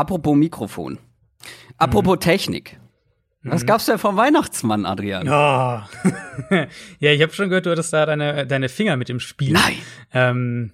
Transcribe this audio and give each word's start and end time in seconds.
Apropos 0.00 0.34
Mikrofon. 0.34 0.98
Apropos 1.76 2.16
Mhm. 2.16 2.20
Technik. 2.20 2.80
Was 3.42 3.64
gab's 3.66 3.84
denn 3.86 3.98
vom 3.98 4.16
Weihnachtsmann, 4.16 4.84
Adrian? 4.86 5.26
Ja, 5.26 5.88
ja 7.00 7.10
ich 7.12 7.20
habe 7.22 7.32
schon 7.32 7.48
gehört, 7.48 7.66
du 7.66 7.70
hattest 7.70 7.92
da 7.92 8.04
deine, 8.06 8.46
deine 8.46 8.68
Finger 8.70 8.96
mit 8.96 9.08
im 9.10 9.20
Spiel. 9.20 9.52
Nein. 9.52 9.74
Ähm, 10.12 10.72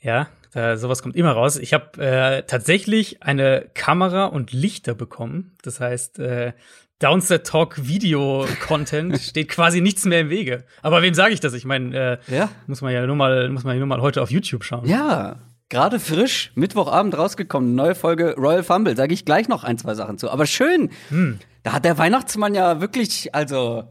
ja, 0.00 0.28
da, 0.52 0.76
sowas 0.76 1.02
kommt 1.02 1.16
immer 1.16 1.32
raus. 1.32 1.56
Ich 1.56 1.72
habe 1.74 2.02
äh, 2.02 2.42
tatsächlich 2.42 3.22
eine 3.22 3.66
Kamera 3.74 4.26
und 4.26 4.52
Lichter 4.52 4.94
bekommen. 4.94 5.52
Das 5.62 5.80
heißt, 5.80 6.18
äh, 6.18 6.52
Downset 7.00 7.46
Talk 7.46 7.86
Video 7.86 8.46
Content 8.66 9.18
steht 9.22 9.48
quasi 9.48 9.80
nichts 9.80 10.04
mehr 10.04 10.20
im 10.20 10.28
Wege. 10.30 10.64
Aber 10.82 11.00
wem 11.02 11.14
sage 11.14 11.32
ich 11.32 11.40
das? 11.40 11.54
Ich 11.54 11.64
meine, 11.64 12.18
äh, 12.28 12.34
Ja. 12.34 12.50
muss 12.66 12.82
man 12.82 12.92
ja 12.92 13.06
nur 13.06 13.16
mal, 13.16 13.48
muss 13.48 13.64
man 13.64 13.74
ja 13.74 13.78
nur 13.78 13.88
mal 13.88 14.00
heute 14.02 14.20
auf 14.22 14.30
YouTube 14.30 14.64
schauen. 14.64 14.86
Ja, 14.86 15.36
gerade 15.70 15.98
frisch, 15.98 16.52
Mittwochabend 16.54 17.16
rausgekommen, 17.16 17.74
neue 17.74 17.94
Folge 17.94 18.34
Royal 18.36 18.62
Fumble. 18.62 18.94
Sage 18.96 19.14
ich 19.14 19.24
gleich 19.24 19.48
noch 19.48 19.64
ein, 19.64 19.78
zwei 19.78 19.94
Sachen 19.94 20.18
zu. 20.18 20.30
Aber 20.30 20.44
schön. 20.44 20.90
Hm. 21.08 21.38
Da 21.62 21.72
hat 21.72 21.84
der 21.86 21.96
Weihnachtsmann 21.98 22.54
ja 22.54 22.80
wirklich, 22.80 23.34
also, 23.34 23.84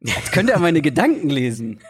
jetzt 0.00 0.32
könnte 0.32 0.52
er 0.52 0.58
meine 0.60 0.80
Gedanken 0.82 1.28
lesen. 1.30 1.80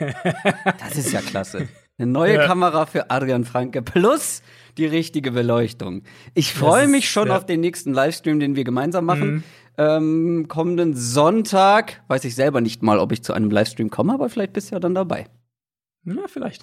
Das 0.81 0.97
ist 0.97 1.13
ja 1.13 1.21
klasse. 1.21 1.69
Eine 2.01 2.13
neue 2.13 2.35
Ja. 2.37 2.47
Kamera 2.47 2.87
für 2.87 3.11
Adrian 3.11 3.45
Franke 3.45 3.83
plus 3.83 4.43
die 4.77 4.87
richtige 4.87 5.33
Beleuchtung. 5.33 6.03
Ich 6.35 6.53
freue 6.55 6.85
ist- 6.85 6.91
mich 6.91 7.11
schon 7.11 7.27
ja. 7.29 7.35
Mhm. 7.35 7.39
auf 7.39 7.47
den 7.47 7.61
nächsten 7.61 7.93
Livestream, 7.93 8.39
den 8.39 8.55
wir 8.55 8.63
gemeinsam 8.65 9.05
machen. 9.05 9.43
Ähm, 9.77 10.47
kommenden 10.49 10.95
Sonntag 10.95 12.01
weiß 12.09 12.25
ich 12.25 12.35
selber 12.37 12.61
nicht 12.61 12.83
mal, 12.85 12.99
ob 13.01 13.11
ich 13.13 13.23
zu 13.25 13.33
einem 13.33 13.51
Livestream 13.51 13.91
komme, 13.91 14.15
aber 14.15 14.29
vielleicht 14.29 14.53
bist 14.53 14.71
du 14.71 14.77
ja 14.77 14.81
dann 14.81 14.95
dabei. 14.95 15.27
Ja, 16.05 16.23
vielleicht. 16.29 16.63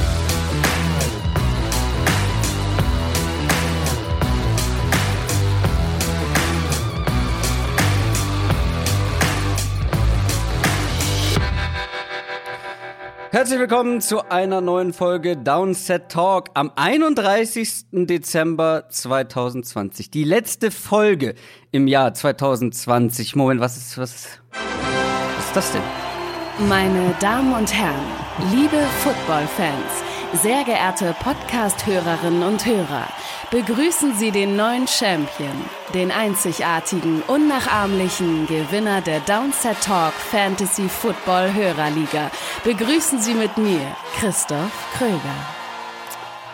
Herzlich 13.33 13.59
willkommen 13.59 14.01
zu 14.01 14.29
einer 14.29 14.59
neuen 14.59 14.91
Folge 14.91 15.37
Downset 15.37 16.09
Talk 16.09 16.49
am 16.53 16.69
31. 16.75 17.85
Dezember 17.93 18.89
2020. 18.89 20.11
Die 20.11 20.25
letzte 20.25 20.69
Folge 20.69 21.35
im 21.71 21.87
Jahr 21.87 22.13
2020. 22.13 23.37
Moment, 23.37 23.61
was 23.61 23.77
ist, 23.77 23.97
was 23.97 24.37
was 24.51 25.45
ist 25.45 25.55
das 25.55 25.71
denn? 25.71 26.67
Meine 26.67 27.15
Damen 27.21 27.53
und 27.53 27.73
Herren, 27.73 28.03
liebe 28.51 28.75
Football-Fans, 29.01 30.03
sehr 30.33 30.63
geehrte 30.63 31.15
Podcast-Hörerinnen 31.23 32.43
und 32.43 32.65
Hörer, 32.65 33.07
begrüßen 33.51 34.15
Sie 34.15 34.31
den 34.31 34.55
neuen 34.55 34.87
Champion, 34.87 35.65
den 35.93 36.11
einzigartigen, 36.11 37.21
unnachahmlichen 37.27 38.47
Gewinner 38.47 39.01
der 39.01 39.19
Downset 39.21 39.79
Talk 39.81 40.13
Fantasy 40.13 40.87
Football 40.87 41.53
Hörerliga. 41.53 42.31
Begrüßen 42.63 43.19
Sie 43.21 43.33
mit 43.33 43.57
mir, 43.57 43.81
Christoph 44.19 44.71
Kröger. 44.97 45.19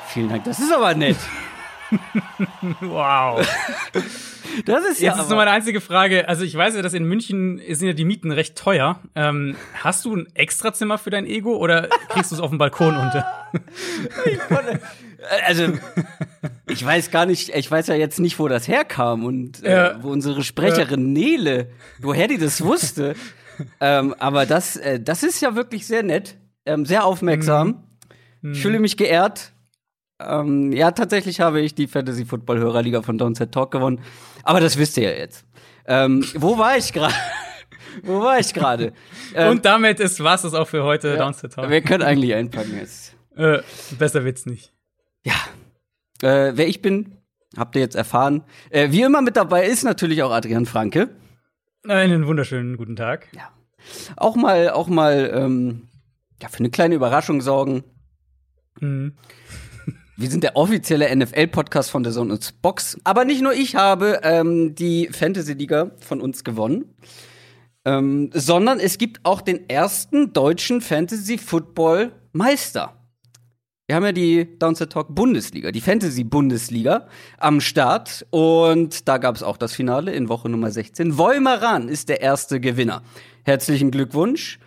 Vielen 0.08 0.30
Dank, 0.30 0.44
das 0.46 0.60
ist 0.60 0.72
aber 0.72 0.96
nett. 0.96 1.18
Wow. 2.82 3.46
Das 4.66 4.84
ist 4.86 5.02
ja 5.02 5.12
Jetzt 5.12 5.22
ist 5.22 5.30
nur 5.30 5.38
meine 5.38 5.52
einzige 5.52 5.82
Frage. 5.82 6.28
Also 6.28 6.44
ich 6.44 6.56
weiß 6.56 6.76
ja, 6.76 6.82
dass 6.82 6.94
in 6.94 7.06
München 7.06 7.62
sind 7.70 7.88
ja 7.88 7.94
die 7.94 8.06
Mieten 8.06 8.32
recht 8.32 8.58
teuer. 8.58 9.00
Ähm, 9.16 9.56
hast 9.74 10.06
du 10.06 10.16
ein 10.16 10.28
Extrazimmer 10.34 10.98
für 10.98 11.10
dein 11.10 11.26
Ego 11.26 11.58
oder 11.58 11.90
kriegst 12.10 12.32
du 12.32 12.36
es 12.36 12.42
auf 12.42 12.50
dem 12.50 12.58
Balkon 12.58 12.96
unter? 12.96 13.26
also 15.46 15.74
ich 16.68 16.86
weiß 16.86 17.12
gar 17.12 17.26
nicht, 17.26 17.56
ich 17.56 17.70
weiß 17.70 17.88
ja 17.88 17.96
jetzt 17.96 18.20
nicht, 18.20 18.40
wo 18.40 18.48
das 18.48 18.68
herkam 18.68 19.26
und 19.26 19.64
äh, 19.64 19.96
wo 20.02 20.10
unsere 20.10 20.44
Sprecherin 20.44 21.14
Nele, 21.14 21.72
woher 22.00 22.28
die 22.28 22.38
das 22.38 22.64
wusste. 22.64 23.16
ähm, 23.82 24.14
aber 24.20 24.46
das, 24.46 24.76
äh, 24.76 25.00
das 25.00 25.24
ist 25.24 25.42
ja 25.42 25.56
wirklich 25.56 25.88
sehr 25.88 26.04
nett, 26.04 26.38
ähm, 26.66 26.86
sehr 26.86 27.06
aufmerksam. 27.06 27.84
Ich 28.44 28.62
fühle 28.62 28.80
mich 28.80 28.98
geehrt. 28.98 29.52
Ähm, 30.20 30.72
ja, 30.72 30.92
tatsächlich 30.92 31.40
habe 31.40 31.62
ich 31.62 31.76
die 31.76 31.88
Fantasy 31.88 32.26
Football 32.26 32.60
Hörerliga 32.60 33.02
von 33.02 33.18
Downset 33.18 33.52
Talk 33.52 33.72
gewonnen. 33.72 34.02
Aber 34.44 34.60
das 34.60 34.78
wisst 34.78 34.98
ihr 34.98 35.12
ja 35.12 35.18
jetzt. 35.18 35.46
Ähm, 35.86 36.26
wo 36.36 36.58
war 36.58 36.78
ich 36.78 36.92
gerade? 36.92 37.14
wo 38.04 38.22
war 38.22 38.40
ich 38.40 38.54
gerade? 38.54 38.94
Ähm, 39.36 39.52
Und 39.52 39.66
damit 39.66 40.00
ist 40.00 40.24
was 40.24 40.44
es 40.44 40.54
auch 40.54 40.68
für 40.68 40.84
heute 40.84 41.10
ja, 41.10 41.18
Downset 41.18 41.54
Talk. 41.54 41.70
wir 41.70 41.82
können 41.82 42.04
eigentlich 42.04 42.34
einpacken 42.34 42.78
jetzt. 42.78 43.16
Äh, 43.36 43.60
besser 44.00 44.26
wird's 44.26 44.46
nicht. 44.46 44.74
Ja, 45.24 45.36
äh, 46.22 46.54
wer 46.56 46.68
ich 46.68 46.82
bin, 46.82 47.18
habt 47.56 47.76
ihr 47.76 47.82
jetzt 47.82 47.96
erfahren. 47.96 48.44
Äh, 48.70 48.92
wie 48.92 49.04
immer 49.04 49.22
mit 49.22 49.38
dabei 49.38 49.68
ist 49.68 49.84
natürlich 49.84 50.24
auch 50.24 50.32
Adrian 50.32 50.66
Franke. 50.66 51.10
Einen 51.88 52.26
wunderschönen 52.26 52.76
guten 52.78 52.96
Tag. 52.96 53.28
Ja. 53.34 53.52
Auch 54.16 54.36
mal, 54.36 54.72
auch 54.72 54.88
mal 54.88 55.32
ähm, 55.34 55.88
ja, 56.42 56.50
für 56.50 56.60
eine 56.60 56.70
kleine 56.70 56.96
Überraschung 56.96 57.42
sorgen. 57.42 57.84
Mhm. 58.80 59.16
Wir 60.20 60.32
sind 60.32 60.44
der 60.44 60.56
offizielle 60.56 61.16
NFL-Podcast 61.16 61.92
von 61.92 62.02
der 62.02 62.12
Sonne 62.12 62.34
und 62.34 62.60
Box. 62.64 62.98
Aber 63.04 63.24
nicht 63.24 63.44
nur 63.44 63.54
ich 63.54 63.76
habe 63.76 64.22
ähm, 64.24 64.74
die 64.74 65.10
Fantasy-Liga 65.12 65.92
von 66.00 66.22
uns 66.22 66.44
gewonnen, 66.44 66.96
ähm, 67.86 68.32
sondern 68.34 68.80
es 68.80 68.98
gibt 68.98 69.20
auch 69.22 69.42
den 69.42 69.70
ersten 69.70 70.34
deutschen 70.34 70.82
Fantasy-Football-Meister. 70.82 72.96
Wir 73.86 73.96
haben 73.96 74.06
ja 74.06 74.12
die 74.12 74.58
Downset 74.58 74.92
Talk 74.92 75.14
Bundesliga, 75.14 75.72
die 75.72 75.82
Fantasy 75.82 76.24
Bundesliga 76.24 77.06
am 77.38 77.62
Start 77.62 78.26
und 78.32 79.08
da 79.08 79.20
gab 79.20 79.36
es 79.36 79.44
auch 79.44 79.58
das 79.58 79.74
Finale 79.74 80.14
in 80.14 80.30
Woche 80.30 80.50
Nummer 80.50 80.72
16. 80.72 81.20
Wolmeran 81.20 81.90
ist 81.90 82.10
der 82.10 82.22
erste 82.22 82.60
Gewinner. 82.60 83.04
Herzlichen 83.46 83.92
Glückwunsch. 83.92 84.58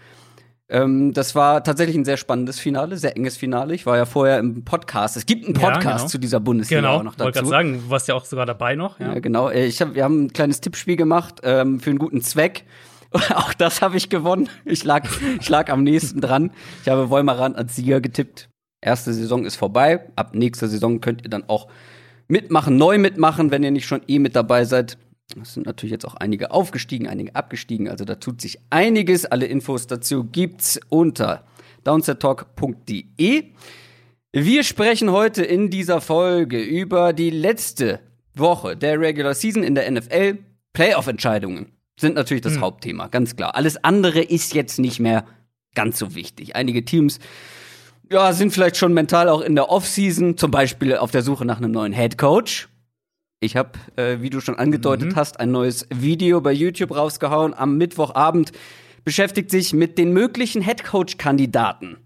Ähm, 0.70 1.12
das 1.12 1.34
war 1.34 1.64
tatsächlich 1.64 1.96
ein 1.96 2.04
sehr 2.04 2.16
spannendes 2.16 2.60
Finale, 2.60 2.96
sehr 2.96 3.16
enges 3.16 3.36
Finale. 3.36 3.74
Ich 3.74 3.86
war 3.86 3.96
ja 3.96 4.06
vorher 4.06 4.38
im 4.38 4.64
Podcast. 4.64 5.16
Es 5.16 5.26
gibt 5.26 5.44
einen 5.46 5.54
Ja, 5.56 5.60
Podcast 5.70 5.98
genau. 5.98 6.06
zu 6.08 6.18
dieser 6.18 6.38
Bundesliga 6.40 6.80
Genau, 6.80 6.96
auch 6.98 7.02
noch 7.02 7.18
wollte 7.18 7.38
dazu. 7.40 7.48
gerade 7.50 7.64
sagen, 7.68 7.82
du 7.84 7.90
warst 7.90 8.06
ja 8.08 8.14
auch 8.14 8.24
sogar 8.24 8.46
dabei 8.46 8.76
noch. 8.76 9.00
Ja. 9.00 9.14
Ja, 9.14 9.18
genau. 9.18 9.48
Äh, 9.50 9.66
Ich 9.66 9.82
hab, 9.82 9.94
wir 9.94 10.04
haben 10.04 10.24
ein 10.26 10.32
kleines 10.32 10.60
Tippspiel 10.60 10.96
gemacht 10.96 11.40
ähm, 11.42 11.80
für 11.80 11.90
einen 11.90 11.98
guten 11.98 12.22
Zweck. 12.22 12.64
Auch 13.34 13.52
das 13.54 13.82
habe 13.82 13.96
ich 13.96 14.08
gewonnen. 14.08 14.48
Ich 14.64 14.84
lag, 14.84 15.08
ich 15.40 15.48
lag 15.48 15.68
am 15.68 15.82
nächsten 15.82 16.20
dran. 16.20 16.52
Ich 16.84 16.88
habe 16.88 17.10
Wolmeran 17.10 17.56
als 17.56 17.74
Sieger 17.74 18.00
getippt. 18.00 18.48
Erste 18.80 19.12
Saison 19.12 19.44
ist 19.44 19.56
vorbei. 19.56 20.06
Ab 20.14 20.34
nächster 20.36 20.68
Saison 20.68 21.00
könnt 21.00 21.24
ihr 21.24 21.30
dann 21.30 21.42
auch 21.48 21.66
mitmachen, 22.28 22.76
neu 22.76 22.98
mitmachen, 22.98 23.50
wenn 23.50 23.64
ihr 23.64 23.72
nicht 23.72 23.86
schon 23.86 24.02
eh 24.06 24.20
mit 24.20 24.36
dabei 24.36 24.64
seid. 24.64 24.96
Es 25.40 25.54
sind 25.54 25.66
natürlich 25.66 25.92
jetzt 25.92 26.06
auch 26.06 26.14
einige 26.14 26.50
aufgestiegen, 26.50 27.06
einige 27.08 27.34
abgestiegen. 27.34 27.88
Also 27.88 28.04
da 28.04 28.16
tut 28.16 28.40
sich 28.40 28.58
einiges. 28.70 29.26
Alle 29.26 29.46
Infos 29.46 29.86
dazu 29.86 30.24
gibt's 30.24 30.80
unter 30.88 31.44
downsettalk.de. 31.84 33.44
Wir 34.32 34.62
sprechen 34.62 35.10
heute 35.10 35.42
in 35.42 35.70
dieser 35.70 36.00
Folge 36.00 36.60
über 36.60 37.12
die 37.12 37.30
letzte 37.30 38.00
Woche 38.34 38.76
der 38.76 39.00
Regular 39.00 39.34
Season 39.34 39.62
in 39.62 39.74
der 39.74 39.90
NFL. 39.90 40.38
Playoff-Entscheidungen 40.72 41.72
sind 41.98 42.14
natürlich 42.14 42.42
das 42.42 42.60
Hauptthema, 42.60 43.08
ganz 43.08 43.36
klar. 43.36 43.56
Alles 43.56 43.82
andere 43.84 44.22
ist 44.22 44.54
jetzt 44.54 44.78
nicht 44.78 45.00
mehr 45.00 45.26
ganz 45.74 45.98
so 45.98 46.14
wichtig. 46.14 46.56
Einige 46.56 46.84
Teams 46.84 47.18
ja, 48.10 48.32
sind 48.32 48.52
vielleicht 48.52 48.76
schon 48.76 48.92
mental 48.92 49.28
auch 49.28 49.40
in 49.40 49.54
der 49.54 49.68
Offseason, 49.68 50.36
zum 50.36 50.50
Beispiel 50.50 50.96
auf 50.96 51.10
der 51.10 51.22
Suche 51.22 51.44
nach 51.44 51.58
einem 51.58 51.70
neuen 51.70 51.92
Head 51.92 52.18
Coach. 52.18 52.68
Ich 53.42 53.56
habe, 53.56 53.70
äh, 53.96 54.20
wie 54.20 54.28
du 54.28 54.40
schon 54.40 54.56
angedeutet 54.56 55.16
hast, 55.16 55.40
ein 55.40 55.50
neues 55.50 55.86
Video 55.88 56.42
bei 56.42 56.52
YouTube 56.52 56.94
rausgehauen. 56.94 57.54
Am 57.54 57.78
Mittwochabend 57.78 58.52
beschäftigt 59.02 59.50
sich 59.50 59.72
mit 59.72 59.96
den 59.96 60.12
möglichen 60.12 60.60
Head 60.60 60.84
Coach-Kandidaten. 60.84 61.96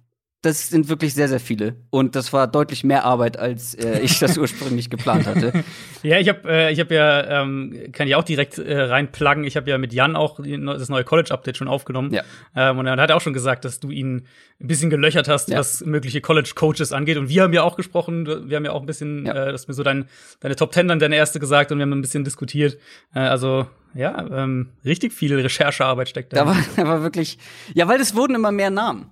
Das 0.44 0.68
sind 0.68 0.88
wirklich 0.88 1.14
sehr, 1.14 1.28
sehr 1.28 1.40
viele. 1.40 1.76
Und 1.90 2.16
das 2.16 2.32
war 2.32 2.46
deutlich 2.46 2.84
mehr 2.84 3.04
Arbeit, 3.04 3.38
als 3.38 3.74
äh, 3.74 4.00
ich 4.00 4.18
das 4.18 4.36
ursprünglich 4.38 4.90
geplant 4.90 5.26
hatte. 5.26 5.64
Ja, 6.02 6.18
ich 6.18 6.28
habe 6.28 6.40
äh, 6.48 6.72
ich 6.72 6.80
hab 6.80 6.90
ja, 6.90 7.42
ähm, 7.42 7.74
kann 7.92 8.06
ich 8.06 8.14
auch 8.14 8.24
direkt 8.24 8.58
äh, 8.58 8.78
reinpluggen. 8.82 9.44
Ich 9.44 9.56
habe 9.56 9.70
ja 9.70 9.78
mit 9.78 9.92
Jan 9.94 10.16
auch 10.16 10.38
das 10.38 10.88
neue 10.90 11.04
College-Update 11.04 11.56
schon 11.56 11.68
aufgenommen. 11.68 12.12
Ja. 12.12 12.22
Ähm, 12.54 12.78
und 12.78 12.86
er 12.86 12.96
hat 12.96 13.10
auch 13.10 13.22
schon 13.22 13.32
gesagt, 13.32 13.64
dass 13.64 13.80
du 13.80 13.90
ihn 13.90 14.26
ein 14.60 14.66
bisschen 14.66 14.90
gelöchert 14.90 15.28
hast, 15.28 15.48
Ja. 15.48 15.58
was 15.58 15.84
mögliche 15.84 16.20
College-Coaches 16.20 16.92
angeht. 16.92 17.16
Und 17.16 17.28
wir 17.30 17.42
haben 17.42 17.52
ja 17.54 17.62
auch 17.62 17.76
gesprochen, 17.76 18.48
wir 18.48 18.56
haben 18.56 18.64
ja 18.66 18.72
auch 18.72 18.80
ein 18.80 18.86
bisschen, 18.86 19.24
Ja. 19.26 19.46
äh, 19.48 19.52
das 19.52 19.66
mir 19.66 19.74
so 19.74 19.82
dein, 19.82 20.06
deine 20.40 20.56
Top 20.56 20.72
Ten 20.72 20.88
dann 20.88 20.98
deine 20.98 21.16
erste 21.16 21.40
gesagt 21.40 21.72
und 21.72 21.78
wir 21.78 21.82
haben 21.82 21.92
ein 21.92 22.02
bisschen 22.02 22.24
diskutiert. 22.24 22.78
Äh, 23.14 23.20
also, 23.20 23.66
ja, 23.94 24.26
ähm, 24.30 24.70
richtig 24.84 25.12
viel 25.12 25.34
Recherchearbeit 25.38 26.08
steckt 26.08 26.32
Da 26.32 26.46
war, 26.46 26.56
da 26.76 26.84
war 26.86 27.02
wirklich, 27.02 27.38
ja, 27.74 27.86
weil 27.88 28.00
es 28.00 28.14
wurden 28.14 28.34
immer 28.34 28.50
mehr 28.52 28.70
Namen, 28.70 29.06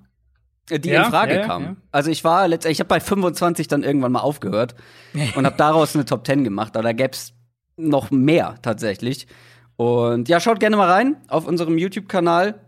die 0.78 0.90
Ja, 0.90 1.04
in 1.04 1.10
Frage 1.10 1.34
ja, 1.36 1.46
kamen. 1.46 1.64
ja. 1.64 1.76
Also 1.90 2.10
ich 2.10 2.24
war 2.24 2.48
letztendlich, 2.48 2.76
ich 2.76 2.80
habe 2.80 2.88
bei 2.88 3.00
25 3.00 3.68
dann 3.68 3.82
irgendwann 3.82 4.12
mal 4.12 4.20
aufgehört 4.20 4.74
und 5.36 5.46
habe 5.46 5.56
daraus 5.56 5.94
eine 5.94 6.04
Top 6.04 6.26
10 6.26 6.44
gemacht, 6.44 6.76
aber 6.76 6.84
da 6.84 6.92
gäb's 6.92 7.32
noch 7.76 8.10
mehr 8.10 8.56
tatsächlich. 8.62 9.26
Und 9.76 10.28
ja, 10.28 10.38
schaut 10.40 10.60
gerne 10.60 10.76
mal 10.76 10.90
rein 10.90 11.16
auf 11.28 11.46
unserem 11.46 11.78
YouTube-Kanal. 11.78 12.60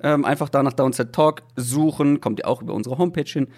Ähm, 0.00 0.24
einfach 0.24 0.48
da 0.48 0.62
nach 0.62 0.74
Downset 0.74 1.12
Talk 1.12 1.42
suchen, 1.56 2.20
kommt 2.20 2.38
ihr 2.38 2.46
auch 2.46 2.62
über 2.62 2.72
unsere 2.72 2.98
Homepage 2.98 3.24
hin. 3.28 3.48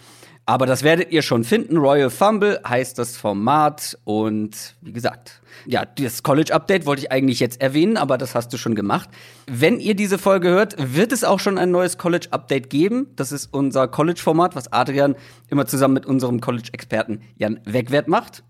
Aber 0.51 0.67
das 0.67 0.83
werdet 0.83 1.13
ihr 1.13 1.23
schon 1.23 1.45
finden. 1.45 1.77
Royal 1.77 2.11
Fumble 2.11 2.61
heißt 2.67 2.99
das 2.99 3.17
Format. 3.17 3.97
Und 4.03 4.75
wie 4.81 4.93
gesagt, 4.93 5.41
ja, 5.65 5.85
das 5.85 6.25
College 6.25 6.53
Update 6.53 6.87
wollte 6.87 7.03
ich 7.03 7.13
eigentlich 7.13 7.39
jetzt 7.39 7.61
erwähnen, 7.61 7.97
aber 7.97 8.19
das 8.19 8.35
hast 8.35 8.53
du 8.53 8.57
schon 8.57 8.75
gemacht. 8.75 9.09
Wenn 9.47 9.79
ihr 9.79 9.95
diese 9.95 10.19
Folge 10.19 10.49
hört, 10.49 10.75
wird 10.77 11.13
es 11.13 11.23
auch 11.23 11.39
schon 11.39 11.57
ein 11.57 11.71
neues 11.71 11.99
College 11.99 12.27
Update 12.33 12.69
geben. 12.69 13.13
Das 13.15 13.31
ist 13.31 13.55
unser 13.55 13.87
College-Format, 13.87 14.57
was 14.57 14.73
Adrian 14.73 15.15
immer 15.51 15.67
zusammen 15.67 15.95
mit 15.95 16.05
unserem 16.05 16.41
College-Experten 16.41 17.21
Jan 17.37 17.61
Wegwert 17.65 18.09
macht. 18.09 18.43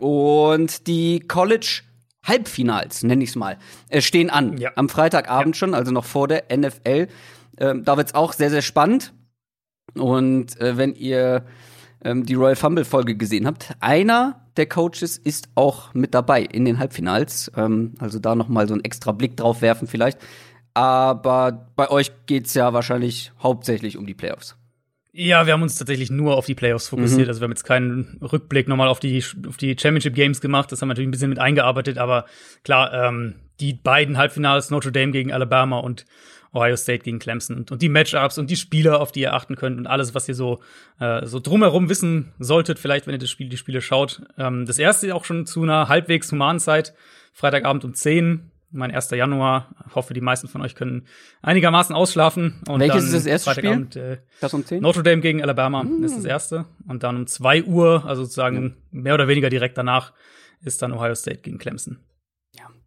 Und 0.00 0.88
die 0.88 1.20
College 1.20 1.82
Halbfinals, 2.24 3.04
nenne 3.04 3.22
ich 3.22 3.30
es 3.30 3.36
mal, 3.36 3.58
äh, 3.90 4.00
stehen 4.00 4.28
an. 4.30 4.58
Ja. 4.58 4.72
Am 4.74 4.88
Freitagabend 4.88 5.56
schon, 5.56 5.74
also 5.74 5.92
noch 5.92 6.04
vor 6.04 6.26
der 6.26 6.46
NFL. 6.50 7.06
Ähm, 7.60 7.84
da 7.84 7.96
wird 7.96 8.08
es 8.08 8.14
auch 8.16 8.32
sehr, 8.32 8.50
sehr 8.50 8.62
spannend. 8.62 9.12
Und 10.00 10.60
äh, 10.60 10.76
wenn 10.76 10.94
ihr 10.94 11.44
ähm, 12.04 12.24
die 12.24 12.34
Royal 12.34 12.56
Fumble 12.56 12.84
Folge 12.84 13.16
gesehen 13.16 13.46
habt, 13.46 13.72
einer 13.80 14.40
der 14.56 14.66
Coaches 14.66 15.18
ist 15.18 15.48
auch 15.54 15.94
mit 15.94 16.14
dabei 16.14 16.42
in 16.42 16.64
den 16.64 16.78
Halbfinals. 16.78 17.50
Ähm, 17.56 17.94
also 17.98 18.18
da 18.18 18.34
noch 18.34 18.48
mal 18.48 18.68
so 18.68 18.74
einen 18.74 18.84
extra 18.84 19.12
Blick 19.12 19.36
drauf 19.36 19.62
werfen 19.62 19.88
vielleicht. 19.88 20.18
Aber 20.74 21.66
bei 21.74 21.90
euch 21.90 22.12
geht's 22.26 22.54
ja 22.54 22.72
wahrscheinlich 22.72 23.32
hauptsächlich 23.42 23.96
um 23.96 24.06
die 24.06 24.14
Playoffs. 24.14 24.56
Ja, 25.12 25.46
wir 25.46 25.52
haben 25.52 25.62
uns 25.62 25.74
tatsächlich 25.74 26.10
nur 26.10 26.36
auf 26.36 26.46
die 26.46 26.54
Playoffs 26.54 26.88
fokussiert. 26.88 27.22
Mhm. 27.22 27.28
Also 27.28 27.40
wir 27.40 27.44
haben 27.46 27.52
jetzt 27.52 27.64
keinen 27.64 28.18
Rückblick 28.20 28.68
nochmal 28.68 28.86
auf 28.86 29.00
die, 29.00 29.24
auf 29.48 29.56
die 29.56 29.76
Championship 29.76 30.14
Games 30.14 30.40
gemacht. 30.40 30.70
Das 30.70 30.80
haben 30.80 30.88
wir 30.88 30.90
natürlich 30.90 31.08
ein 31.08 31.12
bisschen 31.12 31.30
mit 31.30 31.40
eingearbeitet, 31.40 31.98
aber 31.98 32.26
klar, 32.62 32.92
ähm, 32.92 33.34
die 33.58 33.72
beiden 33.72 34.18
Halbfinals, 34.18 34.70
Notre 34.70 34.92
Dame 34.92 35.10
gegen 35.10 35.32
Alabama 35.32 35.78
und 35.78 36.04
Ohio 36.58 36.76
State 36.76 37.04
gegen 37.04 37.18
Clemson 37.18 37.56
und, 37.56 37.70
und 37.72 37.80
die 37.82 37.88
Matchups 37.88 38.38
und 38.38 38.50
die 38.50 38.56
Spieler, 38.56 39.00
auf 39.00 39.12
die 39.12 39.20
ihr 39.20 39.32
achten 39.34 39.56
könnt 39.56 39.78
und 39.78 39.86
alles, 39.86 40.14
was 40.14 40.28
ihr 40.28 40.34
so, 40.34 40.60
äh, 41.00 41.24
so 41.26 41.40
drumherum 41.40 41.88
wissen 41.88 42.32
solltet, 42.38 42.78
vielleicht, 42.78 43.06
wenn 43.06 43.14
ihr 43.14 43.18
das 43.18 43.30
Spiel, 43.30 43.48
die 43.48 43.56
Spiele 43.56 43.80
schaut. 43.80 44.22
Ähm, 44.36 44.66
das 44.66 44.78
erste 44.78 45.14
auch 45.14 45.24
schon 45.24 45.46
zu 45.46 45.62
einer 45.62 45.88
halbwegs 45.88 46.30
humanen 46.32 46.60
Zeit, 46.60 46.94
Freitagabend 47.32 47.84
um 47.84 47.94
10 47.94 48.50
mein 48.70 48.90
1. 48.90 49.10
Januar. 49.10 49.68
Ich 49.88 49.94
hoffe, 49.94 50.12
die 50.12 50.20
meisten 50.20 50.48
von 50.48 50.60
euch 50.60 50.74
können 50.74 51.06
einigermaßen 51.40 51.94
ausschlafen. 51.96 52.60
Und 52.68 52.80
Welches 52.80 52.96
dann 52.96 53.04
ist 53.06 53.14
das 53.14 53.26
erste 53.26 53.50
Freitagabend, 53.50 53.96
Äh, 53.96 54.18
Das 54.40 54.52
um 54.52 54.64
10? 54.64 54.82
Notre 54.82 55.02
Dame 55.02 55.22
gegen 55.22 55.42
Alabama 55.42 55.86
ist 56.02 56.16
das 56.18 56.24
erste. 56.24 56.66
Und 56.86 57.02
dann 57.02 57.16
um 57.16 57.26
2 57.26 57.64
Uhr, 57.64 58.04
also 58.06 58.24
sozusagen 58.24 58.76
mehr 58.90 59.14
oder 59.14 59.28
weniger 59.28 59.48
direkt 59.48 59.78
danach, 59.78 60.12
ist 60.62 60.82
dann 60.82 60.92
Ohio 60.92 61.14
State 61.14 61.40
gegen 61.40 61.58
Clemson. 61.58 61.98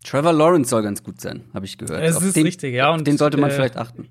Trevor 0.04 0.34
Lawrence 0.34 0.70
soll 0.70 0.82
ganz 0.84 1.04
gut 1.04 1.22
sein, 1.22 1.44
habe 1.54 1.66
ich 1.66 1.78
gehört. 1.78 2.02
Es 2.04 2.16
Auf 2.18 2.24
ist 2.24 2.36
den, 2.36 2.44
richtig, 2.46 2.74
ja. 2.74 2.92
Und, 2.92 3.06
den 3.06 3.18
sollte 3.18 3.38
man 3.38 3.50
äh, 3.52 3.54
vielleicht 3.54 3.78
achten. 3.78 4.10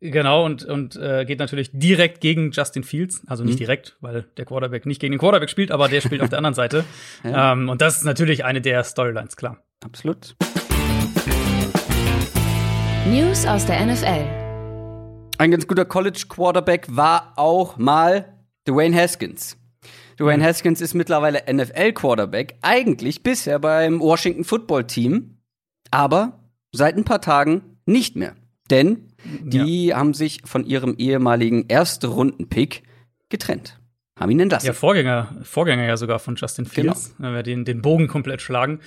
Genau, 0.00 0.44
und, 0.44 0.64
und 0.64 0.96
äh, 0.96 1.24
geht 1.24 1.38
natürlich 1.38 1.70
direkt 1.72 2.20
gegen 2.20 2.50
Justin 2.50 2.82
Fields. 2.82 3.22
Also 3.28 3.44
nicht 3.44 3.54
Mhm. 3.54 3.58
direkt, 3.58 3.96
weil 4.00 4.26
der 4.36 4.44
Quarterback 4.44 4.84
nicht 4.84 5.00
gegen 5.00 5.12
den 5.12 5.18
Quarterback 5.20 5.48
spielt, 5.48 5.70
aber 5.70 5.88
der 5.88 6.00
spielt 6.00 6.22
auf 6.22 6.28
der 6.28 6.38
anderen 6.38 6.54
Seite. 6.54 6.84
Ja. 7.24 7.52
Ähm, 7.52 7.68
und 7.68 7.80
das 7.80 7.98
ist 7.98 8.04
natürlich 8.04 8.44
eine 8.44 8.60
der 8.60 8.82
Storylines, 8.84 9.36
klar. 9.36 9.62
Absolut. 9.84 10.34
News 13.08 13.46
aus 13.46 13.64
der 13.66 13.84
NFL. 13.86 14.24
Ein 15.38 15.50
ganz 15.50 15.66
guter 15.66 15.84
College 15.84 16.24
Quarterback 16.28 16.86
war 16.90 17.32
auch 17.36 17.76
mal 17.76 18.26
Dwayne 18.68 18.96
Haskins. 18.96 19.56
Dwayne 20.22 20.44
Haskins 20.44 20.80
ist 20.80 20.94
mittlerweile 20.94 21.42
NFL 21.52 21.92
Quarterback, 21.92 22.54
eigentlich 22.62 23.22
bisher 23.22 23.58
beim 23.58 24.00
Washington 24.00 24.44
Football 24.44 24.86
Team, 24.86 25.38
aber 25.90 26.40
seit 26.70 26.96
ein 26.96 27.04
paar 27.04 27.20
Tagen 27.20 27.78
nicht 27.86 28.14
mehr. 28.16 28.36
Denn 28.70 29.08
die 29.24 29.94
haben 29.94 30.14
sich 30.14 30.40
von 30.44 30.64
ihrem 30.64 30.94
ehemaligen 30.96 31.68
Erstrunden-Pick 31.68 32.82
getrennt. 33.28 33.80
Haben 34.18 34.30
ihn 34.30 34.40
entlassen. 34.40 34.66
Ja, 34.66 34.72
Vorgänger, 34.72 35.34
Vorgänger 35.42 35.84
ja 35.84 35.96
sogar 35.96 36.18
von 36.18 36.36
Justin 36.36 36.66
Fields, 36.66 37.14
wenn 37.18 37.34
wir 37.34 37.42
den, 37.42 37.64
den 37.64 37.82
Bogen 37.82 38.06
komplett 38.06 38.40
schlagen. 38.40 38.80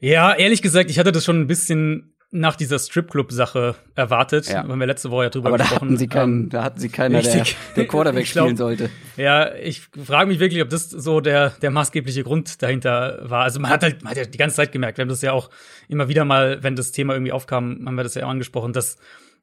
Ja, 0.00 0.34
ehrlich 0.34 0.62
gesagt, 0.62 0.90
ich 0.90 0.98
hatte 0.98 1.12
das 1.12 1.24
schon 1.24 1.40
ein 1.40 1.46
bisschen 1.46 2.11
nach 2.34 2.56
dieser 2.56 2.78
Stripclub-Sache 2.78 3.74
erwartet. 3.94 4.48
Ja. 4.48 4.62
Haben 4.66 4.80
wir 4.80 4.86
letzte 4.86 5.10
Woche 5.10 5.24
ja 5.24 5.28
drüber 5.30 5.48
aber 5.48 5.58
da 5.58 5.64
gesprochen. 5.64 5.88
hatten 5.88 5.96
sie 5.98 6.08
keinen, 6.08 6.42
Ähm, 6.44 6.48
da 6.48 6.64
hatten 6.64 6.80
sie 6.80 6.88
keiner, 6.88 7.20
der, 7.20 7.34
richtig. 7.34 7.56
der 7.76 7.86
Quarterback 7.88 8.24
Ich 8.24 8.32
glaub- 8.32 8.46
spielen 8.46 8.56
sollte. 8.56 8.90
Ja, 9.18 9.54
ich 9.54 9.82
frage 10.02 10.28
mich 10.28 10.38
wirklich, 10.40 10.62
ob 10.62 10.70
das 10.70 10.88
so 10.90 11.20
der, 11.20 11.50
der 11.60 11.70
maßgebliche 11.70 12.24
Grund 12.24 12.62
dahinter 12.62 13.18
war. 13.22 13.42
Also 13.44 13.60
man 13.60 13.70
hat 13.70 13.82
halt, 13.82 14.02
man 14.02 14.12
hat 14.12 14.16
ja 14.16 14.24
die 14.24 14.38
ganze 14.38 14.56
Zeit 14.56 14.72
gemerkt, 14.72 14.96
wir 14.96 15.02
haben 15.02 15.10
das 15.10 15.20
ja 15.20 15.32
auch 15.32 15.50
immer 15.88 16.08
wieder 16.08 16.24
mal, 16.24 16.62
wenn 16.62 16.74
das 16.74 16.90
Thema 16.90 17.12
irgendwie 17.12 17.32
aufkam, 17.32 17.82
haben 17.84 17.94
wir 17.96 18.02
das 18.02 18.14
ja 18.14 18.24
auch 18.24 18.30
angesprochen, 18.30 18.72
dass, 18.72 18.96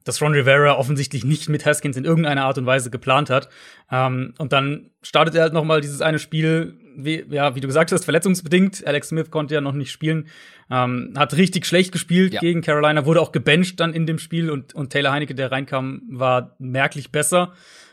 dass 0.04 0.22
Ron 0.22 0.32
Rivera 0.32 0.76
offensichtlich 0.78 1.24
nicht 1.24 1.48
mit 1.48 1.66
Haskins 1.66 1.96
in 1.96 2.04
irgendeiner 2.04 2.44
Art 2.44 2.58
und 2.58 2.66
Weise 2.66 2.90
geplant 2.90 3.30
hat. 3.30 3.48
Ähm, 3.90 4.34
und 4.38 4.52
dann 4.52 4.90
startet 5.02 5.34
er 5.34 5.42
halt 5.42 5.52
noch 5.52 5.64
mal 5.64 5.80
dieses 5.80 6.00
eine 6.00 6.18
Spiel, 6.18 6.74
wie, 6.96 7.24
ja, 7.30 7.54
wie 7.54 7.60
du 7.60 7.66
gesagt 7.66 7.92
hast, 7.92 8.04
verletzungsbedingt. 8.04 8.86
Alex 8.86 9.08
Smith 9.08 9.30
konnte 9.30 9.54
ja 9.54 9.60
noch 9.60 9.74
nicht 9.74 9.90
spielen. 9.92 10.28
Ähm, 10.70 11.12
hat 11.16 11.36
richtig 11.36 11.66
schlecht 11.66 11.92
gespielt 11.92 12.32
Ja. 12.32 12.40
gegen 12.40 12.62
Carolina, 12.62 13.04
wurde 13.04 13.20
auch 13.20 13.32
gebencht 13.32 13.80
dann 13.80 13.92
in 13.92 14.06
dem 14.06 14.18
Spiel 14.18 14.50
und, 14.50 14.74
und 14.74 14.90
Taylor 14.90 15.12
Heinecke, 15.12 15.34
der 15.34 15.52
reinkam, 15.52 16.02
war 16.10 16.54
merklich 16.58 17.10
besser. 17.12 17.52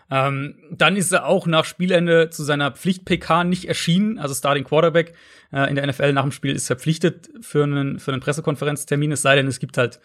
Ähm, 0.09 0.55
dann 0.71 0.95
ist 0.95 1.11
er 1.11 1.25
auch 1.25 1.47
nach 1.47 1.65
Spielende 1.65 2.29
zu 2.29 2.43
seiner 2.43 2.71
Pflicht-PK 2.71 3.43
nicht 3.43 3.65
erschienen. 3.65 4.19
Also 4.19 4.33
Starting 4.33 4.63
Quarterback 4.63 5.13
äh, 5.51 5.69
in 5.69 5.75
der 5.75 5.85
NFL 5.85 6.13
nach 6.13 6.21
dem 6.23 6.31
Spiel 6.31 6.55
ist 6.55 6.67
verpflichtet 6.67 7.29
für 7.41 7.63
einen, 7.63 7.99
für 7.99 8.13
einen 8.13 8.21
Pressekonferenztermin, 8.21 9.11
es 9.11 9.21
sei 9.21 9.35
denn, 9.35 9.47
es 9.47 9.59
gibt 9.59 9.77
halt 9.77 9.99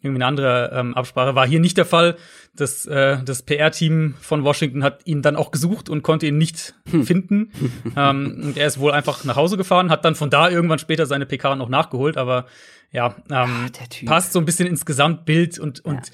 irgendwie 0.00 0.18
eine 0.18 0.26
andere 0.26 0.72
ähm, 0.74 0.94
Absprache. 0.94 1.34
War 1.34 1.46
hier 1.46 1.60
nicht 1.60 1.76
der 1.76 1.84
Fall. 1.84 2.16
Das, 2.56 2.86
äh, 2.86 3.18
das 3.24 3.42
PR-Team 3.42 4.14
von 4.20 4.42
Washington 4.44 4.82
hat 4.82 5.06
ihn 5.06 5.22
dann 5.22 5.36
auch 5.36 5.50
gesucht 5.50 5.88
und 5.88 6.02
konnte 6.02 6.26
ihn 6.26 6.38
nicht 6.38 6.74
finden. 7.04 7.52
ähm, 7.96 8.40
und 8.42 8.56
er 8.56 8.66
ist 8.66 8.78
wohl 8.78 8.92
einfach 8.92 9.24
nach 9.24 9.36
Hause 9.36 9.56
gefahren, 9.56 9.90
hat 9.90 10.04
dann 10.04 10.14
von 10.14 10.30
da 10.30 10.48
irgendwann 10.48 10.78
später 10.78 11.06
seine 11.06 11.26
PK 11.26 11.56
noch 11.56 11.68
nachgeholt, 11.68 12.16
aber 12.16 12.46
ja, 12.90 13.16
ähm, 13.30 13.70
Typ. 13.90 14.08
passt 14.08 14.32
so 14.32 14.38
ein 14.38 14.44
bisschen 14.44 14.68
ins 14.68 14.84
Gesamtbild 14.84 15.58
und, 15.58 15.84
und 15.84 16.10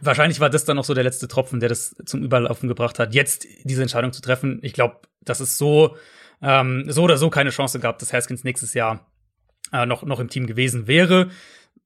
wahrscheinlich 0.00 0.40
war 0.40 0.50
das 0.50 0.64
dann 0.64 0.76
noch 0.76 0.84
so 0.84 0.94
der 0.94 1.04
letzte 1.04 1.28
Tropfen, 1.28 1.60
der 1.60 1.68
das 1.68 1.94
zum 2.04 2.22
Überlaufen 2.22 2.68
gebracht 2.68 2.98
hat, 2.98 3.14
jetzt 3.14 3.46
diese 3.64 3.82
Entscheidung 3.82 4.12
zu 4.12 4.20
treffen. 4.20 4.58
Ich 4.62 4.72
glaube, 4.72 5.00
dass 5.20 5.40
es 5.40 5.58
so, 5.58 5.96
ähm, 6.42 6.84
so 6.88 7.02
oder 7.02 7.16
so 7.16 7.30
keine 7.30 7.50
Chance 7.50 7.80
gab, 7.80 7.98
dass 7.98 8.12
Haskins 8.12 8.44
nächstes 8.44 8.74
Jahr 8.74 9.10
äh, 9.72 9.86
noch, 9.86 10.02
noch 10.02 10.20
im 10.20 10.28
Team 10.28 10.46
gewesen 10.46 10.86
wäre. 10.86 11.30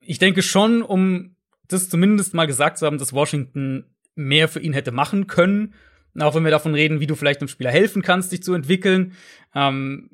Ich 0.00 0.18
denke 0.18 0.42
schon, 0.42 0.82
um 0.82 1.35
das 1.68 1.88
zumindest 1.88 2.34
mal 2.34 2.46
gesagt 2.46 2.78
zu 2.78 2.86
haben, 2.86 2.98
dass 2.98 3.12
Washington 3.12 3.84
mehr 4.14 4.48
für 4.48 4.60
ihn 4.60 4.72
hätte 4.72 4.92
machen 4.92 5.26
können. 5.26 5.74
Auch 6.18 6.34
wenn 6.34 6.44
wir 6.44 6.50
davon 6.50 6.74
reden, 6.74 7.00
wie 7.00 7.06
du 7.06 7.14
vielleicht 7.14 7.40
einem 7.40 7.48
Spieler 7.48 7.70
helfen 7.70 8.02
kannst, 8.02 8.32
dich 8.32 8.42
zu 8.42 8.54
entwickeln. 8.54 9.12
Ähm, 9.54 10.10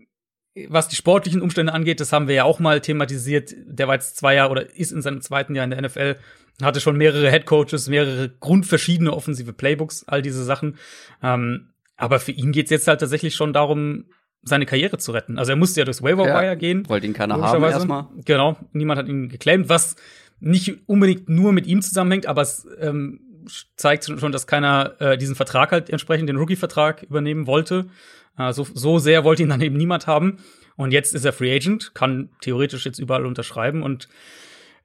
was 0.69 0.89
die 0.89 0.97
sportlichen 0.97 1.41
Umstände 1.41 1.73
angeht, 1.73 2.01
das 2.01 2.13
haben 2.13 2.29
wir 2.29 2.35
ja 2.35 2.45
auch 2.45 2.59
mal 2.59 2.81
thematisiert. 2.81 3.55
Der 3.67 3.87
war 3.89 3.95
jetzt 3.95 4.17
zwei 4.17 4.35
Jahre 4.35 4.51
oder 4.51 4.77
ist 4.77 4.93
in 4.93 5.01
seinem 5.01 5.21
zweiten 5.23 5.55
Jahr 5.55 5.65
in 5.65 5.71
der 5.71 5.81
NFL, 5.81 6.17
hatte 6.63 6.81
schon 6.81 6.97
mehrere 6.97 7.31
Head 7.31 7.47
Coaches, 7.47 7.89
mehrere 7.89 8.29
grundverschiedene 8.29 9.13
offensive 9.13 9.53
Playbooks, 9.53 10.05
all 10.09 10.21
diese 10.21 10.45
Sachen. 10.45 10.77
Ähm, 11.23 11.71
aber 11.97 12.19
für 12.19 12.33
ihn 12.33 12.53
geht's 12.53 12.71
jetzt 12.71 12.89
halt 12.89 13.01
tatsächlich 13.01 13.35
schon 13.35 13.53
darum, 13.53 14.07
seine 14.43 14.67
Karriere 14.67 14.99
zu 14.99 15.13
retten. 15.13 15.39
Also 15.39 15.53
er 15.53 15.57
musste 15.57 15.81
ja 15.81 15.85
durchs 15.85 16.03
Waiver 16.03 16.25
Wire 16.25 16.45
Ja, 16.45 16.55
gehen. 16.55 16.89
wollte 16.89 17.07
ihn 17.07 17.13
keiner 17.13 17.41
haben 17.41 17.63
erstmal. 17.63 18.09
Genau, 18.25 18.57
niemand 18.73 18.99
hat 18.99 19.09
ihn 19.09 19.29
geclaimt, 19.29 19.69
was 19.69 19.95
nicht 20.43 20.89
unbedingt 20.89 21.29
nur 21.29 21.53
mit 21.53 21.67
ihm 21.67 21.83
zusammenhängt, 21.83 22.27
aber 22.27 22.43
es 22.43 22.67
ähm, 22.81 23.21
zeigt 23.77 24.05
schon, 24.05 24.33
dass 24.33 24.47
keiner 24.47 25.01
äh, 25.01 25.19
diesen 25.19 25.35
Vertrag 25.35 25.73
halt 25.73 25.91
entsprechend 25.91 26.29
den 26.29 26.37
Rookie-Vertrag 26.37 27.03
übernehmen 27.03 27.47
wollte. 27.47 27.87
Äh, 28.39 28.53
so, 28.53 28.67
so 28.75 28.99
sehr 28.99 29.25
wollte 29.25 29.43
ihn 29.43 29.49
dann 29.49 29.61
eben 29.61 29.77
niemand 29.77 30.07
haben. 30.07 30.39
Und 30.77 30.93
jetzt 30.93 31.15
ist 31.15 31.25
er 31.25 31.33
Free 31.33 31.55
Agent, 31.55 31.95
kann 31.95 32.31
theoretisch 32.41 32.85
jetzt 32.85 32.99
überall 32.99 33.27
unterschreiben. 33.27 33.83
Und 33.83 34.09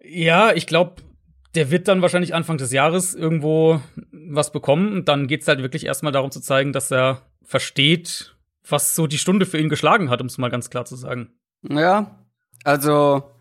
ja, 0.03 0.53
ich 0.53 0.67
glaube, 0.67 1.01
der 1.55 1.71
wird 1.71 1.87
dann 1.87 2.01
wahrscheinlich 2.01 2.35
Anfang 2.35 2.57
des 2.57 2.71
Jahres 2.71 3.15
irgendwo 3.15 3.81
was 4.11 4.51
bekommen. 4.51 4.91
Und 4.93 5.07
dann 5.07 5.27
geht's 5.27 5.47
halt 5.47 5.61
wirklich 5.61 5.85
erstmal 5.85 6.11
darum 6.11 6.31
zu 6.31 6.41
zeigen, 6.41 6.73
dass 6.73 6.91
er 6.91 7.21
versteht, 7.43 8.35
was 8.67 8.95
so 8.95 9.07
die 9.07 9.17
Stunde 9.17 9.45
für 9.45 9.57
ihn 9.57 9.69
geschlagen 9.69 10.09
hat, 10.09 10.21
um 10.21 10.27
es 10.27 10.37
mal 10.37 10.49
ganz 10.49 10.69
klar 10.69 10.85
zu 10.85 10.95
sagen. 10.95 11.29
Ja, 11.63 12.25
also 12.63 13.31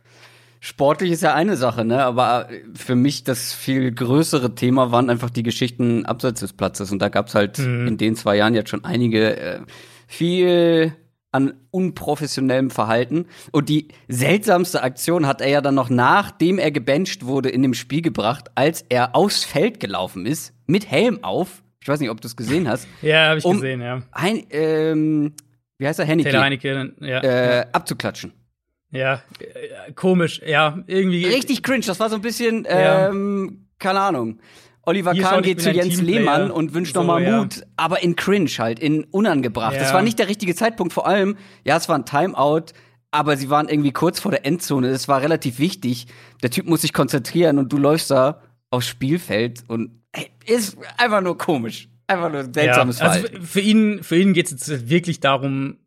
sportlich 0.61 1.11
ist 1.13 1.23
ja 1.23 1.35
eine 1.35 1.57
Sache, 1.57 1.85
ne? 1.85 2.03
Aber 2.05 2.49
für 2.75 2.95
mich 2.97 3.25
das 3.25 3.53
viel 3.53 3.93
größere 3.93 4.55
Thema 4.55 4.91
waren 4.93 5.11
einfach 5.11 5.31
die 5.31 5.43
Geschichten 5.43 6.05
abseits 6.07 6.41
des 6.41 6.53
Platzes. 6.53 6.91
Und 6.93 7.01
da 7.01 7.09
gab's 7.09 7.35
halt 7.35 7.59
Mhm. 7.59 7.89
in 7.89 7.97
den 7.99 8.17
zwei 8.17 8.37
Jahren 8.37 8.55
jetzt 8.55 8.71
schon 8.71 8.85
einige 8.85 9.37
äh, 9.37 9.61
viel 10.07 10.93
an 11.33 11.53
unprofessionellem 11.71 12.71
Verhalten. 12.71 13.27
Und 13.53 13.69
die 13.69 13.89
seltsamste 14.09 14.83
Aktion 14.83 15.27
hat 15.27 15.41
er 15.41 15.49
ja 15.49 15.61
dann 15.61 15.75
noch 15.75 15.91
nachdem 15.91 16.59
er 16.59 16.71
gebencht 16.71 17.27
wurde 17.27 17.51
in 17.51 17.63
dem 17.63 17.75
Spiel 17.75 18.01
gebracht, 18.01 18.51
als 18.55 18.85
er 18.89 19.15
aufs 19.15 19.45
Feld 19.45 19.79
gelaufen 19.81 20.25
ist, 20.25 20.55
mit 20.67 20.91
Helm 20.91 21.23
auf. 21.23 21.63
Ich 21.83 21.89
weiß 21.89 22.01
nicht, 22.01 22.11
ob 22.11 22.21
du 22.21 22.27
es 22.29 22.37
gesehen 22.37 22.69
hast. 22.69 22.89
Ja, 23.03 23.29
habe 23.29 23.39
ich 23.39 23.45
Um- 23.45 23.57
gesehen, 23.57 23.81
ja. 23.83 24.03
Hein, 24.15 24.45
ähm, 24.51 25.35
wie 25.79 25.87
heißt 25.87 25.99
er? 25.99 26.07
Henneke. 26.07 26.31
Taylor 26.31 26.45
Heineke, 26.45 26.95
ja. 27.01 27.21
Äh, 27.23 27.67
abzuklatschen. 27.73 28.33
Ja, 28.90 29.23
äh, 29.40 29.93
komisch, 29.93 30.40
ja, 30.47 30.78
irgendwie. 30.87 31.26
Richtig 31.26 31.62
cringe, 31.62 31.85
das 31.87 32.00
war 32.00 32.09
so 32.09 32.16
ein 32.16 32.23
bisschen, 32.23 32.64
ja. 32.64 33.09
ähm, 33.09 33.66
keine 33.78 34.00
Ahnung. 34.00 34.40
Oliver 34.83 35.12
Hier 35.12 35.25
Kahn 35.25 35.43
geht 35.43 35.61
zu 35.61 35.73
Jens 35.73 36.00
Lehmann 36.00 36.50
und 36.52 36.73
wünscht 36.73 36.95
so, 36.95 37.00
nochmal 37.00 37.23
ja. 37.23 37.38
Mut, 37.38 37.66
aber 37.76 38.02
in 38.05 38.14
cringe 38.14 38.49
halt, 38.59 38.78
in 38.78 39.02
unangebracht. 39.05 39.75
Ja. 39.75 39.81
Das 39.81 39.93
war 39.93 40.00
nicht 40.02 40.19
der 40.19 40.28
richtige 40.28 40.55
Zeitpunkt, 40.55 40.93
vor 40.93 41.09
allem, 41.09 41.37
ja, 41.64 41.76
es 41.76 41.88
war 41.88 41.99
ein 41.99 42.05
Timeout, 42.05 42.66
aber 43.11 43.37
sie 43.37 43.50
waren 43.50 43.69
irgendwie 43.69 43.93
kurz 43.93 44.21
vor 44.21 44.31
der 44.31 44.47
Endzone. 44.47 44.90
Das 44.90 45.09
war 45.09 45.21
relativ 45.23 45.59
wichtig. 45.59 46.07
Der 46.43 46.50
Typ 46.50 46.66
muss 46.66 46.83
sich 46.83 46.93
konzentrieren 46.93 47.59
und 47.59 47.73
du 47.73 47.78
läufst 47.78 48.11
da 48.11 48.43
aufs 48.71 48.87
Spielfeld 48.87 49.64
und 49.69 50.02
ey, 50.12 50.31
ist 50.45 50.78
einfach 50.99 51.21
nur 51.21 51.37
komisch. 51.37 51.88
Einfach 52.07 52.31
nur 52.31 52.45
seltsames 52.45 53.00
ja, 53.00 53.09
also 53.09 53.26
Für 53.40 53.61
ihn, 53.61 54.02
für 54.02 54.16
ihn 54.16 54.33
geht 54.33 54.47
es 54.47 54.69
jetzt 54.69 54.88
wirklich 54.88 55.19
darum, 55.19 55.78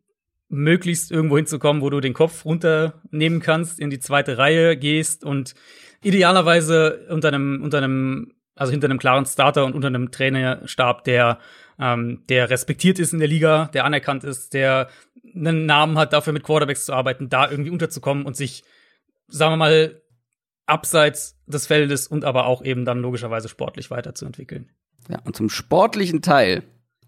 möglichst 0.50 1.10
irgendwo 1.10 1.36
hinzukommen, 1.36 1.80
wo 1.80 1.90
du 1.90 2.00
den 2.00 2.12
Kopf 2.12 2.44
runternehmen 2.44 3.40
kannst, 3.40 3.80
in 3.80 3.88
die 3.88 4.00
zweite 4.00 4.36
Reihe 4.36 4.76
gehst 4.76 5.24
und 5.24 5.54
idealerweise 6.02 7.06
unter 7.08 7.28
einem, 7.28 7.62
unter 7.62 7.78
einem 7.78 8.34
also 8.60 8.72
hinter 8.72 8.88
einem 8.88 8.98
klaren 8.98 9.24
Starter 9.24 9.64
und 9.64 9.74
unter 9.74 9.88
einem 9.88 10.10
Trainerstab, 10.10 11.04
der, 11.04 11.38
ähm, 11.78 12.24
der 12.28 12.50
respektiert 12.50 12.98
ist 12.98 13.14
in 13.14 13.18
der 13.18 13.28
Liga, 13.28 13.70
der 13.72 13.86
anerkannt 13.86 14.22
ist, 14.22 14.52
der 14.52 14.90
einen 15.34 15.64
Namen 15.64 15.96
hat, 15.96 16.12
dafür 16.12 16.34
mit 16.34 16.42
Quarterbacks 16.42 16.84
zu 16.84 16.92
arbeiten, 16.92 17.30
da 17.30 17.50
irgendwie 17.50 17.70
unterzukommen 17.70 18.26
und 18.26 18.36
sich, 18.36 18.62
sagen 19.28 19.52
wir 19.52 19.56
mal, 19.56 20.02
abseits 20.66 21.40
des 21.46 21.66
Feldes 21.66 22.06
und 22.06 22.26
aber 22.26 22.46
auch 22.46 22.62
eben 22.62 22.84
dann 22.84 23.00
logischerweise 23.00 23.48
sportlich 23.48 23.90
weiterzuentwickeln. 23.90 24.70
Ja, 25.08 25.20
und 25.24 25.34
zum 25.34 25.48
sportlichen 25.48 26.20
Teil, 26.20 26.62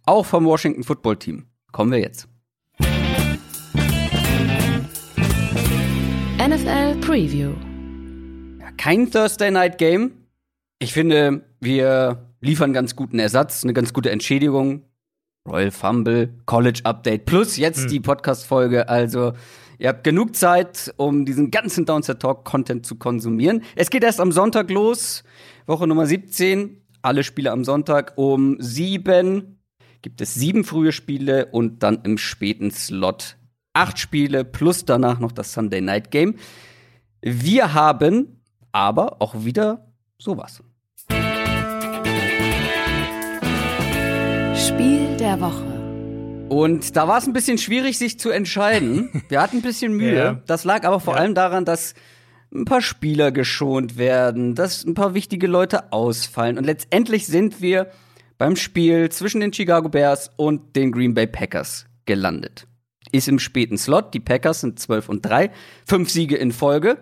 auch 0.04 0.24
vom 0.24 0.46
Washington 0.46 0.84
Football 0.84 1.18
Team, 1.18 1.46
kommen 1.70 1.92
wir 1.92 2.00
jetzt. 2.00 2.28
NFL 6.62 7.00
Preview. 7.00 7.54
Kein 8.76 9.10
Thursday 9.10 9.50
Night 9.50 9.78
Game, 9.78 10.12
ich 10.78 10.92
finde, 10.92 11.44
wir 11.60 12.30
liefern 12.40 12.72
ganz 12.72 12.94
guten 12.94 13.18
Ersatz, 13.18 13.64
eine 13.64 13.72
ganz 13.72 13.92
gute 13.92 14.10
Entschädigung. 14.10 14.84
Royal 15.48 15.72
Fumble, 15.72 16.34
College 16.46 16.82
Update 16.84 17.24
plus 17.24 17.56
jetzt 17.56 17.86
mhm. 17.86 17.88
die 17.88 18.00
Podcast-Folge. 18.00 18.88
Also, 18.88 19.32
ihr 19.78 19.88
habt 19.88 20.04
genug 20.04 20.36
Zeit, 20.36 20.94
um 20.98 21.24
diesen 21.24 21.50
ganzen 21.50 21.84
Downset 21.84 22.20
Talk 22.20 22.44
Content 22.44 22.86
zu 22.86 22.94
konsumieren. 22.94 23.64
Es 23.74 23.90
geht 23.90 24.04
erst 24.04 24.20
am 24.20 24.30
Sonntag 24.30 24.70
los, 24.70 25.24
Woche 25.66 25.88
Nummer 25.88 26.06
17. 26.06 26.80
Alle 27.02 27.24
Spiele 27.24 27.50
am 27.50 27.64
Sonntag 27.64 28.12
um 28.16 28.56
sieben. 28.60 29.58
Gibt 30.00 30.20
es 30.20 30.34
sieben 30.34 30.62
frühe 30.62 30.92
Spiele 30.92 31.46
und 31.46 31.82
dann 31.82 32.02
im 32.04 32.18
späten 32.18 32.70
Slot 32.70 33.36
acht 33.74 33.98
Spiele 33.98 34.44
plus 34.44 34.84
danach 34.84 35.18
noch 35.18 35.32
das 35.32 35.52
Sunday 35.52 35.80
Night 35.80 36.10
Game. 36.10 36.36
Wir 37.20 37.74
haben 37.74 38.42
aber 38.72 39.20
auch 39.20 39.44
wieder 39.44 39.92
sowas. 40.18 40.62
Spiel 44.54 45.16
der 45.18 45.40
Woche. 45.40 45.72
Und 46.48 46.96
da 46.96 47.08
war 47.08 47.18
es 47.18 47.26
ein 47.26 47.32
bisschen 47.32 47.56
schwierig, 47.56 47.96
sich 47.96 48.18
zu 48.18 48.30
entscheiden. 48.30 49.22
Wir 49.28 49.40
hatten 49.40 49.56
ein 49.58 49.62
bisschen 49.62 49.96
Mühe. 49.96 50.14
Ja. 50.14 50.42
Das 50.46 50.64
lag 50.64 50.84
aber 50.84 51.00
vor 51.00 51.14
ja. 51.14 51.20
allem 51.20 51.34
daran, 51.34 51.64
dass 51.64 51.94
ein 52.54 52.66
paar 52.66 52.82
Spieler 52.82 53.32
geschont 53.32 53.96
werden, 53.96 54.54
dass 54.54 54.84
ein 54.84 54.92
paar 54.92 55.14
wichtige 55.14 55.46
Leute 55.46 55.92
ausfallen. 55.92 56.58
Und 56.58 56.64
letztendlich 56.64 57.26
sind 57.26 57.62
wir 57.62 57.90
beim 58.36 58.56
Spiel 58.56 59.08
zwischen 59.08 59.40
den 59.40 59.52
Chicago 59.52 59.88
Bears 59.88 60.30
und 60.36 60.76
den 60.76 60.92
Green 60.92 61.14
Bay 61.14 61.26
Packers 61.26 61.86
gelandet. 62.04 62.66
Ist 63.12 63.28
im 63.28 63.38
späten 63.38 63.78
Slot. 63.78 64.14
Die 64.14 64.20
Packers 64.20 64.62
sind 64.62 64.80
12 64.80 65.08
und 65.08 65.22
3. 65.24 65.50
Fünf 65.86 66.10
Siege 66.10 66.36
in 66.36 66.50
Folge. 66.50 66.98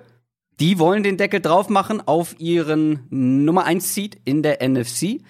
Die 0.61 0.79
wollen 0.79 1.03
den 1.03 1.17
Deckel 1.17 1.41
drauf 1.41 1.71
machen 1.71 2.03
auf 2.07 2.39
ihren 2.39 3.07
Nummer 3.09 3.65
1 3.65 3.95
Seed 3.95 4.21
in 4.25 4.43
der 4.43 4.59
NFC. 4.67 5.23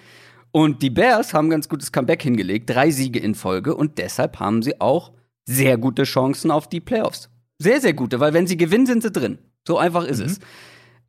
Und 0.51 0.81
die 0.81 0.89
Bears 0.89 1.33
haben 1.33 1.49
ganz 1.49 1.69
gutes 1.69 1.93
Comeback 1.93 2.21
hingelegt, 2.21 2.69
drei 2.69 2.91
Siege 2.91 3.19
in 3.19 3.35
Folge 3.35 3.73
und 3.73 3.97
deshalb 3.97 4.39
haben 4.39 4.61
sie 4.61 4.81
auch 4.81 5.13
sehr 5.45 5.77
gute 5.77 6.03
Chancen 6.03 6.51
auf 6.51 6.67
die 6.67 6.81
Playoffs. 6.81 7.29
Sehr, 7.57 7.79
sehr 7.79 7.93
gute, 7.93 8.19
weil 8.19 8.33
wenn 8.33 8.47
sie 8.47 8.57
gewinnen, 8.57 8.85
sind 8.85 9.03
sie 9.03 9.11
drin. 9.11 9.37
So 9.65 9.77
einfach 9.77 10.03
ist 10.03 10.19
mhm. 10.19 10.25
es. 10.25 10.39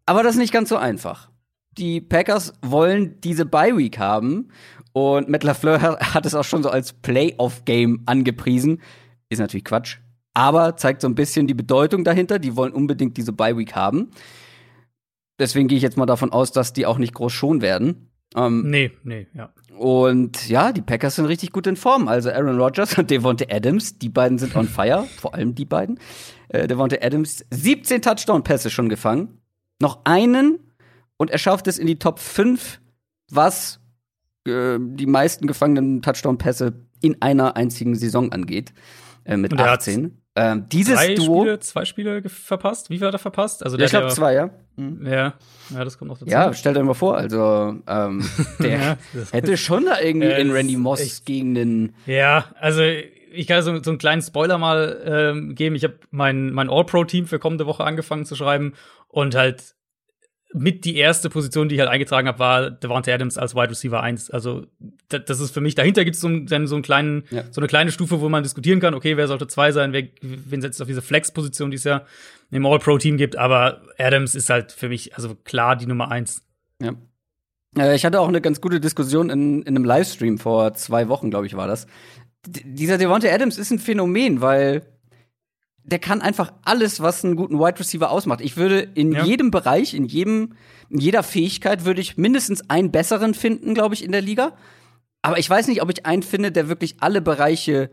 Aber 0.06 0.22
das 0.22 0.34
ist 0.34 0.40
nicht 0.40 0.52
ganz 0.52 0.68
so 0.68 0.76
einfach. 0.76 1.30
Die 1.78 2.00
Packers 2.00 2.52
wollen 2.62 3.20
diese 3.22 3.46
Bye 3.46 3.76
Week 3.76 3.98
haben 3.98 4.48
und 4.92 5.28
Matt 5.28 5.42
LaFleur 5.42 5.80
hat 6.14 6.26
es 6.26 6.34
auch 6.34 6.44
schon 6.44 6.62
so 6.62 6.70
als 6.70 6.92
Playoff-Game 6.92 8.02
angepriesen. 8.06 8.80
Ist 9.32 9.38
natürlich 9.38 9.64
Quatsch. 9.64 9.96
Aber 10.34 10.76
zeigt 10.76 11.00
so 11.00 11.08
ein 11.08 11.14
bisschen 11.14 11.46
die 11.46 11.54
Bedeutung 11.54 12.04
dahinter. 12.04 12.38
Die 12.38 12.54
wollen 12.54 12.72
unbedingt 12.72 13.16
diese 13.16 13.32
Bye 13.32 13.56
Week 13.56 13.74
haben. 13.74 14.10
Deswegen 15.38 15.68
gehe 15.68 15.76
ich 15.76 15.82
jetzt 15.82 15.96
mal 15.96 16.06
davon 16.06 16.32
aus, 16.32 16.52
dass 16.52 16.74
die 16.74 16.84
auch 16.84 16.98
nicht 16.98 17.14
groß 17.14 17.32
schon 17.32 17.62
werden. 17.62 18.10
Ähm, 18.34 18.70
nee, 18.70 18.92
nee, 19.04 19.26
ja. 19.34 19.52
Und 19.78 20.48
ja, 20.48 20.72
die 20.72 20.82
Packers 20.82 21.16
sind 21.16 21.24
richtig 21.24 21.50
gut 21.50 21.66
in 21.66 21.76
Form. 21.76 22.08
Also 22.08 22.30
Aaron 22.30 22.60
Rodgers 22.60 22.98
und 22.98 23.10
Devonta 23.10 23.46
Adams, 23.50 23.98
die 23.98 24.10
beiden 24.10 24.38
sind 24.38 24.54
on 24.54 24.68
fire, 24.68 25.04
vor 25.16 25.34
allem 25.34 25.54
die 25.54 25.64
beiden. 25.64 25.98
Äh, 26.48 26.68
Devonta 26.68 26.96
Adams, 27.00 27.44
17 27.50 28.02
Touchdown-Pässe 28.02 28.68
schon 28.68 28.88
gefangen. 28.90 29.40
Noch 29.80 30.00
einen 30.04 30.58
und 31.16 31.30
er 31.30 31.38
schafft 31.38 31.66
es 31.68 31.78
in 31.78 31.86
die 31.86 31.98
Top 31.98 32.18
5, 32.18 32.80
was 33.30 33.80
äh, 34.46 34.78
die 34.78 35.06
meisten 35.06 35.46
gefangenen 35.46 36.02
Touchdown-Pässe 36.02 36.74
in 37.00 37.20
einer 37.20 37.56
einzigen 37.56 37.94
Saison 37.94 38.30
angeht. 38.32 38.72
Äh, 39.24 39.36
mit 39.36 39.58
18. 39.58 40.22
Ähm, 40.34 40.66
dieses 40.70 40.94
Drei 40.94 41.14
Duo. 41.14 41.42
Spiele, 41.42 41.60
zwei 41.60 41.84
Spiele 41.84 42.22
verpasst? 42.28 42.88
Wie 42.88 42.98
viel 42.98 43.06
hat 43.06 43.14
er 43.14 43.18
verpasst? 43.18 43.62
Also 43.64 43.76
der, 43.76 43.86
ich 43.86 43.92
glaube 43.92 44.08
zwei, 44.08 44.32
ja. 44.32 44.50
Mhm. 44.76 45.06
Ja, 45.06 45.34
ja, 45.70 45.84
das 45.84 45.98
kommt 45.98 46.10
noch 46.10 46.18
dazu. 46.18 46.30
Ja, 46.30 46.54
stell 46.54 46.72
dir 46.72 46.82
mal 46.82 46.94
vor, 46.94 47.18
also 47.18 47.76
ähm, 47.86 48.24
der 48.58 48.78
ja, 48.78 48.96
hätte 49.30 49.58
schon 49.58 49.84
da 49.84 50.00
irgendwie 50.00 50.28
äh, 50.28 50.40
in 50.40 50.50
Randy 50.50 50.76
Moss 50.76 51.00
echt, 51.00 51.26
gegen 51.26 51.54
den. 51.54 51.94
Ja, 52.06 52.46
also 52.58 52.82
ich 52.82 53.46
kann 53.46 53.62
so, 53.62 53.82
so 53.82 53.90
einen 53.90 53.98
kleinen 53.98 54.22
Spoiler 54.22 54.56
mal 54.56 55.02
ähm, 55.04 55.54
geben. 55.54 55.74
Ich 55.76 55.84
habe 55.84 55.98
mein, 56.10 56.50
mein 56.52 56.70
All-Pro-Team 56.70 57.26
für 57.26 57.38
kommende 57.38 57.66
Woche 57.66 57.84
angefangen 57.84 58.24
zu 58.24 58.34
schreiben 58.34 58.72
und 59.08 59.34
halt 59.34 59.74
mit 60.54 60.84
die 60.84 60.96
erste 60.96 61.30
Position, 61.30 61.68
die 61.68 61.76
ich 61.76 61.80
halt 61.80 61.90
eingetragen 61.90 62.28
habe, 62.28 62.38
war 62.38 62.70
Devante 62.70 63.12
Adams 63.12 63.38
als 63.38 63.54
Wide 63.54 63.70
Receiver 63.70 64.02
1. 64.02 64.30
Also 64.30 64.66
das 65.08 65.40
ist 65.40 65.52
für 65.52 65.60
mich, 65.60 65.74
dahinter 65.74 66.04
gibt 66.04 66.16
es 66.16 66.20
so, 66.20 66.28
dann 66.28 66.66
so, 66.66 66.74
einen 66.74 66.82
kleinen, 66.82 67.24
ja. 67.30 67.44
so 67.50 67.60
eine 67.60 67.68
kleine 67.68 67.92
Stufe, 67.92 68.20
wo 68.20 68.28
man 68.28 68.42
diskutieren 68.42 68.80
kann, 68.80 68.94
okay, 68.94 69.16
wer 69.16 69.28
sollte 69.28 69.46
zwei 69.46 69.72
sein, 69.72 69.92
wer, 69.92 70.08
wen 70.20 70.60
setzt 70.60 70.80
auf 70.82 70.88
diese 70.88 71.02
Flex-Position, 71.02 71.70
die 71.70 71.76
es 71.76 71.84
ja 71.84 72.04
im 72.50 72.66
All-Pro-Team 72.66 73.16
gibt, 73.16 73.36
aber 73.36 73.82
Adams 73.98 74.34
ist 74.34 74.50
halt 74.50 74.72
für 74.72 74.88
mich 74.88 75.16
also 75.16 75.34
klar 75.34 75.76
die 75.76 75.86
Nummer 75.86 76.10
1. 76.10 76.42
Ja. 76.82 76.94
Ich 77.94 78.04
hatte 78.04 78.20
auch 78.20 78.28
eine 78.28 78.42
ganz 78.42 78.60
gute 78.60 78.80
Diskussion 78.80 79.30
in, 79.30 79.62
in 79.62 79.68
einem 79.68 79.84
Livestream 79.84 80.36
vor 80.36 80.74
zwei 80.74 81.08
Wochen, 81.08 81.30
glaube 81.30 81.46
ich, 81.46 81.56
war 81.56 81.66
das. 81.66 81.86
D 82.46 82.60
dieser 82.64 82.98
Devonta 82.98 83.28
Adams 83.28 83.56
ist 83.56 83.70
ein 83.70 83.78
Phänomen, 83.78 84.42
weil 84.42 84.82
der 85.84 85.98
kann 85.98 86.20
einfach 86.20 86.52
alles, 86.64 87.00
was 87.00 87.24
einen 87.24 87.36
guten 87.36 87.58
Wide 87.58 87.78
Receiver 87.78 88.10
ausmacht. 88.10 88.40
Ich 88.40 88.56
würde 88.56 88.80
in 88.94 89.12
ja. 89.12 89.24
jedem 89.24 89.50
Bereich, 89.50 89.94
in 89.94 90.04
jedem, 90.04 90.54
in 90.88 90.98
jeder 90.98 91.22
Fähigkeit 91.22 91.84
würde 91.84 92.00
ich 92.00 92.16
mindestens 92.16 92.68
einen 92.70 92.92
besseren 92.92 93.34
finden, 93.34 93.74
glaube 93.74 93.94
ich, 93.94 94.04
in 94.04 94.12
der 94.12 94.22
Liga. 94.22 94.56
Aber 95.22 95.38
ich 95.38 95.48
weiß 95.48 95.68
nicht, 95.68 95.82
ob 95.82 95.90
ich 95.90 96.06
einen 96.06 96.22
finde, 96.22 96.52
der 96.52 96.68
wirklich 96.68 96.96
alle 97.00 97.20
Bereiche 97.20 97.90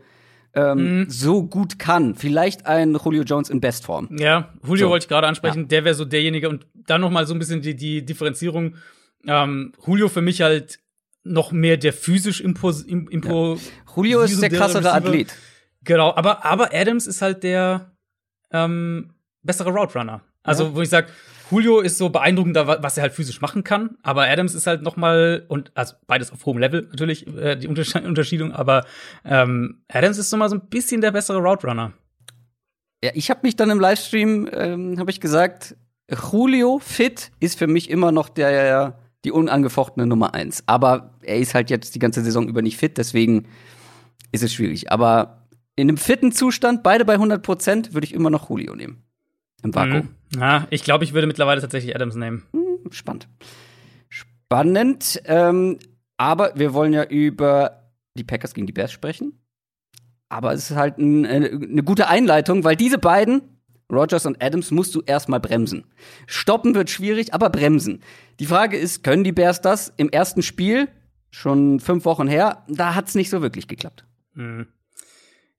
ähm, 0.54 1.00
mhm. 1.00 1.10
so 1.10 1.44
gut 1.44 1.78
kann. 1.78 2.14
Vielleicht 2.14 2.66
ein 2.66 2.96
Julio 3.04 3.22
Jones 3.22 3.50
in 3.50 3.60
Bestform. 3.60 4.08
Ja, 4.18 4.52
Julio 4.64 4.86
so. 4.86 4.90
wollte 4.90 5.04
ich 5.04 5.08
gerade 5.08 5.26
ansprechen. 5.26 5.62
Ja. 5.62 5.66
Der 5.66 5.84
wäre 5.84 5.94
so 5.94 6.04
derjenige 6.04 6.48
und 6.48 6.66
dann 6.74 7.00
noch 7.00 7.10
mal 7.10 7.26
so 7.26 7.34
ein 7.34 7.38
bisschen 7.38 7.62
die, 7.62 7.76
die 7.76 8.04
Differenzierung. 8.04 8.76
Ähm, 9.26 9.72
Julio 9.86 10.08
für 10.08 10.22
mich 10.22 10.42
halt 10.42 10.80
noch 11.22 11.52
mehr 11.52 11.76
der 11.76 11.92
physisch 11.92 12.40
Impos 12.40 12.82
Impo 12.82 13.54
ja. 13.54 13.60
Julio 13.94 14.20
ist 14.22 14.40
der 14.40 14.48
krassere 14.48 14.92
Athlet. 14.92 15.34
Genau, 15.84 16.14
aber, 16.14 16.44
aber 16.44 16.74
Adams 16.74 17.06
ist 17.06 17.22
halt 17.22 17.42
der 17.42 17.92
ähm, 18.52 19.14
bessere 19.42 19.70
Route 19.70 19.98
Runner. 19.98 20.20
Also, 20.42 20.64
ja. 20.64 20.74
wo 20.74 20.82
ich 20.82 20.88
sage, 20.88 21.08
Julio 21.50 21.80
ist 21.80 21.98
so 21.98 22.10
beeindruckend, 22.10 22.54
was 22.56 22.96
er 22.96 23.02
halt 23.02 23.12
physisch 23.12 23.40
machen 23.40 23.64
kann, 23.64 23.96
aber 24.02 24.28
Adams 24.28 24.54
ist 24.54 24.66
halt 24.66 24.82
noch 24.82 24.96
mal 24.96 25.44
und 25.48 25.72
also 25.74 25.94
beides 26.06 26.30
auf 26.30 26.46
hohem 26.46 26.58
Level 26.58 26.86
natürlich 26.90 27.26
äh, 27.26 27.56
die 27.56 27.66
Unterschiedung, 28.04 28.52
aber 28.52 28.84
ähm, 29.24 29.82
Adams 29.88 30.18
ist 30.18 30.30
noch 30.30 30.38
mal 30.38 30.48
so 30.48 30.56
ein 30.56 30.68
bisschen 30.68 31.00
der 31.00 31.10
bessere 31.10 31.38
Route 31.38 31.66
Runner. 31.66 31.92
Ja, 33.02 33.10
ich 33.14 33.30
habe 33.30 33.40
mich 33.42 33.56
dann 33.56 33.70
im 33.70 33.80
Livestream 33.80 34.48
ähm, 34.52 34.98
habe 34.98 35.10
ich 35.10 35.20
gesagt, 35.20 35.76
Julio 36.30 36.78
fit 36.78 37.32
ist 37.40 37.58
für 37.58 37.66
mich 37.66 37.90
immer 37.90 38.12
noch 38.12 38.28
der 38.28 38.96
die 39.24 39.32
unangefochtene 39.32 40.06
Nummer 40.06 40.34
eins. 40.34 40.62
Aber 40.66 41.14
er 41.22 41.38
ist 41.38 41.54
halt 41.54 41.70
jetzt 41.70 41.94
die 41.94 41.98
ganze 41.98 42.22
Saison 42.22 42.48
über 42.48 42.62
nicht 42.62 42.76
fit, 42.76 42.96
deswegen 42.98 43.46
ist 44.32 44.42
es 44.42 44.52
schwierig. 44.52 44.90
Aber 44.90 45.39
in 45.80 45.88
einem 45.88 45.96
fitten 45.96 46.30
Zustand, 46.30 46.82
beide 46.82 47.04
bei 47.04 47.14
100 47.14 47.42
Prozent, 47.42 47.94
würde 47.94 48.04
ich 48.04 48.12
immer 48.12 48.28
noch 48.28 48.50
Julio 48.50 48.74
nehmen. 48.74 49.02
Im 49.62 49.74
Vakuum. 49.74 50.14
Mhm. 50.34 50.40
Ja, 50.40 50.66
ich 50.70 50.84
glaube, 50.84 51.04
ich 51.04 51.14
würde 51.14 51.26
mittlerweile 51.26 51.60
tatsächlich 51.60 51.94
Adams 51.94 52.14
nehmen. 52.14 52.44
Hm, 52.52 52.92
spannend. 52.92 53.28
Spannend. 54.08 55.22
Ähm, 55.24 55.78
aber 56.16 56.52
wir 56.54 56.74
wollen 56.74 56.92
ja 56.92 57.04
über 57.04 57.92
die 58.14 58.24
Packers 58.24 58.52
gegen 58.52 58.66
die 58.66 58.72
Bears 58.72 58.92
sprechen. 58.92 59.38
Aber 60.28 60.52
es 60.52 60.70
ist 60.70 60.76
halt 60.76 60.98
ein, 60.98 61.24
eine, 61.24 61.48
eine 61.48 61.82
gute 61.82 62.08
Einleitung, 62.08 62.62
weil 62.62 62.76
diese 62.76 62.98
beiden 62.98 63.42
Rogers 63.90 64.26
und 64.26 64.42
Adams 64.42 64.70
musst 64.70 64.94
du 64.94 65.02
erstmal 65.04 65.40
bremsen. 65.40 65.84
Stoppen 66.26 66.74
wird 66.74 66.90
schwierig, 66.90 67.34
aber 67.34 67.50
bremsen. 67.50 68.02
Die 68.38 68.46
Frage 68.46 68.76
ist, 68.76 69.02
können 69.02 69.24
die 69.24 69.32
Bears 69.32 69.60
das 69.60 69.92
im 69.96 70.10
ersten 70.10 70.42
Spiel, 70.42 70.88
schon 71.30 71.80
fünf 71.80 72.04
Wochen 72.04 72.28
her, 72.28 72.64
da 72.68 72.94
hat's 72.94 73.14
nicht 73.14 73.30
so 73.30 73.42
wirklich 73.42 73.66
geklappt. 73.66 74.04
Mhm. 74.34 74.68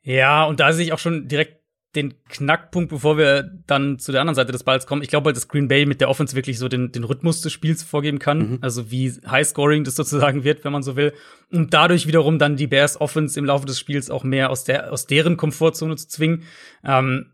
Ja, 0.04 0.46
und 0.46 0.60
da 0.60 0.74
sehe 0.74 0.86
ich 0.86 0.94
auch 0.94 1.00
schon 1.00 1.28
direkt 1.28 1.62
den 1.96 2.14
Knackpunkt, 2.30 2.90
bevor 2.90 3.18
wir 3.18 3.52
dann 3.68 4.00
zu 4.00 4.14
der 4.14 4.22
anderen 4.22 4.36
Seite 4.36 4.54
des 4.54 4.64
Balls 4.64 4.88
kommen. 4.88 5.02
Ich 5.02 5.10
glaube 5.10 5.26
halt, 5.26 5.36
dass 5.36 5.50
Green 5.50 5.68
Bay 5.68 5.86
mit 5.86 6.00
der 6.00 6.10
Offense 6.10 6.36
wirklich 6.36 6.58
so 6.58 6.70
den, 6.70 6.92
den 6.92 7.04
Rhythmus 7.04 7.42
des 7.42 7.52
Spiels 7.52 7.84
vorgeben 7.84 8.18
kann. 8.18 8.52
Mhm. 8.52 8.58
Also 8.62 8.92
wie 8.92 9.12
High-Scoring 9.28 9.84
das 9.84 9.96
sozusagen 9.96 10.46
wird, 10.46 10.64
wenn 10.64 10.72
man 10.72 10.84
so 10.84 10.96
will. 10.96 11.14
Und 11.52 11.74
dadurch 11.74 12.08
wiederum 12.08 12.40
dann 12.40 12.56
die 12.56 12.68
Bears 12.68 13.00
Offense 13.02 13.38
im 13.38 13.46
Laufe 13.46 13.66
des 13.66 13.78
Spiels 13.78 14.10
auch 14.10 14.24
mehr 14.24 14.52
aus 14.52 14.64
der, 14.64 14.94
aus 14.94 15.06
deren 15.06 15.36
Komfortzone 15.36 15.98
zu 15.98 16.08
zwingen. 16.08 16.44
Ähm, 16.86 17.32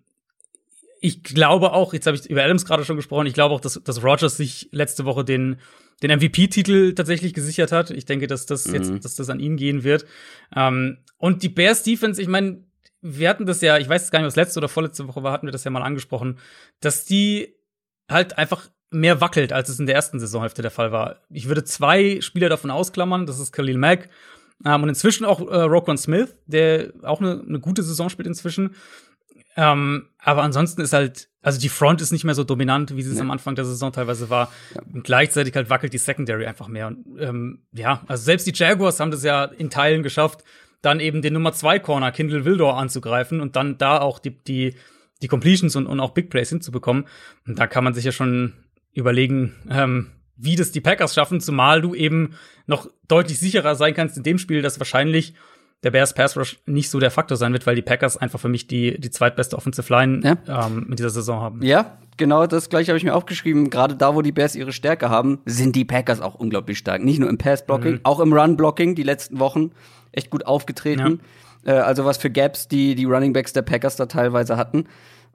ich 1.02 1.24
glaube 1.24 1.74
auch, 1.74 1.94
jetzt 1.94 2.08
habe 2.08 2.18
ich 2.18 2.30
über 2.30 2.44
Adams 2.44 2.66
gerade 2.66 2.86
schon 2.86 2.96
gesprochen, 2.96 3.28
ich 3.28 3.34
glaube 3.34 3.54
auch, 3.54 3.62
dass, 3.62 3.82
dass 3.84 4.04
Rogers 4.04 4.38
sich 4.38 4.70
letzte 4.72 5.06
Woche 5.06 5.24
den, 5.24 5.58
den 6.02 6.18
MVP-Titel 6.18 6.94
tatsächlich 6.94 7.34
gesichert 7.34 7.72
hat. 7.72 7.92
Ich 7.92 8.06
denke, 8.06 8.28
dass 8.28 8.46
das 8.46 8.68
mhm. 8.68 8.74
jetzt, 8.76 9.06
dass 9.06 9.16
das 9.16 9.30
an 9.30 9.40
ihn 9.40 9.58
gehen 9.58 9.84
wird. 9.84 10.06
Ähm, 10.56 11.00
und 11.18 11.44
die 11.44 11.50
Bears 11.50 11.84
Defense, 11.84 12.22
ich 12.22 12.28
meine, 12.28 12.64
wir 13.02 13.30
hatten 13.30 13.46
das 13.46 13.62
ja, 13.62 13.78
ich 13.78 13.88
weiß 13.88 14.12
gar 14.12 14.20
nicht, 14.20 14.28
was 14.28 14.36
letzte 14.36 14.60
oder 14.60 14.70
vorletzte 14.70 15.08
Woche 15.08 15.24
war, 15.24 15.32
hatten 15.32 15.48
wir 15.48 15.52
das 15.52 15.64
ja 15.64 15.72
mal 15.72 15.84
angesprochen, 15.84 16.40
dass 16.80 17.06
die 17.06 17.56
halt 18.10 18.38
einfach 18.38 18.70
mehr 18.90 19.22
wackelt, 19.22 19.52
als 19.54 19.70
es 19.70 19.80
in 19.80 19.86
der 19.86 19.96
ersten 19.96 20.20
Saisonhälfte 20.20 20.62
der 20.62 20.72
Fall 20.72 20.92
war. 20.92 21.22
Ich 21.30 21.48
würde 21.48 21.64
zwei 21.64 22.22
Spieler 22.22 22.50
davon 22.50 22.72
ausklammern, 22.72 23.26
das 23.26 23.40
ist 23.40 23.52
Khalil 23.52 23.78
Mack 23.78 24.10
ähm, 24.66 24.84
und 24.84 24.90
inzwischen 24.90 25.26
auch 25.26 25.42
äh, 25.42 25.62
Roquan 25.62 25.98
Smith, 25.98 26.36
der 26.46 26.94
auch 27.04 27.22
eine, 27.22 27.44
eine 27.48 27.60
gute 27.60 27.84
Saison 27.84 28.10
spielt 28.10 28.28
inzwischen. 28.28 28.76
Ähm, 29.58 30.10
aber 30.20 30.44
ansonsten 30.44 30.82
ist 30.82 30.94
halt, 30.94 31.30
also 31.42 31.60
die 31.60 31.70
Front 31.70 32.02
ist 32.02 32.12
nicht 32.12 32.24
mehr 32.24 32.36
so 32.36 32.44
dominant, 32.44 32.96
wie 32.96 33.02
sie 33.02 33.10
es 33.10 33.16
nee. 33.16 33.22
am 33.22 33.32
Anfang 33.32 33.56
der 33.56 33.66
Saison 33.66 33.92
teilweise 33.92 34.30
war. 34.30 34.52
Ja. 34.76 34.82
Und 34.94 35.04
gleichzeitig 35.04 35.56
halt 35.56 35.72
wackelt 35.72 35.94
die 35.94 35.98
Secondary 35.98 36.46
einfach 36.46 36.68
mehr. 36.68 36.88
Und 36.88 37.20
ähm, 37.20 37.64
ja, 37.74 38.04
also 38.08 38.24
selbst 38.24 38.46
die 38.46 38.54
Jaguars 38.54 39.00
haben 39.00 39.10
das 39.10 39.24
ja 39.24 39.46
in 39.46 39.72
Teilen 39.72 40.04
geschafft, 40.04 40.44
dann 40.84 41.00
eben 41.00 41.24
den 41.24 41.34
Nummer 41.34 41.54
zwei 41.54 41.80
Corner 41.80 42.12
Kindle 42.12 42.46
Wildor 42.46 42.78
anzugreifen 42.78 43.42
und 43.42 43.56
dann 43.56 43.80
da 43.80 44.00
auch 44.00 44.20
die, 44.20 44.38
die, 44.44 44.76
die 45.24 45.28
Completions 45.28 45.76
und, 45.76 45.88
und 45.88 46.00
auch 46.00 46.12
Big 46.12 46.30
Plays 46.30 46.50
hinzubekommen. 46.50 47.08
Und 47.48 47.58
da 47.58 47.66
kann 47.66 47.84
man 47.84 47.96
sich 47.96 48.06
ja 48.06 48.12
schon 48.12 48.54
überlegen, 48.94 49.56
ähm, 49.72 50.12
wie 50.36 50.56
das 50.56 50.72
die 50.72 50.82
Packers 50.82 51.16
schaffen, 51.16 51.42
zumal 51.42 51.82
du 51.82 51.96
eben 51.96 52.36
noch 52.68 52.92
deutlich 53.08 53.40
sicherer 53.40 53.74
sein 53.74 53.96
kannst 53.96 54.18
in 54.18 54.24
dem 54.24 54.38
Spiel, 54.38 54.62
dass 54.62 54.80
wahrscheinlich 54.80 55.34
der 55.84 55.92
Bears 55.92 56.14
Pass 56.14 56.36
Rush 56.36 56.60
nicht 56.66 56.90
so 56.90 57.00
der 57.00 57.12
Faktor 57.12 57.38
sein 57.38 57.54
wird, 57.54 57.68
weil 57.68 57.76
die 57.76 57.82
Packers 57.82 58.18
einfach 58.18 58.40
für 58.40 58.50
mich 58.50 58.68
die, 58.68 59.00
die 59.00 59.12
zweitbeste 59.12 59.56
Offensive 59.56 59.92
Line 59.94 60.22
ja. 60.24 60.66
ähm, 60.66 60.86
mit 60.88 61.00
dieser 61.00 61.12
Saison 61.12 61.42
haben. 61.42 61.62
Ja, 61.62 61.98
genau 62.18 62.48
das 62.48 62.70
gleiche 62.70 62.90
habe 62.90 62.98
ich 62.98 63.04
mir 63.04 63.14
aufgeschrieben. 63.14 63.70
Gerade 63.70 63.96
da, 63.96 64.16
wo 64.16 64.22
die 64.22 64.32
Bears 64.32 64.56
ihre 64.56 64.74
Stärke 64.74 65.10
haben, 65.10 65.40
sind 65.46 65.76
die 65.76 65.86
Packers 65.86 66.20
auch 66.20 66.36
unglaublich 66.36 66.80
stark. 66.80 67.04
Nicht 67.04 67.20
nur 67.20 67.30
im 67.30 67.38
Pass-Blocking, 67.38 67.94
mhm. 67.94 68.00
auch 68.04 68.20
im 68.20 68.34
Run-Blocking 68.34 68.96
die 68.96 69.04
letzten 69.04 69.40
Wochen 69.40 69.72
echt 70.12 70.32
gut 70.32 70.46
aufgetreten. 70.48 71.22
Ja. 71.66 71.74
Äh, 71.74 71.80
also 71.80 72.06
was 72.06 72.18
für 72.18 72.32
Gaps 72.32 72.68
die, 72.68 72.96
die 72.96 73.06
Running 73.06 73.34
Backs 73.34 73.54
der 73.54 73.62
Packers 73.62 73.96
da 73.96 74.08
teilweise 74.08 74.58
hatten. 74.58 74.86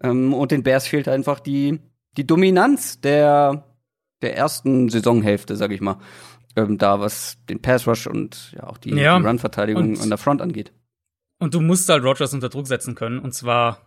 Ähm, 0.03 0.35
und 0.35 0.51
den 0.51 0.65
Bears 0.65 0.89
fehlt 0.89 1.09
einfach 1.09 1.39
die, 1.39 1.81
die 2.17 2.27
Dominanz 2.27 3.01
der, 3.01 3.65
der 4.23 4.37
ersten 4.37 4.89
Saisonhälfte, 4.89 5.55
sag 5.55 5.71
ich 5.71 5.81
mal. 5.81 5.99
Ähm, 6.55 6.79
da, 6.79 7.01
was 7.01 7.39
den 7.49 7.63
Pass 7.63 7.87
Rush 7.87 8.07
und 8.07 8.53
ja 8.53 8.65
auch 8.65 8.79
die, 8.79 8.91
ja. 8.91 9.19
die 9.19 9.27
Run-Verteidigung 9.27 10.01
an 10.01 10.09
der 10.09 10.19
Front 10.19 10.43
angeht. 10.43 10.73
Und 11.39 11.55
du 11.55 11.61
musst 11.61 11.89
halt 11.89 12.05
Rogers 12.05 12.35
unter 12.35 12.49
Druck 12.49 12.67
setzen 12.67 12.95
können. 12.95 13.19
Und 13.19 13.33
zwar 13.33 13.81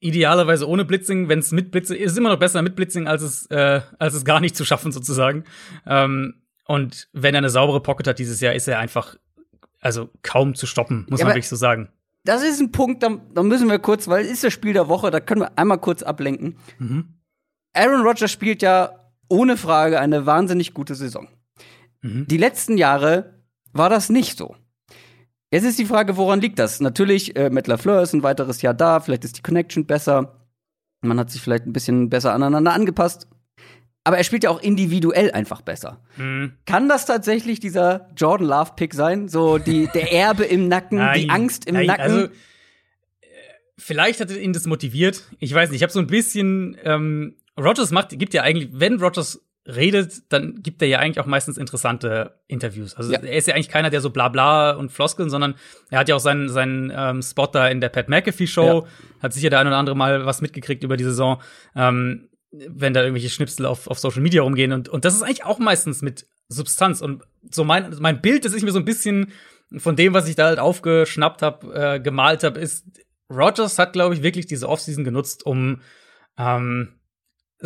idealerweise 0.00 0.68
ohne 0.68 0.84
Blitzing. 0.84 1.28
Wenn 1.28 1.38
es 1.38 1.52
mit 1.52 1.70
Blitzing 1.70 1.96
ist, 1.98 2.16
immer 2.16 2.30
noch 2.30 2.38
besser 2.38 2.62
mit 2.62 2.74
Blitzing, 2.74 3.06
als 3.06 3.22
es, 3.22 3.46
äh, 3.46 3.80
als 3.98 4.14
es 4.14 4.24
gar 4.24 4.40
nicht 4.40 4.56
zu 4.56 4.64
schaffen, 4.64 4.92
sozusagen. 4.92 5.44
Ähm, 5.86 6.42
und 6.64 7.08
wenn 7.12 7.34
er 7.34 7.38
eine 7.38 7.50
saubere 7.50 7.80
Pocket 7.80 8.08
hat 8.08 8.18
dieses 8.18 8.40
Jahr, 8.40 8.54
ist 8.54 8.66
er 8.66 8.78
einfach 8.78 9.16
also 9.80 10.10
kaum 10.22 10.56
zu 10.56 10.66
stoppen, 10.66 11.06
muss 11.08 11.20
ja, 11.20 11.26
man 11.26 11.34
wirklich 11.34 11.48
so 11.48 11.54
sagen. 11.54 11.88
Das 12.24 12.42
ist 12.42 12.60
ein 12.60 12.72
Punkt, 12.72 13.04
da, 13.04 13.20
da, 13.32 13.44
müssen 13.44 13.68
wir 13.68 13.78
kurz, 13.78 14.08
weil 14.08 14.24
es 14.24 14.32
ist 14.32 14.42
das 14.42 14.52
Spiel 14.52 14.72
der 14.72 14.88
Woche, 14.88 15.12
da 15.12 15.20
können 15.20 15.42
wir 15.42 15.56
einmal 15.56 15.78
kurz 15.78 16.02
ablenken. 16.02 16.58
Mhm. 16.78 17.14
Aaron 17.72 18.02
Rodgers 18.02 18.32
spielt 18.32 18.62
ja 18.62 18.90
ohne 19.28 19.56
Frage 19.56 20.00
eine 20.00 20.26
wahnsinnig 20.26 20.74
gute 20.74 20.96
Saison. 20.96 21.28
Mhm. 22.06 22.26
Die 22.26 22.36
letzten 22.36 22.76
Jahre 22.76 23.40
war 23.72 23.90
das 23.90 24.08
nicht 24.08 24.38
so. 24.38 24.56
Jetzt 25.50 25.64
ist 25.64 25.78
die 25.78 25.86
Frage, 25.86 26.16
woran 26.16 26.40
liegt 26.40 26.58
das? 26.58 26.80
Natürlich, 26.80 27.36
äh, 27.36 27.50
Matt 27.50 27.66
LaFleur 27.66 28.02
ist 28.02 28.12
ein 28.12 28.22
weiteres 28.22 28.62
Jahr 28.62 28.74
da, 28.74 29.00
vielleicht 29.00 29.24
ist 29.24 29.38
die 29.38 29.42
Connection 29.42 29.86
besser. 29.86 30.40
Man 31.02 31.20
hat 31.20 31.30
sich 31.30 31.40
vielleicht 31.40 31.66
ein 31.66 31.72
bisschen 31.72 32.10
besser 32.10 32.32
aneinander 32.34 32.72
angepasst 32.72 33.28
aber 34.06 34.18
er 34.18 34.24
spielt 34.24 34.44
ja 34.44 34.50
auch 34.50 34.62
individuell 34.62 35.32
einfach 35.32 35.62
besser. 35.62 36.00
Mhm. 36.16 36.52
Kann 36.64 36.88
das 36.88 37.06
tatsächlich 37.06 37.58
dieser 37.58 38.08
Jordan 38.16 38.46
Love 38.46 38.70
Pick 38.76 38.94
sein? 38.94 39.26
So 39.26 39.58
die 39.58 39.88
der 39.92 40.12
Erbe 40.12 40.44
im 40.44 40.68
Nacken, 40.68 40.98
nein, 40.98 41.20
die 41.20 41.28
Angst 41.28 41.64
im 41.64 41.74
nein, 41.74 41.86
Nacken? 41.86 42.02
Also, 42.02 42.24
äh, 42.26 42.30
vielleicht 43.76 44.20
hat 44.20 44.30
ihn 44.30 44.52
das 44.52 44.66
motiviert. 44.66 45.24
Ich 45.40 45.52
weiß 45.52 45.70
nicht. 45.70 45.78
Ich 45.78 45.82
habe 45.82 45.92
so 45.92 45.98
ein 45.98 46.06
bisschen 46.06 46.76
ähm, 46.84 47.34
Rogers 47.58 47.90
macht 47.90 48.16
gibt 48.16 48.32
ja 48.32 48.42
eigentlich, 48.42 48.68
wenn 48.74 49.00
Rogers 49.00 49.44
redet, 49.66 50.32
dann 50.32 50.62
gibt 50.62 50.80
er 50.82 50.88
ja 50.88 50.98
eigentlich 50.98 51.20
auch 51.20 51.26
meistens 51.26 51.58
interessante 51.58 52.38
Interviews. 52.46 52.94
Also 52.94 53.12
ja. 53.12 53.18
er 53.18 53.36
ist 53.36 53.48
ja 53.48 53.54
eigentlich 53.54 53.68
keiner, 53.68 53.90
der 53.90 54.00
so 54.00 54.10
bla 54.10 54.28
bla 54.28 54.72
und 54.72 54.92
Floskeln, 54.92 55.30
sondern 55.30 55.54
er 55.90 55.98
hat 55.98 56.08
ja 56.08 56.14
auch 56.14 56.20
seinen, 56.20 56.48
seinen 56.48 56.92
ähm, 56.94 57.22
Spot 57.22 57.46
da 57.46 57.68
in 57.68 57.80
der 57.80 57.88
Pat 57.88 58.08
McAfee 58.08 58.46
Show, 58.46 58.84
ja. 58.84 59.22
hat 59.22 59.32
sicher 59.32 59.50
der 59.50 59.60
ein 59.60 59.66
oder 59.66 59.76
andere 59.76 59.96
mal 59.96 60.24
was 60.24 60.40
mitgekriegt 60.40 60.84
über 60.84 60.96
die 60.96 61.04
Saison. 61.04 61.40
Ähm, 61.74 62.28
wenn 62.50 62.94
da 62.94 63.02
irgendwelche 63.02 63.28
Schnipsel 63.28 63.66
auf, 63.66 63.88
auf 63.88 63.98
Social 63.98 64.22
Media 64.22 64.42
rumgehen. 64.42 64.72
Und, 64.72 64.88
und 64.88 65.04
das 65.04 65.14
ist 65.14 65.22
eigentlich 65.22 65.44
auch 65.44 65.58
meistens 65.58 66.00
mit 66.00 66.26
Substanz. 66.48 67.02
Und 67.02 67.22
so 67.50 67.64
mein, 67.64 67.94
mein 67.98 68.22
Bild, 68.22 68.44
das 68.44 68.54
ich 68.54 68.62
mir 68.62 68.72
so 68.72 68.78
ein 68.78 68.84
bisschen 68.84 69.32
von 69.76 69.96
dem, 69.96 70.14
was 70.14 70.28
ich 70.28 70.36
da 70.36 70.46
halt 70.46 70.58
aufgeschnappt 70.58 71.42
habe, 71.42 71.74
äh, 71.74 72.00
gemalt 72.00 72.44
habe, 72.44 72.60
ist, 72.60 72.84
Rogers 73.28 73.78
hat, 73.78 73.92
glaube 73.92 74.14
ich, 74.14 74.22
wirklich 74.22 74.46
diese 74.46 74.68
Offseason 74.68 75.04
genutzt, 75.04 75.44
um 75.44 75.80
ähm, 76.38 76.95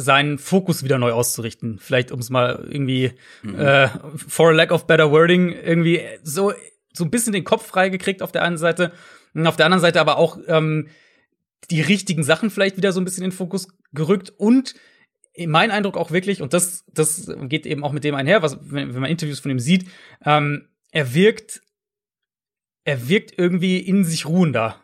seinen 0.00 0.38
Fokus 0.38 0.82
wieder 0.84 0.98
neu 0.98 1.12
auszurichten. 1.12 1.78
Vielleicht, 1.78 2.12
um 2.12 2.20
es 2.20 2.30
mal 2.30 2.66
irgendwie, 2.68 3.12
mhm. 3.42 3.58
äh, 3.58 3.88
for 4.14 4.50
a 4.50 4.52
lack 4.52 4.72
of 4.72 4.86
better 4.86 5.10
wording, 5.10 5.52
irgendwie 5.52 6.02
so, 6.22 6.52
so 6.92 7.04
ein 7.04 7.10
bisschen 7.10 7.32
den 7.32 7.44
Kopf 7.44 7.66
freigekriegt 7.66 8.22
auf 8.22 8.32
der 8.32 8.42
einen 8.42 8.58
Seite. 8.58 8.92
Und 9.34 9.46
auf 9.46 9.56
der 9.56 9.66
anderen 9.66 9.82
Seite 9.82 10.00
aber 10.00 10.16
auch 10.16 10.38
ähm, 10.48 10.88
die 11.70 11.80
richtigen 11.80 12.24
Sachen 12.24 12.50
vielleicht 12.50 12.76
wieder 12.76 12.92
so 12.92 13.00
ein 13.00 13.04
bisschen 13.04 13.24
in 13.24 13.30
den 13.30 13.36
Fokus 13.36 13.68
gerückt 13.92 14.32
und 14.36 14.74
mein 15.46 15.70
Eindruck 15.70 15.96
auch 15.96 16.10
wirklich, 16.10 16.42
und 16.42 16.52
das, 16.52 16.84
das 16.92 17.30
geht 17.42 17.66
eben 17.66 17.84
auch 17.84 17.92
mit 17.92 18.04
dem 18.04 18.14
einher, 18.14 18.42
was, 18.42 18.58
wenn, 18.62 18.92
wenn 18.94 19.00
man 19.00 19.10
Interviews 19.10 19.40
von 19.40 19.50
ihm 19.50 19.60
sieht, 19.60 19.88
ähm, 20.24 20.68
er 20.90 21.14
wirkt, 21.14 21.62
er 22.84 23.08
wirkt 23.08 23.38
irgendwie 23.38 23.78
in 23.78 24.04
sich 24.04 24.26
ruhender. 24.26 24.80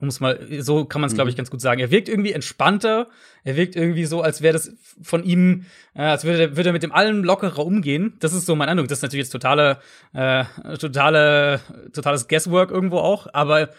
Muss 0.00 0.20
mal, 0.20 0.38
so 0.60 0.86
kann 0.86 1.00
man 1.00 1.08
es, 1.08 1.14
glaube 1.14 1.28
ich, 1.28 1.36
mhm. 1.36 1.38
ganz 1.38 1.50
gut 1.50 1.60
sagen. 1.60 1.80
Er 1.80 1.90
wirkt 1.90 2.08
irgendwie 2.08 2.32
entspannter. 2.32 3.08
Er 3.44 3.56
wirkt 3.56 3.76
irgendwie 3.76 4.06
so, 4.06 4.22
als 4.22 4.40
wäre 4.40 4.54
das 4.54 4.72
von 5.02 5.22
ihm, 5.24 5.66
äh, 5.94 6.02
als 6.02 6.24
würde, 6.24 6.56
würde 6.56 6.70
er 6.70 6.72
mit 6.72 6.82
dem 6.82 6.92
allen 6.92 7.22
lockerer 7.22 7.64
umgehen. 7.64 8.14
Das 8.20 8.32
ist 8.32 8.46
so 8.46 8.56
mein 8.56 8.68
Eindruck. 8.68 8.88
Das 8.88 8.98
ist 8.98 9.02
natürlich 9.02 9.24
jetzt 9.24 9.32
totale, 9.32 9.78
äh, 10.14 10.44
totale, 10.78 11.60
totales 11.92 12.28
Guesswork 12.28 12.70
irgendwo 12.70 12.98
auch. 12.98 13.26
Aber 13.32 13.70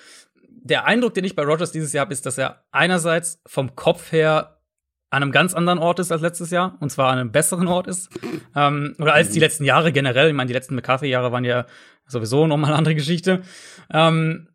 der 0.48 0.86
Eindruck, 0.86 1.16
den 1.16 1.24
ich 1.24 1.36
bei 1.36 1.44
Rogers 1.44 1.72
dieses 1.72 1.92
Jahr 1.92 2.06
habe, 2.06 2.14
ist, 2.14 2.26
dass 2.26 2.38
er 2.38 2.64
einerseits 2.72 3.42
vom 3.48 3.76
Kopf 3.76 4.12
her 4.12 4.58
an 5.10 5.24
einem 5.24 5.32
ganz 5.34 5.54
anderen 5.54 5.80
Ort 5.80 6.00
ist 6.00 6.12
als 6.12 6.22
letztes 6.22 6.52
Jahr, 6.52 6.78
und 6.80 6.90
zwar 6.90 7.12
an 7.12 7.20
einem 7.20 7.32
besseren 7.32 7.68
Ort 7.68 7.88
ist. 7.88 8.10
Ähm, 8.56 8.96
oder 8.98 9.14
als 9.14 9.32
die 9.32 9.40
letzten 9.40 9.66
Jahre 9.66 9.92
generell. 9.92 10.30
Ich 10.30 10.34
meine, 10.34 10.48
die 10.48 10.54
letzten 10.54 10.76
McCarthy-Jahre 10.76 11.32
waren 11.32 11.44
ja 11.44 11.66
sowieso 12.08 12.48
nochmal 12.48 12.70
eine 12.70 12.78
andere 12.78 12.96
Geschichte. 12.96 13.42
Ähm, 13.92 14.48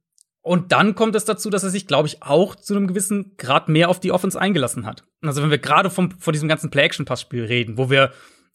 und 0.47 0.71
dann 0.71 0.95
kommt 0.95 1.17
es 1.17 1.25
dazu, 1.25 1.51
dass 1.51 1.65
er 1.65 1.71
sich, 1.71 1.89
glaube 1.89 2.07
ich, 2.07 2.23
auch 2.23 2.55
zu 2.55 2.77
einem 2.77 2.87
gewissen 2.87 3.37
Grad 3.37 3.69
mehr 3.69 3.89
auf 3.89 3.99
die 3.99 4.13
Offense 4.13 4.41
eingelassen 4.41 4.87
hat. 4.87 5.03
Also 5.21 5.43
wenn 5.43 5.51
wir 5.51 5.59
gerade 5.59 5.91
von 5.91 6.15
diesem 6.29 6.49
ganzen 6.49 6.71
Play-Action-Passspiel 6.71 7.47
reden, 7.47 7.79
wo 7.79 7.91
wir, 7.91 8.13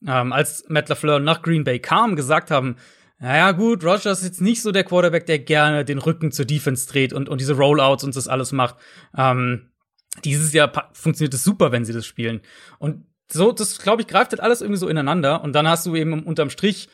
ähm, 0.08 0.32
als 0.32 0.64
Matt 0.70 0.88
LaFleur 0.88 1.20
nach 1.20 1.42
Green 1.42 1.66
Bay 1.66 1.80
kam, 1.80 2.16
gesagt 2.16 2.50
haben, 2.50 2.78
naja, 3.20 3.52
gut, 3.52 3.84
Rogers 3.84 4.20
ist 4.20 4.24
jetzt 4.24 4.40
nicht 4.40 4.62
so 4.62 4.72
der 4.72 4.86
Quarterback, 4.86 5.26
der 5.26 5.40
gerne 5.40 5.84
den 5.84 5.98
Rücken 5.98 6.32
zur 6.32 6.46
Defense 6.46 6.88
dreht 6.88 7.12
und, 7.12 7.28
und 7.28 7.42
diese 7.42 7.58
Rollouts 7.58 8.06
und 8.06 8.16
das 8.16 8.30
alles 8.30 8.54
macht. 8.54 8.76
Ähm, 9.18 9.72
dieses 10.24 10.54
Jahr 10.54 10.72
funktioniert 10.94 11.34
es 11.34 11.44
super, 11.44 11.74
wenn 11.74 11.84
sie 11.84 11.92
das 11.92 12.06
spielen. 12.06 12.40
Und 12.80 13.04
so, 13.30 13.52
das 13.52 13.80
glaube 13.80 14.02
ich, 14.02 14.08
greift 14.08 14.32
halt 14.32 14.40
alles 14.40 14.62
irgendwie 14.62 14.80
so 14.80 14.88
ineinander. 14.88 15.44
Und 15.44 15.52
dann 15.52 15.68
hast 15.68 15.86
du 15.86 15.98
eben 15.98 16.24
unterm 16.24 16.52
Strich 16.52 16.88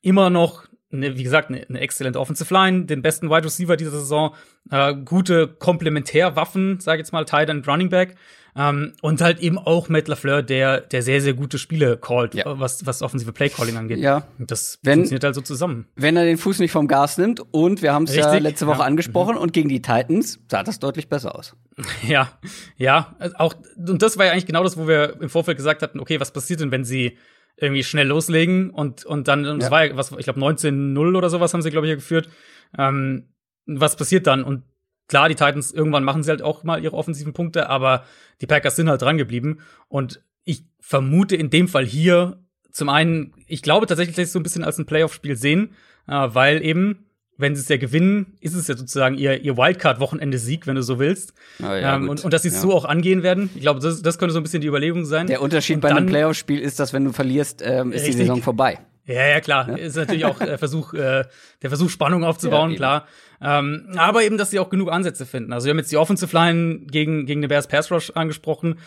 immer 0.00 0.30
noch 0.30 0.64
eine, 0.92 1.16
wie 1.16 1.22
gesagt, 1.22 1.48
eine, 1.48 1.66
eine 1.68 1.80
exzellente 1.80 2.20
Offensive 2.20 2.52
Line, 2.52 2.84
den 2.84 3.02
besten 3.02 3.30
Wide 3.30 3.44
Receiver 3.44 3.76
dieser 3.76 3.90
Saison, 3.90 4.34
äh, 4.70 4.94
gute 4.94 5.48
Komplementärwaffen, 5.48 6.80
sage 6.80 6.98
ich 6.98 7.06
jetzt 7.06 7.12
mal, 7.12 7.24
Tight 7.24 7.48
End 7.48 7.66
Running 7.66 7.88
Back. 7.88 8.16
Ähm, 8.54 8.92
und 9.00 9.22
halt 9.22 9.40
eben 9.40 9.56
auch 9.56 9.88
Matt 9.88 10.08
LaFleur, 10.08 10.42
der, 10.42 10.82
der 10.82 11.02
sehr, 11.02 11.22
sehr 11.22 11.32
gute 11.32 11.58
Spiele 11.58 11.96
callt, 11.96 12.34
ja. 12.34 12.44
was, 12.60 12.84
was 12.84 13.00
offensive 13.00 13.32
Playcalling 13.32 13.78
angeht. 13.78 13.98
Ja. 13.98 14.26
Das 14.38 14.78
wenn, 14.82 14.98
funktioniert 14.98 15.24
halt 15.24 15.34
so 15.34 15.40
zusammen. 15.40 15.86
Wenn 15.96 16.16
er 16.16 16.24
den 16.24 16.36
Fuß 16.36 16.58
nicht 16.58 16.70
vom 16.70 16.86
Gas 16.86 17.16
nimmt 17.16 17.40
und 17.50 17.80
wir 17.80 17.94
haben 17.94 18.04
es 18.04 18.14
ja 18.14 18.30
letzte 18.34 18.66
Woche 18.66 18.80
ja. 18.80 18.84
angesprochen 18.84 19.36
mhm. 19.36 19.40
und 19.40 19.54
gegen 19.54 19.70
die 19.70 19.80
Titans 19.80 20.38
sah 20.50 20.62
das 20.62 20.78
deutlich 20.78 21.08
besser 21.08 21.34
aus. 21.34 21.56
Ja, 22.06 22.30
ja, 22.76 23.16
auch, 23.38 23.54
und 23.76 24.02
das 24.02 24.18
war 24.18 24.26
ja 24.26 24.32
eigentlich 24.32 24.46
genau 24.46 24.64
das, 24.64 24.76
wo 24.76 24.86
wir 24.88 25.20
im 25.20 25.30
Vorfeld 25.30 25.56
gesagt 25.56 25.82
hatten, 25.82 26.00
okay, 26.00 26.20
was 26.20 26.32
passiert 26.32 26.60
denn, 26.60 26.70
wenn 26.70 26.84
sie 26.84 27.16
irgendwie 27.56 27.84
schnell 27.84 28.08
loslegen 28.08 28.70
und, 28.70 29.04
und 29.04 29.28
dann, 29.28 29.44
ja. 29.44 29.54
das 29.56 29.70
war 29.70 29.84
ja, 29.84 29.96
was, 29.96 30.12
ich 30.12 30.24
glaube, 30.24 30.40
19-0 30.40 31.16
oder 31.16 31.30
sowas 31.30 31.52
haben 31.54 31.62
sie, 31.62 31.70
glaube 31.70 31.86
ich, 31.86 31.94
geführt. 31.94 32.28
Ähm, 32.76 33.28
was 33.66 33.96
passiert 33.96 34.26
dann? 34.26 34.42
Und 34.42 34.64
klar, 35.08 35.28
die 35.28 35.34
Titans, 35.34 35.72
irgendwann 35.72 36.04
machen 36.04 36.22
sie 36.22 36.30
halt 36.30 36.42
auch 36.42 36.64
mal 36.64 36.82
ihre 36.82 36.96
offensiven 36.96 37.32
Punkte, 37.32 37.68
aber 37.68 38.04
die 38.40 38.46
Packers 38.46 38.76
sind 38.76 38.88
halt 38.88 39.02
dran 39.02 39.18
geblieben. 39.18 39.58
Und 39.88 40.24
ich 40.44 40.64
vermute 40.80 41.36
in 41.36 41.50
dem 41.50 41.68
Fall 41.68 41.84
hier 41.84 42.42
zum 42.70 42.88
einen, 42.88 43.34
ich 43.46 43.62
glaube 43.62 43.86
tatsächlich, 43.86 44.16
dass 44.16 44.24
sie 44.24 44.28
es 44.28 44.32
so 44.32 44.40
ein 44.40 44.42
bisschen 44.42 44.64
als 44.64 44.78
ein 44.78 44.86
Playoff-Spiel 44.86 45.36
sehen, 45.36 45.74
äh, 46.08 46.28
weil 46.32 46.64
eben 46.64 47.06
wenn 47.36 47.56
sie 47.56 47.62
es 47.62 47.68
ja 47.68 47.76
gewinnen, 47.76 48.36
ist 48.40 48.54
es 48.54 48.68
ja 48.68 48.76
sozusagen 48.76 49.16
ihr, 49.16 49.42
ihr 49.42 49.56
Wildcard-Wochenende-Sieg, 49.56 50.66
wenn 50.66 50.76
du 50.76 50.82
so 50.82 50.98
willst. 50.98 51.32
Oh 51.60 51.64
ja, 51.64 51.96
ähm, 51.96 52.08
und, 52.08 52.24
und, 52.24 52.32
dass 52.32 52.42
sie 52.42 52.48
es 52.48 52.54
ja. 52.54 52.60
so 52.60 52.72
auch 52.72 52.84
angehen 52.84 53.22
werden. 53.22 53.50
Ich 53.54 53.62
glaube, 53.62 53.80
das, 53.80 54.02
das 54.02 54.18
könnte 54.18 54.32
so 54.32 54.40
ein 54.40 54.42
bisschen 54.42 54.60
die 54.60 54.68
Überlegung 54.68 55.04
sein. 55.04 55.26
Der 55.26 55.42
Unterschied 55.42 55.76
und 55.76 55.80
bei 55.80 55.88
dann, 55.88 55.98
einem 55.98 56.06
Playoff-Spiel 56.06 56.60
ist, 56.60 56.78
dass 56.78 56.92
wenn 56.92 57.04
du 57.04 57.12
verlierst, 57.12 57.62
ähm, 57.64 57.92
ist 57.92 58.02
richtig. 58.02 58.12
die 58.12 58.18
Saison 58.18 58.42
vorbei. 58.42 58.78
Ja, 59.06 59.26
ja, 59.26 59.40
klar. 59.40 59.68
Ja? 59.68 59.76
Ist 59.76 59.96
natürlich 59.96 60.24
auch 60.24 60.38
der 60.38 60.58
Versuch, 60.58 60.94
äh, 60.94 61.24
der 61.62 61.70
Versuch, 61.70 61.90
Spannung 61.90 62.22
aufzubauen, 62.24 62.76
klar. 62.76 63.06
Ähm, 63.40 63.88
aber 63.96 64.22
eben, 64.22 64.38
dass 64.38 64.50
sie 64.50 64.60
auch 64.60 64.70
genug 64.70 64.92
Ansätze 64.92 65.26
finden. 65.26 65.52
Also 65.52 65.66
wir 65.66 65.70
haben 65.70 65.78
jetzt 65.78 65.90
die 65.90 65.96
Offensive 65.96 66.34
Line 66.36 66.80
gegen, 66.86 67.26
gegen 67.26 67.42
den 67.42 67.48
Bears 67.48 67.66
Pass 67.66 67.90
Rush 67.90 68.12
angesprochen 68.14 68.78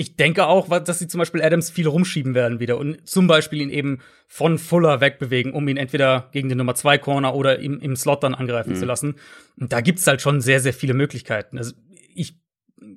ich 0.00 0.16
denke 0.16 0.46
auch, 0.46 0.66
dass 0.80 0.98
sie 0.98 1.08
zum 1.08 1.18
Beispiel 1.18 1.42
Adams 1.42 1.68
viel 1.68 1.86
rumschieben 1.86 2.34
werden 2.34 2.58
wieder 2.58 2.78
und 2.78 3.06
zum 3.06 3.26
Beispiel 3.26 3.60
ihn 3.60 3.68
eben 3.68 3.98
von 4.26 4.56
Fuller 4.56 5.02
wegbewegen, 5.02 5.52
um 5.52 5.68
ihn 5.68 5.76
entweder 5.76 6.30
gegen 6.32 6.48
den 6.48 6.56
Nummer 6.56 6.74
2 6.74 6.96
Corner 6.96 7.34
oder 7.34 7.58
im, 7.58 7.78
im 7.80 7.94
Slot 7.96 8.22
dann 8.22 8.34
angreifen 8.34 8.70
mhm. 8.72 8.76
zu 8.76 8.86
lassen. 8.86 9.16
Und 9.58 9.74
da 9.74 9.82
gibt's 9.82 10.06
halt 10.06 10.22
schon 10.22 10.40
sehr, 10.40 10.60
sehr 10.60 10.72
viele 10.72 10.94
Möglichkeiten. 10.94 11.58
Also 11.58 11.74
ich 12.14 12.40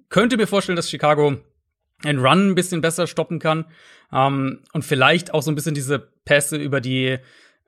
könnte 0.07 0.37
mir 0.37 0.47
vorstellen, 0.47 0.77
dass 0.77 0.89
Chicago 0.89 1.35
einen 2.05 2.19
Run 2.19 2.51
ein 2.51 2.55
bisschen 2.55 2.79
besser 2.79 3.05
stoppen 3.05 3.39
kann 3.39 3.65
ähm, 4.13 4.61
und 4.71 4.85
vielleicht 4.85 5.33
auch 5.33 5.43
so 5.43 5.51
ein 5.51 5.55
bisschen 5.55 5.75
diese 5.75 5.99
Pässe 5.99 6.55
über 6.55 6.79
die 6.79 7.17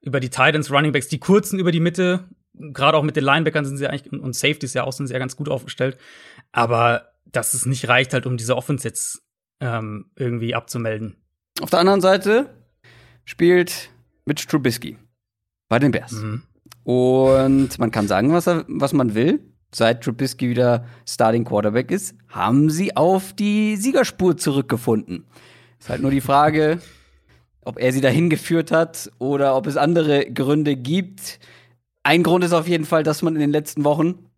über 0.01 0.21
die 0.21 0.29
Titans, 0.29 0.71
Running 0.71 0.93
Backs, 0.93 1.09
die 1.09 1.19
kurzen 1.19 1.59
über 1.59 1.73
die 1.73 1.81
Mitte, 1.81 2.29
gerade 2.53 2.97
auch 2.97 3.03
mit 3.03 3.17
den 3.17 3.25
Linebackern 3.25 3.65
sind 3.65 3.75
sie 3.75 3.87
eigentlich 3.87 4.13
und 4.13 4.33
Safeties 4.33 4.75
ja 4.75 4.85
auch 4.85 4.93
sind 4.93 5.07
sie 5.07 5.13
ja 5.13 5.19
ganz 5.19 5.35
gut 5.35 5.49
aufgestellt. 5.49 5.97
Aber 6.53 7.09
dass 7.25 7.53
es 7.53 7.65
nicht 7.65 7.89
reicht, 7.89 8.13
halt, 8.13 8.25
um 8.25 8.37
diese 8.37 8.55
Offense 8.55 8.87
jetzt 8.87 9.24
ähm, 9.59 10.05
irgendwie 10.15 10.55
abzumelden. 10.55 11.15
Auf 11.61 11.69
der 11.69 11.79
anderen 11.79 12.01
Seite 12.01 12.49
spielt 13.23 13.89
Mitch 14.25 14.47
Trubisky 14.47 14.97
bei 15.69 15.79
den 15.79 15.91
Bears. 15.91 16.11
Mhm. 16.11 16.43
Und 16.83 17.79
man 17.79 17.91
kann 17.91 18.07
sagen, 18.07 18.31
was, 18.31 18.47
er, 18.47 18.65
was 18.67 18.93
man 18.93 19.15
will. 19.15 19.39
Seit 19.73 20.03
Trubisky 20.03 20.49
wieder 20.49 20.85
Starting 21.05 21.43
Quarterback 21.43 21.91
ist, 21.91 22.15
haben 22.29 22.69
sie 22.69 22.95
auf 22.95 23.33
die 23.33 23.75
Siegerspur 23.75 24.37
zurückgefunden. 24.37 25.25
Ist 25.79 25.89
halt 25.89 26.01
nur 26.01 26.11
die 26.11 26.21
Frage, 26.21 26.79
ob 27.61 27.77
er 27.79 27.91
sie 27.91 27.99
dahin 27.99 28.29
geführt 28.29 28.71
hat 28.71 29.11
oder 29.19 29.57
ob 29.57 29.67
es 29.67 29.75
andere 29.75 30.31
Gründe 30.31 30.77
gibt. 30.77 31.39
Ein 32.03 32.23
Grund 32.23 32.43
ist 32.43 32.53
auf 32.53 32.67
jeden 32.67 32.85
Fall, 32.85 33.03
dass 33.03 33.21
man 33.21 33.35
in 33.35 33.41
den 33.41 33.51
letzten 33.51 33.83
Wochen 33.83 34.29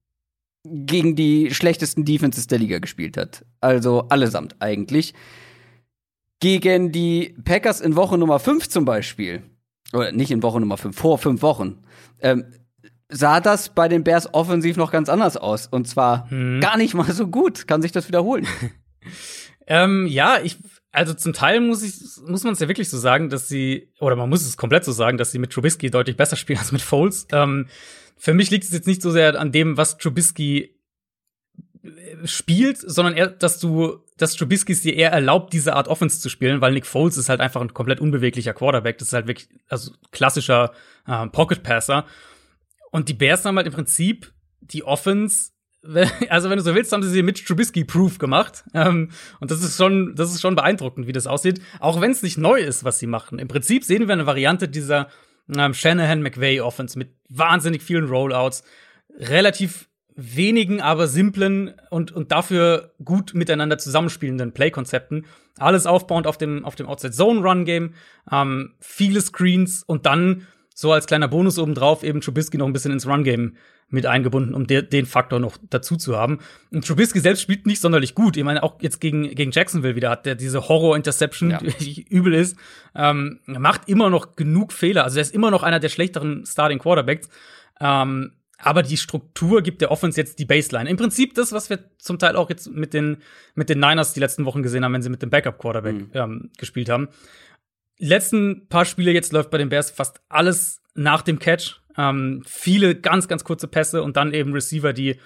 gegen 0.64 1.16
die 1.16 1.54
schlechtesten 1.54 2.06
Defenses 2.06 2.48
der 2.48 2.60
Liga 2.60 2.80
gespielt 2.80 3.18
hat. 3.18 3.46
Also 3.62 4.08
allesamt 4.10 4.56
eigentlich. 4.60 5.14
Gegen 6.40 6.92
die 6.92 7.36
Packers 7.44 7.82
in 7.82 7.96
Woche 7.96 8.18
Nummer 8.18 8.40
5 8.40 8.70
zum 8.70 8.86
Beispiel, 8.86 9.42
oder 9.94 10.12
nicht 10.12 10.32
in 10.32 10.44
Woche 10.44 10.60
Nummer 10.60 10.78
5, 10.78 10.96
vor 10.96 11.18
fünf 11.18 11.42
Wochen, 11.42 11.80
ähm, 12.22 12.46
sah 13.10 13.40
das 13.40 13.70
bei 13.70 13.88
den 13.88 14.04
Bears 14.04 14.34
offensiv 14.34 14.78
noch 14.78 14.92
ganz 14.92 15.10
anders 15.10 15.38
aus. 15.38 15.68
Und 15.68 15.88
zwar 15.88 16.30
hm. 16.30 16.60
gar 16.60 16.78
nicht 16.78 16.94
mal 16.94 17.12
so 17.12 17.28
gut. 17.28 17.68
Kann 17.68 17.82
sich 17.82 17.92
das 17.92 18.08
wiederholen? 18.08 18.46
ähm, 19.68 20.08
ja, 20.08 20.40
ich, 20.44 20.58
also 20.92 21.14
zum 21.14 21.34
Teil 21.34 21.62
muss 21.62 21.84
ich, 21.84 21.96
muss 22.28 22.44
man 22.44 22.54
es 22.54 22.60
ja 22.60 22.68
wirklich 22.68 22.90
so 22.90 22.98
sagen, 22.98 23.30
dass 23.30 23.48
sie, 23.48 23.92
oder 24.00 24.16
man 24.16 24.30
muss 24.30 24.46
es 24.46 24.58
komplett 24.58 24.84
so 24.84 24.92
sagen, 24.92 25.18
dass 25.18 25.32
sie 25.32 25.40
mit 25.40 25.52
Trubisky 25.52 25.90
deutlich 25.90 26.18
besser 26.18 26.36
spielen 26.36 26.60
als 26.60 26.72
mit 26.72 26.82
Foles. 26.82 27.28
Ähm, 27.32 27.68
für 28.18 28.34
mich 28.34 28.50
liegt 28.50 28.64
es 28.64 28.72
jetzt 28.72 28.88
nicht 28.88 29.02
so 29.02 29.12
sehr 29.12 29.40
an 29.40 29.52
dem, 29.52 29.78
was 29.78 29.98
Trubisky 29.98 30.77
spielt, 32.26 32.78
sondern 32.78 33.16
eher, 33.16 33.28
dass 33.28 33.60
du, 33.60 34.04
dass 34.18 34.36
Trubisky 34.36 34.74
es 34.74 34.82
dir 34.82 34.96
eher 34.96 35.12
erlaubt, 35.12 35.54
diese 35.54 35.76
Art 35.76 35.88
Offense 35.88 36.20
zu 36.20 36.30
spielen, 36.30 36.62
weil 36.62 36.74
Nick 36.74 36.86
Foles 36.86 37.18
ist 37.18 37.30
halt 37.30 37.40
einfach 37.40 37.62
ein 37.62 37.74
komplett 37.74 38.00
unbeweglicher 38.00 38.54
Quarterback. 38.54 38.98
Das 38.98 39.10
ist 39.10 39.14
halt 39.14 39.28
wirklich, 39.28 39.50
also 39.70 39.92
klassischer 40.12 40.72
äh, 41.08 41.28
Pocket 41.28 41.64
Passer. 41.64 42.06
Und 42.92 43.10
die 43.10 43.14
Bears 43.14 43.46
haben 43.46 43.58
halt 43.58 43.68
im 43.68 43.74
Prinzip 43.74 44.32
die 44.62 44.84
Offense, 44.84 45.52
also 46.30 46.50
wenn 46.50 46.58
du 46.58 46.64
so 46.64 46.76
willst, 46.76 46.92
haben 46.92 47.04
sie 47.04 47.10
sie 47.10 47.24
mit 47.24 47.46
Trubisky-proof 47.46 48.18
gemacht. 48.18 48.64
Ähm, 48.74 49.12
und 49.40 49.52
das 49.52 49.62
ist 49.62 49.78
schon, 49.78 50.16
das 50.16 50.34
ist 50.34 50.42
schon 50.42 50.56
beeindruckend, 50.56 51.08
wie 51.08 51.14
das 51.14 51.28
aussieht. 51.28 51.62
Auch 51.80 52.02
wenn 52.02 52.12
es 52.12 52.24
nicht 52.24 52.38
neu 52.38 52.60
ist, 52.60 52.84
was 52.84 53.00
sie 53.00 53.08
machen. 53.08 53.40
Im 53.40 53.48
Prinzip 53.48 53.84
sehen 53.84 54.08
wir 54.08 54.14
eine 54.14 54.26
Variante 54.26 54.68
dieser 54.68 55.10
ähm, 55.56 55.74
Shanahan 55.74 56.22
McVay 56.22 56.62
Offense 56.62 56.98
mit 56.98 57.16
wahnsinnig 57.30 57.82
vielen 57.82 58.06
Rollouts, 58.06 58.64
relativ 59.18 59.88
wenigen, 60.18 60.82
aber 60.82 61.08
simplen 61.08 61.74
und, 61.92 62.12
und 62.12 62.32
dafür 62.32 62.92
gut 63.06 63.34
miteinander 63.36 63.78
zusammenspielenden 63.78 64.52
Play-Konzepten. 64.52 65.26
Alles 65.60 65.86
aufbauend 65.86 66.28
auf 66.28 66.38
dem, 66.38 66.66
auf 66.66 66.76
dem 66.76 66.88
Outside-Zone-Run-Game, 66.88 67.94
ähm, 68.32 68.74
viele 68.80 69.22
Screens 69.22 69.84
und 69.84 70.06
dann 70.06 70.48
so 70.74 70.92
als 70.92 71.08
kleiner 71.08 71.28
Bonus 71.28 71.58
obendrauf 71.58 72.04
eben 72.04 72.22
Trubisky 72.22 72.58
noch 72.58 72.68
ein 72.68 72.74
bisschen 72.74 72.92
ins 72.92 73.08
Run-Game 73.08 73.56
mit 73.90 74.06
eingebunden, 74.06 74.54
um 74.54 74.68
de 74.68 74.82
den 74.82 75.06
Faktor 75.06 75.40
noch 75.40 75.58
dazu 75.70 75.96
zu 75.96 76.18
haben. 76.18 76.40
Und 76.72 76.86
Trubisky 76.86 77.20
selbst 77.20 77.42
spielt 77.42 77.66
nicht 77.66 77.80
sonderlich 77.80 78.16
gut. 78.16 78.38
Ich 78.38 78.44
meine, 78.44 78.62
auch 78.64 78.82
jetzt 78.82 79.00
gegen, 79.00 79.34
gegen 79.34 79.52
Jacksonville 79.52 79.96
wieder 79.96 80.10
hat 80.10 80.26
der 80.26 80.36
diese 80.36 80.68
Horror-Interception, 80.68 81.52
ja. 81.52 81.60
die 81.60 82.04
übel 82.10 82.34
ist. 82.34 82.58
Ähm, 82.96 83.40
macht 83.46 83.88
immer 83.88 84.10
noch 84.10 84.36
genug 84.36 84.74
Fehler. 84.74 85.04
Also 85.04 85.18
er 85.18 85.22
ist 85.22 85.34
immer 85.34 85.52
noch 85.52 85.64
einer 85.64 85.80
der 85.80 85.90
schlechteren 85.90 86.46
Starting 86.46 86.80
Quarterbacks. 86.80 87.30
Ähm, 87.80 88.34
aber 88.58 88.82
die 88.82 88.98
Struktur 88.98 89.62
gibt 89.62 89.82
der 89.82 89.92
Offense 89.92 90.20
jetzt 90.20 90.40
die 90.40 90.46
Baseline. 90.46 90.90
Im 90.90 90.98
Prinzip 90.98 91.36
das, 91.36 91.52
was 91.52 91.70
wir 91.70 91.80
zum 92.00 92.18
Teil 92.18 92.36
auch 92.36 92.50
jetzt 92.50 92.70
mit 92.70 92.94
den, 92.94 93.18
mit 93.56 93.70
den 93.70 93.80
Niners 93.80 94.14
die 94.14 94.20
letzten 94.20 94.46
Wochen 94.46 94.64
gesehen 94.64 94.84
haben, 94.84 94.94
wenn 94.94 95.04
sie 95.04 95.10
mit 95.10 95.22
dem 95.22 95.30
Backup-Quarterback 95.30 95.96
mhm. 95.96 96.10
ähm, 96.14 96.50
gespielt 96.58 96.90
haben. 96.90 97.10
Die 98.00 98.06
letzten 98.06 98.68
paar 98.68 98.86
Spiele 98.86 99.12
jetzt 99.12 99.32
läuft 99.32 99.52
bei 99.52 99.58
den 99.58 99.70
Bears 99.70 99.92
fast 99.92 100.22
alles 100.30 100.82
nach 100.96 101.22
dem 101.22 101.40
Catch. 101.40 101.82
Ähm, 101.98 102.44
viele 102.46 102.96
ganz, 102.96 103.28
ganz 103.28 103.44
kurze 103.44 103.68
Pässe 103.68 104.02
und 104.02 104.18
dann 104.18 104.34
eben 104.34 104.54
Receiver, 104.54 104.94
die 104.94 105.20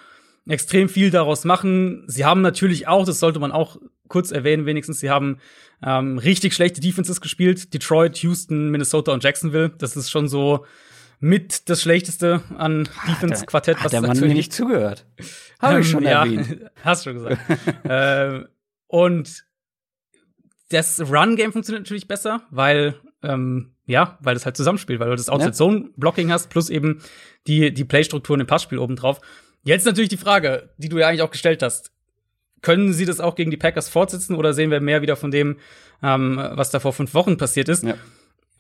extrem 0.48 0.90
viel 0.90 1.12
daraus 1.12 1.46
machen. 1.46 2.04
Sie 2.08 2.26
haben 2.26 2.42
natürlich 2.42 2.88
auch, 2.88 3.06
das 3.06 3.20
sollte 3.20 3.40
man 3.40 3.52
auch 3.52 3.78
kurz 4.08 4.32
erwähnen, 4.32 4.66
wenigstens, 4.66 5.00
sie 5.00 5.10
haben 5.10 5.38
ähm, 5.84 6.18
richtig 6.18 6.54
schlechte 6.54 6.82
Defenses 6.82 7.22
gespielt. 7.22 7.74
Detroit, 7.74 8.18
Houston, 8.18 8.70
Minnesota 8.70 9.14
und 9.14 9.24
Jacksonville. 9.24 9.72
Das 9.78 9.96
ist 9.96 10.10
schon 10.10 10.28
so 10.28 10.66
mit 11.22 11.70
das 11.70 11.82
Schlechteste 11.82 12.42
an 12.58 12.90
Defense-Quartett, 13.08 13.78
was 13.84 13.92
der 13.92 14.02
Mann 14.02 14.20
mir 14.20 14.34
nicht 14.34 14.52
zugehört. 14.52 15.06
Habe 15.60 15.80
ich 15.80 15.90
schon 15.90 16.04
ja, 16.04 16.26
erwähnt. 16.26 16.70
Hast 16.84 17.06
du 17.06 17.14
gesagt. 17.14 17.40
äh, 17.84 18.44
und 18.88 19.46
das 20.70 21.00
Run-Game 21.00 21.54
funktioniert 21.54 21.86
natürlich 21.86 22.08
besser, 22.08 22.42
weil 22.50 22.96
ähm, 23.24 23.76
ja, 23.86 24.18
weil 24.22 24.36
es 24.36 24.46
halt 24.46 24.58
zusammenspielt, 24.58 25.00
weil 25.00 25.10
du 25.10 25.16
das 25.16 25.30
Outside-Zone-Blocking 25.30 26.32
hast, 26.32 26.50
plus 26.50 26.70
eben 26.70 27.02
die, 27.46 27.74
die 27.74 27.84
Play-Strukturen 27.84 28.40
im 28.40 28.48
Passspiel 28.48 28.80
obendrauf. 28.80 29.20
Jetzt 29.64 29.86
natürlich 29.86 30.10
die 30.10 30.18
Frage, 30.18 30.70
die 30.78 30.90
du 30.90 30.98
ja 30.98 31.08
eigentlich 31.08 31.22
auch 31.22 31.32
gestellt 31.32 31.62
hast. 31.62 31.92
Können 32.62 32.94
sie 32.94 33.06
das 33.06 33.20
auch 33.20 33.36
gegen 33.36 33.52
die 33.52 33.58
Packers 33.58 33.90
fortsetzen 33.90 34.36
oder 34.36 34.54
sehen 34.54 34.72
wir 34.72 34.80
mehr 34.82 35.02
wieder 35.02 35.16
von 35.16 35.30
dem, 35.30 35.58
ähm, 36.02 36.38
was 36.38 36.72
da 36.72 36.80
vor 36.80 36.94
fünf 36.94 37.14
Wochen 37.14 37.38
passiert 37.38 37.70
ist? 37.70 37.84
Ja. 37.84 37.96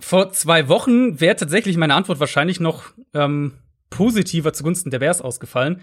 Vor 0.01 0.33
zwei 0.33 0.67
Wochen 0.67 1.21
wäre 1.21 1.35
tatsächlich 1.35 1.77
meine 1.77 1.93
Antwort 1.93 2.19
wahrscheinlich 2.19 2.59
noch 2.59 2.91
ähm, 3.13 3.53
positiver 3.89 4.51
zugunsten 4.51 4.89
der 4.89 4.99
Bears 4.99 5.21
ausgefallen. 5.21 5.81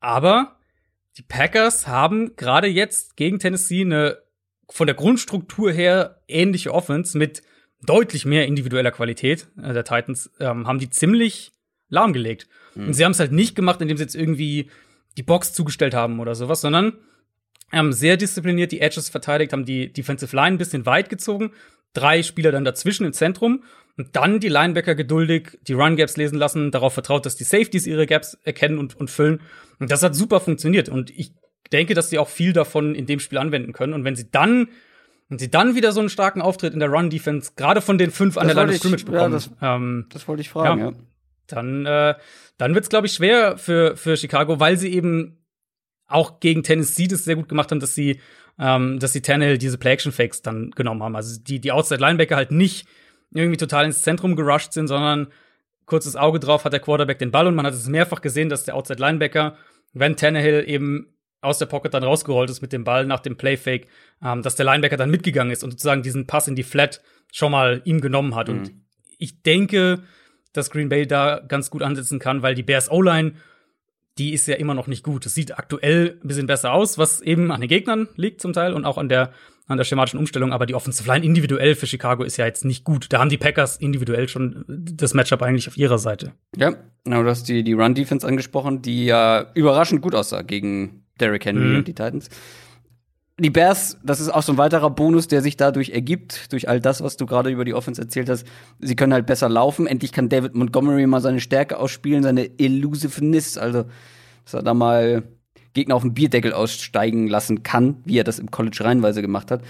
Aber 0.00 0.56
die 1.16 1.22
Packers 1.22 1.88
haben 1.88 2.36
gerade 2.36 2.68
jetzt 2.68 3.16
gegen 3.16 3.38
Tennessee 3.38 3.82
eine 3.82 4.18
von 4.68 4.86
der 4.86 4.96
Grundstruktur 4.96 5.72
her 5.72 6.22
ähnliche 6.28 6.72
Offense 6.72 7.18
mit 7.18 7.42
deutlich 7.84 8.24
mehr 8.24 8.46
individueller 8.46 8.90
Qualität 8.90 9.48
äh, 9.60 9.72
der 9.72 9.84
Titans, 9.84 10.30
ähm, 10.40 10.66
haben 10.66 10.78
die 10.78 10.90
ziemlich 10.90 11.52
lahmgelegt. 11.88 12.48
Mhm. 12.74 12.88
Und 12.88 12.94
sie 12.94 13.04
haben 13.04 13.12
es 13.12 13.20
halt 13.20 13.32
nicht 13.32 13.54
gemacht, 13.54 13.80
indem 13.80 13.96
sie 13.96 14.04
jetzt 14.04 14.16
irgendwie 14.16 14.70
die 15.16 15.22
Box 15.22 15.52
zugestellt 15.52 15.94
haben 15.94 16.20
oder 16.20 16.34
sowas, 16.34 16.60
sondern 16.60 16.94
haben 17.72 17.92
sehr 17.92 18.16
diszipliniert 18.16 18.70
die 18.72 18.80
Edges 18.80 19.08
verteidigt, 19.08 19.52
haben 19.52 19.64
die 19.64 19.92
Defensive 19.92 20.34
Line 20.34 20.54
ein 20.54 20.58
bisschen 20.58 20.86
weit 20.86 21.08
gezogen, 21.08 21.52
drei 21.96 22.22
Spieler 22.22 22.52
dann 22.52 22.64
dazwischen 22.64 23.06
im 23.06 23.12
Zentrum 23.12 23.64
und 23.96 24.14
dann 24.14 24.40
die 24.40 24.48
Linebacker 24.48 24.94
geduldig 24.94 25.58
die 25.66 25.72
Run-Gaps 25.72 26.16
lesen 26.16 26.38
lassen, 26.38 26.70
darauf 26.70 26.92
vertraut, 26.94 27.24
dass 27.24 27.36
die 27.36 27.44
Safeties 27.44 27.86
ihre 27.86 28.06
Gaps 28.06 28.38
erkennen 28.44 28.78
und, 28.78 28.96
und 28.96 29.10
füllen. 29.10 29.40
Und 29.78 29.90
das 29.90 30.02
hat 30.02 30.14
super 30.14 30.40
funktioniert. 30.40 30.88
Und 30.88 31.10
ich 31.10 31.32
denke, 31.72 31.94
dass 31.94 32.10
sie 32.10 32.18
auch 32.18 32.28
viel 32.28 32.52
davon 32.52 32.94
in 32.94 33.06
dem 33.06 33.20
Spiel 33.20 33.38
anwenden 33.38 33.72
können. 33.72 33.94
Und 33.94 34.04
wenn 34.04 34.16
sie 34.16 34.30
dann 34.30 34.68
und 35.28 35.40
sie 35.40 35.50
dann 35.50 35.74
wieder 35.74 35.90
so 35.90 36.00
einen 36.00 36.08
starken 36.08 36.40
Auftritt 36.40 36.72
in 36.72 36.78
der 36.78 36.88
Run-Defense, 36.88 37.52
gerade 37.56 37.80
von 37.80 37.98
den 37.98 38.12
fünf 38.12 38.38
an 38.38 38.46
der 38.46 38.54
Line 38.54 38.70
of 38.70 38.76
Scrimmage 38.76 39.04
bekommen. 39.04 39.22
Ja, 39.22 39.28
das, 39.28 39.50
ähm, 39.60 40.06
das 40.10 40.28
wollte 40.28 40.40
ich 40.42 40.50
fragen, 40.50 40.80
ja. 40.80 40.90
ja. 40.90 40.96
Dann, 41.48 41.86
äh, 41.86 42.14
dann 42.58 42.74
wird's, 42.74 42.88
glaube 42.88 43.06
ich, 43.06 43.12
schwer 43.12 43.56
für, 43.56 43.96
für 43.96 44.16
Chicago, 44.16 44.60
weil 44.60 44.76
sie 44.76 44.92
eben 44.92 45.44
auch 46.06 46.38
gegen 46.40 46.62
Tennessee 46.62 47.08
das 47.08 47.24
sehr 47.24 47.36
gut 47.36 47.48
gemacht 47.48 47.70
haben, 47.70 47.80
dass 47.80 47.94
sie, 47.94 48.20
ähm, 48.58 48.98
dass 48.98 49.12
sie 49.12 49.22
Tannehill 49.22 49.58
diese 49.58 49.78
Play-Action-Fakes 49.78 50.42
dann 50.42 50.70
genommen 50.70 51.02
haben. 51.02 51.16
Also 51.16 51.40
die, 51.40 51.60
die 51.60 51.72
Outside-Linebacker 51.72 52.36
halt 52.36 52.50
nicht 52.50 52.86
irgendwie 53.32 53.56
total 53.56 53.84
ins 53.84 54.02
Zentrum 54.02 54.36
gerusht 54.36 54.72
sind, 54.72 54.88
sondern 54.88 55.28
kurzes 55.84 56.16
Auge 56.16 56.40
drauf 56.40 56.64
hat 56.64 56.72
der 56.72 56.80
Quarterback 56.80 57.18
den 57.18 57.30
Ball 57.30 57.46
und 57.46 57.54
man 57.54 57.66
hat 57.66 57.74
es 57.74 57.88
mehrfach 57.88 58.20
gesehen, 58.20 58.48
dass 58.48 58.64
der 58.64 58.74
Outside-Linebacker, 58.74 59.56
wenn 59.92 60.16
Tannehill 60.16 60.64
eben 60.66 61.12
aus 61.40 61.58
der 61.58 61.66
Pocket 61.66 61.92
dann 61.92 62.02
rausgerollt 62.02 62.50
ist 62.50 62.62
mit 62.62 62.72
dem 62.72 62.84
Ball 62.84 63.06
nach 63.06 63.20
dem 63.20 63.36
Playfake, 63.36 63.86
ähm, 64.22 64.42
dass 64.42 64.56
der 64.56 64.66
Linebacker 64.66 64.96
dann 64.96 65.10
mitgegangen 65.10 65.52
ist 65.52 65.62
und 65.62 65.70
sozusagen 65.70 66.02
diesen 66.02 66.26
Pass 66.26 66.48
in 66.48 66.56
die 66.56 66.62
Flat 66.62 67.02
schon 67.32 67.52
mal 67.52 67.82
ihm 67.84 68.00
genommen 68.00 68.34
hat. 68.34 68.48
Mhm. 68.48 68.54
Und 68.54 68.72
ich 69.18 69.42
denke, 69.42 70.02
dass 70.52 70.70
Green 70.70 70.88
Bay 70.88 71.06
da 71.06 71.40
ganz 71.46 71.70
gut 71.70 71.82
ansetzen 71.82 72.18
kann, 72.18 72.42
weil 72.42 72.54
die 72.54 72.62
Bears 72.62 72.90
O-Line, 72.90 73.34
die 74.18 74.32
ist 74.32 74.46
ja 74.46 74.56
immer 74.56 74.74
noch 74.74 74.86
nicht 74.86 75.02
gut. 75.02 75.26
Es 75.26 75.34
sieht 75.34 75.58
aktuell 75.58 76.18
ein 76.22 76.28
bisschen 76.28 76.46
besser 76.46 76.72
aus, 76.72 76.98
was 76.98 77.20
eben 77.20 77.52
an 77.52 77.60
den 77.60 77.68
Gegnern 77.68 78.08
liegt 78.16 78.40
zum 78.40 78.52
Teil 78.52 78.72
und 78.72 78.84
auch 78.84 78.98
an 78.98 79.08
der 79.08 79.32
an 79.68 79.78
der 79.78 79.84
schematischen 79.84 80.20
Umstellung, 80.20 80.52
aber 80.52 80.64
die 80.64 80.74
Offensive 80.74 81.08
Line 81.08 81.24
individuell 81.24 81.74
für 81.74 81.88
Chicago 81.88 82.22
ist 82.22 82.36
ja 82.36 82.46
jetzt 82.46 82.64
nicht 82.64 82.84
gut. 82.84 83.12
Da 83.12 83.18
haben 83.18 83.30
die 83.30 83.36
Packers 83.36 83.76
individuell 83.76 84.28
schon 84.28 84.64
das 84.68 85.12
Matchup 85.12 85.42
eigentlich 85.42 85.66
auf 85.66 85.76
ihrer 85.76 85.98
Seite. 85.98 86.32
Ja, 86.56 86.74
genau, 87.02 87.22
du 87.24 87.28
hast 87.28 87.48
die, 87.48 87.64
die 87.64 87.72
Run-Defense 87.72 88.26
angesprochen, 88.26 88.80
die 88.80 89.06
ja 89.06 89.50
überraschend 89.54 90.02
gut 90.02 90.14
aussah 90.14 90.42
gegen 90.42 91.02
Derrick 91.18 91.44
Henry 91.44 91.64
mhm. 91.64 91.76
und 91.78 91.88
die 91.88 91.94
Titans. 91.94 92.28
Die 93.38 93.50
Bears, 93.50 93.98
das 94.02 94.20
ist 94.20 94.30
auch 94.30 94.42
so 94.42 94.52
ein 94.52 94.58
weiterer 94.58 94.88
Bonus, 94.88 95.28
der 95.28 95.42
sich 95.42 95.58
dadurch 95.58 95.90
ergibt, 95.90 96.52
durch 96.52 96.70
all 96.70 96.80
das, 96.80 97.02
was 97.02 97.18
du 97.18 97.26
gerade 97.26 97.50
über 97.50 97.66
die 97.66 97.74
Offense 97.74 98.00
erzählt 98.00 98.30
hast. 98.30 98.46
Sie 98.78 98.96
können 98.96 99.12
halt 99.12 99.26
besser 99.26 99.50
laufen. 99.50 99.86
Endlich 99.86 100.12
kann 100.12 100.30
David 100.30 100.54
Montgomery 100.54 101.06
mal 101.06 101.20
seine 101.20 101.40
Stärke 101.40 101.78
ausspielen, 101.78 102.22
seine 102.22 102.58
Elusiveness, 102.58 103.58
also 103.58 103.84
dass 104.44 104.54
er 104.54 104.62
da 104.62 104.72
mal 104.72 105.24
Gegner 105.74 105.96
auf 105.96 106.02
den 106.02 106.14
Bierdeckel 106.14 106.54
aussteigen 106.54 107.28
lassen 107.28 107.62
kann, 107.62 107.98
wie 108.06 108.18
er 108.18 108.24
das 108.24 108.38
im 108.38 108.50
College 108.50 108.78
reinweise 108.80 109.20
gemacht 109.20 109.50
hat. 109.50 109.60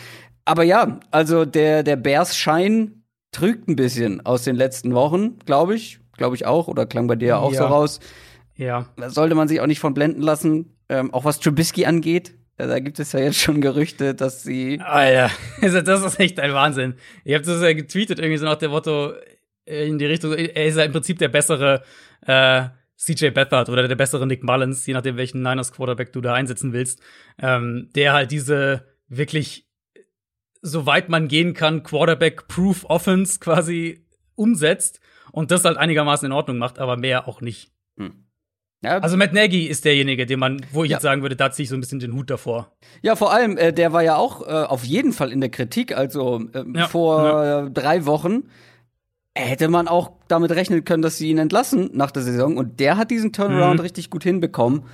Aber 0.44 0.62
ja, 0.62 1.00
also 1.10 1.44
der, 1.44 1.82
der 1.82 1.96
Bears-Schein 1.96 3.02
trügt 3.32 3.68
ein 3.68 3.74
bisschen 3.74 4.24
aus 4.24 4.44
den 4.44 4.54
letzten 4.54 4.94
Wochen, 4.94 5.40
glaube 5.44 5.74
ich. 5.74 5.98
Glaube 6.16 6.36
ich 6.36 6.46
auch, 6.46 6.68
oder 6.68 6.86
klang 6.86 7.08
bei 7.08 7.16
dir 7.16 7.40
auch 7.40 7.52
ja. 7.52 7.58
so 7.58 7.64
raus. 7.64 8.00
Ja. 8.54 8.86
Da 8.96 9.10
sollte 9.10 9.34
man 9.34 9.48
sich 9.48 9.60
auch 9.60 9.66
nicht 9.66 9.80
von 9.80 9.92
blenden 9.92 10.22
lassen. 10.22 10.76
Ähm, 10.88 11.12
auch 11.12 11.24
was 11.24 11.40
Trubisky 11.40 11.84
angeht, 11.84 12.35
da 12.56 12.78
gibt 12.78 12.98
es 12.98 13.12
ja 13.12 13.20
jetzt 13.20 13.38
schon 13.38 13.60
Gerüchte, 13.60 14.14
dass 14.14 14.42
sie. 14.42 14.80
Ah 14.80 15.04
ja, 15.10 15.30
also 15.60 15.82
das 15.82 16.04
ist 16.04 16.20
echt 16.20 16.40
ein 16.40 16.54
Wahnsinn. 16.54 16.94
Ich 17.24 17.34
habe 17.34 17.44
das 17.44 17.60
ja 17.60 17.72
getweetet, 17.72 18.18
irgendwie 18.18 18.38
so 18.38 18.46
nach 18.46 18.56
dem 18.56 18.70
Motto 18.70 19.12
äh, 19.66 19.86
in 19.86 19.98
die 19.98 20.06
Richtung, 20.06 20.32
er 20.32 20.66
ist 20.66 20.76
ja 20.76 20.84
im 20.84 20.92
Prinzip 20.92 21.18
der 21.18 21.28
bessere 21.28 21.82
äh, 22.26 22.68
CJ 22.96 23.30
Beathard 23.30 23.68
oder 23.68 23.86
der 23.86 23.96
bessere 23.96 24.26
Nick 24.26 24.42
Mullins, 24.42 24.86
je 24.86 24.94
nachdem, 24.94 25.16
welchen 25.16 25.42
Niners 25.42 25.72
Quarterback 25.72 26.12
du 26.12 26.20
da 26.20 26.34
einsetzen 26.34 26.72
willst, 26.72 27.00
ähm, 27.38 27.90
der 27.94 28.14
halt 28.14 28.30
diese 28.30 28.86
wirklich, 29.08 29.68
soweit 30.62 31.08
man 31.08 31.28
gehen 31.28 31.52
kann, 31.52 31.82
Quarterback-Proof 31.82 32.84
Offense 32.84 33.38
quasi 33.38 34.06
umsetzt 34.34 35.00
und 35.30 35.50
das 35.50 35.64
halt 35.64 35.76
einigermaßen 35.76 36.26
in 36.26 36.32
Ordnung 36.32 36.58
macht, 36.58 36.78
aber 36.78 36.96
mehr 36.96 37.28
auch 37.28 37.40
nicht. 37.40 37.70
Hm. 37.98 38.25
Ja. 38.82 38.98
Also 38.98 39.16
Matt 39.16 39.32
Nagy 39.32 39.66
ist 39.66 39.84
derjenige, 39.84 40.26
den 40.26 40.38
man, 40.38 40.64
wo 40.70 40.84
ich 40.84 40.90
ja. 40.90 40.96
jetzt 40.96 41.02
sagen 41.02 41.22
würde, 41.22 41.34
da 41.34 41.50
ziehe 41.50 41.64
ich 41.64 41.70
so 41.70 41.76
ein 41.76 41.80
bisschen 41.80 41.98
den 41.98 42.12
Hut 42.12 42.30
davor. 42.30 42.72
Ja, 43.02 43.16
vor 43.16 43.32
allem, 43.32 43.56
äh, 43.56 43.72
der 43.72 43.92
war 43.92 44.02
ja 44.02 44.16
auch 44.16 44.46
äh, 44.46 44.50
auf 44.50 44.84
jeden 44.84 45.12
Fall 45.12 45.32
in 45.32 45.40
der 45.40 45.50
Kritik. 45.50 45.96
Also 45.96 46.42
äh, 46.52 46.64
ja. 46.74 46.86
vor 46.86 47.70
drei 47.70 48.06
Wochen 48.06 48.44
hätte 49.34 49.68
man 49.68 49.88
auch 49.88 50.12
damit 50.28 50.50
rechnen 50.52 50.84
können, 50.84 51.02
dass 51.02 51.18
sie 51.18 51.30
ihn 51.30 51.38
entlassen 51.38 51.90
nach 51.92 52.10
der 52.10 52.22
Saison. 52.22 52.56
Und 52.56 52.80
der 52.80 52.96
hat 52.96 53.10
diesen 53.10 53.32
Turnaround 53.32 53.78
mhm. 53.78 53.80
richtig 53.80 54.10
gut 54.10 54.22
hinbekommen. 54.22 54.84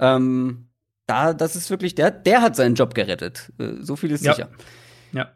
Ähm, 0.00 0.66
da, 1.06 1.34
das 1.34 1.56
ist 1.56 1.70
wirklich, 1.70 1.94
der, 1.94 2.10
der 2.10 2.42
hat 2.42 2.56
seinen 2.56 2.74
Job 2.74 2.94
gerettet. 2.94 3.52
Äh, 3.58 3.74
so 3.80 3.96
viel 3.96 4.10
ist 4.10 4.24
sicher. 4.24 4.48
Ja. 5.12 5.30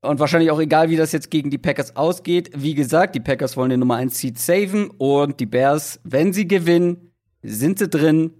Und 0.00 0.20
wahrscheinlich 0.20 0.50
auch 0.52 0.60
egal, 0.60 0.90
wie 0.90 0.96
das 0.96 1.10
jetzt 1.12 1.30
gegen 1.30 1.50
die 1.50 1.58
Packers 1.58 1.96
ausgeht. 1.96 2.50
Wie 2.54 2.74
gesagt, 2.74 3.14
die 3.16 3.20
Packers 3.20 3.56
wollen 3.56 3.70
den 3.70 3.80
Nummer 3.80 3.96
1 3.96 4.16
Seed 4.16 4.38
saven 4.38 4.90
und 4.90 5.40
die 5.40 5.46
Bears, 5.46 6.00
wenn 6.04 6.32
sie 6.32 6.46
gewinnen, 6.46 7.07
sind 7.42 7.78
sie 7.78 7.88
drin 7.88 8.32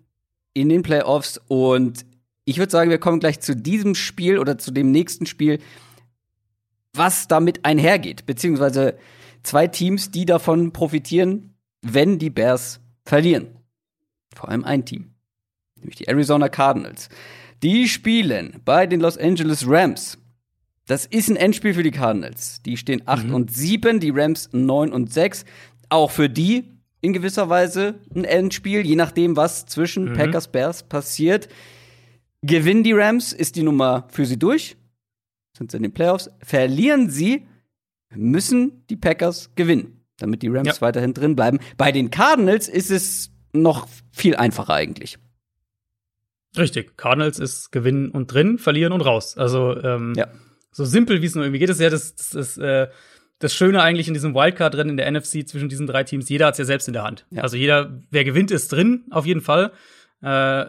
in 0.55 0.69
den 0.69 0.83
Playoffs 0.83 1.41
und 1.49 2.05
ich 2.45 2.59
würde 2.59 2.73
sagen, 2.73 2.91
wir 2.91 2.99
kommen 2.99 3.21
gleich 3.21 3.41
zu 3.41 3.55
diesem 3.55 3.95
Spiel 3.95 4.39
oder 4.39 4.57
zu 4.59 4.71
dem 4.71 4.91
nächsten 4.91 5.27
Spiel, 5.27 5.61
was 6.95 7.29
damit 7.29 7.65
einhergeht, 7.65 8.27
beziehungsweise 8.27 8.97
zwei 9.43 9.67
Teams, 9.67 10.11
die 10.11 10.25
davon 10.25 10.73
profitieren, 10.73 11.55
wenn 11.83 12.19
die 12.19 12.31
Bears 12.31 12.81
verlieren. 13.05 13.49
Vor 14.35 14.49
allem 14.49 14.65
ein 14.65 14.85
Team, 14.85 15.11
nämlich 15.77 15.97
die 15.97 16.09
Arizona 16.09 16.49
Cardinals. 16.49 17.09
Die 17.63 17.89
spielen 17.89 18.61
bei 18.65 18.87
den 18.87 19.01
Los 19.01 19.19
Angeles 19.19 19.65
Rams. 19.67 20.19
Das 20.87 21.05
ist 21.05 21.29
ein 21.29 21.37
Endspiel 21.37 21.75
für 21.75 21.83
die 21.83 21.91
Cardinals. 21.91 22.63
Die 22.63 22.77
stehen 22.77 23.03
8 23.05 23.27
mhm. 23.27 23.35
und 23.35 23.55
7, 23.55 24.01
die 24.01 24.11
Rams 24.11 24.49
9 24.53 24.93
und 24.93 25.13
6. 25.13 25.45
Auch 25.91 26.11
für 26.11 26.31
die 26.31 26.78
in 27.01 27.13
gewisser 27.13 27.49
Weise 27.49 28.01
ein 28.15 28.25
Endspiel, 28.25 28.85
je 28.85 28.97
nachdem, 28.97 29.37
was 29.37 29.67
zwischen 29.67 30.11
mhm. 30.11 30.15
Packers 30.15 30.49
Bears 30.49 30.83
passiert. 30.83 31.49
Gewinnen 32.43 32.83
die 32.83 32.93
Rams, 32.93 33.33
ist 33.33 33.57
die 33.57 33.63
Nummer 33.63 34.07
für 34.11 34.27
sie 34.27 34.39
durch. 34.39 34.77
Sind 35.57 35.71
sie 35.71 35.77
in 35.77 35.83
den 35.83 35.93
Playoffs. 35.93 36.31
Verlieren 36.41 37.11
sie, 37.11 37.47
müssen 38.15 38.85
die 38.89 38.97
Packers 38.97 39.51
gewinnen, 39.55 40.05
damit 40.19 40.43
die 40.43 40.49
Rams 40.49 40.69
ja. 40.69 40.81
weiterhin 40.81 41.15
drin 41.15 41.37
bleiben. 41.37 41.59
Bei 41.77 41.93
den 41.93 42.11
Cardinals 42.11 42.69
ist 42.69 42.91
es 42.91 43.31
noch 43.53 43.89
viel 44.13 44.37
einfacher 44.37 44.75
eigentlich. 44.75 45.19
Richtig. 46.57 46.97
Cardinals 46.97 47.39
ist 47.39 47.71
gewinnen 47.73 48.11
und 48.11 48.33
drin, 48.33 48.59
verlieren 48.59 48.93
und 48.93 49.03
raus. 49.03 49.37
Also 49.37 49.77
ähm, 49.83 50.15
ja. 50.17 50.29
so 50.73 50.85
simpel 50.85 51.23
wie 51.23 51.27
es 51.27 51.35
nur 51.35 51.45
irgendwie 51.45 51.61
geht, 51.61 51.71
ist 51.71 51.81
ja 51.81 51.91
das, 51.91 52.15
das, 52.15 52.31
das 52.31 52.59
äh, 52.59 52.89
das 53.38 53.55
Schöne 53.55 53.83
eigentlich 53.83 54.09
in 54.09 54.14
diesem 54.14 54.35
Wildcard 54.35 54.74
drin 54.74 54.88
in 54.88 54.96
der 54.96 55.11
NFC 55.11 55.46
zwischen 55.46 55.68
diesen 55.68 55.87
drei 55.87 56.05
Teams, 56.05 56.29
jeder 56.29 56.46
hat 56.46 56.55
es 56.55 56.59
ja 56.59 56.64
selbst 56.64 56.88
in 56.88 56.94
der 56.94 57.05
Hand. 57.05 57.27
Ja. 57.31 57.42
Also 57.42 57.57
jeder, 57.57 58.01
wer 58.11 58.24
gewinnt, 58.24 58.51
ist 58.51 58.72
drin, 58.72 59.05
auf 59.11 59.27
jeden 59.27 59.40
Fall. 59.40 59.72
Äh, 60.22 60.66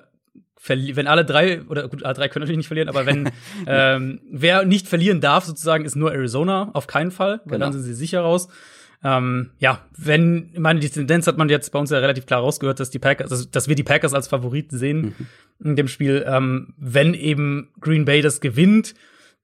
wenn 0.67 1.08
alle 1.08 1.25
drei, 1.25 1.63
oder 1.63 1.88
gut, 1.88 2.03
alle 2.03 2.13
drei 2.13 2.27
können 2.27 2.41
natürlich 2.41 2.58
nicht 2.58 2.67
verlieren, 2.67 2.89
aber 2.89 3.05
wenn 3.05 3.32
ähm, 3.67 4.21
wer 4.29 4.65
nicht 4.65 4.88
verlieren 4.88 5.21
darf, 5.21 5.45
sozusagen, 5.45 5.86
ist 5.86 5.95
nur 5.95 6.12
Arizona, 6.12 6.69
auf 6.73 6.86
keinen 6.86 7.12
Fall, 7.12 7.41
weil 7.45 7.53
genau. 7.53 7.65
dann 7.65 7.73
sind 7.73 7.84
sie 7.84 7.93
sicher 7.93 8.21
raus. 8.21 8.49
Ähm, 9.01 9.51
ja, 9.60 9.86
wenn, 9.97 10.49
ich 10.51 10.60
meine, 10.60 10.82
die 10.82 10.89
Tendenz 10.89 11.25
hat 11.25 11.38
man 11.38 11.47
jetzt 11.47 11.71
bei 11.71 11.79
uns 11.79 11.89
ja 11.89 11.99
relativ 11.99 12.25
klar 12.25 12.41
rausgehört, 12.41 12.79
dass 12.79 12.89
die 12.89 12.99
Packers, 12.99 13.32
also, 13.32 13.45
dass 13.49 13.69
wir 13.69 13.75
die 13.75 13.84
Packers 13.84 14.13
als 14.13 14.27
Favoriten 14.27 14.77
sehen 14.77 15.15
mhm. 15.17 15.67
in 15.69 15.75
dem 15.77 15.88
Spiel. 15.88 16.25
Ähm, 16.27 16.73
wenn 16.77 17.13
eben 17.13 17.69
Green 17.79 18.03
Bay 18.03 18.21
das 18.21 18.41
gewinnt, 18.41 18.93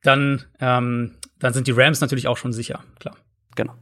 dann 0.04 0.44
ähm, 0.60 1.16
dann 1.40 1.54
sind 1.54 1.68
die 1.68 1.72
Rams 1.72 2.02
natürlich 2.02 2.28
auch 2.28 2.38
schon 2.38 2.54
sicher, 2.54 2.84
klar. 3.00 3.16
Genau. 3.56 3.74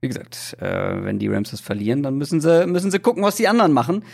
Wie 0.00 0.08
gesagt, 0.08 0.56
äh, 0.60 1.04
wenn 1.04 1.18
die 1.18 1.28
Rams 1.28 1.50
das 1.50 1.60
verlieren, 1.60 2.02
dann 2.02 2.16
müssen 2.16 2.40
sie, 2.40 2.66
müssen 2.66 2.90
sie 2.90 2.98
gucken, 2.98 3.22
was 3.22 3.36
die 3.36 3.48
anderen 3.48 3.72
machen. 3.72 4.04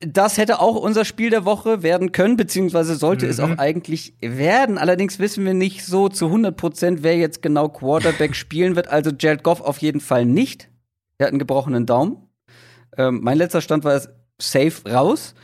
Das 0.00 0.38
hätte 0.38 0.60
auch 0.60 0.76
unser 0.76 1.04
Spiel 1.04 1.30
der 1.30 1.44
Woche 1.44 1.82
werden 1.82 2.12
können, 2.12 2.36
beziehungsweise 2.36 2.94
sollte 2.94 3.24
mhm. 3.24 3.30
es 3.30 3.40
auch 3.40 3.58
eigentlich 3.58 4.14
werden. 4.20 4.78
Allerdings 4.78 5.18
wissen 5.18 5.44
wir 5.44 5.54
nicht 5.54 5.84
so 5.84 6.08
zu 6.08 6.26
100 6.26 6.56
Prozent, 6.56 7.02
wer 7.02 7.16
jetzt 7.16 7.42
genau 7.42 7.68
Quarterback 7.68 8.36
spielen 8.36 8.76
wird. 8.76 8.88
Also 8.88 9.10
Jared 9.18 9.42
Goff 9.42 9.60
auf 9.60 9.78
jeden 9.78 10.00
Fall 10.00 10.24
nicht. 10.24 10.68
Er 11.16 11.26
hat 11.26 11.32
einen 11.32 11.40
gebrochenen 11.40 11.84
Daumen. 11.84 12.28
Ähm, 12.96 13.20
mein 13.22 13.38
letzter 13.38 13.60
Stand 13.60 13.84
war 13.84 14.00
safe 14.40 14.88
raus. 14.88 15.34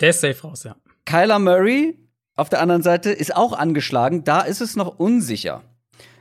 Der 0.00 0.10
ist 0.10 0.20
safe 0.20 0.42
raus, 0.42 0.64
ja. 0.64 0.76
Kyler 1.04 1.38
Murray 1.38 1.96
auf 2.36 2.48
der 2.48 2.60
anderen 2.60 2.82
Seite 2.82 3.10
ist 3.10 3.34
auch 3.34 3.52
angeschlagen. 3.52 4.24
Da 4.24 4.40
ist 4.40 4.60
es 4.60 4.76
noch 4.76 4.98
unsicher. 4.98 5.62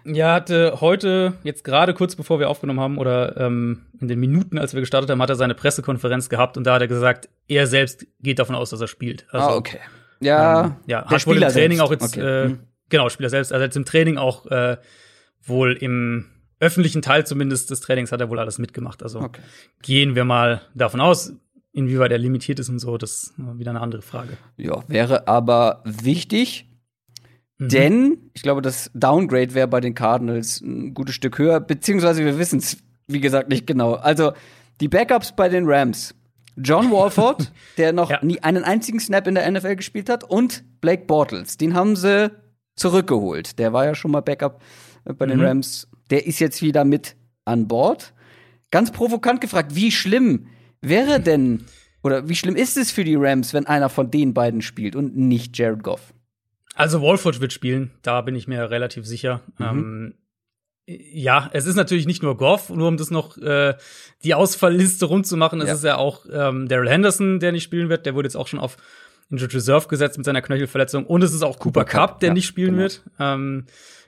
Ja, 0.06 0.34
hatte 0.34 0.82
heute, 0.82 1.34
jetzt 1.44 1.64
gerade 1.64 1.94
kurz 1.94 2.16
bevor 2.16 2.40
wir 2.40 2.50
aufgenommen 2.50 2.82
haben 2.82 2.98
oder 2.98 3.38
ähm, 3.38 3.86
in 4.02 4.10
den 4.10 4.20
Minuten, 4.20 4.58
als 4.58 4.74
wir 4.74 4.82
gestartet 4.82 5.10
haben, 5.10 5.22
hat 5.22 5.30
er 5.30 5.36
seine 5.36 5.56
Pressekonferenz 5.56 6.28
gehabt 6.28 6.58
und 6.58 6.66
da 6.66 6.76
hat 6.76 6.82
er 6.82 6.88
gesagt, 6.88 7.30
er 7.48 7.68
selbst 7.68 8.06
geht 8.20 8.40
davon 8.40 8.56
aus, 8.56 8.70
dass 8.70 8.82
er 8.82 8.88
spielt. 8.88 9.26
Also, 9.32 9.48
ah, 9.48 9.56
okay. 9.56 9.80
Ja, 10.20 10.66
ähm, 10.66 10.76
ja 10.88 11.06
hat 11.06 11.26
wohl 11.26 11.42
im 11.42 11.50
Training 11.50 11.78
selbst. 11.78 11.82
auch 11.82 11.92
jetzt, 11.92 12.18
okay. 12.18 12.44
äh, 12.44 12.46
hm. 12.50 12.60
genau, 12.90 13.10
Spieler 13.10 13.30
selbst, 13.30 13.54
also 13.54 13.64
jetzt 13.64 13.78
im 13.78 13.86
Training 13.86 14.18
auch 14.18 14.46
äh, 14.48 14.78
wohl 15.42 15.74
im 15.74 16.26
öffentlichen 16.60 17.02
Teil 17.02 17.26
zumindest 17.26 17.72
des 17.72 17.82
Trainings 17.82 18.12
hat 18.12 18.22
er 18.22 18.30
wohl 18.30 18.40
alles 18.40 18.58
mitgemacht. 18.58 19.04
Also 19.04 19.20
okay. 19.20 19.42
gehen 19.82 20.16
wir 20.16 20.26
mal 20.26 20.62
davon 20.74 21.02
aus. 21.02 21.34
Inwieweit 21.76 22.12
er 22.12 22.20
limitiert 22.20 22.60
ist 22.60 22.70
und 22.70 22.78
so, 22.78 22.98
das 22.98 23.12
ist 23.12 23.34
wieder 23.38 23.72
eine 23.72 23.82
andere 23.82 24.04
Frage. 24.04 24.38
Ja, 24.58 24.84
wäre 24.88 25.28
aber 25.28 25.82
wichtig. 25.86 26.70
Mhm. 27.58 27.70
Denn 27.70 28.18
ich 28.34 28.44
glaube, 28.44 28.62
das 28.62 28.92
Downgrade 28.94 29.56
wäre 29.56 29.68
bei 29.68 29.82
den 29.82 29.96
Cardinals 29.96 30.62
ein 30.62 30.94
gutes 30.94 31.16
Stück 31.16 31.40
höher, 31.40 31.60
beziehungsweise 31.60 32.24
wir 32.24 32.38
wissen 32.38 32.60
es, 32.60 32.78
wie 33.08 33.20
gesagt, 33.20 33.50
nicht 33.50 33.66
genau. 33.66 33.94
Also 33.94 34.34
die 34.82 34.88
Backups 34.88 35.36
bei 35.36 35.50
den 35.50 35.66
Rams. 35.66 36.14
John 36.58 36.92
Walford, 36.92 37.52
der 37.78 37.92
noch 37.92 38.12
ja. 38.12 38.20
nie 38.24 38.40
einen 38.44 38.64
einzigen 38.64 39.00
Snap 39.00 39.26
in 39.26 39.34
der 39.34 39.50
NFL 39.50 39.76
gespielt 39.76 40.10
hat, 40.10 40.24
und 40.24 40.64
Blake 40.80 41.06
Bortles. 41.06 41.58
Den 41.58 41.74
haben 41.74 41.96
sie 41.96 42.32
zurückgeholt. 42.76 43.58
Der 43.58 43.74
war 43.74 43.86
ja 43.86 43.96
schon 43.96 44.12
mal 44.12 44.22
Backup 44.22 44.62
äh, 45.06 45.14
bei 45.14 45.26
den 45.26 45.40
mhm. 45.40 45.46
Rams. 45.46 45.88
Der 46.12 46.28
ist 46.28 46.40
jetzt 46.40 46.62
wieder 46.62 46.86
mit 46.86 47.16
an 47.46 47.68
Bord. 47.68 48.14
Ganz 48.70 48.92
provokant 48.92 49.42
gefragt, 49.42 49.76
wie 49.76 49.92
schlimm 49.92 50.48
wäre 50.88 51.20
denn 51.20 51.66
oder 52.04 52.28
wie 52.28 52.36
schlimm 52.36 52.56
ist 52.56 52.78
es 52.78 52.92
für 52.92 53.04
die 53.04 53.16
Rams, 53.16 53.54
wenn 53.54 53.66
einer 53.66 53.90
von 53.90 54.12
den 54.12 54.34
beiden 54.34 54.62
spielt 54.62 54.96
und 54.96 55.16
nicht 55.16 55.58
Jared 55.58 55.84
Goff? 55.84 56.14
Also 56.76 57.02
Wolford 57.02 57.40
wird 57.40 57.54
spielen, 57.54 57.92
da 58.02 58.22
bin 58.22 58.36
ich 58.36 58.48
mir 58.48 58.70
relativ 58.70 59.06
sicher. 59.06 59.42
Mhm. 59.58 59.66
Ähm, 59.66 60.14
ja, 60.86 61.50
es 61.54 61.66
ist 61.66 61.76
natürlich 61.76 62.06
nicht 62.06 62.24
nur 62.24 62.36
Goff, 62.36 62.70
nur 62.70 62.90
um 62.90 62.98
das 62.98 63.10
noch 63.10 63.38
äh, 63.38 63.76
die 64.24 64.34
Ausfallliste 64.34 65.06
rund 65.06 65.26
zu 65.26 65.38
machen, 65.38 65.62
es 65.62 65.68
ja. 65.68 65.74
ist 65.76 65.84
ja 65.84 65.96
auch 65.98 66.26
ähm, 66.32 66.68
Daryl 66.68 66.90
Henderson, 66.90 67.40
der 67.40 67.54
nicht 67.54 67.64
spielen 67.64 67.88
wird. 67.88 68.06
Der 68.06 68.16
wurde 68.16 68.26
jetzt 68.26 68.36
auch 68.36 68.48
schon 68.48 68.60
auf 68.60 68.76
Injured 69.30 69.54
Reserve 69.54 69.88
gesetzt 69.88 70.18
mit 70.18 70.26
seiner 70.26 70.42
Knöchelverletzung. 70.42 71.06
Und 71.06 71.24
es 71.24 71.34
ist 71.34 71.42
auch 71.42 71.58
Cooper, 71.58 71.82
Cooper 71.82 71.86
Cup, 71.86 72.10
Cup, 72.12 72.20
der 72.20 72.30
ja, 72.30 72.34
nicht 72.34 72.48
spielen 72.48 72.72
genau. 72.72 72.82
wird. 72.82 73.04
Ähm, 73.18 73.66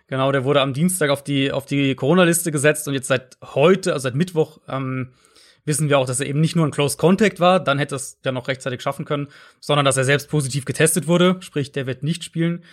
genau, 0.07 0.33
der 0.33 0.43
wurde 0.43 0.59
am 0.59 0.73
Dienstag 0.73 1.11
auf 1.11 1.23
die 1.23 1.51
auf 1.53 1.65
die 1.65 1.95
Corona-Liste 1.95 2.51
gesetzt 2.51 2.89
und 2.89 2.93
jetzt 2.93 3.07
seit 3.07 3.37
heute, 3.41 3.93
also 3.93 4.03
seit 4.03 4.15
Mittwoch, 4.15 4.59
ähm, 4.67 5.13
wissen 5.65 5.89
wir 5.89 5.97
auch, 5.99 6.05
dass 6.05 6.19
er 6.19 6.27
eben 6.27 6.39
nicht 6.39 6.55
nur 6.55 6.65
ein 6.65 6.71
Close 6.71 6.97
Contact 6.97 7.39
war, 7.39 7.59
dann 7.59 7.79
hätte 7.79 7.95
es 7.95 8.19
ja 8.23 8.31
noch 8.31 8.47
rechtzeitig 8.47 8.81
schaffen 8.81 9.05
können, 9.05 9.27
sondern 9.59 9.85
dass 9.85 9.97
er 9.97 10.03
selbst 10.03 10.29
positiv 10.29 10.65
getestet 10.65 11.07
wurde, 11.07 11.37
sprich, 11.41 11.71
der 11.71 11.87
wird 11.87 12.03
nicht 12.03 12.23
spielen. 12.23 12.63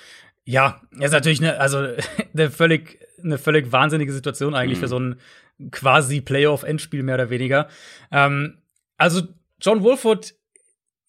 Ja, 0.44 0.82
ist 0.98 1.12
natürlich 1.12 1.40
eine, 1.40 1.58
also 1.58 1.78
eine 2.32 2.50
völlig, 2.50 2.98
eine 3.22 3.38
völlig 3.38 3.72
wahnsinnige 3.72 4.12
Situation 4.12 4.54
eigentlich 4.54 4.78
mhm. 4.78 4.82
für 4.82 4.88
so 4.88 4.98
ein 4.98 5.20
quasi 5.70 6.20
Playoff-Endspiel 6.20 7.02
mehr 7.02 7.14
oder 7.16 7.30
weniger. 7.30 7.68
Ähm, 8.10 8.58
also 8.96 9.22
John 9.60 9.82
Wolford 9.82 10.34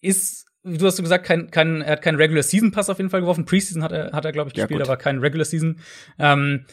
ist, 0.00 0.46
wie 0.62 0.78
du 0.78 0.86
hast 0.86 0.96
gesagt, 0.96 1.26
kein, 1.26 1.50
kein, 1.50 1.82
er 1.82 1.92
hat 1.92 2.02
keinen 2.02 2.16
Regular 2.16 2.42
Season 2.42 2.70
Pass 2.70 2.88
auf 2.88 2.98
jeden 2.98 3.10
Fall 3.10 3.20
geworfen. 3.20 3.44
Preseason 3.44 3.82
hat 3.82 3.92
er, 3.92 4.12
hat 4.12 4.24
er 4.24 4.32
glaube 4.32 4.48
ich 4.48 4.54
gespielt, 4.54 4.80
ja, 4.80 4.86
aber 4.86 4.96
kein 4.96 5.18
Regular 5.18 5.44
Season. 5.44 5.80
Ähm, 6.18 6.66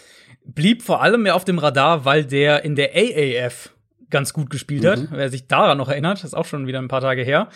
blieb 0.45 0.83
vor 0.83 1.01
allem 1.01 1.23
mehr 1.23 1.35
auf 1.35 1.45
dem 1.45 1.59
Radar, 1.59 2.05
weil 2.05 2.25
der 2.25 2.63
in 2.63 2.75
der 2.75 2.91
AAF 2.95 3.71
ganz 4.11 4.33
gut 4.33 4.49
gespielt 4.49 4.85
hat. 4.85 4.99
Mhm. 4.99 5.07
Wer 5.11 5.29
sich 5.29 5.47
daran 5.47 5.77
noch 5.77 5.89
erinnert, 5.89 6.23
ist 6.23 6.33
auch 6.33 6.45
schon 6.45 6.67
wieder 6.67 6.79
ein 6.79 6.87
paar 6.87 7.01
Tage 7.01 7.23
her. 7.23 7.49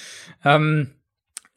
Ähm, 0.44 0.91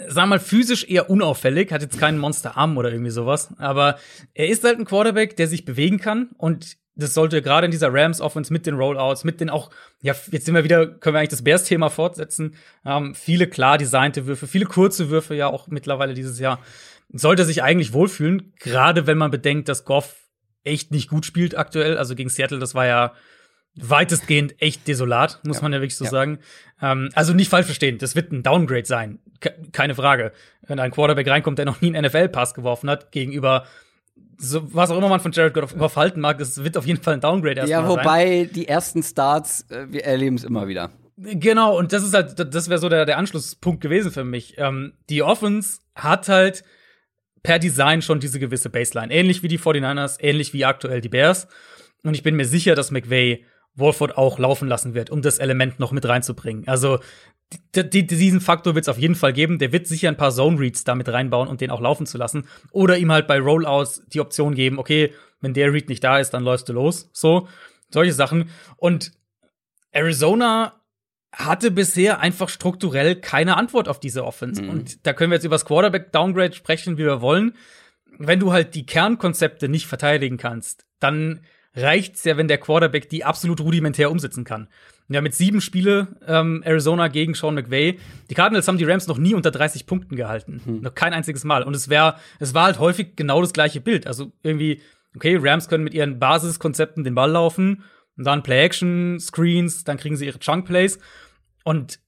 sag 0.07 0.29
mal, 0.29 0.39
physisch 0.39 0.85
eher 0.85 1.11
unauffällig, 1.11 1.73
hat 1.73 1.83
jetzt 1.83 1.99
keinen 1.99 2.19
Monsterarm 2.19 2.77
oder 2.77 2.93
irgendwie 2.93 3.11
sowas. 3.11 3.49
Aber 3.59 3.99
er 4.35 4.49
ist 4.49 4.65
halt 4.65 4.79
ein 4.79 4.85
Quarterback, 4.85 5.37
der 5.37 5.49
sich 5.49 5.65
bewegen 5.65 5.99
kann 5.99 6.31
und 6.37 6.77
das 6.99 7.15
sollte 7.15 7.41
gerade 7.43 7.67
in 7.67 7.71
dieser 7.71 7.95
Rams 7.95 8.21
Offense 8.21 8.53
mit 8.53 8.67
den 8.67 8.75
Rollouts, 8.75 9.23
mit 9.23 9.41
den 9.41 9.51
auch, 9.51 9.71
ja, 10.03 10.15
jetzt 10.33 10.47
sind 10.47 10.55
wir 10.57 10.65
wieder, 10.65 10.87
können 10.87 11.15
wir 11.15 11.21
eigentlich 11.21 11.29
das 11.29 11.45
Bears-Thema 11.45 11.91
fortsetzen. 11.91 12.57
Ähm, 12.85 13.15
viele 13.15 13.47
klar 13.47 13.79
designte 13.79 14.27
Würfe, 14.27 14.49
viele 14.49 14.65
kurze 14.65 15.09
Würfe 15.09 15.37
ja 15.37 15.47
auch 15.47 15.69
mittlerweile 15.69 16.13
dieses 16.13 16.41
Jahr. 16.41 16.59
Sollte 17.13 17.45
sich 17.45 17.63
eigentlich 17.63 17.93
wohlfühlen, 17.93 18.53
gerade 18.59 19.07
wenn 19.07 19.17
man 19.17 19.31
bedenkt, 19.31 19.69
dass 19.69 19.85
Goff 19.85 20.17
echt 20.65 20.91
nicht 20.91 21.09
gut 21.09 21.25
spielt 21.25 21.57
aktuell. 21.57 21.97
Also 21.97 22.17
gegen 22.17 22.29
Seattle, 22.29 22.59
das 22.59 22.75
war 22.75 22.87
ja 22.87 23.15
weitestgehend 23.83 24.61
echt 24.61 24.87
desolat, 24.88 25.41
muss 25.45 25.57
ja. 25.57 25.62
man 25.62 25.73
ja 25.73 25.81
wirklich 25.81 25.97
so 25.97 26.05
ja. 26.05 26.11
sagen. 26.11 26.38
Ähm, 26.81 27.11
also 27.14 27.33
nicht 27.35 27.49
falsch 27.49 27.67
verstehen, 27.67 27.99
das 27.99 28.17
wird 28.17 28.33
ein 28.33 28.43
Downgrade 28.43 28.87
sein, 28.87 29.19
Ke 29.41 29.55
keine 29.73 29.95
Frage. 29.95 30.33
Wenn 30.67 30.79
ein 30.79 30.91
Quarterback 30.91 31.29
reinkommt, 31.29 31.59
der 31.59 31.64
noch 31.64 31.81
nie 31.81 31.95
einen 31.95 32.07
NFL-Pass 32.07 32.55
geworfen 32.55 32.91
hat, 32.91 33.12
gegenüber 33.12 33.67
so, 34.38 34.73
was 34.73 34.91
auch 34.91 34.99
immer 34.99 35.09
man 35.09 35.21
von 35.21 35.33
Jared 35.33 35.55
Goff 35.55 35.97
halten 35.97 36.21
mag, 36.21 36.38
das 36.38 36.62
wird 36.62 36.77
auf 36.77 36.87
jeden 36.87 37.03
Fall 37.03 37.14
ein 37.14 37.21
Downgrade 37.21 37.61
erstmal 37.61 37.83
Ja, 37.83 37.88
wobei 37.88 38.45
sein. 38.45 38.51
die 38.55 38.69
ersten 38.69 39.03
Starts, 39.03 39.67
äh, 39.71 39.87
wir 39.91 40.05
erleben 40.05 40.37
es 40.37 40.45
immer 40.45 40.69
wieder. 40.69 40.91
Genau, 41.17 41.77
und 41.77 41.93
das 41.93 42.05
ist 42.05 42.14
halt, 42.14 42.55
das 42.55 42.69
wäre 42.69 42.79
so 42.79 42.88
der, 42.88 43.05
der 43.05 43.19
Anschlusspunkt 43.19 43.81
gewesen 43.81 44.12
für 44.12 44.23
mich. 44.23 44.55
Ähm, 44.57 44.93
die 45.11 45.25
Offense 45.25 45.81
hat 45.97 46.29
halt 46.29 46.62
per 47.43 47.59
Design 47.59 48.03
schon 48.03 48.21
diese 48.21 48.38
gewisse 48.38 48.71
Baseline. 48.71 49.12
Ähnlich 49.12 49.43
wie 49.43 49.49
die 49.49 49.59
49ers, 49.59 50.19
ähnlich 50.21 50.53
wie 50.53 50.64
aktuell 50.64 51.01
die 51.01 51.09
Bears. 51.09 51.49
Und 52.05 52.14
ich 52.14 52.23
bin 52.23 52.37
mir 52.37 52.45
sicher, 52.45 52.77
dass 52.77 52.93
McVay 52.93 53.45
Wolford 53.79 54.17
auch 54.17 54.38
laufen 54.38 54.69
lassen 54.69 54.95
wird, 54.95 55.11
um 55.11 55.23
das 55.23 55.38
Element 55.38 55.79
noch 55.79 55.93
mit 55.93 56.07
reinzubringen. 56.07 56.67
Also 56.67 56.99
diesen 57.75 58.41
Faktor 58.41 58.75
wird 58.75 58.85
es 58.85 58.88
auf 58.88 58.99
jeden 58.99 59.14
Fall 59.14 59.33
geben. 59.33 59.59
Der 59.59 59.73
wird 59.73 59.87
sicher 59.87 60.09
ein 60.09 60.17
paar 60.17 60.33
Zone 60.33 60.59
Reads 60.59 60.85
damit 60.85 61.09
reinbauen 61.09 61.49
und 61.49 61.61
den 61.61 61.71
auch 61.71 61.81
laufen 61.81 62.07
zu 62.07 62.19
lassen. 62.19 62.47
Oder 62.73 62.99
ihm 62.99 63.11
halt 63.11 63.27
bei 63.27 63.38
Rollouts 63.38 64.03
die 64.09 64.21
Option 64.21 64.55
geben, 64.55 64.79
okay, 64.79 65.14
wenn 65.41 65.55
der 65.55 65.73
Read 65.73 65.88
nicht 65.88 66.05
da 66.05 66.19
ist, 66.19 66.31
dann 66.31 66.45
läufst 66.45 66.69
du 66.69 66.73
los. 66.73 67.09
So, 67.12 67.49
solche 67.91 68.12
Sachen. 68.12 68.51
Und 68.77 69.12
Arizona 69.93 70.75
hatte 71.33 71.71
bisher 71.71 72.21
einfach 72.21 72.49
strukturell 72.49 73.17
keine 73.17 73.57
Antwort 73.57 73.88
auf 73.88 74.01
diese 74.01 74.25
Offense. 74.25 74.62
Mhm. 74.62 74.71
Und 74.71 75.07
da 75.07 75.12
können 75.12 75.31
wir 75.31 75.37
jetzt 75.37 75.45
über 75.45 75.55
das 75.55 75.64
Quarterback-Downgrade 75.64 76.55
sprechen, 76.55 76.99
wie 76.99 77.05
wir 77.05 77.21
wollen. 77.21 77.55
Wenn 78.19 78.41
du 78.41 78.53
halt 78.53 78.75
die 78.75 78.87
Kernkonzepte 78.87 79.69
nicht 79.69 79.87
verteidigen 79.87 80.37
kannst, 80.37 80.87
dann 80.99 81.41
reicht's 81.75 82.25
ja, 82.25 82.37
wenn 82.37 82.49
der 82.49 82.59
Quarterback 82.59 83.09
die 83.09 83.25
absolut 83.25 83.61
rudimentär 83.61 84.11
umsetzen 84.11 84.45
kann. 84.45 84.69
Ja, 85.11 85.23
mit 85.23 85.35
sieben 85.35 85.63
Spiele 85.63 86.09
ähm, 86.27 86.63
Arizona 86.65 87.09
gegen 87.09 87.35
Sean 87.35 87.55
McVay. 87.55 87.99
Die 88.29 88.35
Cardinals 88.35 88.69
haben 88.69 88.77
die 88.77 88.85
Rams 88.85 89.07
noch 89.07 89.17
nie 89.17 89.35
unter 89.35 89.51
30 89.51 89.87
Punkten 89.87 90.17
gehalten. 90.17 90.61
Hm. 90.65 90.81
Noch 90.83 90.95
kein 90.95 91.15
einziges 91.15 91.45
Mal. 91.45 91.63
Und 91.63 91.75
es 91.75 91.89
wäre, 91.89 92.17
es 92.41 92.53
war 92.53 92.65
halt 92.65 92.79
häufig 92.79 93.17
genau 93.17 93.41
das 93.41 93.55
gleiche 93.55 93.81
Bild. 93.81 94.07
Also 94.07 94.33
irgendwie, 94.43 94.83
okay, 95.17 95.39
Rams 95.41 95.69
können 95.69 95.85
mit 95.85 95.95
ihren 95.95 96.19
Basiskonzepten 96.19 97.05
den 97.05 97.15
Ball 97.15 97.31
laufen 97.31 97.85
und 98.19 98.25
dann 98.25 98.43
Play-Action, 98.43 99.19
Screens, 99.19 99.85
dann 99.85 99.97
kriegen 99.97 100.17
sie 100.17 100.27
ihre 100.27 100.41
Chunk-Plays. 100.41 100.99
Und 101.65 102.01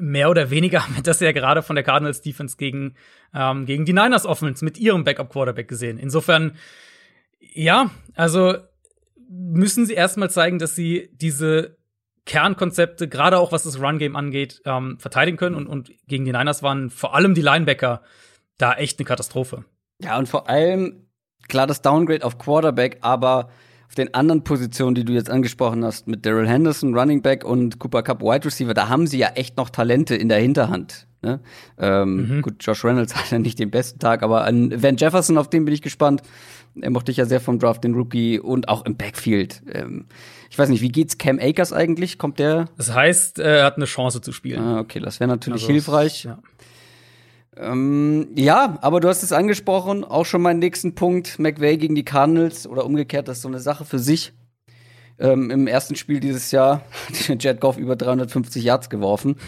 mehr 0.00 0.30
oder 0.30 0.50
weniger 0.50 0.82
haben 0.84 0.96
wir 0.96 1.02
das 1.02 1.20
ja 1.20 1.30
gerade 1.30 1.62
von 1.62 1.76
der 1.76 1.84
Cardinals 1.84 2.22
Defense 2.22 2.56
gegen, 2.56 2.94
ähm, 3.34 3.66
gegen 3.66 3.84
die 3.84 3.92
Niners 3.92 4.26
Offense 4.26 4.64
mit 4.64 4.78
ihrem 4.78 5.04
Backup-Quarterback 5.04 5.68
gesehen. 5.68 5.98
Insofern, 5.98 6.56
ja, 7.38 7.90
also 8.14 8.56
müssen 9.28 9.86
sie 9.86 9.94
erstmal 9.94 10.30
zeigen, 10.30 10.58
dass 10.58 10.74
sie 10.74 11.10
diese 11.12 11.76
Kernkonzepte, 12.24 13.08
gerade 13.08 13.38
auch 13.38 13.52
was 13.52 13.62
das 13.62 13.80
Run-Game 13.80 14.16
angeht, 14.16 14.60
ähm, 14.64 14.98
verteidigen 14.98 15.38
können. 15.38 15.54
Und, 15.54 15.66
und 15.66 15.90
gegen 16.06 16.24
die 16.24 16.32
Niners 16.32 16.62
waren 16.62 16.90
vor 16.90 17.14
allem 17.14 17.34
die 17.34 17.42
Linebacker 17.42 18.02
da 18.58 18.74
echt 18.74 18.98
eine 18.98 19.06
Katastrophe. 19.06 19.64
Ja, 20.02 20.18
und 20.18 20.28
vor 20.28 20.48
allem, 20.48 21.06
klar, 21.48 21.66
das 21.66 21.82
Downgrade 21.82 22.24
auf 22.24 22.38
Quarterback, 22.38 22.98
aber 23.00 23.48
auf 23.88 23.94
den 23.94 24.12
anderen 24.12 24.44
Positionen, 24.44 24.94
die 24.94 25.04
du 25.04 25.14
jetzt 25.14 25.30
angesprochen 25.30 25.84
hast, 25.84 26.06
mit 26.06 26.26
Daryl 26.26 26.46
Henderson, 26.46 26.94
Running 26.94 27.22
Back 27.22 27.44
und 27.44 27.78
Cooper 27.78 28.02
Cup 28.02 28.20
Wide 28.20 28.44
Receiver, 28.44 28.74
da 28.74 28.88
haben 28.88 29.06
sie 29.06 29.18
ja 29.18 29.28
echt 29.28 29.56
noch 29.56 29.70
Talente 29.70 30.14
in 30.14 30.28
der 30.28 30.38
Hinterhand. 30.38 31.08
Ne? 31.22 31.40
Ähm, 31.78 32.36
mhm. 32.36 32.42
Gut, 32.42 32.56
Josh 32.60 32.84
Reynolds 32.84 33.14
hat 33.16 33.30
ja 33.30 33.38
nicht 33.38 33.58
den 33.58 33.70
besten 33.70 33.98
Tag, 33.98 34.22
aber 34.22 34.44
an 34.44 34.82
Van 34.82 34.96
Jefferson, 34.96 35.38
auf 35.38 35.48
den 35.48 35.64
bin 35.64 35.72
ich 35.72 35.82
gespannt. 35.82 36.22
Er 36.80 36.90
mochte 36.90 37.10
ich 37.10 37.18
ja 37.18 37.24
sehr 37.24 37.40
vom 37.40 37.58
Draft, 37.58 37.84
den 37.84 37.94
Rookie 37.94 38.38
und 38.38 38.68
auch 38.68 38.84
im 38.84 38.96
Backfield. 38.96 39.62
Ähm, 39.72 40.06
ich 40.50 40.58
weiß 40.58 40.68
nicht, 40.68 40.80
wie 40.80 40.90
geht's 40.90 41.18
Cam 41.18 41.38
Akers 41.38 41.72
eigentlich? 41.72 42.18
Kommt 42.18 42.38
der? 42.38 42.66
Das 42.76 42.94
heißt, 42.94 43.38
er 43.38 43.64
hat 43.64 43.76
eine 43.76 43.84
Chance 43.84 44.20
zu 44.20 44.32
spielen. 44.32 44.60
Ah, 44.60 44.80
okay, 44.80 45.00
das 45.00 45.20
wäre 45.20 45.28
natürlich 45.28 45.62
also, 45.62 45.72
hilfreich. 45.72 46.24
Ja. 46.24 46.38
Ähm, 47.56 48.28
ja, 48.36 48.78
aber 48.82 49.00
du 49.00 49.08
hast 49.08 49.22
es 49.22 49.32
angesprochen, 49.32 50.04
auch 50.04 50.24
schon 50.24 50.42
meinen 50.42 50.60
nächsten 50.60 50.94
Punkt, 50.94 51.38
McVay 51.38 51.76
gegen 51.76 51.96
die 51.96 52.04
Cardinals 52.04 52.68
oder 52.68 52.84
umgekehrt, 52.84 53.26
das 53.26 53.38
ist 53.38 53.42
so 53.42 53.48
eine 53.48 53.58
Sache 53.58 53.84
für 53.84 53.98
sich. 53.98 54.32
Ähm, 55.18 55.50
Im 55.50 55.66
ersten 55.66 55.96
Spiel 55.96 56.20
dieses 56.20 56.52
Jahr 56.52 56.82
hat 57.28 57.42
Jet 57.42 57.60
Goff 57.60 57.76
über 57.76 57.96
350 57.96 58.62
Yards 58.62 58.90
geworfen. 58.90 59.36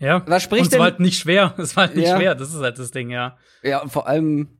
Ja, 0.00 0.22
was 0.28 0.44
spricht 0.44 0.66
und 0.66 0.72
es 0.72 0.78
war 0.78 0.84
halt 0.84 1.00
nicht 1.00 1.18
schwer, 1.18 1.54
es 1.58 1.74
war 1.74 1.88
halt 1.88 1.96
nicht 1.96 2.06
ja. 2.06 2.16
schwer, 2.16 2.36
das 2.36 2.54
ist 2.54 2.60
halt 2.60 2.78
das 2.78 2.92
Ding, 2.92 3.10
ja. 3.10 3.36
Ja, 3.64 3.82
und 3.82 3.90
vor 3.90 4.06
allem 4.06 4.57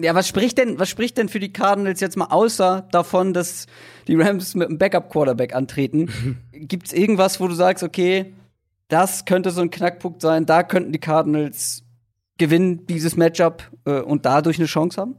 ja, 0.00 0.14
was 0.14 0.28
spricht 0.28 0.58
denn, 0.58 0.78
was 0.78 0.88
spricht 0.88 1.18
denn 1.18 1.28
für 1.28 1.40
die 1.40 1.52
Cardinals 1.52 2.00
jetzt 2.00 2.16
mal 2.16 2.26
außer 2.26 2.88
davon, 2.92 3.32
dass 3.32 3.66
die 4.06 4.14
Rams 4.14 4.54
mit 4.54 4.68
einem 4.68 4.78
Backup-Quarterback 4.78 5.54
antreten? 5.54 6.38
Gibt's 6.52 6.92
irgendwas, 6.92 7.40
wo 7.40 7.48
du 7.48 7.54
sagst, 7.54 7.82
okay, 7.82 8.34
das 8.88 9.24
könnte 9.24 9.50
so 9.50 9.60
ein 9.60 9.70
Knackpunkt 9.70 10.22
sein, 10.22 10.46
da 10.46 10.62
könnten 10.62 10.92
die 10.92 10.98
Cardinals 10.98 11.84
gewinnen, 12.38 12.86
dieses 12.86 13.16
Matchup, 13.16 13.70
äh, 13.84 14.00
und 14.00 14.24
dadurch 14.24 14.58
eine 14.58 14.66
Chance 14.66 15.00
haben? 15.00 15.16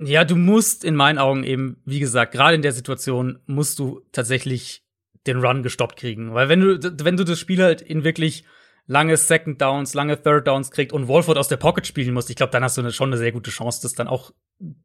Ja, 0.00 0.24
du 0.24 0.36
musst 0.36 0.84
in 0.84 0.96
meinen 0.96 1.18
Augen 1.18 1.44
eben, 1.44 1.76
wie 1.84 2.00
gesagt, 2.00 2.32
gerade 2.32 2.56
in 2.56 2.62
der 2.62 2.72
Situation 2.72 3.38
musst 3.46 3.78
du 3.78 4.00
tatsächlich 4.10 4.82
den 5.26 5.38
Run 5.38 5.62
gestoppt 5.62 5.96
kriegen. 5.96 6.34
Weil 6.34 6.48
wenn 6.48 6.60
du, 6.60 7.04
wenn 7.04 7.16
du 7.16 7.24
das 7.24 7.38
Spiel 7.38 7.62
halt 7.62 7.80
in 7.80 8.04
wirklich 8.04 8.44
lange 8.86 9.16
Second 9.16 9.60
Downs, 9.60 9.94
lange 9.94 10.20
Third 10.22 10.46
Downs 10.46 10.70
kriegt 10.70 10.92
und 10.92 11.08
Wolford 11.08 11.38
aus 11.38 11.48
der 11.48 11.56
Pocket 11.56 11.86
spielen 11.86 12.12
muss, 12.14 12.28
ich 12.28 12.36
glaube, 12.36 12.52
dann 12.52 12.62
hast 12.62 12.76
du 12.76 12.82
eine, 12.82 12.92
schon 12.92 13.10
eine 13.10 13.16
sehr 13.16 13.32
gute 13.32 13.50
Chance, 13.50 13.80
das 13.82 13.94
dann 13.94 14.08
auch 14.08 14.32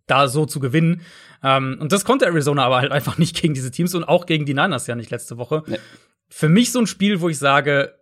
da 0.07 0.27
so 0.27 0.45
zu 0.45 0.59
gewinnen. 0.59 1.01
Ähm, 1.43 1.77
und 1.79 1.91
das 1.91 2.05
konnte 2.05 2.25
Arizona 2.25 2.65
aber 2.65 2.77
halt 2.77 2.91
einfach 2.91 3.17
nicht 3.19 3.39
gegen 3.39 3.53
diese 3.53 3.71
Teams 3.71 3.95
und 3.95 4.03
auch 4.03 4.25
gegen 4.25 4.45
die 4.45 4.53
Niners 4.53 4.87
ja 4.87 4.95
nicht 4.95 5.11
letzte 5.11 5.37
Woche. 5.37 5.63
Nee. 5.67 5.79
Für 6.29 6.49
mich 6.49 6.71
so 6.71 6.79
ein 6.79 6.87
Spiel, 6.87 7.21
wo 7.21 7.29
ich 7.29 7.39
sage, 7.39 7.99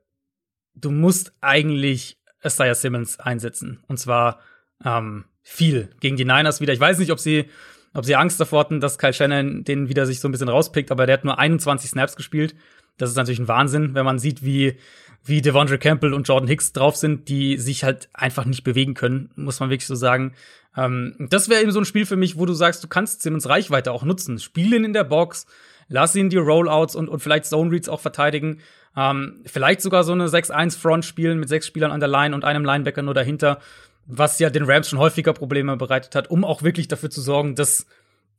du 0.75 0.91
musst 0.91 1.33
eigentlich 1.41 2.19
Isaiah 2.43 2.75
Simmons 2.75 3.19
einsetzen. 3.19 3.83
Und 3.87 3.97
zwar 3.97 4.39
ähm, 4.83 5.25
viel 5.41 5.89
gegen 5.99 6.17
die 6.17 6.25
Niners 6.25 6.61
wieder. 6.61 6.73
Ich 6.73 6.79
weiß 6.79 6.99
nicht, 6.99 7.11
ob 7.11 7.19
sie, 7.19 7.49
ob 7.93 8.05
sie 8.05 8.15
Angst 8.15 8.39
davor 8.39 8.59
hatten, 8.59 8.79
dass 8.79 8.97
Kyle 8.97 9.13
Shannon 9.13 9.63
den 9.63 9.89
wieder 9.89 10.05
sich 10.05 10.19
so 10.19 10.27
ein 10.27 10.31
bisschen 10.31 10.49
rauspickt, 10.49 10.91
aber 10.91 11.05
der 11.05 11.13
hat 11.13 11.25
nur 11.25 11.39
21 11.39 11.89
Snaps 11.89 12.15
gespielt. 12.15 12.53
Das 12.97 13.09
ist 13.09 13.15
natürlich 13.15 13.39
ein 13.39 13.47
Wahnsinn, 13.47 13.95
wenn 13.95 14.05
man 14.05 14.19
sieht, 14.19 14.43
wie, 14.43 14.77
wie 15.23 15.41
Devondre 15.41 15.77
Campbell 15.77 16.13
und 16.13 16.27
Jordan 16.27 16.47
Hicks 16.47 16.73
drauf 16.73 16.95
sind, 16.95 17.29
die 17.29 17.57
sich 17.57 17.83
halt 17.83 18.09
einfach 18.13 18.45
nicht 18.45 18.63
bewegen 18.63 18.93
können, 18.93 19.29
muss 19.35 19.59
man 19.59 19.69
wirklich 19.69 19.87
so 19.87 19.95
sagen. 19.95 20.33
Ähm, 20.75 21.15
das 21.29 21.49
wäre 21.49 21.61
eben 21.61 21.71
so 21.71 21.79
ein 21.79 21.85
Spiel 21.85 22.05
für 22.05 22.15
mich, 22.15 22.37
wo 22.37 22.45
du 22.45 22.53
sagst, 22.53 22.83
du 22.83 22.87
kannst 22.87 23.21
Simmons 23.21 23.49
Reichweite 23.49 23.91
auch 23.91 24.03
nutzen. 24.03 24.39
Spiel 24.39 24.73
ihn 24.73 24.83
in 24.83 24.93
der 24.93 25.03
Box, 25.03 25.45
lass 25.89 26.15
ihn 26.15 26.29
die 26.29 26.37
Rollouts 26.37 26.95
und, 26.95 27.09
und 27.09 27.19
vielleicht 27.19 27.45
Zone 27.45 27.71
Reads 27.71 27.89
auch 27.89 27.99
verteidigen. 27.99 28.59
Ähm, 28.95 29.41
vielleicht 29.45 29.81
sogar 29.81 30.03
so 30.03 30.13
eine 30.13 30.27
6-1-Front 30.27 31.05
spielen 31.05 31.39
mit 31.39 31.49
sechs 31.49 31.67
Spielern 31.67 31.91
an 31.91 31.99
der 31.99 32.09
Line 32.09 32.33
und 32.33 32.43
einem 32.43 32.65
Linebacker 32.65 33.03
nur 33.03 33.13
dahinter, 33.13 33.59
was 34.07 34.39
ja 34.39 34.49
den 34.49 34.63
Rams 34.63 34.89
schon 34.89 34.99
häufiger 34.99 35.33
Probleme 35.33 35.75
bereitet 35.77 36.15
hat, 36.15 36.31
um 36.31 36.43
auch 36.45 36.63
wirklich 36.63 36.87
dafür 36.87 37.09
zu 37.09 37.21
sorgen, 37.21 37.55
dass 37.55 37.85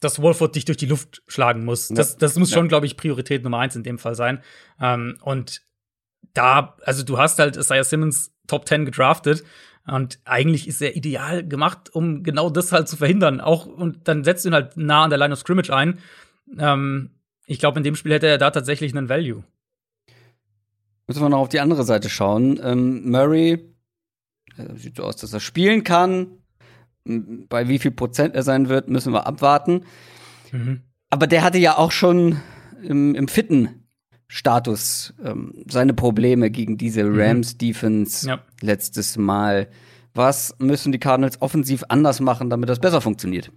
dass 0.00 0.22
Wolford 0.22 0.54
dich 0.54 0.64
durch 0.64 0.78
die 0.78 0.86
Luft 0.86 1.22
schlagen 1.26 1.64
muss. 1.64 1.88
Ja. 1.88 1.96
Das, 1.96 2.16
das 2.16 2.36
muss 2.36 2.50
schon, 2.50 2.66
ja. 2.66 2.68
glaube 2.68 2.86
ich, 2.86 2.96
Priorität 2.96 3.42
Nummer 3.42 3.58
eins 3.58 3.76
in 3.76 3.82
dem 3.82 3.98
Fall 3.98 4.14
sein. 4.14 4.42
Ähm, 4.80 5.18
und 5.22 5.62
da, 6.34 6.76
also 6.82 7.02
du 7.02 7.18
hast 7.18 7.38
halt 7.38 7.56
Isaiah 7.56 7.84
Simmons 7.84 8.32
Top 8.46 8.66
10 8.66 8.84
gedraftet 8.84 9.44
und 9.86 10.18
eigentlich 10.24 10.68
ist 10.68 10.80
er 10.82 10.96
ideal 10.96 11.46
gemacht, 11.46 11.94
um 11.94 12.22
genau 12.22 12.50
das 12.50 12.72
halt 12.72 12.88
zu 12.88 12.96
verhindern. 12.96 13.40
Auch 13.40 13.66
und 13.66 14.06
dann 14.08 14.24
setzt 14.24 14.44
du 14.44 14.50
ihn 14.50 14.54
halt 14.54 14.76
nah 14.76 15.04
an 15.04 15.10
der 15.10 15.18
Line 15.18 15.32
of 15.32 15.40
Scrimmage 15.40 15.70
ein. 15.70 15.98
Ähm, 16.58 17.10
ich 17.46 17.58
glaube, 17.58 17.78
in 17.78 17.84
dem 17.84 17.96
Spiel 17.96 18.12
hätte 18.12 18.26
er 18.26 18.38
da 18.38 18.50
tatsächlich 18.50 18.94
einen 18.94 19.08
Value. 19.08 19.44
Müssen 21.06 21.22
wir 21.22 21.28
noch 21.30 21.38
auf 21.38 21.48
die 21.48 21.60
andere 21.60 21.84
Seite 21.84 22.10
schauen. 22.10 22.60
Ähm, 22.62 23.10
Murray 23.10 23.74
äh, 24.58 24.76
sieht 24.76 24.96
so 24.96 25.04
aus, 25.04 25.16
dass 25.16 25.32
er 25.32 25.40
spielen 25.40 25.84
kann. 25.84 26.42
Bei 27.48 27.68
wie 27.68 27.78
viel 27.78 27.90
Prozent 27.90 28.34
er 28.34 28.42
sein 28.42 28.68
wird, 28.68 28.88
müssen 28.88 29.12
wir 29.12 29.26
abwarten. 29.26 29.84
Mhm. 30.52 30.82
Aber 31.10 31.26
der 31.26 31.42
hatte 31.42 31.58
ja 31.58 31.76
auch 31.76 31.90
schon 31.90 32.40
im, 32.82 33.14
im 33.14 33.28
fitten 33.28 33.86
Status 34.28 35.14
ähm, 35.24 35.64
seine 35.68 35.94
Probleme 35.94 36.50
gegen 36.50 36.76
diese 36.76 37.04
mhm. 37.04 37.20
Rams-Defense 37.20 38.28
ja. 38.28 38.44
letztes 38.60 39.16
Mal. 39.16 39.68
Was 40.14 40.54
müssen 40.58 40.92
die 40.92 40.98
Cardinals 40.98 41.40
offensiv 41.40 41.84
anders 41.88 42.20
machen, 42.20 42.50
damit 42.50 42.68
das 42.68 42.80
besser 42.80 43.00
funktioniert? 43.00 43.50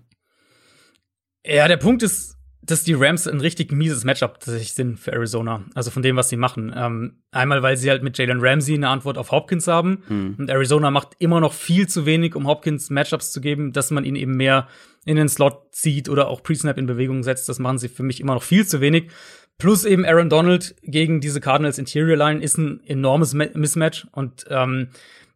Ja, 1.45 1.68
der 1.68 1.78
Punkt 1.78 2.04
ist, 2.04 2.38
dass 2.64 2.84
die 2.84 2.93
Rams 2.93 3.28
ein 3.28 3.41
richtig 3.41 3.72
mieses 3.72 4.03
Matchup 4.03 4.36
tatsächlich 4.36 4.74
sind 4.74 4.99
für 4.99 5.12
Arizona. 5.12 5.64
Also 5.74 5.89
von 5.89 6.03
dem, 6.03 6.16
was 6.16 6.30
sie 6.30 6.38
machen. 6.38 6.72
Ähm, 6.76 7.24
einmal, 7.32 7.64
weil 7.64 7.76
sie 7.76 7.89
halt 7.89 8.03
mit 8.03 8.18
Jalen 8.18 8.39
Ramsey 8.39 8.76
eine 8.76 8.89
Antwort 8.89 9.18
auf 9.18 9.32
Hopkins 9.32 9.68
haben. 9.68 10.03
Mhm. 10.07 10.36
Und 10.38 10.49
Arizona 10.49 10.91
macht 10.91 11.16
immer 11.18 11.39
noch 11.39 11.53
viel 11.53 11.88
zu 11.88 12.05
wenig, 12.05 12.36
um 12.36 12.47
Hopkins 12.47 12.91
Matchups 12.91 13.32
zu 13.32 13.41
geben, 13.41 13.74
dass 13.74 13.89
man 13.89 14.05
ihn 14.05 14.16
eben 14.16 14.38
mehr 14.38 14.68
in 15.05 15.16
den 15.16 15.28
Slot 15.28 15.74
zieht 15.74 16.07
oder 16.07 16.28
auch 16.28 16.43
Pre-Snap 16.43 16.78
in 16.78 16.86
Bewegung 16.86 17.24
setzt. 17.24 17.49
Das 17.49 17.57
machen 17.57 17.80
sie 17.80 17.89
für 17.89 18.03
mich 18.03 18.22
immer 18.22 18.36
noch 18.36 18.43
viel 18.43 18.68
zu 18.68 18.80
wenig. 18.80 19.09
Plus 19.57 19.84
eben 19.84 20.05
Aaron 20.05 20.30
Donald 20.30 20.76
gegen 20.84 21.20
diese 21.20 21.41
Cardinals 21.41 21.80
Interior 21.80 22.18
Line 22.18 22.43
ist 22.43 22.59
ein 22.59 22.82
enormes 22.86 23.34
Mismatch. 23.34 24.05
Und 24.12 24.45
ähm, 24.49 24.89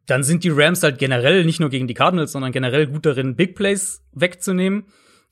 dann 0.06 0.22
sind 0.22 0.44
die 0.44 0.52
Rams 0.52 0.84
halt 0.84 1.00
generell 1.00 1.44
nicht 1.44 1.60
nur 1.60 1.72
gegen 1.72 1.88
die 1.88 1.96
Cardinals, 1.96 2.34
sondern 2.34 2.52
generell 2.52 2.86
gut 2.86 3.08
darin, 3.08 3.36
Big 3.36 3.56
Plays 3.56 4.04
wegzunehmen 4.14 4.86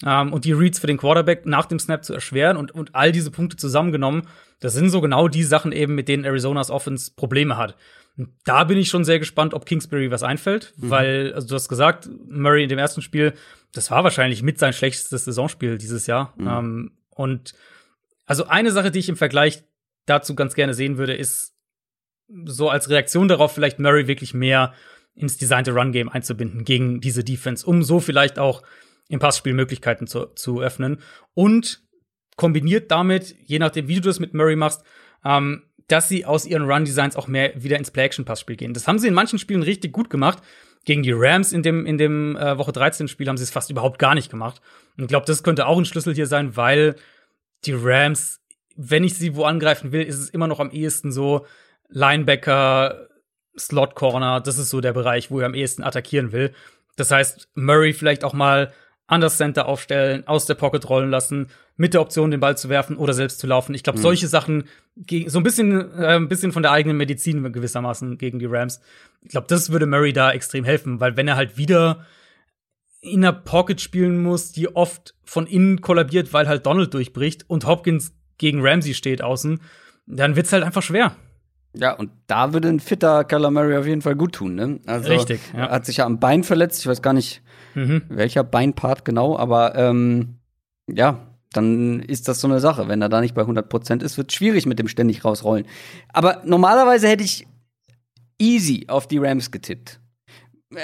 ähm, 0.06 0.34
und 0.34 0.46
die 0.46 0.54
Reads 0.54 0.80
für 0.80 0.88
den 0.88 0.98
Quarterback 0.98 1.46
nach 1.46 1.66
dem 1.66 1.80
Snap 1.80 2.04
zu 2.04 2.14
erschweren 2.14 2.58
und, 2.58 2.72
und 2.72 2.94
all 2.94 3.12
diese 3.12 3.32
Punkte 3.32 3.58
zusammengenommen, 3.58 4.28
das 4.60 4.74
sind 4.74 4.90
so 4.90 5.02
genau 5.02 5.28
die 5.28 5.44
Sachen 5.44 5.72
eben, 5.72 5.96
mit 5.96 6.08
denen 6.08 6.26
Arizonas 6.26 6.70
Offense 6.70 7.12
Probleme 7.16 7.58
hat. 7.58 7.76
Und 8.18 8.30
da 8.46 8.64
bin 8.64 8.78
ich 8.78 8.90
schon 8.90 9.04
sehr 9.04 9.20
gespannt, 9.20 9.54
ob 9.54 9.66
Kingsbury 9.66 10.12
was 10.12 10.24
einfällt, 10.24 10.74
mhm. 10.78 10.90
weil, 10.90 11.34
also 11.34 11.48
du 11.48 11.56
hast 11.56 11.68
gesagt, 11.68 12.10
Murray 12.28 12.64
in 12.64 12.70
dem 12.70 12.78
ersten 12.78 13.02
Spiel, 13.02 13.34
das 13.74 13.90
war 13.90 14.04
wahrscheinlich 14.04 14.44
mit 14.44 14.60
sein 14.60 14.74
schlechtestes 14.74 15.26
Saisonspiel 15.26 15.78
dieses 15.78 16.06
Jahr. 16.06 16.34
Mhm. 16.38 16.48
Ähm, 16.48 16.92
und 17.10 17.54
also 18.26 18.46
eine 18.46 18.72
Sache, 18.72 18.92
die 18.92 19.00
ich 19.00 19.10
im 19.10 19.18
Vergleich 19.18 19.64
dazu 20.06 20.36
ganz 20.36 20.54
gerne 20.54 20.74
sehen 20.74 20.98
würde, 20.98 21.16
ist 21.16 21.54
so 22.46 22.70
als 22.70 22.90
Reaktion 22.90 23.28
darauf 23.28 23.54
vielleicht 23.54 23.80
Murray 23.80 24.08
wirklich 24.08 24.34
mehr 24.34 24.74
ins 25.16 25.38
designte 25.38 25.74
Run-Game 25.74 26.10
einzubinden 26.10 26.64
gegen 26.64 27.02
diese 27.02 27.24
Defense, 27.24 27.66
um 27.66 27.84
so 27.84 28.00
vielleicht 28.00 28.40
auch 28.40 28.64
im 29.10 29.20
Passspiel 29.20 29.54
Möglichkeiten 29.54 30.08
zu, 30.08 30.28
zu 30.36 30.62
öffnen. 30.62 31.00
Und 31.34 31.82
kombiniert 32.36 32.92
damit, 32.92 33.36
je 33.46 33.60
nachdem, 33.60 33.88
wie 33.88 33.96
du 33.96 34.02
das 34.02 34.20
mit 34.20 34.34
Murray 34.34 34.56
machst, 34.56 34.84
ähm, 35.24 35.64
dass 35.88 36.10
sie 36.10 36.26
aus 36.26 36.46
ihren 36.46 36.70
Run-Designs 36.70 37.16
auch 37.16 37.28
mehr 37.28 37.52
wieder 37.62 37.78
ins 37.78 37.92
Play-Action-Passspiel 37.92 38.56
gehen. 38.56 38.74
Das 38.74 38.88
haben 38.88 39.00
sie 39.00 39.08
in 39.08 39.14
manchen 39.14 39.40
Spielen 39.40 39.64
richtig 39.64 39.92
gut 39.92 40.10
gemacht. 40.10 40.40
Gegen 40.86 41.04
die 41.04 41.14
Rams 41.14 41.54
in 41.54 41.64
dem, 41.64 41.86
in 41.86 41.98
dem 41.98 42.36
äh, 42.36 42.58
Woche 42.58 42.72
13-Spiel 42.72 43.28
haben 43.28 43.38
sie 43.38 43.44
es 43.44 43.52
fast 43.52 43.70
überhaupt 43.70 44.00
gar 44.00 44.16
nicht 44.16 44.30
gemacht. 44.30 44.62
Und 44.98 45.04
ich 45.04 45.10
glaube, 45.10 45.26
das 45.26 45.44
könnte 45.44 45.68
auch 45.68 45.78
ein 45.78 45.86
Schlüssel 45.86 46.14
hier 46.14 46.28
sein, 46.28 46.58
weil 46.58 46.96
die 47.66 47.74
Rams, 47.74 48.42
wenn 48.76 49.04
ich 49.04 49.16
sie 49.16 49.36
wo 49.36 49.44
angreifen 49.44 49.92
will, 49.92 50.04
ist 50.04 50.20
es 50.20 50.30
immer 50.30 50.48
noch 50.48 50.60
am 50.60 50.72
ehesten 50.72 51.12
so 51.12 51.46
Linebacker, 51.90 53.08
Slot 53.58 53.96
Corner, 53.96 54.42
das 54.42 54.58
ist 54.58 54.70
so 54.70 54.82
der 54.82 54.94
Bereich, 54.94 55.30
wo 55.30 55.40
ich 55.40 55.46
am 55.46 55.54
ehesten 55.54 55.84
attackieren 55.84 56.32
will. 56.32 56.54
Das 56.96 57.12
heißt, 57.12 57.50
Murray 57.54 57.94
vielleicht 57.94 58.24
auch 58.24 58.34
mal 58.34 58.74
an 59.08 59.22
das 59.22 59.38
Center 59.38 59.68
aufstellen, 59.68 60.28
aus 60.28 60.46
der 60.46 60.56
Pocket 60.56 60.88
rollen 60.90 61.10
lassen, 61.10 61.48
mit 61.76 61.94
der 61.94 62.02
Option 62.02 62.32
den 62.32 62.40
Ball 62.40 62.58
zu 62.58 62.70
werfen 62.70 62.98
oder 62.98 63.14
selbst 63.14 63.40
zu 63.40 63.48
laufen. 63.48 63.74
Ich 63.74 63.84
glaube, 63.84 64.00
mhm. 64.00 64.04
solche 64.04 64.28
Sachen, 64.28 64.66
so 65.28 65.40
ein 65.40 65.44
bisschen, 65.44 65.94
äh, 66.00 66.16
ein 66.16 66.30
bisschen 66.30 66.52
von 66.52 66.64
der 66.64 66.72
eigenen 66.72 66.98
Medizin 66.98 67.52
gewissermaßen 67.52 68.18
gegen 68.18 68.40
die 68.40 68.46
Rams. 68.46 68.80
Ich 69.22 69.30
glaube, 69.30 69.48
das 69.50 69.72
würde 69.72 69.86
Murray 69.86 70.14
da 70.14 70.32
extrem 70.32 70.64
helfen, 70.64 71.00
weil 71.00 71.18
wenn 71.18 71.28
er 71.28 71.36
halt 71.36 71.58
wieder 71.58 72.06
in 73.02 73.22
der 73.22 73.34
Pocket 73.34 73.82
spielen 73.82 74.24
muss, 74.24 74.54
die 74.54 74.74
oft 74.76 75.16
von 75.26 75.46
innen 75.46 75.82
kollabiert, 75.82 76.32
weil 76.32 76.48
halt 76.48 76.66
Donald 76.66 76.94
durchbricht 76.94 77.50
und 77.50 77.66
Hopkins 77.66 78.16
gegen 78.38 78.66
Ramsey 78.66 78.94
steht 78.94 79.22
außen, 79.22 79.60
dann 80.06 80.36
wird's 80.36 80.54
halt 80.54 80.64
einfach 80.64 80.84
schwer. 80.84 81.16
Ja, 81.76 81.94
und 81.94 82.12
da 82.28 82.54
würde 82.54 82.70
ein 82.70 82.80
fitter 82.80 83.24
Kyler 83.24 83.50
Murray 83.50 83.78
auf 83.78 83.88
jeden 83.88 84.02
Fall 84.02 84.16
gut 84.16 84.34
tun, 84.34 84.56
ne? 84.56 84.80
Also, 84.86 85.10
Richtig, 85.10 85.42
ja. 85.54 85.66
Er 85.66 85.72
hat 85.72 85.86
sich 85.86 85.98
ja 85.98 86.06
am 86.06 86.20
Bein 86.20 86.44
verletzt, 86.44 86.82
ich 86.82 86.88
weiß 86.88 87.02
gar 87.02 87.14
nicht, 87.14 87.42
mhm. 87.74 88.04
welcher 88.10 88.44
Beinpart 88.44 89.06
genau, 89.06 89.38
aber 89.38 89.76
ähm, 89.76 90.36
ja, 90.88 91.28
dann 91.52 92.00
ist 92.02 92.28
das 92.28 92.42
so 92.42 92.48
eine 92.48 92.60
Sache. 92.60 92.88
Wenn 92.88 93.02
er 93.02 93.10
da 93.10 93.22
nicht 93.22 93.36
bei 93.36 93.42
100 93.42 93.70
Prozent 93.70 94.04
ist, 94.04 94.18
wird 94.18 94.32
es 94.32 94.36
schwierig 94.36 94.66
mit 94.66 94.80
dem 94.80 94.88
ständig 94.88 95.24
rausrollen. 95.24 95.66
Aber 96.10 96.42
normalerweise 96.46 97.08
hätte 97.08 97.24
ich 97.24 97.48
easy 98.40 98.86
auf 98.88 99.08
die 99.08 99.20
Rams 99.20 99.52
getippt. 99.52 100.00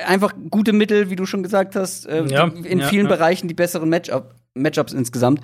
Einfach 0.05 0.33
gute 0.49 0.71
Mittel, 0.71 1.09
wie 1.09 1.15
du 1.15 1.25
schon 1.25 1.41
gesagt 1.41 1.75
hast, 1.75 2.05
äh, 2.05 2.23
ja, 2.25 2.45
in 2.45 2.79
ja, 2.79 2.87
vielen. 2.87 3.07
Bereichen 3.07 3.47
die 3.47 3.55
besseren 3.55 3.89
Matchup, 3.89 4.35
Matchups 4.53 4.93
insgesamt. 4.93 5.41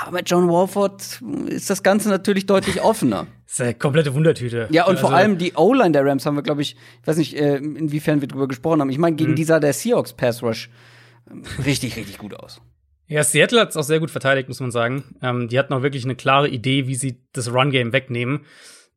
Aber 0.00 0.12
mit 0.12 0.30
John 0.30 0.48
Walford 0.48 1.20
ist 1.46 1.70
das 1.70 1.82
Ganze 1.82 2.08
natürlich 2.08 2.46
deutlich 2.46 2.82
offener. 2.82 3.26
Das 3.44 3.54
ist 3.54 3.60
eine 3.60 3.74
komplette 3.74 4.14
Wundertüte. 4.14 4.68
Ja, 4.70 4.84
und 4.84 4.96
also, 4.96 5.08
vor 5.08 5.16
allem 5.16 5.38
die 5.38 5.54
O-Line 5.54 5.92
der 5.92 6.04
Rams 6.04 6.24
haben 6.26 6.36
wir, 6.36 6.42
glaube 6.42 6.62
ich, 6.62 6.76
ich 7.00 7.06
weiß 7.06 7.16
nicht, 7.16 7.36
äh, 7.36 7.56
inwiefern 7.56 8.20
wir 8.20 8.28
drüber 8.28 8.46
gesprochen 8.46 8.80
haben. 8.80 8.90
Ich 8.90 8.98
meine, 8.98 9.16
gegen 9.16 9.32
mhm. 9.32 9.36
dieser 9.36 9.60
der 9.60 9.72
Seahawks 9.72 10.12
Pass 10.12 10.42
Rush 10.42 10.70
ähm, 11.30 11.42
richtig, 11.64 11.96
richtig 11.96 12.18
gut 12.18 12.34
aus. 12.34 12.60
Ja, 13.06 13.24
Seattle 13.24 13.60
hat 13.60 13.70
es 13.70 13.76
auch 13.76 13.82
sehr 13.82 14.00
gut 14.00 14.10
verteidigt, 14.10 14.48
muss 14.48 14.60
man 14.60 14.70
sagen. 14.70 15.16
Ähm, 15.22 15.48
die 15.48 15.58
hatten 15.58 15.72
auch 15.72 15.82
wirklich 15.82 16.04
eine 16.04 16.14
klare 16.14 16.48
Idee, 16.48 16.86
wie 16.86 16.94
sie 16.94 17.22
das 17.32 17.52
Run-Game 17.52 17.92
wegnehmen 17.92 18.44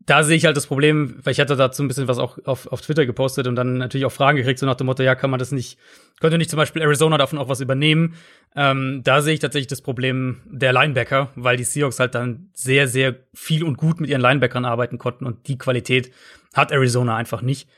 da 0.06 0.24
sehe 0.24 0.38
ich 0.38 0.46
halt 0.46 0.58
das 0.58 0.68
Problem, 0.68 1.16
weil 1.24 1.32
ich 1.32 1.40
hatte 1.40 1.56
dazu 1.56 1.84
ein 1.84 1.88
bisschen 1.88 2.08
was 2.08 2.18
auch 2.18 2.38
auf, 2.46 2.68
auf 2.68 2.82
Twitter 2.82 3.06
gepostet 3.06 3.48
und 3.48 3.56
dann 3.56 3.78
natürlich 3.78 4.06
auch 4.06 4.12
Fragen 4.12 4.38
gekriegt, 4.38 4.60
so 4.60 4.66
nach 4.66 4.76
dem 4.76 4.88
Motto, 4.88 5.04
ja, 5.04 5.16
kann 5.16 5.30
man 5.30 5.40
das 5.40 5.52
nicht, 5.52 5.78
könnte 6.20 6.38
nicht 6.38 6.50
zum 6.50 6.58
Beispiel 6.58 6.82
Arizona 6.82 7.18
davon 7.18 7.38
auch 7.38 7.50
was 7.50 7.62
übernehmen? 7.62 8.16
Ähm, 8.56 9.02
da 9.04 9.22
sehe 9.22 9.34
ich 9.34 9.40
tatsächlich 9.40 9.68
das 9.68 9.82
Problem 9.82 10.42
der 10.46 10.74
Linebacker, 10.74 11.30
weil 11.36 11.58
die 11.58 11.64
Seahawks 11.64 12.00
halt 12.00 12.16
dann 12.16 12.50
sehr, 12.54 12.88
sehr 12.88 13.16
viel 13.34 13.64
und 13.64 13.78
gut 13.78 14.02
mit 14.02 14.10
ihren 14.10 14.22
Linebackern 14.22 14.66
arbeiten 14.66 14.98
konnten 14.98 15.26
und 15.26 15.48
die 15.48 15.58
Qualität 15.58 16.12
hat 16.54 16.72
Arizona 16.72 17.16
einfach 17.16 17.42
nicht. 17.42 17.70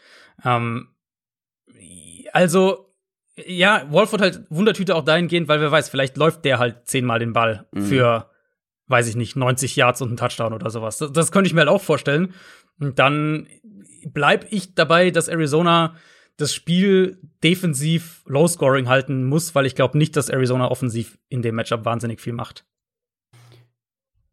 Ähm, 0.46 0.90
also, 2.32 2.90
ja, 3.36 3.86
Wolford 3.90 4.22
halt 4.22 4.42
Wundertüte 4.50 4.96
auch 4.96 5.04
dahingehend, 5.04 5.48
weil 5.48 5.60
wer 5.60 5.72
weiß, 5.72 5.90
vielleicht 5.90 6.18
läuft 6.18 6.46
der 6.46 6.60
halt 6.60 6.88
zehnmal 6.88 7.20
den 7.20 7.34
Ball 7.34 7.66
mhm. 7.72 7.82
für 7.84 8.30
weiß 8.94 9.08
ich 9.08 9.16
nicht, 9.16 9.36
90 9.36 9.76
Yards 9.76 10.02
und 10.04 10.14
ein 10.14 10.18
Touchdown 10.18 10.54
oder 10.54 10.70
sowas. 10.70 11.00
Das, 11.00 11.12
das 11.12 11.32
könnte 11.32 11.48
ich 11.48 11.56
mir 11.56 11.62
halt 11.62 11.70
auch 11.70 11.82
vorstellen. 11.82 12.34
Und 12.80 13.00
dann 13.00 13.48
bleib 14.06 14.46
ich 14.52 14.76
dabei, 14.76 15.10
dass 15.10 15.30
Arizona 15.30 15.96
das 16.38 16.54
Spiel 16.54 17.20
defensiv 17.44 18.22
low-scoring 18.28 18.88
halten 18.88 19.26
muss, 19.26 19.56
weil 19.56 19.66
ich 19.66 19.74
glaube 19.74 19.98
nicht, 19.98 20.16
dass 20.16 20.30
Arizona 20.30 20.70
offensiv 20.70 21.18
in 21.28 21.42
dem 21.42 21.56
Matchup 21.56 21.86
wahnsinnig 21.86 22.22
viel 22.22 22.34
macht. 22.34 22.66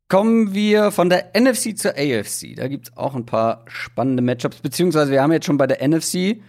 Kommen 0.09 0.53
wir 0.53 0.91
von 0.91 1.09
der 1.09 1.33
NFC 1.35 1.79
zur 1.79 1.93
AFC. 1.93 2.57
Da 2.57 2.69
gibt 2.69 2.89
es 2.89 2.97
auch 2.97 3.15
ein 3.15 3.25
paar 3.25 3.65
spannende 3.69 4.23
Matchups, 4.23 4.59
beziehungsweise 4.59 5.11
wir 5.11 5.23
haben 5.23 5.33
jetzt 5.33 5.47
schon 5.47 5.57
bei 5.57 5.67
der 5.67 5.87
NFC, 5.87 6.43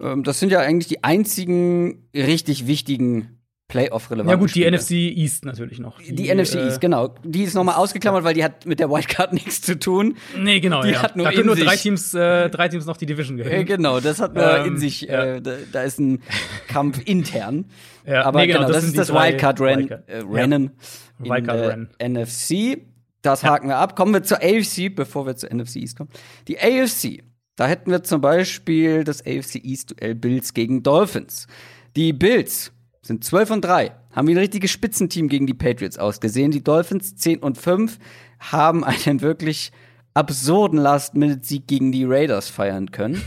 ähm, 0.00 0.22
das 0.22 0.38
sind 0.38 0.52
ja 0.52 0.60
eigentlich 0.60 0.88
die 0.88 1.02
einzigen 1.02 2.08
richtig 2.14 2.66
wichtigen 2.66 3.35
Playoff-relevant. 3.68 4.30
Ja 4.30 4.36
gut, 4.36 4.54
die 4.54 4.64
NFC 4.70 4.92
East 4.92 5.44
natürlich 5.44 5.80
noch. 5.80 6.00
Die, 6.00 6.14
die 6.14 6.32
NFC 6.32 6.54
äh, 6.54 6.66
East, 6.66 6.80
genau. 6.80 7.14
Die 7.24 7.42
ist 7.42 7.54
nochmal 7.54 7.74
ausgeklammert, 7.74 8.22
weil 8.22 8.34
die 8.34 8.44
hat 8.44 8.64
mit 8.64 8.78
der 8.78 8.88
Wildcard 8.90 9.32
nichts 9.32 9.60
zu 9.60 9.76
tun. 9.78 10.16
Nee, 10.38 10.60
genau. 10.60 10.82
Die 10.82 10.90
ja. 10.90 11.02
hat 11.02 11.16
nur 11.16 11.26
da 11.26 11.32
können 11.32 11.46
nur 11.46 11.56
drei 11.56 11.74
Teams, 11.76 12.14
äh, 12.14 12.48
drei 12.48 12.68
Teams 12.68 12.86
noch 12.86 12.96
die 12.96 13.06
Division 13.06 13.38
Äh, 13.40 13.42
gewinnen. 13.42 13.64
genau, 13.66 13.98
das 13.98 14.20
hat 14.20 14.34
nur 14.34 14.58
Ähm, 14.58 14.66
in 14.74 14.76
sich, 14.78 15.00
ja. 15.02 15.24
äh, 15.36 15.42
da, 15.42 15.54
da 15.72 15.82
ist 15.82 15.98
ein 15.98 16.22
Kampf 16.68 17.00
intern. 17.04 17.66
Ja, 18.08 18.22
Aber 18.22 18.38
nee, 18.38 18.46
genau, 18.46 18.60
genau, 18.60 18.68
das, 18.68 18.76
das 18.82 18.84
ist 18.84 18.98
das 18.98 19.12
Wildcard-Rennen 19.12 19.90
Wildcard. 19.90 20.08
äh, 20.08 20.18
Ja. 20.20 20.70
Wildcard. 21.18 21.88
NFC. 22.00 22.78
Das 23.22 23.42
haken 23.42 23.66
wir 23.66 23.78
ab. 23.78 23.96
Kommen 23.96 24.14
wir 24.14 24.22
zur 24.22 24.38
AFC, 24.38 24.94
bevor 24.94 25.26
wir 25.26 25.34
zur 25.34 25.52
NFC 25.52 25.78
East 25.78 25.96
kommen. 25.98 26.10
Die 26.46 26.56
AFC, 26.60 27.24
da 27.56 27.66
hätten 27.66 27.90
wir 27.90 28.04
zum 28.04 28.20
Beispiel 28.20 29.02
das 29.02 29.22
AFC 29.26 29.56
East-Duell 29.56 30.14
Bills 30.14 30.54
gegen 30.54 30.84
Dolphins. 30.84 31.48
Die 31.96 32.12
Bills 32.12 32.70
sind 33.06 33.24
12 33.24 33.50
und 33.50 33.64
3, 33.64 33.92
haben 34.12 34.28
wie 34.28 34.32
ein 34.32 34.38
richtiges 34.38 34.70
Spitzenteam 34.70 35.28
gegen 35.28 35.46
die 35.46 35.54
Patriots 35.54 35.98
ausgesehen. 35.98 36.50
Die 36.50 36.64
Dolphins 36.64 37.16
10 37.16 37.40
und 37.40 37.58
5 37.58 37.98
haben 38.38 38.84
einen 38.84 39.20
wirklich 39.20 39.72
absurden 40.14 40.78
Last-Minute-Sieg 40.78 41.66
gegen 41.66 41.92
die 41.92 42.04
Raiders 42.04 42.48
feiern 42.48 42.90
können. 42.90 43.22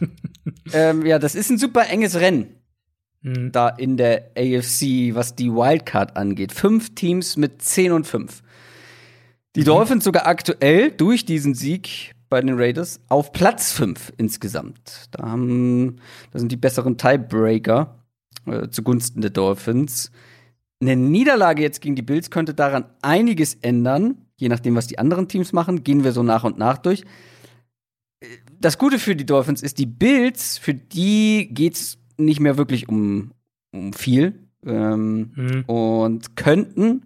ähm, 0.72 1.04
ja, 1.04 1.18
das 1.18 1.34
ist 1.34 1.50
ein 1.50 1.58
super 1.58 1.88
enges 1.88 2.20
Rennen 2.20 2.60
Mhm. 3.22 3.52
da 3.52 3.68
in 3.68 3.96
der 3.96 4.30
AFC, 4.36 5.14
was 5.14 5.34
die 5.34 5.52
Wildcard 5.52 6.16
angeht. 6.16 6.52
Fünf 6.52 6.94
Teams 6.94 7.36
mit 7.36 7.60
10 7.62 7.92
und 7.92 8.06
5. 8.06 8.42
Die 9.56 9.64
Dolphins 9.64 10.04
sogar 10.04 10.26
aktuell 10.26 10.90
durch 10.90 11.24
diesen 11.24 11.54
Sieg 11.54 12.14
bei 12.28 12.40
den 12.40 12.54
Raiders 12.54 13.00
auf 13.08 13.32
Platz 13.32 13.72
5 13.72 14.12
insgesamt. 14.16 15.08
Da, 15.10 15.24
haben, 15.28 15.96
da 16.30 16.38
sind 16.38 16.52
die 16.52 16.56
besseren 16.56 16.96
Tiebreaker 16.96 17.99
äh, 18.46 18.68
zugunsten 18.68 19.20
der 19.20 19.30
Dolphins. 19.30 20.10
Eine 20.80 20.96
Niederlage 20.96 21.62
jetzt 21.62 21.80
gegen 21.80 21.94
die 21.96 22.02
Bills 22.02 22.30
könnte 22.30 22.54
daran 22.54 22.84
einiges 23.02 23.54
ändern, 23.54 24.18
je 24.36 24.48
nachdem, 24.48 24.74
was 24.76 24.86
die 24.86 24.98
anderen 24.98 25.28
Teams 25.28 25.52
machen. 25.52 25.84
Gehen 25.84 26.04
wir 26.04 26.12
so 26.12 26.22
nach 26.22 26.44
und 26.44 26.58
nach 26.58 26.78
durch. 26.78 27.04
Das 28.58 28.78
Gute 28.78 28.98
für 28.98 29.16
die 29.16 29.26
Dolphins 29.26 29.62
ist, 29.62 29.78
die 29.78 29.86
Bills, 29.86 30.58
für 30.58 30.74
die 30.74 31.48
geht's 31.52 31.98
nicht 32.18 32.40
mehr 32.40 32.58
wirklich 32.58 32.88
um, 32.88 33.32
um 33.72 33.92
viel 33.92 34.48
ähm, 34.66 35.32
Mhm. 35.34 35.64
und 35.66 36.36
könnten 36.36 37.02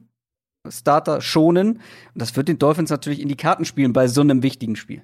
Starter 0.68 1.20
schonen. 1.20 1.74
Und 1.74 1.80
das 2.22 2.34
wird 2.36 2.48
den 2.48 2.58
Dolphins 2.58 2.90
natürlich 2.90 3.20
in 3.20 3.28
die 3.28 3.36
Karten 3.36 3.64
spielen 3.64 3.92
bei 3.92 4.08
so 4.08 4.22
einem 4.22 4.42
wichtigen 4.42 4.76
Spiel. 4.76 5.02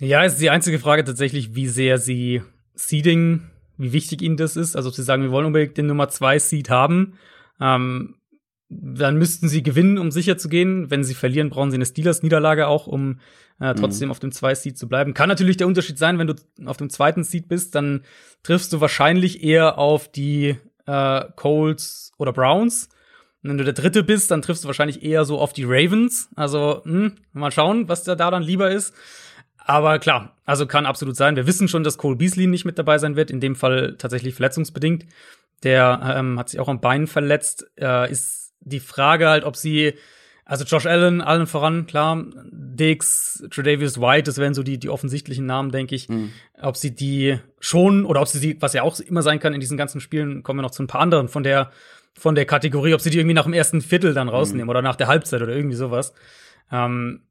Ja, 0.00 0.24
ist 0.24 0.38
die 0.38 0.50
einzige 0.50 0.78
Frage 0.80 1.04
tatsächlich, 1.04 1.54
wie 1.54 1.68
sehr 1.68 1.98
sie 1.98 2.42
Seeding, 2.74 3.42
wie 3.76 3.92
wichtig 3.92 4.22
ihnen 4.22 4.36
das 4.36 4.56
ist. 4.56 4.76
Also, 4.76 4.88
ob 4.88 4.94
sie 4.94 5.02
sagen, 5.02 5.22
wir 5.22 5.30
wollen 5.30 5.46
unbedingt 5.46 5.76
den 5.76 5.86
Nummer 5.86 6.08
2 6.08 6.38
Seed 6.38 6.70
haben, 6.70 7.14
ähm, 7.60 8.16
dann 8.68 9.16
müssten 9.16 9.48
sie 9.48 9.62
gewinnen, 9.62 9.98
um 9.98 10.10
sicher 10.10 10.36
zu 10.38 10.48
gehen. 10.48 10.90
Wenn 10.90 11.04
sie 11.04 11.14
verlieren, 11.14 11.50
brauchen 11.50 11.70
sie 11.70 11.76
eine 11.76 11.86
Steelers-Niederlage 11.86 12.66
auch, 12.66 12.86
um 12.86 13.20
äh, 13.60 13.74
trotzdem 13.74 14.10
auf 14.10 14.18
dem 14.18 14.30
2-Seed 14.30 14.76
zu 14.76 14.88
bleiben. 14.88 15.14
Kann 15.14 15.28
natürlich 15.28 15.56
der 15.56 15.66
Unterschied 15.66 15.98
sein, 15.98 16.18
wenn 16.18 16.26
du 16.26 16.34
auf 16.64 16.76
dem 16.76 16.90
zweiten 16.90 17.22
Seed 17.22 17.48
bist, 17.48 17.74
dann 17.74 18.02
triffst 18.42 18.72
du 18.72 18.80
wahrscheinlich 18.80 19.44
eher 19.44 19.78
auf 19.78 20.10
die 20.10 20.56
äh, 20.86 21.24
Colts 21.36 22.12
oder 22.18 22.32
Browns. 22.32 22.88
Und 23.42 23.50
wenn 23.50 23.58
du 23.58 23.64
der 23.64 23.74
Dritte 23.74 24.02
bist, 24.02 24.30
dann 24.30 24.42
triffst 24.42 24.64
du 24.64 24.68
wahrscheinlich 24.68 25.02
eher 25.02 25.24
so 25.24 25.38
auf 25.38 25.52
die 25.52 25.64
Ravens. 25.64 26.30
Also, 26.34 26.82
hm, 26.84 27.16
mal 27.32 27.52
schauen, 27.52 27.88
was 27.88 28.02
da, 28.02 28.16
da 28.16 28.30
dann 28.30 28.42
lieber 28.42 28.70
ist. 28.70 28.94
Aber 29.66 29.98
klar, 29.98 30.36
also 30.44 30.66
kann 30.66 30.84
absolut 30.84 31.16
sein. 31.16 31.36
Wir 31.36 31.46
wissen 31.46 31.68
schon, 31.68 31.84
dass 31.84 31.96
Cole 31.96 32.16
Beasley 32.16 32.46
nicht 32.46 32.66
mit 32.66 32.78
dabei 32.78 32.98
sein 32.98 33.16
wird, 33.16 33.30
in 33.30 33.40
dem 33.40 33.56
Fall 33.56 33.96
tatsächlich 33.96 34.34
verletzungsbedingt. 34.34 35.06
Der 35.62 36.16
ähm, 36.16 36.38
hat 36.38 36.50
sich 36.50 36.60
auch 36.60 36.68
am 36.68 36.80
Bein 36.80 37.06
verletzt. 37.06 37.66
Äh, 37.80 38.10
ist 38.10 38.52
die 38.60 38.80
Frage 38.80 39.28
halt, 39.28 39.44
ob 39.44 39.56
sie, 39.56 39.94
also 40.44 40.64
Josh 40.64 40.84
Allen, 40.84 41.22
allen 41.22 41.46
voran, 41.46 41.86
klar, 41.86 42.22
Diggs, 42.50 43.42
Tredavious 43.50 43.98
White, 43.98 44.24
das 44.24 44.36
wären 44.36 44.52
so 44.52 44.62
die, 44.62 44.78
die 44.78 44.90
offensichtlichen 44.90 45.46
Namen, 45.46 45.70
denke 45.70 45.94
ich. 45.94 46.08
Ob 46.60 46.76
sie 46.76 46.94
die 46.94 47.38
schon, 47.58 48.04
oder 48.04 48.20
ob 48.20 48.28
sie 48.28 48.40
die, 48.40 48.60
was 48.60 48.74
ja 48.74 48.82
auch 48.82 49.00
immer 49.00 49.22
sein 49.22 49.40
kann 49.40 49.54
in 49.54 49.60
diesen 49.60 49.78
ganzen 49.78 50.00
Spielen, 50.02 50.42
kommen 50.42 50.58
wir 50.58 50.62
noch 50.62 50.72
zu 50.72 50.82
ein 50.82 50.88
paar 50.88 51.00
anderen 51.00 51.28
von 51.28 51.42
der, 51.42 51.70
von 52.12 52.34
der 52.34 52.44
Kategorie, 52.44 52.92
ob 52.92 53.00
sie 53.00 53.10
die 53.10 53.18
irgendwie 53.18 53.34
nach 53.34 53.44
dem 53.44 53.54
ersten 53.54 53.80
Viertel 53.80 54.12
dann 54.12 54.28
rausnehmen 54.28 54.68
oder 54.68 54.82
nach 54.82 54.96
der 54.96 55.06
Halbzeit 55.06 55.40
oder 55.40 55.54
irgendwie 55.56 55.76
sowas. 55.76 56.12
Ähm, 56.70 57.22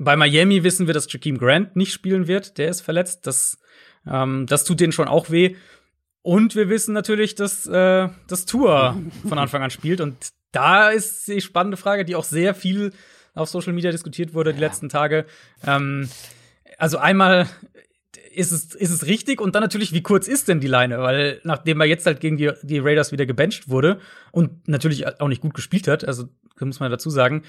bei 0.00 0.16
Miami 0.16 0.64
wissen 0.64 0.86
wir, 0.86 0.94
dass 0.94 1.12
Jakeem 1.12 1.38
Grant 1.38 1.76
nicht 1.76 1.92
spielen 1.92 2.26
wird. 2.26 2.56
Der 2.56 2.68
ist 2.68 2.80
verletzt. 2.80 3.26
Das, 3.26 3.58
ähm, 4.10 4.46
das 4.46 4.64
tut 4.64 4.80
denen 4.80 4.92
schon 4.92 5.08
auch 5.08 5.30
weh. 5.30 5.56
Und 6.22 6.56
wir 6.56 6.68
wissen 6.70 6.94
natürlich, 6.94 7.34
dass 7.34 7.66
äh, 7.66 8.08
das 8.26 8.46
Tour 8.46 8.96
von 9.28 9.38
Anfang 9.38 9.62
an 9.62 9.70
spielt. 9.70 10.00
Und 10.00 10.16
da 10.52 10.88
ist 10.88 11.28
die 11.28 11.42
spannende 11.42 11.76
Frage, 11.76 12.06
die 12.06 12.16
auch 12.16 12.24
sehr 12.24 12.54
viel 12.54 12.92
auf 13.34 13.50
Social 13.50 13.74
Media 13.74 13.90
diskutiert 13.90 14.32
wurde 14.32 14.54
die 14.54 14.60
letzten 14.60 14.88
Tage. 14.88 15.26
Ähm, 15.66 16.08
also 16.78 16.96
einmal 16.96 17.46
ist 18.32 18.52
es, 18.52 18.74
ist 18.74 18.90
es 18.90 19.06
richtig 19.06 19.40
und 19.40 19.54
dann 19.54 19.62
natürlich, 19.62 19.92
wie 19.92 20.02
kurz 20.02 20.28
ist 20.28 20.48
denn 20.48 20.60
die 20.60 20.66
Leine? 20.66 20.98
Weil 21.00 21.40
nachdem 21.44 21.80
er 21.80 21.86
jetzt 21.86 22.06
halt 22.06 22.20
gegen 22.20 22.38
die, 22.38 22.50
die 22.62 22.78
Raiders 22.78 23.12
wieder 23.12 23.26
gebencht 23.26 23.68
wurde 23.68 24.00
und 24.32 24.66
natürlich 24.66 25.20
auch 25.20 25.28
nicht 25.28 25.42
gut 25.42 25.54
gespielt 25.54 25.88
hat, 25.88 26.04
also 26.04 26.28
muss 26.58 26.80
man 26.80 26.90
dazu 26.90 27.10
sagen, 27.10 27.42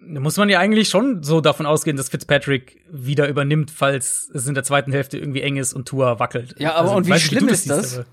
muss 0.00 0.36
man 0.36 0.48
ja 0.48 0.58
eigentlich 0.58 0.88
schon 0.88 1.22
so 1.22 1.40
davon 1.40 1.66
ausgehen, 1.66 1.96
dass 1.96 2.08
Fitzpatrick 2.08 2.84
wieder 2.90 3.28
übernimmt, 3.28 3.70
falls 3.70 4.30
es 4.34 4.46
in 4.46 4.54
der 4.54 4.64
zweiten 4.64 4.92
Hälfte 4.92 5.18
irgendwie 5.18 5.42
eng 5.42 5.56
ist 5.56 5.72
und 5.74 5.86
Tua 5.86 6.18
wackelt. 6.18 6.54
Ja, 6.58 6.74
aber 6.74 6.92
und 6.94 7.02
ich 7.02 7.08
wie 7.08 7.12
weiß 7.12 7.22
schlimm 7.22 7.46
du 7.46 7.52
ist 7.52 7.68
das? 7.68 7.90
siehst, 7.96 8.04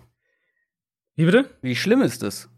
Wie 1.16 1.26
bitte? 1.26 1.50
Wie 1.62 1.76
schlimm 1.76 2.02
ist 2.02 2.22
das? 2.24 2.50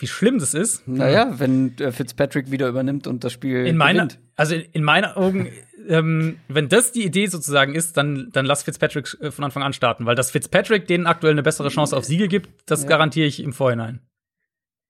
Wie 0.00 0.06
schlimm 0.06 0.38
das 0.38 0.54
ist? 0.54 0.86
Naja, 0.86 1.38
wenn 1.40 1.76
äh, 1.78 1.90
Fitzpatrick 1.90 2.50
wieder 2.52 2.68
übernimmt 2.68 3.06
und 3.08 3.24
das 3.24 3.32
Spiel 3.32 3.66
in 3.66 3.76
meiner, 3.76 4.06
gewinnt. 4.06 4.20
also 4.36 4.54
in, 4.54 4.60
in 4.72 4.84
meinen 4.84 5.06
Augen, 5.06 5.48
ähm, 5.88 6.38
wenn 6.48 6.68
das 6.68 6.92
die 6.92 7.04
Idee 7.04 7.26
sozusagen 7.26 7.74
ist, 7.74 7.96
dann, 7.96 8.30
dann 8.32 8.46
lass 8.46 8.62
Fitzpatrick 8.62 9.16
äh, 9.20 9.30
von 9.32 9.44
Anfang 9.44 9.64
an 9.64 9.72
starten, 9.72 10.06
weil 10.06 10.14
dass 10.14 10.30
Fitzpatrick 10.30 10.86
denen 10.86 11.06
aktuell 11.06 11.32
eine 11.32 11.42
bessere 11.42 11.68
Chance 11.68 11.96
auf 11.96 12.04
Siege 12.04 12.28
gibt, 12.28 12.48
das 12.70 12.84
Ja. 12.84 12.88
garantiere 12.90 13.26
ich 13.26 13.40
im 13.42 13.52
Vorhinein. 13.52 14.00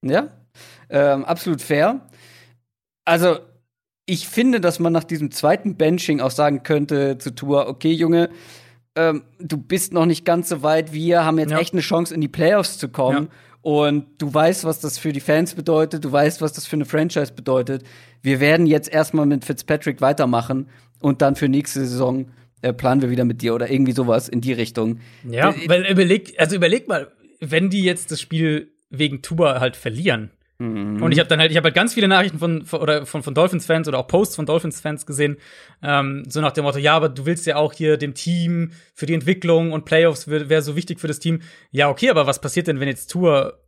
Ja, 0.03 0.29
ähm, 0.89 1.25
absolut 1.25 1.61
fair. 1.61 2.07
Also, 3.09 3.39
ich 4.05 4.27
finde, 4.27 4.59
dass 4.61 4.79
man 4.79 4.93
nach 4.93 5.03
diesem 5.03 5.31
zweiten 5.31 5.75
Benching 5.75 6.19
auch 6.21 6.31
sagen 6.31 6.63
könnte 6.63 7.17
zu 7.17 7.33
Tour, 7.33 7.67
okay, 7.67 7.91
Junge, 7.91 8.29
ähm, 8.95 9.23
du 9.39 9.57
bist 9.57 9.93
noch 9.93 10.05
nicht 10.05 10.25
ganz 10.25 10.49
so 10.49 10.61
weit. 10.63 10.93
Wir 10.93 11.25
haben 11.25 11.39
jetzt 11.39 11.51
Ja. 11.51 11.59
echt 11.59 11.73
eine 11.73 11.81
Chance, 11.81 12.13
in 12.13 12.21
die 12.21 12.27
Playoffs 12.27 12.77
zu 12.77 12.89
kommen. 12.89 13.25
Ja. 13.25 13.29
Und 13.61 14.05
du 14.21 14.33
weißt, 14.33 14.63
was 14.63 14.79
das 14.79 14.97
für 14.97 15.11
die 15.11 15.19
Fans 15.19 15.53
bedeutet. 15.53 16.05
Du 16.05 16.11
weißt, 16.11 16.41
was 16.41 16.53
das 16.53 16.65
für 16.65 16.75
eine 16.75 16.85
Franchise 16.85 17.33
bedeutet. 17.33 17.83
Wir 18.21 18.39
werden 18.39 18.65
jetzt 18.65 18.89
erstmal 18.91 19.25
mit 19.25 19.43
Fitzpatrick 19.43 20.01
weitermachen 20.01 20.69
und 21.01 21.21
dann 21.21 21.35
für 21.35 21.49
nächste 21.49 21.79
Saison 21.81 22.27
äh, 22.61 22.73
planen 22.73 23.01
wir 23.01 23.09
wieder 23.09 23.25
mit 23.25 23.41
dir 23.41 23.53
oder 23.55 23.69
irgendwie 23.69 23.91
sowas 23.91 24.29
in 24.29 24.41
die 24.41 24.53
Richtung. 24.53 24.99
Ja, 25.29 25.49
Äh, 25.51 25.67
weil 25.69 25.85
überleg, 25.85 26.35
also 26.39 26.55
überleg 26.55 26.87
mal, 26.87 27.11
wenn 27.41 27.69
die 27.69 27.83
jetzt 27.83 28.11
das 28.11 28.21
Spiel 28.21 28.71
wegen 28.89 29.21
Tuba 29.21 29.59
halt 29.59 29.75
verlieren. 29.75 30.31
Mhm. 30.59 31.01
Und 31.01 31.13
ich 31.13 31.19
habe 31.19 31.29
dann 31.29 31.39
halt, 31.39 31.51
ich 31.51 31.57
habe 31.57 31.67
halt 31.67 31.75
ganz 31.75 31.93
viele 31.93 32.09
Nachrichten 32.09 32.37
von 32.37 32.65
von- 32.65 32.81
oder 32.81 33.05
von, 33.05 33.23
von 33.23 33.33
Dolphins-Fans 33.33 33.87
oder 33.87 33.97
auch 33.97 34.07
Posts 34.07 34.35
von 34.35 34.45
Dolphins-Fans 34.45 35.05
gesehen, 35.05 35.37
ähm, 35.81 36.25
so 36.27 36.41
nach 36.41 36.51
dem 36.51 36.65
Motto, 36.65 36.79
ja, 36.79 36.95
aber 36.95 37.07
du 37.07 37.25
willst 37.25 37.45
ja 37.45 37.55
auch 37.55 37.71
hier 37.71 37.95
dem 37.95 38.13
Team 38.13 38.71
für 38.93 39.05
die 39.05 39.13
Entwicklung 39.13 39.71
und 39.71 39.85
Playoffs 39.85 40.27
wäre 40.27 40.49
wär 40.49 40.61
so 40.61 40.75
wichtig 40.75 40.99
für 40.99 41.07
das 41.07 41.19
Team. 41.19 41.41
Ja, 41.71 41.89
okay, 41.89 42.09
aber 42.09 42.27
was 42.27 42.41
passiert 42.41 42.67
denn, 42.67 42.81
wenn 42.81 42.89
jetzt 42.89 43.09
Tour 43.09 43.61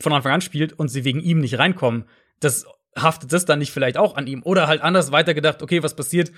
von 0.00 0.12
Anfang 0.12 0.32
an 0.32 0.40
spielt 0.42 0.74
und 0.74 0.88
sie 0.88 1.04
wegen 1.04 1.20
ihm 1.20 1.38
nicht 1.38 1.58
reinkommen? 1.58 2.04
Das 2.40 2.66
haftet 2.94 3.32
das 3.32 3.46
dann 3.46 3.58
nicht 3.58 3.72
vielleicht 3.72 3.96
auch 3.96 4.14
an 4.14 4.26
ihm? 4.26 4.42
Oder 4.42 4.68
halt 4.68 4.82
anders 4.82 5.12
weitergedacht, 5.12 5.62
okay, 5.62 5.82
was 5.82 5.96
passiert? 5.96 6.30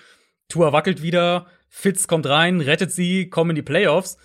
Tour 0.48 0.72
wackelt 0.72 1.02
wieder, 1.02 1.46
Fitz 1.68 2.06
kommt 2.06 2.26
rein, 2.26 2.60
rettet 2.60 2.92
sie, 2.92 3.28
kommen 3.28 3.50
in 3.50 3.56
die 3.56 3.62
Playoffs. 3.62 4.18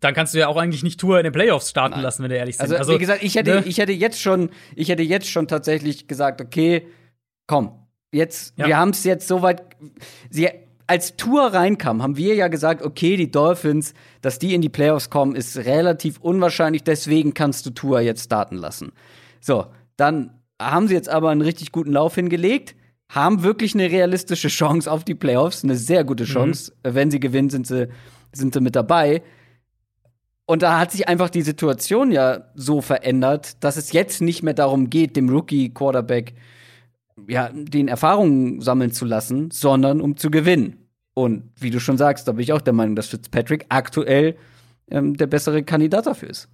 Dann 0.00 0.14
kannst 0.14 0.34
du 0.34 0.38
ja 0.38 0.48
auch 0.48 0.56
eigentlich 0.56 0.82
nicht 0.82 1.00
Tour 1.00 1.18
in 1.18 1.24
den 1.24 1.32
Playoffs 1.32 1.70
starten 1.70 2.00
lassen, 2.00 2.22
wenn 2.22 2.30
du 2.30 2.36
ehrlich 2.36 2.56
sind. 2.56 2.72
Also, 2.72 2.92
wie 2.92 2.98
gesagt, 2.98 3.22
ich 3.22 3.34
hätte, 3.34 3.56
ne? 3.56 3.62
ich 3.66 3.78
hätte 3.78 3.92
jetzt 3.92 4.20
schon, 4.20 4.50
ich 4.76 4.88
hätte 4.88 5.02
jetzt 5.02 5.28
schon 5.28 5.48
tatsächlich 5.48 6.06
gesagt, 6.06 6.40
okay, 6.40 6.86
komm, 7.46 7.72
jetzt, 8.12 8.54
Ja. 8.56 8.66
wir 8.66 8.76
haben 8.78 8.90
es 8.90 9.04
jetzt 9.04 9.26
soweit. 9.26 9.62
Sie, 10.30 10.48
als 10.86 11.16
Tour 11.16 11.52
reinkam, 11.52 12.02
haben 12.02 12.16
wir 12.16 12.34
ja 12.34 12.48
gesagt, 12.48 12.82
okay, 12.82 13.16
die 13.16 13.30
Dolphins, 13.30 13.92
dass 14.22 14.38
die 14.38 14.54
in 14.54 14.62
die 14.62 14.68
Playoffs 14.68 15.10
kommen, 15.10 15.34
ist 15.34 15.56
relativ 15.58 16.18
unwahrscheinlich, 16.18 16.82
deswegen 16.82 17.34
kannst 17.34 17.66
du 17.66 17.70
Tour 17.70 18.00
jetzt 18.00 18.24
starten 18.24 18.56
lassen. 18.56 18.92
So, 19.40 19.66
dann 19.96 20.30
haben 20.60 20.88
sie 20.88 20.94
jetzt 20.94 21.08
aber 21.08 21.30
einen 21.30 21.42
richtig 21.42 21.72
guten 21.72 21.92
Lauf 21.92 22.14
hingelegt, 22.14 22.74
haben 23.10 23.42
wirklich 23.42 23.74
eine 23.74 23.90
realistische 23.90 24.48
Chance 24.58 24.90
auf 24.90 25.04
die 25.04 25.14
Playoffs, 25.14 25.64
eine 25.64 25.76
sehr 25.76 26.04
gute 26.04 26.24
Chance. 26.24 26.72
Wenn 26.82 27.10
sie 27.10 27.20
gewinnen, 27.20 27.50
sind 27.50 27.66
sie, 27.66 27.88
sind 28.32 28.54
sie 28.54 28.60
mit 28.60 28.74
dabei. 28.76 29.22
Und 30.50 30.62
da 30.62 30.78
hat 30.78 30.92
sich 30.92 31.06
einfach 31.06 31.28
die 31.28 31.42
Situation 31.42 32.10
ja 32.10 32.46
so 32.54 32.80
verändert, 32.80 33.62
dass 33.62 33.76
es 33.76 33.92
jetzt 33.92 34.22
nicht 34.22 34.42
mehr 34.42 34.54
darum 34.54 34.88
geht, 34.88 35.14
dem 35.14 35.28
Rookie-Quarterback 35.28 36.32
ja, 37.26 37.50
den 37.52 37.86
Erfahrungen 37.86 38.62
sammeln 38.62 38.90
zu 38.90 39.04
lassen, 39.04 39.50
sondern 39.50 40.00
um 40.00 40.16
zu 40.16 40.30
gewinnen. 40.30 40.88
Und 41.12 41.50
wie 41.56 41.68
du 41.68 41.80
schon 41.80 41.98
sagst, 41.98 42.28
da 42.28 42.32
bin 42.32 42.40
ich 42.40 42.54
auch 42.54 42.62
der 42.62 42.72
Meinung, 42.72 42.96
dass 42.96 43.08
Fitzpatrick 43.08 43.66
aktuell 43.68 44.36
ähm, 44.90 45.18
der 45.18 45.26
bessere 45.26 45.62
Kandidat 45.64 46.06
dafür 46.06 46.30
ist. 46.30 46.48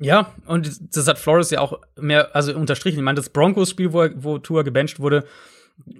Ja, 0.00 0.32
und 0.46 0.96
das 0.96 1.06
hat 1.06 1.20
Flores 1.20 1.50
ja 1.50 1.60
auch 1.60 1.78
mehr, 1.96 2.34
also 2.34 2.56
unterstrichen. 2.56 2.98
Ich 2.98 3.04
meine, 3.04 3.16
das 3.18 3.28
Broncos-Spiel, 3.28 3.92
wo, 3.92 4.08
wo 4.16 4.38
Tour 4.38 4.64
gebencht 4.64 4.98
wurde, 4.98 5.24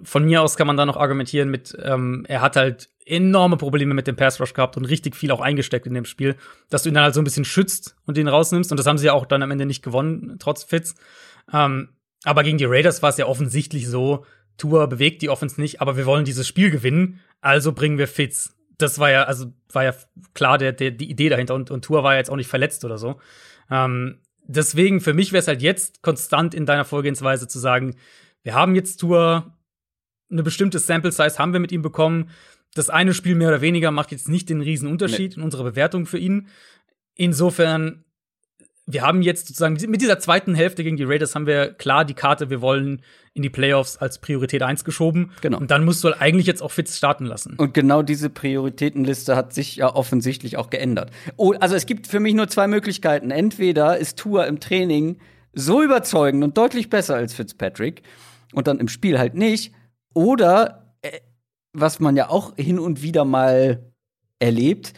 von 0.03 0.25
mir 0.25 0.41
aus 0.41 0.57
kann 0.57 0.67
man 0.67 0.75
da 0.75 0.85
noch 0.85 0.97
argumentieren 0.97 1.49
mit, 1.49 1.73
ähm, 1.81 2.25
er 2.27 2.41
hat 2.41 2.57
halt 2.57 2.89
enorme 3.05 3.57
Probleme 3.57 3.93
mit 3.93 4.07
dem 4.07 4.15
Pass 4.15 4.39
Rush 4.39 4.53
gehabt 4.53 4.77
und 4.77 4.85
richtig 4.85 5.15
viel 5.15 5.31
auch 5.31 5.41
eingesteckt 5.41 5.87
in 5.87 5.93
dem 5.93 6.05
Spiel, 6.05 6.35
dass 6.69 6.83
du 6.83 6.89
ihn 6.89 6.95
dann 6.95 7.03
halt 7.03 7.13
so 7.13 7.21
ein 7.21 7.23
bisschen 7.23 7.45
schützt 7.45 7.95
und 8.05 8.17
ihn 8.17 8.27
rausnimmst. 8.27 8.71
Und 8.71 8.77
das 8.77 8.85
haben 8.85 8.97
sie 8.97 9.07
ja 9.07 9.13
auch 9.13 9.25
dann 9.25 9.43
am 9.43 9.51
Ende 9.51 9.65
nicht 9.65 9.83
gewonnen, 9.83 10.37
trotz 10.39 10.63
Fitz. 10.63 10.95
Ähm, 11.51 11.89
aber 12.23 12.43
gegen 12.43 12.57
die 12.57 12.65
Raiders 12.65 13.01
war 13.01 13.09
es 13.09 13.17
ja 13.17 13.25
offensichtlich 13.25 13.87
so, 13.87 14.25
Tour 14.57 14.87
bewegt 14.87 15.21
die 15.21 15.29
Offense 15.29 15.59
nicht, 15.59 15.81
aber 15.81 15.97
wir 15.97 16.05
wollen 16.05 16.25
dieses 16.25 16.47
Spiel 16.47 16.69
gewinnen, 16.69 17.19
also 17.41 17.71
bringen 17.73 17.97
wir 17.97 18.07
Fitz. 18.07 18.55
Das 18.77 18.99
war 18.99 19.09
ja, 19.09 19.23
also 19.23 19.47
war 19.71 19.83
ja 19.83 19.95
klar 20.33 20.57
der, 20.57 20.71
der, 20.71 20.91
die 20.91 21.09
Idee 21.09 21.29
dahinter 21.29 21.55
und, 21.55 21.71
und 21.71 21.83
Tour 21.83 22.03
war 22.03 22.13
ja 22.13 22.19
jetzt 22.19 22.29
auch 22.29 22.35
nicht 22.35 22.47
verletzt 22.47 22.85
oder 22.85 22.97
so. 22.97 23.19
Ähm, 23.69 24.19
deswegen, 24.45 25.01
für 25.01 25.13
mich 25.13 25.31
wäre 25.31 25.41
es 25.41 25.47
halt 25.47 25.61
jetzt 25.61 26.01
konstant 26.03 26.53
in 26.53 26.65
deiner 26.65 26.85
Vorgehensweise 26.85 27.47
zu 27.47 27.59
sagen, 27.59 27.95
wir 28.43 28.53
haben 28.53 28.75
jetzt 28.75 28.97
Tour, 28.97 29.57
eine 30.31 30.43
bestimmte 30.43 30.79
Sample 30.79 31.11
Size 31.11 31.37
haben 31.37 31.53
wir 31.53 31.59
mit 31.59 31.71
ihm 31.71 31.81
bekommen. 31.81 32.29
Das 32.73 32.89
eine 32.89 33.13
Spiel 33.13 33.35
mehr 33.35 33.49
oder 33.49 33.61
weniger 33.61 33.91
macht 33.91 34.11
jetzt 34.11 34.29
nicht 34.29 34.49
den 34.49 34.61
riesen 34.61 34.87
Unterschied 34.87 35.31
nee. 35.31 35.37
in 35.37 35.43
unserer 35.43 35.63
Bewertung 35.63 36.05
für 36.05 36.17
ihn. 36.17 36.47
Insofern, 37.15 38.05
wir 38.85 39.01
haben 39.01 39.21
jetzt 39.21 39.47
sozusagen 39.47 39.77
mit 39.89 40.01
dieser 40.01 40.19
zweiten 40.19 40.55
Hälfte 40.55 40.83
gegen 40.83 40.97
die 40.97 41.03
Raiders 41.03 41.35
haben 41.35 41.47
wir 41.47 41.73
klar 41.73 42.05
die 42.05 42.13
Karte, 42.13 42.49
wir 42.49 42.61
wollen 42.61 43.01
in 43.33 43.43
die 43.43 43.49
Playoffs 43.49 43.97
als 43.97 44.19
Priorität 44.19 44.63
1 44.63 44.83
geschoben. 44.83 45.31
Genau. 45.41 45.57
Und 45.57 45.71
dann 45.71 45.85
musst 45.85 46.03
du 46.03 46.09
halt 46.09 46.21
eigentlich 46.21 46.47
jetzt 46.47 46.61
auch 46.61 46.71
Fitz 46.71 46.97
starten 46.97 47.25
lassen. 47.25 47.55
Und 47.57 47.73
genau 47.73 48.01
diese 48.01 48.29
Prioritätenliste 48.29 49.35
hat 49.35 49.53
sich 49.53 49.77
ja 49.77 49.93
offensichtlich 49.93 50.57
auch 50.57 50.69
geändert. 50.69 51.11
Oh, 51.37 51.53
also 51.59 51.75
es 51.75 51.85
gibt 51.85 52.07
für 52.07 52.19
mich 52.19 52.33
nur 52.33 52.47
zwei 52.47 52.67
Möglichkeiten. 52.67 53.31
Entweder 53.31 53.97
ist 53.97 54.17
Tour 54.17 54.47
im 54.47 54.59
Training 54.59 55.17
so 55.53 55.81
überzeugend 55.81 56.43
und 56.43 56.57
deutlich 56.57 56.89
besser 56.89 57.15
als 57.15 57.33
Fitzpatrick 57.33 58.03
und 58.53 58.67
dann 58.67 58.79
im 58.79 58.87
Spiel 58.87 59.19
halt 59.19 59.35
nicht. 59.35 59.73
Oder, 60.13 60.80
was 61.73 61.99
man 61.99 62.15
ja 62.15 62.29
auch 62.29 62.55
hin 62.55 62.79
und 62.79 63.01
wieder 63.01 63.25
mal 63.25 63.91
erlebt, 64.39 64.93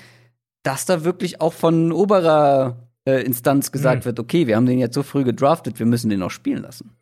dass 0.63 0.85
da 0.85 1.03
wirklich 1.03 1.41
auch 1.41 1.53
von 1.53 1.91
oberer 1.91 2.89
äh, 3.05 3.23
Instanz 3.23 3.71
gesagt 3.71 4.03
mhm. 4.03 4.05
wird, 4.05 4.19
okay, 4.19 4.47
wir 4.47 4.55
haben 4.55 4.65
den 4.65 4.79
jetzt 4.79 4.95
so 4.95 5.03
früh 5.03 5.23
gedraftet, 5.23 5.79
wir 5.79 5.85
müssen 5.85 6.09
den 6.09 6.19
noch 6.19 6.31
spielen 6.31 6.63
lassen. 6.63 6.95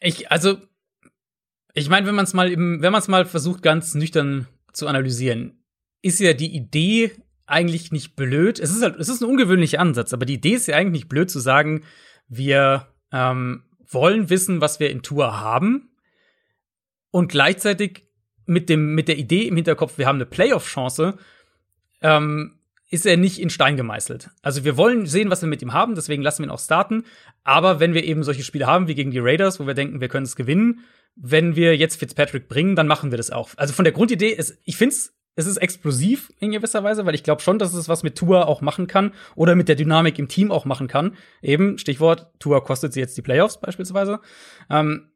Ich, 0.00 0.30
also, 0.30 0.56
ich 1.74 1.88
meine, 1.88 2.06
wenn 2.06 2.14
man 2.14 2.24
es 2.24 2.34
mal 2.34 2.50
im, 2.50 2.80
wenn 2.80 2.92
man 2.92 3.00
es 3.00 3.08
mal 3.08 3.24
versucht, 3.26 3.62
ganz 3.62 3.94
nüchtern 3.94 4.46
zu 4.72 4.86
analysieren, 4.86 5.64
ist 6.02 6.20
ja 6.20 6.32
die 6.32 6.54
Idee 6.54 7.10
eigentlich 7.46 7.90
nicht 7.90 8.14
blöd. 8.14 8.60
Es 8.60 8.70
ist 8.70 8.82
halt, 8.82 8.96
es 8.96 9.08
ist 9.08 9.20
ein 9.20 9.28
ungewöhnlicher 9.28 9.80
Ansatz, 9.80 10.12
aber 10.12 10.26
die 10.26 10.34
Idee 10.34 10.54
ist 10.54 10.68
ja 10.68 10.76
eigentlich 10.76 11.02
nicht 11.02 11.08
blöd 11.08 11.30
zu 11.30 11.40
sagen, 11.40 11.82
wir 12.28 12.86
ähm, 13.10 13.64
wollen 13.90 14.30
wissen, 14.30 14.60
was 14.60 14.80
wir 14.80 14.90
in 14.90 15.02
Tour 15.02 15.40
haben 15.40 15.90
und 17.10 17.30
gleichzeitig 17.30 18.07
mit 18.48 18.68
dem 18.68 18.94
mit 18.94 19.08
der 19.08 19.18
Idee 19.18 19.42
im 19.42 19.56
Hinterkopf, 19.56 19.98
wir 19.98 20.06
haben 20.06 20.16
eine 20.16 20.26
Playoff-Chance, 20.26 21.16
ähm, 22.02 22.54
ist 22.90 23.06
er 23.06 23.16
nicht 23.16 23.38
in 23.38 23.50
Stein 23.50 23.76
gemeißelt. 23.76 24.30
Also 24.42 24.64
wir 24.64 24.76
wollen 24.76 25.06
sehen, 25.06 25.30
was 25.30 25.42
wir 25.42 25.48
mit 25.48 25.60
ihm 25.60 25.74
haben, 25.74 25.94
deswegen 25.94 26.22
lassen 26.22 26.42
wir 26.42 26.48
ihn 26.48 26.52
auch 26.52 26.60
starten. 26.60 27.04
Aber 27.44 27.80
wenn 27.80 27.92
wir 27.92 28.04
eben 28.04 28.22
solche 28.22 28.42
Spiele 28.42 28.66
haben 28.66 28.88
wie 28.88 28.94
gegen 28.94 29.10
die 29.10 29.18
Raiders, 29.18 29.60
wo 29.60 29.66
wir 29.66 29.74
denken, 29.74 30.00
wir 30.00 30.08
können 30.08 30.24
es 30.24 30.36
gewinnen, 30.36 30.80
wenn 31.14 31.56
wir 31.56 31.76
jetzt 31.76 31.98
Fitzpatrick 31.98 32.48
bringen, 32.48 32.76
dann 32.76 32.86
machen 32.86 33.10
wir 33.10 33.18
das 33.18 33.30
auch. 33.30 33.50
Also 33.56 33.74
von 33.74 33.84
der 33.84 33.92
Grundidee 33.92 34.30
ist, 34.30 34.58
ich 34.64 34.76
finde 34.76 34.94
es, 34.94 35.14
es 35.34 35.46
ist 35.46 35.58
explosiv 35.58 36.32
in 36.40 36.50
gewisser 36.50 36.82
Weise, 36.82 37.04
weil 37.04 37.14
ich 37.14 37.22
glaube 37.22 37.42
schon, 37.42 37.58
dass 37.58 37.74
es 37.74 37.88
was 37.88 38.02
mit 38.02 38.16
Tour 38.16 38.48
auch 38.48 38.60
machen 38.60 38.86
kann 38.86 39.12
oder 39.36 39.54
mit 39.54 39.68
der 39.68 39.76
Dynamik 39.76 40.18
im 40.18 40.28
Team 40.28 40.50
auch 40.50 40.64
machen 40.64 40.88
kann. 40.88 41.16
Eben, 41.42 41.78
Stichwort, 41.78 42.32
Tour 42.38 42.64
kostet 42.64 42.92
sie 42.92 43.00
jetzt 43.00 43.16
die 43.16 43.22
Playoffs 43.22 43.60
beispielsweise. 43.60 44.20
Ähm, 44.70 45.10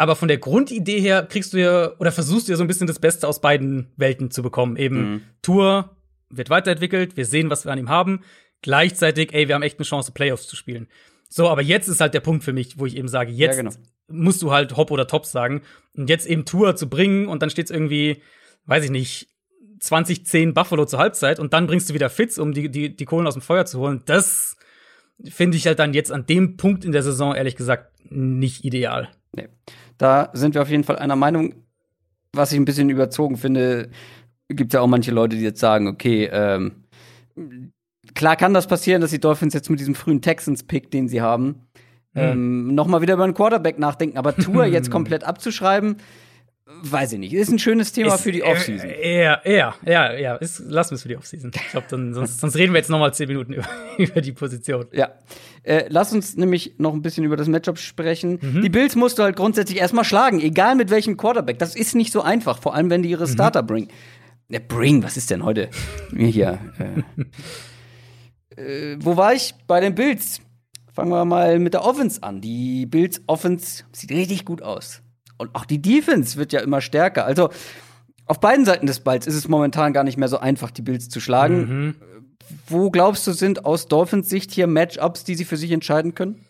aber 0.00 0.16
von 0.16 0.28
der 0.28 0.38
Grundidee 0.38 0.98
her 0.98 1.26
kriegst 1.28 1.52
du 1.52 1.58
ja 1.58 1.92
oder 1.98 2.10
versuchst 2.10 2.48
du 2.48 2.52
ja 2.52 2.56
so 2.56 2.64
ein 2.64 2.68
bisschen 2.68 2.86
das 2.86 2.98
Beste 2.98 3.28
aus 3.28 3.42
beiden 3.42 3.92
Welten 3.98 4.30
zu 4.30 4.42
bekommen. 4.42 4.78
Eben 4.78 4.96
mhm. 4.96 5.22
Tour 5.42 5.94
wird 6.30 6.48
weiterentwickelt, 6.48 7.18
wir 7.18 7.26
sehen, 7.26 7.50
was 7.50 7.66
wir 7.66 7.72
an 7.72 7.78
ihm 7.78 7.90
haben. 7.90 8.20
Gleichzeitig, 8.62 9.34
ey, 9.34 9.46
wir 9.46 9.54
haben 9.54 9.62
echt 9.62 9.78
eine 9.78 9.84
Chance, 9.84 10.12
Playoffs 10.12 10.46
zu 10.46 10.56
spielen. 10.56 10.88
So, 11.28 11.50
aber 11.50 11.60
jetzt 11.60 11.86
ist 11.86 12.00
halt 12.00 12.14
der 12.14 12.20
Punkt 12.20 12.44
für 12.44 12.54
mich, 12.54 12.78
wo 12.78 12.86
ich 12.86 12.96
eben 12.96 13.08
sage, 13.08 13.30
jetzt 13.30 13.56
ja, 13.56 13.62
genau. 13.62 13.76
musst 14.08 14.40
du 14.40 14.50
halt 14.50 14.74
Hop 14.74 14.90
oder 14.90 15.06
Top 15.06 15.26
sagen. 15.26 15.60
Und 15.94 16.08
jetzt 16.08 16.26
eben 16.26 16.46
Tour 16.46 16.76
zu 16.76 16.88
bringen 16.88 17.28
und 17.28 17.42
dann 17.42 17.50
steht's 17.50 17.70
irgendwie, 17.70 18.22
weiß 18.64 18.84
ich 18.84 18.90
nicht, 18.90 19.28
2010 19.80 20.54
Buffalo 20.54 20.86
zur 20.86 20.98
Halbzeit 20.98 21.38
und 21.38 21.52
dann 21.52 21.66
bringst 21.66 21.90
du 21.90 21.94
wieder 21.94 22.08
Fitz, 22.08 22.38
um 22.38 22.54
die, 22.54 22.70
die, 22.70 22.96
die 22.96 23.04
Kohlen 23.04 23.26
aus 23.26 23.34
dem 23.34 23.42
Feuer 23.42 23.66
zu 23.66 23.78
holen. 23.80 24.00
Das 24.06 24.56
finde 25.24 25.58
ich 25.58 25.66
halt 25.66 25.78
dann 25.78 25.92
jetzt 25.92 26.10
an 26.10 26.24
dem 26.24 26.56
Punkt 26.56 26.86
in 26.86 26.92
der 26.92 27.02
Saison, 27.02 27.34
ehrlich 27.34 27.56
gesagt, 27.56 27.92
nicht 28.08 28.64
ideal. 28.64 29.10
Nee. 29.34 29.48
Da 29.98 30.30
sind 30.32 30.54
wir 30.54 30.62
auf 30.62 30.70
jeden 30.70 30.84
Fall 30.84 30.98
einer 30.98 31.16
Meinung. 31.16 31.54
Was 32.32 32.52
ich 32.52 32.58
ein 32.58 32.64
bisschen 32.64 32.90
überzogen 32.90 33.36
finde, 33.36 33.90
gibt 34.48 34.72
es 34.72 34.74
ja 34.74 34.80
auch 34.80 34.86
manche 34.86 35.10
Leute, 35.10 35.36
die 35.36 35.42
jetzt 35.42 35.60
sagen, 35.60 35.88
okay, 35.88 36.30
ähm, 36.32 36.84
klar 38.14 38.36
kann 38.36 38.54
das 38.54 38.66
passieren, 38.66 39.00
dass 39.00 39.10
die 39.10 39.20
Dolphins 39.20 39.54
jetzt 39.54 39.68
mit 39.68 39.80
diesem 39.80 39.94
frühen 39.94 40.22
Texans-Pick, 40.22 40.90
den 40.90 41.08
sie 41.08 41.20
haben, 41.20 41.66
mhm. 42.14 42.20
ähm, 42.20 42.74
noch 42.74 42.86
mal 42.86 43.02
wieder 43.02 43.14
über 43.14 43.24
einen 43.24 43.34
Quarterback 43.34 43.78
nachdenken. 43.78 44.16
Aber 44.16 44.34
Tour 44.36 44.64
jetzt 44.64 44.90
komplett 44.92 45.24
abzuschreiben, 45.24 45.96
weiß 46.82 47.12
ich 47.12 47.18
nicht. 47.18 47.32
Ist 47.32 47.50
ein 47.50 47.58
schönes 47.58 47.92
Thema 47.92 48.14
ist, 48.14 48.22
für 48.22 48.32
die 48.32 48.42
Offseason. 48.42 48.90
Ja, 49.02 49.40
ja, 49.44 49.74
ja, 49.84 50.12
ja. 50.12 50.36
Ist, 50.36 50.60
lassen 50.60 50.92
wir 50.92 50.96
es 50.96 51.02
für 51.02 51.08
die 51.08 51.16
Offseason. 51.16 51.50
Ich 51.54 51.70
glaube, 51.70 51.86
sonst, 51.88 52.40
sonst 52.40 52.56
reden 52.56 52.72
wir 52.72 52.78
jetzt 52.78 52.90
noch 52.90 52.98
mal 52.98 53.12
zehn 53.12 53.28
Minuten 53.28 53.52
über, 53.54 53.68
über 53.98 54.20
die 54.20 54.32
Position. 54.32 54.86
Ja. 54.92 55.10
Äh, 55.62 55.86
lass 55.88 56.12
uns 56.12 56.36
nämlich 56.36 56.74
noch 56.78 56.94
ein 56.94 57.02
bisschen 57.02 57.24
über 57.24 57.36
das 57.36 57.48
Matchup 57.48 57.78
sprechen. 57.78 58.38
Mhm. 58.40 58.62
Die 58.62 58.68
Bills 58.68 58.96
musst 58.96 59.18
du 59.18 59.22
halt 59.22 59.36
grundsätzlich 59.36 59.78
erstmal 59.78 60.04
schlagen, 60.04 60.40
egal 60.40 60.74
mit 60.74 60.90
welchem 60.90 61.16
Quarterback. 61.16 61.58
Das 61.58 61.76
ist 61.76 61.94
nicht 61.94 62.12
so 62.12 62.22
einfach, 62.22 62.58
vor 62.60 62.74
allem 62.74 62.90
wenn 62.90 63.02
die 63.02 63.10
ihre 63.10 63.26
mhm. 63.26 63.32
Starter 63.32 63.62
mhm. 63.62 63.66
bringen. 63.66 63.88
Ja, 64.48 64.58
bring, 64.66 65.02
was 65.02 65.16
ist 65.16 65.30
denn 65.30 65.44
heute? 65.44 65.68
Hier. 66.16 66.58
Äh, 68.56 68.60
äh, 68.60 68.96
wo 69.00 69.16
war 69.16 69.34
ich? 69.34 69.54
Bei 69.66 69.80
den 69.80 69.94
Bills. 69.94 70.40
Fangen 70.92 71.10
wir 71.10 71.24
mal 71.24 71.58
mit 71.60 71.74
der 71.74 71.84
Offense 71.84 72.22
an. 72.22 72.40
Die 72.40 72.84
Bills 72.86 73.22
Offense 73.26 73.84
sieht 73.92 74.10
richtig 74.10 74.44
gut 74.44 74.60
aus. 74.60 75.02
Und 75.40 75.54
auch 75.54 75.64
die 75.64 75.82
Defense 75.82 76.36
wird 76.36 76.52
ja 76.52 76.60
immer 76.60 76.80
stärker. 76.80 77.24
Also 77.24 77.50
auf 78.26 78.38
beiden 78.38 78.64
Seiten 78.64 78.86
des 78.86 79.00
Balls 79.00 79.26
ist 79.26 79.34
es 79.34 79.48
momentan 79.48 79.92
gar 79.92 80.04
nicht 80.04 80.16
mehr 80.16 80.28
so 80.28 80.38
einfach, 80.38 80.70
die 80.70 80.82
Bills 80.82 81.08
zu 81.08 81.18
schlagen. 81.20 81.56
Mhm. 81.56 81.94
Wo 82.66 82.90
glaubst 82.90 83.26
du, 83.26 83.32
sind 83.32 83.64
aus 83.64 83.88
Dolphins 83.88 84.28
Sicht 84.28 84.52
hier 84.52 84.66
Matchups, 84.66 85.24
die 85.24 85.34
sie 85.34 85.44
für 85.44 85.56
sich 85.56 85.72
entscheiden 85.72 86.14
können? 86.14 86.44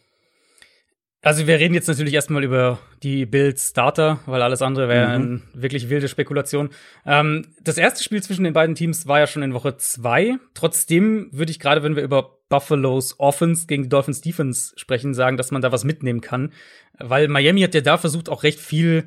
Also 1.23 1.47
wir 1.47 1.59
reden 1.59 1.75
jetzt 1.75 1.87
natürlich 1.87 2.15
erstmal 2.15 2.43
über 2.45 2.79
die 3.03 3.27
Bills 3.27 3.69
Starter, 3.71 4.21
weil 4.25 4.41
alles 4.41 4.63
andere 4.63 4.89
wäre 4.89 5.19
mhm. 5.19 5.43
eine 5.55 5.63
wirklich 5.63 5.91
wilde 5.91 6.09
Spekulation. 6.09 6.71
Ähm, 7.05 7.47
das 7.63 7.77
erste 7.77 8.03
Spiel 8.03 8.23
zwischen 8.23 8.45
den 8.45 8.55
beiden 8.55 8.75
Teams 8.75 9.07
war 9.07 9.19
ja 9.19 9.27
schon 9.27 9.43
in 9.43 9.53
Woche 9.53 9.77
zwei. 9.77 10.37
Trotzdem 10.55 11.29
würde 11.33 11.51
ich 11.51 11.61
gerade, 11.61 11.83
wenn 11.83 11.95
wir 11.95 12.03
über 12.03 12.40
Buffalo's 12.51 13.19
Offense 13.19 13.67
gegen 13.67 13.85
die 13.85 13.89
Dolphins 13.89 14.21
Defense 14.21 14.75
sprechen, 14.77 15.15
sagen, 15.15 15.39
dass 15.39 15.51
man 15.51 15.63
da 15.63 15.73
was 15.73 15.85
mitnehmen 15.85 16.21
kann. 16.21 16.53
Weil 16.99 17.29
Miami 17.29 17.63
hat 17.63 17.75
ja 17.75 17.81
da 17.81 17.97
versucht, 17.97 18.29
auch 18.29 18.43
recht 18.43 18.61
viel 18.61 19.05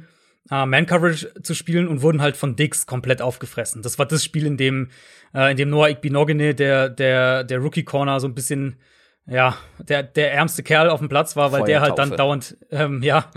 äh, 0.49 0.65
Man-Coverage 0.65 1.43
zu 1.43 1.53
spielen 1.53 1.87
und 1.87 2.01
wurden 2.01 2.21
halt 2.21 2.35
von 2.35 2.55
Dix 2.55 2.87
komplett 2.87 3.21
aufgefressen. 3.21 3.83
Das 3.83 3.99
war 3.99 4.07
das 4.07 4.23
Spiel, 4.23 4.47
in 4.47 4.57
dem, 4.57 4.89
äh, 5.35 5.51
in 5.51 5.57
dem 5.57 5.69
Noah 5.69 5.89
Igbinogene, 5.89 6.55
der, 6.55 6.89
der, 6.89 7.43
der 7.43 7.59
Rookie-Corner, 7.59 8.19
so 8.19 8.27
ein 8.27 8.33
bisschen 8.33 8.77
ja, 9.25 9.57
der, 9.79 10.03
der 10.03 10.33
ärmste 10.33 10.63
Kerl 10.63 10.89
auf 10.89 10.99
dem 10.99 11.07
Platz 11.07 11.35
war, 11.35 11.51
weil 11.51 11.63
der 11.63 11.81
halt 11.81 11.97
dann 11.97 12.11
dauernd, 12.11 12.57
ähm, 12.71 13.01
ja, 13.03 13.31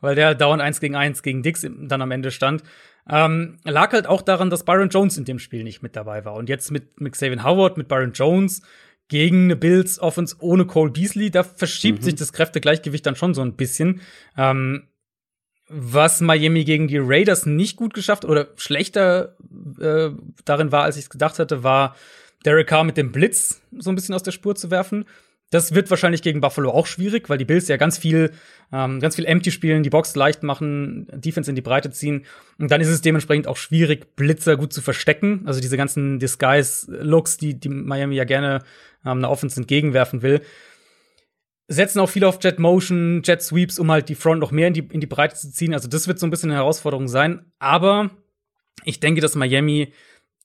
weil 0.00 0.14
der 0.14 0.26
halt 0.26 0.40
dauernd 0.40 0.60
eins 0.60 0.80
gegen 0.80 0.96
eins 0.96 1.22
gegen 1.22 1.42
Dix 1.42 1.62
dann 1.64 2.02
am 2.02 2.10
Ende 2.10 2.30
stand. 2.30 2.62
Ähm, 3.08 3.58
lag 3.64 3.92
halt 3.92 4.06
auch 4.06 4.20
daran, 4.20 4.50
dass 4.50 4.64
Byron 4.64 4.90
Jones 4.90 5.16
in 5.16 5.24
dem 5.24 5.38
Spiel 5.38 5.64
nicht 5.64 5.82
mit 5.82 5.96
dabei 5.96 6.24
war. 6.24 6.34
Und 6.34 6.48
jetzt 6.48 6.70
mit, 6.70 7.00
mit 7.00 7.12
Xavier 7.12 7.42
Howard, 7.42 7.78
mit 7.78 7.88
Byron 7.88 8.12
Jones 8.12 8.62
gegen 9.08 9.44
eine 9.44 9.56
Bills 9.56 9.98
Offense 9.98 10.36
ohne 10.38 10.66
Cole 10.66 10.90
Beasley, 10.90 11.30
da 11.30 11.42
verschiebt 11.42 12.00
mhm. 12.00 12.04
sich 12.04 12.14
das 12.14 12.32
Kräftegleichgewicht 12.32 13.04
dann 13.04 13.16
schon 13.16 13.34
so 13.34 13.42
ein 13.42 13.54
bisschen. 13.54 14.02
Ähm, 14.36 14.88
was 15.68 16.20
Miami 16.20 16.64
gegen 16.64 16.88
die 16.88 16.98
Raiders 16.98 17.44
nicht 17.44 17.76
gut 17.76 17.92
geschafft 17.92 18.24
oder 18.24 18.48
schlechter 18.56 19.36
äh, 19.80 20.10
darin 20.44 20.72
war, 20.72 20.84
als 20.84 20.96
ich 20.96 21.04
es 21.04 21.10
gedacht 21.10 21.38
hatte, 21.38 21.62
war 21.62 21.94
Derek 22.44 22.68
Carr 22.68 22.84
mit 22.84 22.96
dem 22.96 23.12
Blitz 23.12 23.60
so 23.76 23.90
ein 23.90 23.94
bisschen 23.94 24.14
aus 24.14 24.22
der 24.22 24.32
Spur 24.32 24.54
zu 24.54 24.70
werfen. 24.70 25.04
Das 25.50 25.74
wird 25.74 25.88
wahrscheinlich 25.88 26.20
gegen 26.20 26.42
Buffalo 26.42 26.70
auch 26.70 26.86
schwierig, 26.86 27.30
weil 27.30 27.38
die 27.38 27.46
Bills 27.46 27.68
ja 27.68 27.78
ganz 27.78 27.96
viel, 27.96 28.32
ähm, 28.70 29.00
ganz 29.00 29.16
viel 29.16 29.24
Empty 29.24 29.50
spielen, 29.50 29.82
die 29.82 29.88
Box 29.88 30.14
leicht 30.14 30.42
machen, 30.42 31.06
Defense 31.10 31.50
in 31.50 31.54
die 31.54 31.62
Breite 31.62 31.90
ziehen. 31.90 32.26
Und 32.58 32.70
dann 32.70 32.82
ist 32.82 32.88
es 32.88 33.00
dementsprechend 33.00 33.46
auch 33.46 33.56
schwierig, 33.56 34.14
Blitzer 34.14 34.58
gut 34.58 34.74
zu 34.74 34.82
verstecken. 34.82 35.42
Also 35.46 35.60
diese 35.60 35.78
ganzen 35.78 36.18
Disguise-Looks, 36.18 37.38
die, 37.38 37.58
die 37.58 37.70
Miami 37.70 38.16
ja 38.16 38.24
gerne 38.24 38.62
ähm, 39.08 39.18
einer 39.18 39.30
Offense 39.30 39.58
entgegenwerfen 39.60 40.22
will. 40.22 40.42
Setzen 41.68 42.00
auch 42.00 42.08
viel 42.08 42.24
auf 42.24 42.38
Jet 42.42 42.58
Motion, 42.58 43.22
Jet 43.24 43.42
Sweeps, 43.42 43.78
um 43.78 43.90
halt 43.90 44.08
die 44.08 44.14
Front 44.14 44.40
noch 44.40 44.52
mehr 44.52 44.68
in 44.68 44.74
die, 44.74 44.88
in 44.90 45.00
die 45.00 45.06
Breite 45.06 45.36
zu 45.36 45.50
ziehen. 45.52 45.74
Also 45.74 45.88
das 45.88 46.08
wird 46.08 46.18
so 46.18 46.26
ein 46.26 46.30
bisschen 46.30 46.50
eine 46.50 46.58
Herausforderung 46.58 47.08
sein. 47.08 47.52
Aber 47.58 48.10
ich 48.84 49.00
denke, 49.00 49.20
dass 49.20 49.34
Miami 49.34 49.92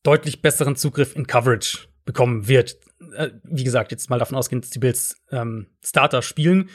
deutlich 0.03 0.41
besseren 0.41 0.76
Zugriff 0.76 1.16
in 1.16 1.28
Coverage 1.28 1.88
bekommen 2.05 2.47
wird. 2.47 2.78
Äh, 3.16 3.30
wie 3.43 3.64
gesagt, 3.64 3.91
jetzt 3.91 4.09
mal 4.09 4.20
davon 4.20 4.38
ausgehen, 4.38 4.61
dass 4.61 4.70
die 4.70 4.80
Bills 4.80 5.16
ähm, 5.32 5.68
Starter 5.84 6.22
spielen. 6.22 6.70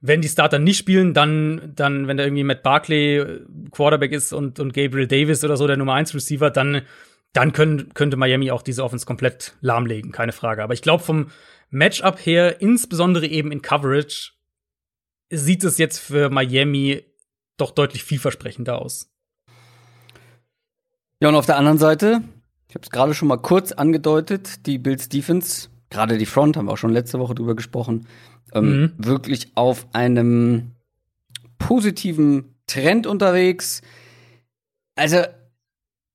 Wenn 0.00 0.20
die 0.20 0.28
Starter 0.28 0.58
nicht 0.58 0.78
spielen, 0.78 1.14
dann, 1.14 1.72
dann, 1.76 2.08
wenn 2.08 2.16
da 2.16 2.24
irgendwie 2.24 2.42
Matt 2.42 2.64
Barkley 2.64 3.18
äh, 3.18 3.40
Quarterback 3.70 4.10
ist 4.10 4.32
und, 4.32 4.58
und 4.58 4.74
Gabriel 4.74 5.06
Davis 5.06 5.44
oder 5.44 5.56
so 5.56 5.68
der 5.68 5.76
Nummer 5.76 5.94
1 5.94 6.12
Receiver, 6.12 6.50
dann, 6.50 6.82
dann 7.32 7.52
können, 7.52 7.94
könnte 7.94 8.16
Miami 8.16 8.50
auch 8.50 8.62
diese 8.62 8.84
Offense 8.84 9.06
komplett 9.06 9.54
lahmlegen, 9.60 10.12
keine 10.12 10.32
Frage. 10.32 10.62
Aber 10.62 10.74
ich 10.74 10.82
glaube, 10.82 11.02
vom 11.02 11.30
Matchup 11.70 12.18
her, 12.24 12.60
insbesondere 12.60 13.26
eben 13.26 13.50
in 13.50 13.62
Coverage, 13.62 14.32
sieht 15.30 15.64
es 15.64 15.78
jetzt 15.78 15.98
für 15.98 16.28
Miami 16.28 17.04
doch 17.56 17.70
deutlich 17.70 18.04
vielversprechender 18.04 18.80
aus. 18.80 19.10
Ja, 21.20 21.28
und 21.28 21.34
auf 21.34 21.46
der 21.46 21.56
anderen 21.56 21.78
Seite, 21.78 22.22
ich 22.68 22.74
habe 22.74 22.84
es 22.84 22.90
gerade 22.90 23.14
schon 23.14 23.28
mal 23.28 23.38
kurz 23.38 23.72
angedeutet, 23.72 24.66
die 24.66 24.78
Bills 24.78 25.08
Defense, 25.08 25.68
gerade 25.88 26.18
die 26.18 26.26
Front, 26.26 26.56
haben 26.56 26.66
wir 26.66 26.72
auch 26.72 26.78
schon 26.78 26.92
letzte 26.92 27.18
Woche 27.18 27.34
drüber 27.34 27.54
gesprochen, 27.54 28.06
ähm, 28.52 28.80
mhm. 28.80 28.92
wirklich 28.98 29.52
auf 29.54 29.86
einem 29.94 30.72
positiven 31.58 32.56
Trend 32.66 33.06
unterwegs. 33.06 33.82
Also 34.96 35.22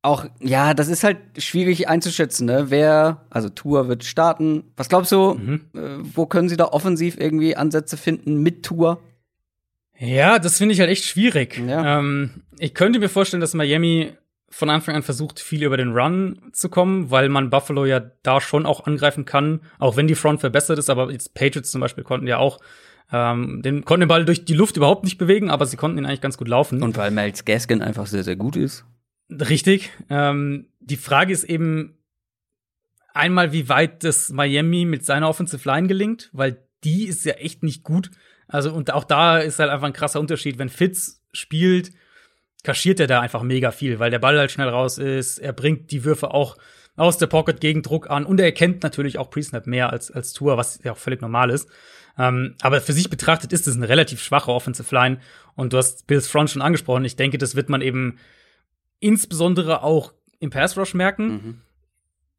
auch, 0.08 0.26
ja, 0.40 0.74
das 0.74 0.88
ist 0.88 1.04
halt 1.04 1.18
schwierig 1.38 1.88
einzuschätzen, 1.88 2.46
ne? 2.46 2.66
Wer, 2.70 3.26
also 3.30 3.50
Tour 3.50 3.88
wird 3.88 4.04
starten. 4.04 4.64
Was 4.76 4.90
glaubst 4.90 5.12
du, 5.12 5.36
mhm. 5.36 5.62
äh, 5.76 5.80
wo 6.16 6.26
können 6.26 6.50
sie 6.50 6.58
da 6.58 6.66
offensiv 6.66 7.18
irgendwie 7.20 7.56
Ansätze 7.56 7.98
finden 7.98 8.42
mit 8.42 8.64
Tour? 8.64 9.00
Ja, 10.00 10.40
das 10.40 10.58
finde 10.58 10.74
ich 10.74 10.80
halt 10.80 10.90
echt 10.90 11.06
schwierig. 11.06 11.62
Ja. 11.68 12.00
Ähm, 12.00 12.44
ich 12.60 12.74
könnte 12.74 13.00
mir 13.00 13.10
vorstellen, 13.10 13.42
dass 13.42 13.54
Miami 13.54 14.14
von 14.50 14.70
Anfang 14.70 14.96
an 14.96 15.04
versucht, 15.04 15.40
viel 15.40 15.64
über 15.64 15.78
den 15.78 15.92
Run 15.92 16.40
zu 16.54 16.70
kommen, 16.70 17.12
weil 17.12 17.30
man 17.30 17.50
Buffalo 17.50 17.86
ja 17.86 18.00
da 18.00 18.40
schon 18.40 18.66
auch 18.66 18.86
angreifen 18.86 19.26
kann, 19.26 19.62
auch 19.78 19.98
wenn 19.98 20.08
die 20.08 20.16
Front 20.16 20.40
verbessert 20.40 20.80
ist. 20.80 20.90
Aber 20.90 21.12
jetzt 21.12 21.34
Patriots 21.34 21.72
zum 21.72 21.82
Beispiel 21.82 22.04
konnten 22.04 22.28
ja 22.28 22.38
auch 22.38 22.60
ähm, 23.12 23.62
den 23.62 23.86
konnten 23.86 24.02
den 24.02 24.10
Ball 24.10 24.26
durch 24.26 24.46
die 24.46 24.54
Luft 24.54 24.78
überhaupt 24.78 25.04
nicht 25.04 25.18
bewegen, 25.18 25.50
aber 25.50 25.66
sie 25.66 25.78
konnten 25.78 25.98
ihn 25.98 26.06
eigentlich 26.06 26.22
ganz 26.22 26.38
gut 26.38 26.48
laufen. 26.48 26.84
Und 26.84 26.98
weil 26.98 27.12
Miles 27.12 27.46
Gaskin 27.46 27.82
einfach 27.82 28.08
sehr, 28.08 28.24
sehr 28.24 28.36
gut 28.36 28.56
ist. 28.56 28.86
Richtig. 29.30 29.92
Ähm, 30.10 30.68
die 30.80 30.98
Frage 30.98 31.34
ist 31.34 31.44
eben 31.44 31.98
einmal, 33.14 33.52
wie 33.52 33.68
weit 33.68 34.04
das 34.04 34.30
Miami 34.30 34.86
mit 34.86 35.06
seiner 35.06 35.28
Offensive 35.28 35.68
Line 35.68 35.88
gelingt, 35.88 36.30
weil 36.34 36.64
die 36.84 37.08
ist 37.08 37.26
ja 37.26 37.34
echt 37.34 37.64
nicht 37.64 37.84
gut. 37.84 38.12
Also, 38.48 38.74
und 38.74 38.94
auch 38.94 39.04
da 39.04 39.40
ist 39.40 39.60
halt 39.60 39.70
einfach 39.70 39.88
ein 39.88 39.94
krasser 39.94 40.20
Unterschied. 40.20 40.58
Wenn 40.58 40.70
Fitz 40.70 41.22
spielt, 41.34 41.92
kaschiert 42.64 43.00
er 43.00 43.08
da 43.08 43.20
einfach 43.20 43.44
mega 43.44 43.72
viel, 43.72 44.00
weil 44.00 44.12
der 44.12 44.20
Ball 44.20 44.38
halt 44.38 44.52
schnell 44.52 44.70
raus 44.70 44.98
ist. 44.98 45.40
Er 45.40 45.54
bringt 45.54 45.92
die 45.92 46.04
Würfe 46.04 46.32
auch 46.32 46.58
aus 46.96 47.18
der 47.18 47.28
Pocket 47.28 47.60
gegen 47.62 47.84
Druck 47.84 48.10
an 48.10 48.26
und 48.26 48.40
er 48.40 48.52
kennt 48.52 48.84
natürlich 48.84 49.18
auch 49.18 49.30
Pre-Snap 49.30 49.68
mehr 49.68 49.92
als, 49.92 50.10
als 50.10 50.34
Tour, 50.34 50.58
was 50.58 50.80
ja 50.84 50.94
auch 50.94 50.98
völlig 50.98 51.22
normal 51.22 51.50
ist. 51.50 51.70
Ähm, 52.18 52.56
aber 52.62 52.82
für 52.82 52.94
sich 52.94 53.10
betrachtet 53.10 53.54
ist 53.54 53.68
es 53.68 53.76
eine 53.76 53.88
relativ 53.88 54.22
schwache 54.22 54.52
Offensive 54.52 54.94
Line 54.94 55.20
und 55.56 55.74
du 55.74 55.78
hast 55.78 56.08
Bills 56.08 56.28
Front 56.28 56.50
schon 56.50 56.64
angesprochen. 56.64 57.06
Ich 57.06 57.16
denke, 57.16 57.38
das 57.38 57.56
wird 57.56 57.70
man 57.70 57.82
eben 57.82 58.18
insbesondere 59.00 59.84
auch 59.84 60.14
im 60.40 60.50
Pass 60.50 60.78
Rush 60.78 60.94
merken. 60.94 61.28
Mhm. 61.28 61.62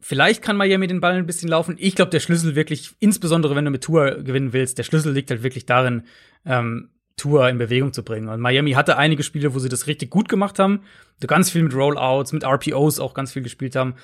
Vielleicht 0.00 0.42
kann 0.42 0.56
Miami 0.56 0.86
den 0.86 1.00
Ball 1.00 1.14
ein 1.14 1.26
bisschen 1.26 1.48
laufen. 1.48 1.74
Ich 1.78 1.96
glaube, 1.96 2.10
der 2.10 2.20
Schlüssel 2.20 2.54
wirklich, 2.54 2.92
insbesondere 3.00 3.56
wenn 3.56 3.64
du 3.64 3.70
mit 3.70 3.82
Tour 3.82 4.22
gewinnen 4.22 4.52
willst, 4.52 4.78
der 4.78 4.84
Schlüssel 4.84 5.12
liegt 5.12 5.30
halt 5.30 5.42
wirklich 5.42 5.66
darin, 5.66 6.04
ähm, 6.44 6.90
Tour 7.16 7.48
in 7.48 7.58
Bewegung 7.58 7.92
zu 7.92 8.04
bringen. 8.04 8.28
Und 8.28 8.40
Miami 8.40 8.72
hatte 8.72 8.96
einige 8.96 9.24
Spiele, 9.24 9.52
wo 9.54 9.58
sie 9.58 9.68
das 9.68 9.88
richtig 9.88 10.10
gut 10.10 10.28
gemacht 10.28 10.60
haben, 10.60 10.82
ganz 11.26 11.50
viel 11.50 11.64
mit 11.64 11.74
Rollouts, 11.74 12.32
mit 12.32 12.44
RPOs 12.44 13.00
auch 13.00 13.12
ganz 13.12 13.32
viel 13.32 13.42
gespielt 13.42 13.74
haben. 13.74 13.94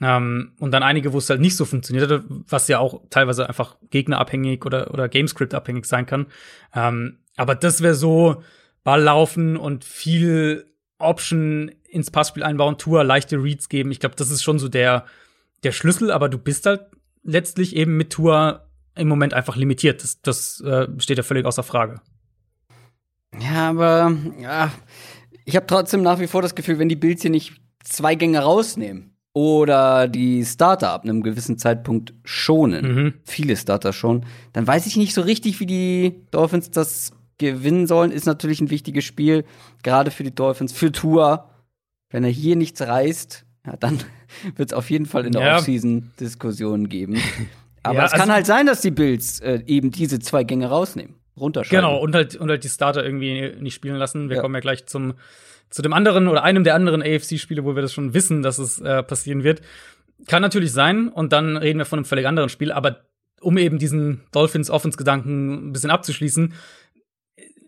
Ähm, 0.00 0.52
und 0.58 0.72
dann 0.72 0.82
einige, 0.82 1.12
wo 1.12 1.18
es 1.18 1.30
halt 1.30 1.40
nicht 1.40 1.56
so 1.56 1.64
funktioniert 1.64 2.10
hat, 2.10 2.24
was 2.28 2.68
ja 2.68 2.80
auch 2.80 3.02
teilweise 3.08 3.48
einfach 3.48 3.76
gegnerabhängig 3.90 4.64
oder, 4.66 4.92
oder 4.92 5.08
Gamescript 5.08 5.54
abhängig 5.54 5.86
sein 5.86 6.04
kann. 6.04 6.26
Ähm, 6.74 7.18
aber 7.36 7.54
das 7.54 7.80
wäre 7.82 7.94
so 7.94 8.42
Ball 8.84 9.02
laufen 9.02 9.56
und 9.56 9.84
viel 9.84 10.66
Option 10.98 11.70
ins 11.96 12.10
Passspiel 12.10 12.44
einbauen, 12.44 12.78
Tour 12.78 13.02
leichte 13.02 13.42
Reads 13.42 13.68
geben. 13.68 13.90
Ich 13.90 13.98
glaube, 13.98 14.14
das 14.14 14.30
ist 14.30 14.44
schon 14.44 14.58
so 14.58 14.68
der, 14.68 15.06
der 15.64 15.72
Schlüssel, 15.72 16.10
aber 16.12 16.28
du 16.28 16.38
bist 16.38 16.66
halt 16.66 16.82
letztlich 17.24 17.74
eben 17.74 17.96
mit 17.96 18.10
Tour 18.10 18.68
im 18.94 19.08
Moment 19.08 19.34
einfach 19.34 19.56
limitiert. 19.56 20.02
Das, 20.02 20.20
das 20.22 20.60
äh, 20.60 20.86
steht 20.98 21.18
ja 21.18 21.24
völlig 21.24 21.46
außer 21.46 21.62
Frage. 21.62 22.00
Ja, 23.40 23.70
aber 23.70 24.16
ja, 24.40 24.72
ich 25.44 25.56
habe 25.56 25.66
trotzdem 25.66 26.02
nach 26.02 26.20
wie 26.20 26.28
vor 26.28 26.42
das 26.42 26.54
Gefühl, 26.54 26.78
wenn 26.78 26.88
die 26.88 26.96
Bills 26.96 27.22
hier 27.22 27.30
nicht 27.30 27.54
zwei 27.82 28.14
Gänge 28.14 28.40
rausnehmen 28.40 29.16
oder 29.32 30.08
die 30.08 30.44
Starter 30.44 30.90
ab 30.90 31.04
einem 31.04 31.22
gewissen 31.22 31.58
Zeitpunkt 31.58 32.14
schonen, 32.24 32.94
mhm. 32.94 33.14
viele 33.24 33.56
Starter 33.56 33.92
schon, 33.92 34.24
dann 34.52 34.66
weiß 34.66 34.86
ich 34.86 34.96
nicht 34.96 35.14
so 35.14 35.20
richtig, 35.22 35.60
wie 35.60 35.66
die 35.66 36.22
Dolphins 36.30 36.70
das 36.70 37.12
gewinnen 37.38 37.86
sollen. 37.86 38.12
Ist 38.12 38.26
natürlich 38.26 38.60
ein 38.60 38.70
wichtiges 38.70 39.04
Spiel, 39.04 39.44
gerade 39.82 40.10
für 40.10 40.24
die 40.24 40.34
Dolphins, 40.34 40.72
für 40.72 40.92
Tour. 40.92 41.50
Wenn 42.10 42.24
er 42.24 42.30
hier 42.30 42.56
nichts 42.56 42.80
reißt, 42.80 43.44
ja, 43.66 43.76
dann 43.76 43.98
wird 44.56 44.70
es 44.70 44.72
auf 44.72 44.90
jeden 44.90 45.06
Fall 45.06 45.26
in 45.26 45.32
der 45.32 45.42
ja. 45.42 45.56
Offseason 45.56 46.12
Diskussionen 46.20 46.88
geben. 46.88 47.20
Aber 47.82 47.98
ja, 47.98 48.04
es 48.06 48.12
kann 48.12 48.22
also 48.22 48.32
halt 48.32 48.46
sein, 48.46 48.66
dass 48.66 48.80
die 48.80 48.90
Bills 48.90 49.40
äh, 49.40 49.62
eben 49.66 49.92
diese 49.92 50.18
zwei 50.18 50.42
Gänge 50.42 50.66
rausnehmen, 50.66 51.14
runterschreiben. 51.36 51.84
Genau, 51.84 51.98
und 51.98 52.14
halt, 52.16 52.34
und 52.34 52.50
halt 52.50 52.64
die 52.64 52.68
Starter 52.68 53.04
irgendwie 53.04 53.54
nicht 53.60 53.74
spielen 53.74 53.96
lassen. 53.96 54.28
Wir 54.28 54.36
ja. 54.36 54.42
kommen 54.42 54.54
ja 54.54 54.60
gleich 54.60 54.86
zum, 54.86 55.14
zu 55.70 55.82
dem 55.82 55.92
anderen 55.92 56.26
oder 56.26 56.42
einem 56.42 56.64
der 56.64 56.74
anderen 56.74 57.00
AFC-Spiele, 57.00 57.64
wo 57.64 57.76
wir 57.76 57.82
das 57.82 57.92
schon 57.92 58.12
wissen, 58.12 58.42
dass 58.42 58.58
es 58.58 58.80
äh, 58.80 59.04
passieren 59.04 59.44
wird. 59.44 59.62
Kann 60.26 60.42
natürlich 60.42 60.72
sein, 60.72 61.08
und 61.08 61.32
dann 61.32 61.56
reden 61.56 61.78
wir 61.78 61.84
von 61.84 62.00
einem 62.00 62.06
völlig 62.06 62.26
anderen 62.26 62.48
Spiel, 62.48 62.72
aber 62.72 63.02
um 63.40 63.58
eben 63.58 63.78
diesen 63.78 64.22
Dolphins-Offense-Gedanken 64.32 65.68
ein 65.68 65.72
bisschen 65.72 65.90
abzuschließen, 65.90 66.54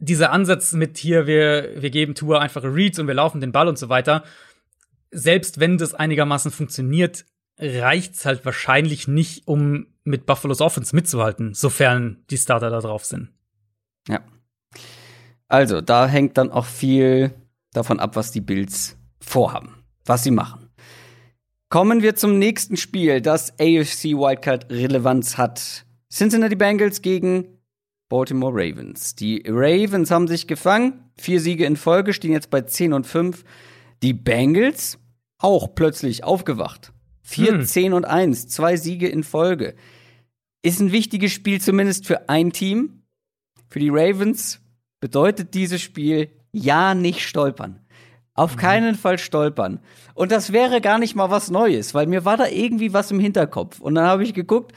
dieser 0.00 0.32
Ansatz 0.32 0.72
mit 0.72 0.98
hier, 0.98 1.26
wir, 1.26 1.72
wir 1.76 1.90
geben 1.90 2.14
Tour 2.14 2.40
einfache 2.40 2.72
Reads 2.72 2.98
und 2.98 3.06
wir 3.06 3.14
laufen 3.14 3.40
den 3.40 3.52
Ball 3.52 3.68
und 3.68 3.78
so 3.78 3.88
weiter, 3.88 4.24
selbst 5.10 5.60
wenn 5.60 5.78
das 5.78 5.94
einigermaßen 5.94 6.50
funktioniert, 6.50 7.24
reicht's 7.58 8.24
halt 8.24 8.44
wahrscheinlich 8.44 9.08
nicht, 9.08 9.46
um 9.46 9.86
mit 10.04 10.26
Buffalo's 10.26 10.60
Offense 10.60 10.94
mitzuhalten, 10.94 11.54
sofern 11.54 12.24
die 12.30 12.38
Starter 12.38 12.70
da 12.70 12.80
drauf 12.80 13.04
sind. 13.04 13.30
Ja. 14.08 14.20
Also, 15.48 15.80
da 15.80 16.06
hängt 16.06 16.38
dann 16.38 16.50
auch 16.50 16.66
viel 16.66 17.32
davon 17.72 18.00
ab, 18.00 18.16
was 18.16 18.30
die 18.30 18.40
Bills 18.40 18.96
vorhaben, 19.20 19.84
was 20.04 20.22
sie 20.22 20.30
machen. 20.30 20.70
Kommen 21.68 22.02
wir 22.02 22.16
zum 22.16 22.38
nächsten 22.38 22.76
Spiel, 22.76 23.20
das 23.20 23.52
AFC 23.58 24.14
Wildcard 24.14 24.70
Relevanz 24.70 25.36
hat. 25.36 25.84
Cincinnati 26.10 26.56
Bengals 26.56 27.02
gegen 27.02 27.57
Baltimore 28.08 28.52
Ravens. 28.54 29.14
Die 29.14 29.42
Ravens 29.46 30.10
haben 30.10 30.28
sich 30.28 30.46
gefangen, 30.46 31.10
vier 31.16 31.40
Siege 31.40 31.64
in 31.64 31.76
Folge, 31.76 32.12
stehen 32.12 32.32
jetzt 32.32 32.50
bei 32.50 32.62
10 32.62 32.92
und 32.92 33.06
5. 33.06 33.44
Die 34.02 34.14
Bengals 34.14 34.98
auch 35.38 35.74
plötzlich 35.74 36.24
aufgewacht. 36.24 36.92
4, 37.22 37.48
hm. 37.52 37.66
10 37.66 37.92
und 37.92 38.04
1, 38.04 38.48
zwei 38.48 38.76
Siege 38.76 39.08
in 39.08 39.22
Folge. 39.22 39.74
Ist 40.62 40.80
ein 40.80 40.92
wichtiges 40.92 41.32
Spiel 41.32 41.60
zumindest 41.60 42.06
für 42.06 42.28
ein 42.28 42.52
Team. 42.52 43.02
Für 43.68 43.78
die 43.78 43.90
Ravens 43.90 44.60
bedeutet 45.00 45.54
dieses 45.54 45.82
Spiel 45.82 46.30
ja 46.52 46.94
nicht 46.94 47.20
stolpern. 47.26 47.80
Auf 48.34 48.54
mhm. 48.54 48.60
keinen 48.60 48.94
Fall 48.94 49.18
stolpern. 49.18 49.80
Und 50.14 50.32
das 50.32 50.52
wäre 50.52 50.80
gar 50.80 50.98
nicht 50.98 51.14
mal 51.14 51.30
was 51.30 51.50
Neues, 51.50 51.92
weil 51.92 52.06
mir 52.06 52.24
war 52.24 52.36
da 52.36 52.46
irgendwie 52.46 52.92
was 52.92 53.10
im 53.10 53.20
Hinterkopf. 53.20 53.80
Und 53.80 53.94
dann 53.94 54.06
habe 54.06 54.24
ich 54.24 54.32
geguckt, 54.32 54.72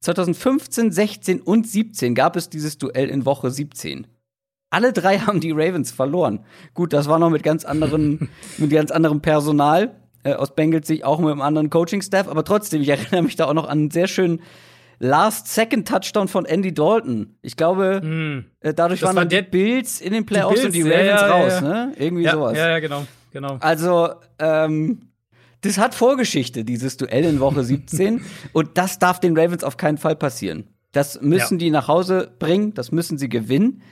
2015, 0.00 0.92
16 0.92 1.40
und 1.40 1.66
17 1.66 2.14
gab 2.14 2.36
es 2.36 2.48
dieses 2.48 2.78
Duell 2.78 3.08
in 3.08 3.24
Woche 3.24 3.50
17. 3.50 4.06
Alle 4.70 4.92
drei 4.92 5.18
haben 5.20 5.40
die 5.40 5.52
Ravens 5.52 5.90
verloren. 5.90 6.40
Gut, 6.74 6.92
das 6.92 7.08
war 7.08 7.18
noch 7.18 7.30
mit 7.30 7.42
ganz 7.42 7.64
anderen, 7.64 8.28
mit 8.58 8.70
ganz 8.70 8.90
anderem 8.90 9.20
Personal 9.20 9.94
äh, 10.24 10.34
aus 10.34 10.54
Bengals 10.54 10.86
Sicht, 10.86 11.04
auch 11.04 11.18
mit 11.18 11.30
einem 11.30 11.40
anderen 11.40 11.70
Coaching-Staff, 11.70 12.28
aber 12.28 12.44
trotzdem, 12.44 12.82
ich 12.82 12.88
erinnere 12.88 13.22
mich 13.22 13.36
da 13.36 13.46
auch 13.46 13.54
noch 13.54 13.68
an 13.68 13.78
einen 13.78 13.90
sehr 13.90 14.08
schönen 14.08 14.42
Last-Second-Touchdown 14.98 16.28
von 16.28 16.46
Andy 16.46 16.72
Dalton. 16.72 17.36
Ich 17.42 17.56
glaube, 17.56 18.00
mm. 18.02 18.44
äh, 18.60 18.72
dadurch 18.72 19.00
das 19.00 19.08
waren 19.08 19.16
war 19.16 19.24
die 19.26 19.42
Bills 19.42 20.00
in 20.00 20.12
den 20.12 20.24
Playoffs 20.24 20.62
die 20.62 20.68
Bills, 20.68 20.76
und 20.76 20.84
die 20.84 20.90
Ravens 20.90 21.20
ja, 21.20 21.28
ja, 21.28 21.34
raus, 21.34 21.52
ja. 21.52 21.60
ne? 21.60 21.92
Irgendwie 21.98 22.28
sowas. 22.28 22.56
Ja, 22.56 22.68
ja, 22.70 22.78
genau, 22.78 23.06
genau. 23.32 23.58
Also, 23.60 24.10
ähm, 24.38 25.02
das 25.62 25.78
hat 25.78 25.94
Vorgeschichte, 25.94 26.64
dieses 26.64 26.96
Duell 26.96 27.24
in 27.24 27.40
Woche 27.40 27.64
17. 27.64 28.22
und 28.52 28.78
das 28.78 28.98
darf 28.98 29.20
den 29.20 29.36
Ravens 29.36 29.64
auf 29.64 29.76
keinen 29.76 29.98
Fall 29.98 30.16
passieren. 30.16 30.68
Das 30.92 31.20
müssen 31.20 31.58
die 31.58 31.70
nach 31.70 31.88
Hause 31.88 32.34
bringen, 32.38 32.72
das 32.74 32.90
müssen 32.90 33.18
sie 33.18 33.28
gewinnen. 33.28 33.82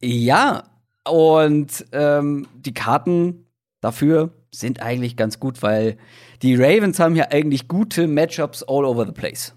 Ja, 0.00 0.64
und 1.06 1.84
ähm, 1.92 2.46
die 2.54 2.72
Karten 2.72 3.46
dafür 3.80 4.32
sind 4.50 4.80
eigentlich 4.80 5.16
ganz 5.16 5.38
gut, 5.38 5.62
weil 5.62 5.96
die 6.42 6.54
Ravens 6.54 6.98
haben 6.98 7.14
ja 7.14 7.26
eigentlich 7.30 7.68
gute 7.68 8.08
Matchups 8.08 8.62
all 8.62 8.84
over 8.84 9.06
the 9.06 9.12
place. 9.12 9.54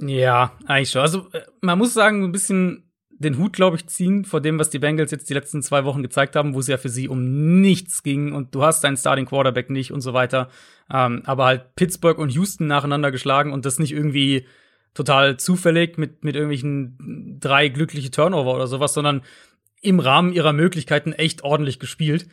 Ja, 0.00 0.52
eigentlich 0.66 0.90
schon. 0.90 1.02
Also 1.02 1.28
äh, 1.32 1.42
man 1.60 1.78
muss 1.78 1.94
sagen, 1.94 2.24
ein 2.24 2.32
bisschen 2.32 2.90
den 3.18 3.38
Hut, 3.38 3.52
glaube 3.52 3.76
ich, 3.76 3.86
ziehen 3.86 4.24
vor 4.24 4.40
dem, 4.40 4.58
was 4.58 4.70
die 4.70 4.78
Bengals 4.78 5.10
jetzt 5.10 5.30
die 5.30 5.34
letzten 5.34 5.62
zwei 5.62 5.84
Wochen 5.84 6.02
gezeigt 6.02 6.36
haben, 6.36 6.54
wo 6.54 6.60
es 6.60 6.66
ja 6.66 6.76
für 6.76 6.88
sie 6.88 7.08
um 7.08 7.60
nichts 7.60 8.02
ging 8.02 8.32
und 8.32 8.54
du 8.54 8.62
hast 8.62 8.82
deinen 8.82 8.96
Starting 8.96 9.26
Quarterback 9.26 9.70
nicht 9.70 9.92
und 9.92 10.00
so 10.00 10.12
weiter. 10.12 10.48
Ähm, 10.92 11.22
aber 11.24 11.44
halt 11.46 11.76
Pittsburgh 11.76 12.18
und 12.18 12.30
Houston 12.30 12.66
nacheinander 12.66 13.10
geschlagen 13.10 13.52
und 13.52 13.64
das 13.64 13.78
nicht 13.78 13.92
irgendwie 13.92 14.46
total 14.94 15.36
zufällig 15.36 15.98
mit, 15.98 16.24
mit 16.24 16.36
irgendwelchen 16.36 17.38
drei 17.40 17.68
glückliche 17.68 18.10
Turnover 18.10 18.54
oder 18.54 18.66
sowas, 18.66 18.94
sondern 18.94 19.22
im 19.80 20.00
Rahmen 20.00 20.32
ihrer 20.32 20.52
Möglichkeiten 20.52 21.12
echt 21.12 21.42
ordentlich 21.42 21.78
gespielt. 21.78 22.26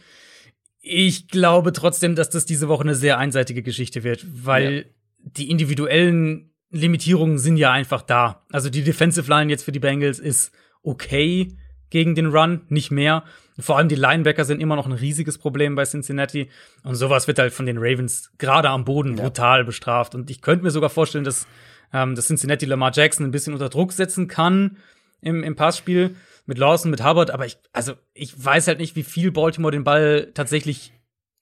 Ich 0.80 1.28
glaube 1.28 1.74
trotzdem, 1.74 2.16
dass 2.16 2.30
das 2.30 2.46
diese 2.46 2.68
Woche 2.68 2.84
eine 2.84 2.96
sehr 2.96 3.18
einseitige 3.18 3.62
Geschichte 3.62 4.04
wird, 4.04 4.26
weil 4.32 4.74
ja. 4.74 4.84
die 5.18 5.50
individuellen 5.50 6.54
Limitierungen 6.72 7.38
sind 7.38 7.58
ja 7.58 7.72
einfach 7.72 8.02
da. 8.02 8.46
Also 8.52 8.70
die 8.70 8.84
Defensive 8.84 9.30
Line 9.30 9.52
jetzt 9.52 9.64
für 9.64 9.74
die 9.74 9.80
Bengals 9.80 10.20
ist 10.20 10.52
okay 10.84 11.56
gegen 11.90 12.16
den 12.16 12.28
Run, 12.28 12.62
nicht 12.70 12.90
mehr. 12.90 13.24
Vor 13.60 13.78
allem 13.78 13.90
die 13.90 13.96
Linebacker 13.96 14.46
sind 14.46 14.62
immer 14.62 14.76
noch 14.76 14.88
ein 14.88 14.94
riesiges 14.94 15.38
Problem 15.38 15.76
bei 15.76 15.84
Cincinnati. 15.84 16.50
Und 16.84 16.96
sowas 16.96 17.28
wird 17.28 17.38
halt 17.38 17.54
von 17.54 17.66
den 17.66 17.78
Ravens 17.78 18.32
gerade 18.38 18.70
am 18.70 18.86
Boden 18.86 19.18
ja. 19.18 19.24
brutal 19.24 19.64
bestraft. 19.64 20.16
Und 20.16 20.32
ich 20.32 20.42
könnte 20.42 20.64
mir 20.64 20.72
sogar 20.72 20.90
vorstellen, 20.90 21.26
dass, 21.26 21.48
ähm, 21.94 22.16
dass 22.16 22.28
Cincinnati 22.28 22.66
Lamar 22.66 22.92
Jackson 22.94 23.26
ein 23.26 23.32
bisschen 23.32 23.54
unter 23.54 23.70
Druck 23.70 23.92
setzen 23.92 24.28
kann 24.28 24.78
im, 25.22 25.44
im 25.44 25.56
Passspiel 25.56 26.16
mit 26.46 26.58
Lawson, 26.58 26.90
mit 26.90 27.04
Hubbard. 27.04 27.30
Aber 27.30 27.46
ich, 27.46 27.58
also 27.74 27.94
ich 28.14 28.44
weiß 28.44 28.68
halt 28.68 28.80
nicht, 28.80 28.96
wie 28.96 29.04
viel 29.04 29.32
Baltimore 29.32 29.72
den 29.72 29.84
Ball 29.84 30.32
tatsächlich 30.34 30.94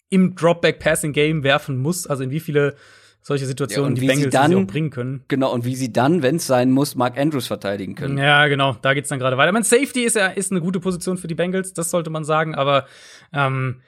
im 0.09 0.35
Dropback-Passing-Game 0.35 1.43
werfen 1.43 1.77
muss. 1.77 2.07
Also 2.07 2.23
in 2.23 2.31
wie 2.31 2.39
viele 2.39 2.75
solche 3.21 3.45
Situationen 3.45 3.95
ja, 3.95 4.01
die 4.01 4.07
Bengals 4.07 4.33
dann, 4.33 4.55
auch 4.55 4.67
bringen 4.67 4.89
können. 4.89 5.23
Genau, 5.27 5.53
und 5.53 5.65
wie 5.65 5.75
sie 5.75 5.91
dann, 5.91 6.21
wenn 6.21 6.37
es 6.37 6.47
sein 6.47 6.71
muss, 6.71 6.95
Mark 6.95 7.17
Andrews 7.17 7.47
verteidigen 7.47 7.95
können. 7.95 8.17
Ja, 8.17 8.47
genau, 8.47 8.75
da 8.81 8.93
geht's 8.93 9.09
dann 9.09 9.19
gerade 9.19 9.37
weiter. 9.37 9.51
Mein 9.51 9.63
Safety 9.63 10.03
ist 10.03 10.15
ja 10.15 10.27
ist 10.27 10.51
eine 10.51 10.61
gute 10.61 10.79
Position 10.79 11.17
für 11.17 11.27
die 11.27 11.35
Bengals, 11.35 11.73
das 11.73 11.91
sollte 11.91 12.09
man 12.09 12.23
sagen, 12.23 12.55
aber 12.55 12.85
ähm, 13.33 13.81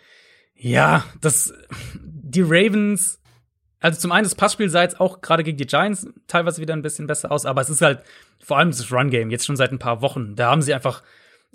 ja, 0.55 1.03
das 1.21 1.53
die 2.03 2.41
Ravens 2.41 3.21
also 3.81 3.99
zum 3.99 4.11
einen 4.11 4.23
das 4.23 4.35
Passspiel 4.35 4.69
sah 4.69 4.83
jetzt 4.83 4.99
auch 4.99 5.21
gerade 5.21 5.43
gegen 5.43 5.57
die 5.57 5.65
Giants 5.65 6.07
teilweise 6.27 6.61
wieder 6.61 6.75
ein 6.75 6.83
bisschen 6.83 7.07
besser 7.07 7.31
aus, 7.31 7.45
aber 7.45 7.61
es 7.61 7.69
ist 7.69 7.81
halt 7.81 8.03
vor 8.39 8.57
allem 8.57 8.69
das 8.69 8.91
Run 8.91 9.09
Game 9.09 9.31
jetzt 9.31 9.45
schon 9.45 9.57
seit 9.57 9.71
ein 9.71 9.79
paar 9.79 10.01
Wochen. 10.01 10.35
Da 10.35 10.51
haben 10.51 10.61
sie 10.61 10.73
einfach 10.73 11.01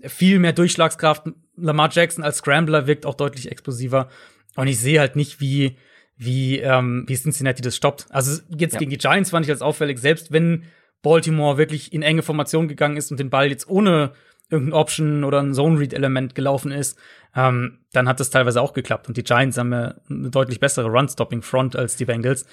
viel 0.03 0.41
mehr 0.41 0.53
Durchschlagskraft. 0.53 1.29
Lamar 1.57 1.89
Jackson 1.91 2.25
als 2.25 2.39
Scrambler 2.39 2.89
wirkt 2.89 3.07
auch 3.07 3.15
deutlich 3.15 3.51
explosiver 3.51 4.09
und 4.57 4.67
ich 4.67 4.81
sehe 4.81 4.99
halt 4.99 5.15
nicht, 5.15 5.41
wie 5.41 5.79
wie, 6.17 6.59
ähm, 6.61 7.05
wie 7.07 7.17
Cincinnati 7.17 7.63
das 7.63 7.77
stoppt. 7.77 8.07
Also 8.11 8.41
jetzt 8.57 8.75
ja. 8.75 8.79
gegen 8.79 8.91
die 8.91 8.99
Giants 8.99 9.31
fand 9.31 9.47
ich 9.47 9.51
als 9.51 9.63
auffällig, 9.63 9.99
selbst 9.99 10.33
wenn 10.33 10.65
Baltimore 11.03 11.59
wirklich 11.59 11.93
in 11.93 12.03
enge 12.03 12.23
Formation 12.23 12.69
gegangen 12.69 12.97
ist 12.97 13.11
und 13.11 13.21
den 13.21 13.31
Ball 13.31 13.49
jetzt 13.49 13.69
ohne 13.69 14.13
irgendein 14.49 14.79
Option 14.79 15.25
oder 15.25 15.41
ein 15.41 15.55
Zone-Read-Element 15.55 16.35
gelaufen 16.35 16.71
ist, 16.71 16.99
ähm, 17.35 17.79
dann 17.93 18.09
hat 18.09 18.21
das 18.21 18.31
teilweise 18.31 18.61
auch 18.61 18.73
geklappt. 18.73 19.09
Und 19.09 19.17
die 19.17 19.25
Giants 19.25 19.59
haben 19.59 19.73
ja 19.73 19.95
eine 20.09 20.31
deutlich 20.31 20.61
bessere 20.61 20.89
Run-Stopping-Front 20.89 21.77
als 21.77 21.97
die 21.97 22.05
Bengals. 22.05 22.47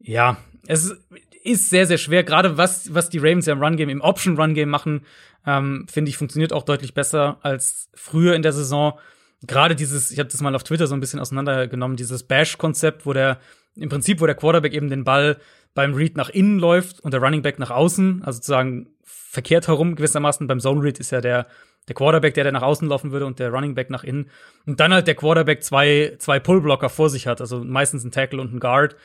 Ja, 0.00 0.36
es 0.66 0.96
ist 1.44 1.70
sehr, 1.70 1.86
sehr 1.86 1.98
schwer. 1.98 2.24
Gerade 2.24 2.56
was, 2.56 2.92
was 2.92 3.08
die 3.08 3.18
Ravens 3.18 3.46
ja 3.46 3.52
im 3.52 3.62
Run-Game, 3.62 3.88
im 3.88 4.00
Option-Run-Game 4.00 4.68
machen, 4.68 5.02
ähm, 5.46 5.86
finde 5.88 6.10
ich, 6.10 6.16
funktioniert 6.16 6.52
auch 6.52 6.64
deutlich 6.64 6.94
besser 6.94 7.38
als 7.42 7.88
früher 7.94 8.34
in 8.34 8.42
der 8.42 8.52
Saison 8.52 8.98
gerade 9.46 9.76
dieses, 9.76 10.10
ich 10.10 10.18
habe 10.18 10.28
das 10.28 10.40
mal 10.40 10.54
auf 10.54 10.64
Twitter 10.64 10.86
so 10.86 10.94
ein 10.94 11.00
bisschen 11.00 11.20
auseinandergenommen, 11.20 11.96
dieses 11.96 12.22
Bash-Konzept, 12.24 13.06
wo 13.06 13.12
der, 13.12 13.38
im 13.76 13.88
Prinzip, 13.88 14.20
wo 14.20 14.26
der 14.26 14.34
Quarterback 14.34 14.72
eben 14.72 14.88
den 14.88 15.04
Ball 15.04 15.38
beim 15.74 15.94
Read 15.94 16.16
nach 16.16 16.28
innen 16.28 16.58
läuft 16.58 17.00
und 17.00 17.12
der 17.12 17.20
Running 17.20 17.42
Back 17.42 17.58
nach 17.58 17.70
außen, 17.70 18.22
also 18.24 18.36
sozusagen 18.36 18.88
verkehrt 19.04 19.68
herum 19.68 19.94
gewissermaßen. 19.94 20.46
Beim 20.46 20.60
Zone 20.60 20.82
Read 20.82 20.98
ist 20.98 21.12
ja 21.12 21.20
der, 21.20 21.46
der 21.86 21.94
Quarterback, 21.94 22.34
der, 22.34 22.44
der 22.44 22.52
nach 22.52 22.62
außen 22.62 22.88
laufen 22.88 23.12
würde 23.12 23.26
und 23.26 23.38
der 23.38 23.50
Running 23.50 23.74
Back 23.74 23.90
nach 23.90 24.02
innen. 24.02 24.30
Und 24.66 24.80
dann 24.80 24.92
halt 24.92 25.06
der 25.06 25.14
Quarterback 25.14 25.62
zwei, 25.62 26.16
zwei 26.18 26.40
Pullblocker 26.40 26.88
vor 26.88 27.10
sich 27.10 27.26
hat, 27.26 27.40
also 27.40 27.62
meistens 27.62 28.04
ein 28.04 28.10
Tackle 28.10 28.40
und 28.40 28.54
ein 28.54 28.60
Guard. 28.60 28.96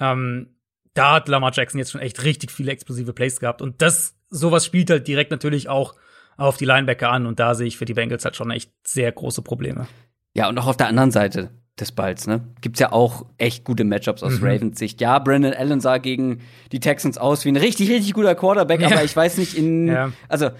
Ähm, 0.00 0.48
da 0.94 1.12
hat 1.12 1.28
Lamar 1.28 1.52
Jackson 1.54 1.78
jetzt 1.78 1.92
schon 1.92 2.00
echt 2.00 2.24
richtig 2.24 2.50
viele 2.50 2.72
explosive 2.72 3.12
Plays 3.12 3.38
gehabt. 3.38 3.62
Und 3.62 3.82
das, 3.82 4.16
sowas 4.30 4.64
spielt 4.64 4.90
halt 4.90 5.06
direkt 5.06 5.30
natürlich 5.30 5.68
auch 5.68 5.94
auf 6.36 6.56
die 6.56 6.64
Linebacker 6.64 7.10
an 7.10 7.26
und 7.26 7.40
da 7.40 7.54
sehe 7.54 7.66
ich 7.66 7.76
für 7.76 7.84
die 7.84 7.94
Bengals 7.94 8.24
halt 8.24 8.36
schon 8.36 8.50
echt 8.50 8.70
sehr 8.86 9.10
große 9.10 9.42
Probleme. 9.42 9.86
Ja, 10.34 10.48
und 10.48 10.58
auch 10.58 10.66
auf 10.66 10.76
der 10.76 10.88
anderen 10.88 11.10
Seite 11.10 11.50
des 11.78 11.92
Balls, 11.92 12.26
ne? 12.26 12.42
Gibt's 12.60 12.80
ja 12.80 12.92
auch 12.92 13.26
echt 13.38 13.64
gute 13.64 13.84
Matchups 13.84 14.22
aus 14.22 14.40
mhm. 14.40 14.46
Ravens 14.46 14.78
Sicht. 14.78 15.00
Ja, 15.00 15.18
Brandon 15.18 15.52
Allen 15.52 15.80
sah 15.80 15.98
gegen 15.98 16.40
die 16.72 16.80
Texans 16.80 17.18
aus 17.18 17.44
wie 17.44 17.50
ein 17.50 17.56
richtig, 17.56 17.90
richtig 17.90 18.14
guter 18.14 18.34
Quarterback, 18.34 18.80
ja. 18.80 18.88
aber 18.88 19.04
ich 19.04 19.14
weiß 19.14 19.38
nicht 19.38 19.56
in, 19.56 19.88
ja. 19.88 20.12
also, 20.28 20.50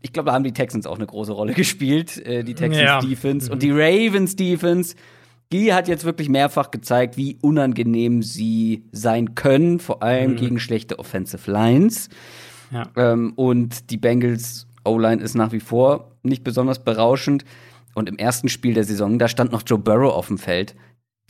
ich 0.00 0.12
glaube, 0.12 0.28
da 0.28 0.32
haben 0.32 0.44
die 0.44 0.52
Texans 0.52 0.86
auch 0.86 0.96
eine 0.96 1.06
große 1.06 1.32
Rolle 1.32 1.54
gespielt, 1.54 2.24
äh, 2.24 2.44
die 2.44 2.54
Texans 2.54 2.82
ja. 2.82 3.00
Defense 3.00 3.46
mhm. 3.46 3.52
und 3.52 3.62
die 3.62 3.70
Ravens 3.72 4.36
Defense. 4.36 4.94
Die 5.52 5.74
hat 5.74 5.88
jetzt 5.88 6.04
wirklich 6.04 6.28
mehrfach 6.28 6.70
gezeigt, 6.70 7.16
wie 7.16 7.36
unangenehm 7.42 8.22
sie 8.22 8.84
sein 8.92 9.34
können, 9.34 9.80
vor 9.80 10.00
allem 10.00 10.32
mhm. 10.32 10.36
gegen 10.36 10.60
schlechte 10.60 11.00
Offensive 11.00 11.50
Lines. 11.50 12.08
Ja. 12.70 12.88
Ähm, 12.96 13.32
und 13.34 13.90
die 13.90 13.96
Bengals 13.96 14.68
O-Line 14.84 15.22
ist 15.22 15.34
nach 15.34 15.52
wie 15.52 15.60
vor 15.60 16.16
nicht 16.22 16.44
besonders 16.44 16.82
berauschend. 16.82 17.44
Und 17.94 18.08
im 18.08 18.18
ersten 18.18 18.48
Spiel 18.48 18.74
der 18.74 18.84
Saison, 18.84 19.18
da 19.18 19.28
stand 19.28 19.52
noch 19.52 19.62
Joe 19.66 19.78
Burrow 19.78 20.12
auf 20.12 20.28
dem 20.28 20.38
Feld. 20.38 20.76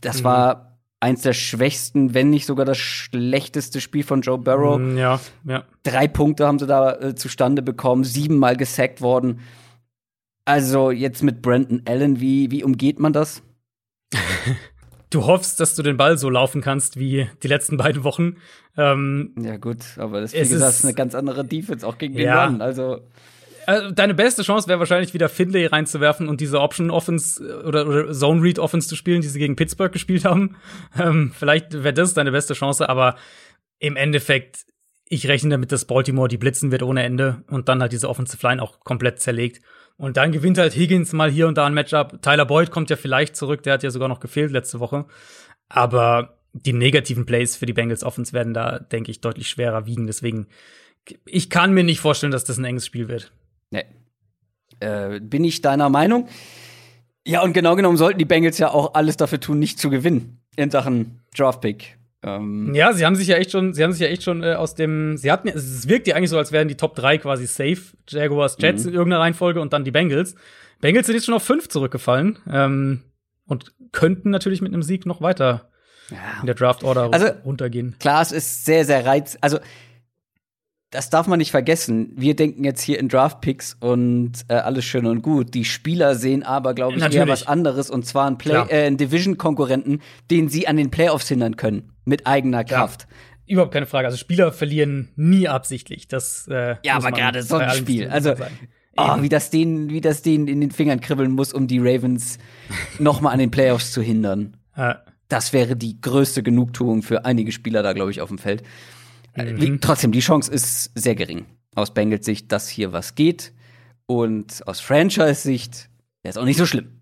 Das 0.01 0.19
mhm. 0.19 0.25
war 0.25 0.77
eins 0.99 1.23
der 1.23 1.33
schwächsten, 1.33 2.13
wenn 2.13 2.29
nicht 2.29 2.45
sogar 2.45 2.65
das 2.65 2.77
schlechteste 2.77 3.81
Spiel 3.81 4.03
von 4.03 4.21
Joe 4.21 4.37
Burrow. 4.37 4.79
Mhm, 4.79 4.97
ja, 4.97 5.19
ja. 5.45 5.63
Drei 5.83 6.07
Punkte 6.07 6.45
haben 6.45 6.59
sie 6.59 6.67
da 6.67 6.93
äh, 6.93 7.15
zustande 7.15 7.61
bekommen, 7.61 8.03
siebenmal 8.03 8.55
gesackt 8.55 9.01
worden. 9.01 9.39
Also 10.45 10.91
jetzt 10.91 11.23
mit 11.23 11.41
Brandon 11.41 11.81
Allen, 11.85 12.19
wie, 12.19 12.51
wie 12.51 12.63
umgeht 12.63 12.99
man 12.99 13.13
das? 13.13 13.41
du 15.09 15.25
hoffst, 15.25 15.59
dass 15.59 15.75
du 15.75 15.81
den 15.81 15.97
Ball 15.97 16.17
so 16.17 16.29
laufen 16.29 16.61
kannst 16.61 16.99
wie 16.99 17.27
die 17.41 17.47
letzten 17.47 17.77
beiden 17.77 18.03
Wochen. 18.03 18.37
Ähm, 18.77 19.33
ja, 19.39 19.57
gut, 19.57 19.97
aber 19.97 20.21
das, 20.21 20.33
ist, 20.33 20.85
eine 20.85 20.93
ganz 20.93 21.15
andere 21.15 21.43
Defense, 21.45 21.85
auch 21.85 21.97
gegen 21.97 22.15
den 22.15 22.25
ja, 22.25 22.45
Run. 22.45 22.61
Also 22.61 23.01
also 23.65 23.91
deine 23.91 24.13
beste 24.13 24.43
Chance 24.43 24.67
wäre 24.67 24.79
wahrscheinlich 24.79 25.13
wieder 25.13 25.29
Finlay 25.29 25.67
reinzuwerfen 25.67 26.27
und 26.27 26.41
diese 26.41 26.59
Option 26.59 26.91
Offense 26.91 27.43
äh, 27.43 27.65
oder, 27.65 27.87
oder 27.87 28.11
Zone 28.11 28.41
Read 28.41 28.59
Offense 28.59 28.87
zu 28.87 28.95
spielen, 28.95 29.21
die 29.21 29.27
sie 29.27 29.39
gegen 29.39 29.55
Pittsburgh 29.55 29.91
gespielt 29.91 30.25
haben. 30.25 30.55
Ähm, 30.99 31.31
vielleicht 31.33 31.71
wäre 31.73 31.93
das 31.93 32.13
deine 32.13 32.31
beste 32.31 32.53
Chance, 32.53 32.87
aber 32.89 33.15
im 33.79 33.95
Endeffekt, 33.95 34.65
ich 35.07 35.27
rechne 35.27 35.51
damit, 35.51 35.71
dass 35.71 35.85
Baltimore 35.85 36.27
die 36.27 36.37
blitzen 36.37 36.71
wird 36.71 36.83
ohne 36.83 37.03
Ende 37.03 37.43
und 37.49 37.69
dann 37.69 37.81
halt 37.81 37.93
diese 37.93 38.09
Offensive 38.09 38.45
Line 38.45 38.61
auch 38.61 38.81
komplett 38.81 39.19
zerlegt. 39.19 39.61
Und 39.95 40.17
dann 40.17 40.31
gewinnt 40.31 40.57
halt 40.57 40.75
Higgins 40.75 41.13
mal 41.13 41.31
hier 41.31 41.47
und 41.47 41.57
da 41.57 41.65
ein 41.65 41.73
Matchup. 41.73 42.21
Tyler 42.21 42.45
Boyd 42.45 42.71
kommt 42.71 42.89
ja 42.89 42.95
vielleicht 42.95 43.35
zurück, 43.35 43.63
der 43.63 43.73
hat 43.73 43.83
ja 43.83 43.91
sogar 43.91 44.09
noch 44.09 44.19
gefehlt 44.19 44.51
letzte 44.51 44.79
Woche. 44.79 45.05
Aber 45.69 46.37
die 46.53 46.73
negativen 46.73 47.25
Plays 47.25 47.55
für 47.55 47.65
die 47.65 47.73
Bengals 47.73 48.03
Offense 48.03 48.33
werden 48.33 48.53
da, 48.53 48.79
denke 48.79 49.11
ich, 49.11 49.21
deutlich 49.21 49.47
schwerer 49.47 49.85
wiegen. 49.85 50.07
Deswegen, 50.07 50.47
ich 51.25 51.49
kann 51.49 51.73
mir 51.73 51.83
nicht 51.83 51.99
vorstellen, 51.99 52.31
dass 52.31 52.43
das 52.43 52.57
ein 52.57 52.65
enges 52.65 52.85
Spiel 52.85 53.07
wird. 53.07 53.31
Nee. 53.71 53.85
Äh, 54.79 55.19
bin 55.19 55.43
ich 55.43 55.61
deiner 55.61 55.89
Meinung? 55.89 56.27
Ja, 57.25 57.41
und 57.41 57.53
genau 57.53 57.75
genommen 57.75 57.97
sollten 57.97 58.19
die 58.19 58.25
Bengals 58.25 58.57
ja 58.57 58.71
auch 58.71 58.93
alles 58.93 59.17
dafür 59.17 59.39
tun, 59.39 59.59
nicht 59.59 59.79
zu 59.79 59.89
gewinnen 59.89 60.41
in 60.55 60.71
Sachen 60.71 61.21
Draftpick. 61.35 61.97
Ähm 62.23 62.73
ja, 62.73 62.93
sie 62.93 63.05
haben 63.05 63.15
sich 63.15 63.27
ja 63.27 63.37
echt 63.37 63.51
schon, 63.51 63.73
sie 63.73 63.83
haben 63.83 63.91
sich 63.91 64.01
ja 64.01 64.07
echt 64.07 64.23
schon 64.23 64.43
äh, 64.43 64.53
aus 64.53 64.75
dem, 64.75 65.17
sie 65.17 65.31
hatten, 65.31 65.47
es 65.47 65.87
wirkt 65.87 66.07
ja 66.07 66.15
eigentlich 66.15 66.29
so, 66.29 66.37
als 66.37 66.51
wären 66.51 66.67
die 66.67 66.75
Top 66.75 66.95
3 66.95 67.17
quasi 67.19 67.47
safe. 67.47 67.81
Jaguars, 68.07 68.57
Jets 68.59 68.83
mhm. 68.83 68.89
in 68.89 68.95
irgendeiner 68.95 69.21
Reihenfolge 69.21 69.61
und 69.61 69.73
dann 69.73 69.83
die 69.83 69.91
Bengals. 69.91 70.35
Bengals 70.81 71.07
sind 71.07 71.15
jetzt 71.15 71.25
schon 71.25 71.35
auf 71.35 71.43
5 71.43 71.69
zurückgefallen 71.69 72.39
ähm, 72.51 73.01
und 73.47 73.73
könnten 73.91 74.29
natürlich 74.29 74.61
mit 74.61 74.73
einem 74.73 74.83
Sieg 74.83 75.05
noch 75.05 75.21
weiter 75.21 75.69
ja. 76.09 76.17
in 76.41 76.45
der 76.47 76.55
Draft-Order 76.55 77.09
also, 77.11 77.27
runtergehen. 77.45 77.95
Klar, 77.99 78.21
es 78.21 78.31
ist 78.31 78.65
sehr, 78.65 78.85
sehr 78.85 79.05
reiz. 79.05 79.37
Also 79.41 79.59
das 80.91 81.09
darf 81.09 81.25
man 81.25 81.39
nicht 81.39 81.51
vergessen. 81.51 82.11
Wir 82.17 82.35
denken 82.35 82.65
jetzt 82.65 82.81
hier 82.81 82.99
in 82.99 83.07
Draft-Picks 83.07 83.77
und 83.79 84.33
äh, 84.49 84.55
alles 84.55 84.83
schön 84.83 85.05
und 85.05 85.21
gut. 85.21 85.53
Die 85.53 85.63
Spieler 85.63 86.15
sehen 86.15 86.43
aber, 86.43 86.73
glaube 86.73 86.95
ich, 86.95 86.99
Natürlich. 86.99 87.21
eher 87.21 87.27
was 87.29 87.47
anderes 87.47 87.89
und 87.89 88.05
zwar 88.05 88.27
einen, 88.27 88.37
Play 88.37 88.65
äh, 88.67 88.87
einen 88.87 88.97
Division-Konkurrenten, 88.97 90.01
den 90.29 90.49
sie 90.49 90.67
an 90.67 90.75
den 90.75 90.91
Playoffs 90.91 91.29
hindern 91.29 91.55
können 91.55 91.93
mit 92.03 92.27
eigener 92.27 92.65
Kraft. 92.65 93.07
Ja. 93.09 93.53
Überhaupt 93.53 93.73
keine 93.73 93.85
Frage. 93.85 94.07
Also 94.07 94.17
Spieler 94.17 94.51
verlieren 94.51 95.09
nie 95.15 95.47
absichtlich. 95.47 96.09
Das 96.09 96.47
äh, 96.49 96.75
ja, 96.83 96.95
aber 96.95 97.11
gerade 97.11 97.41
so 97.41 97.55
ein 97.55 97.69
Spiel. 97.71 98.09
Also 98.09 98.35
oh, 98.97 99.21
wie 99.21 99.29
das 99.29 99.49
denen, 99.49 99.89
wie 99.89 100.01
das 100.01 100.21
denen 100.21 100.49
in 100.49 100.59
den 100.59 100.71
Fingern 100.71 100.99
kribbeln 100.99 101.31
muss, 101.31 101.53
um 101.53 101.67
die 101.67 101.79
Ravens 101.79 102.37
noch 102.99 103.21
mal 103.21 103.31
an 103.31 103.39
den 103.39 103.51
Playoffs 103.51 103.93
zu 103.93 104.01
hindern. 104.01 104.57
Ja. 104.75 105.03
Das 105.29 105.53
wäre 105.53 105.77
die 105.77 106.01
größte 106.01 106.43
Genugtuung 106.43 107.01
für 107.01 107.23
einige 107.23 107.53
Spieler 107.53 107.81
da, 107.81 107.93
glaube 107.93 108.11
ich, 108.11 108.19
auf 108.19 108.27
dem 108.27 108.37
Feld. 108.37 108.63
Äh, 109.33 109.53
mhm. 109.53 109.79
Trotzdem, 109.81 110.11
die 110.11 110.19
Chance 110.19 110.51
ist 110.51 110.91
sehr 110.95 111.15
gering. 111.15 111.45
Aus 111.75 111.93
Bengals 111.93 112.25
Sicht, 112.25 112.51
dass 112.51 112.67
hier 112.67 112.93
was 112.93 113.15
geht. 113.15 113.53
Und 114.05 114.67
aus 114.67 114.79
Franchise-Sicht 114.79 115.89
wäre 116.21 116.31
es 116.31 116.37
auch 116.37 116.45
nicht 116.45 116.57
so 116.57 116.65
schlimm. 116.65 117.01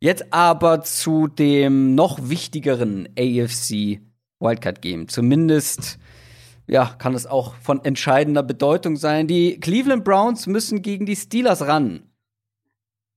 Jetzt 0.00 0.32
aber 0.32 0.82
zu 0.82 1.28
dem 1.28 1.94
noch 1.94 2.28
wichtigeren 2.28 3.08
AFC 3.18 4.00
Wildcard 4.40 4.82
Game. 4.82 5.08
Zumindest 5.08 5.98
ja, 6.66 6.94
kann 6.98 7.14
es 7.14 7.26
auch 7.26 7.54
von 7.56 7.84
entscheidender 7.84 8.42
Bedeutung 8.42 8.96
sein. 8.96 9.26
Die 9.26 9.58
Cleveland 9.60 10.04
Browns 10.04 10.46
müssen 10.46 10.82
gegen 10.82 11.06
die 11.06 11.16
Steelers 11.16 11.62
ran. 11.62 12.02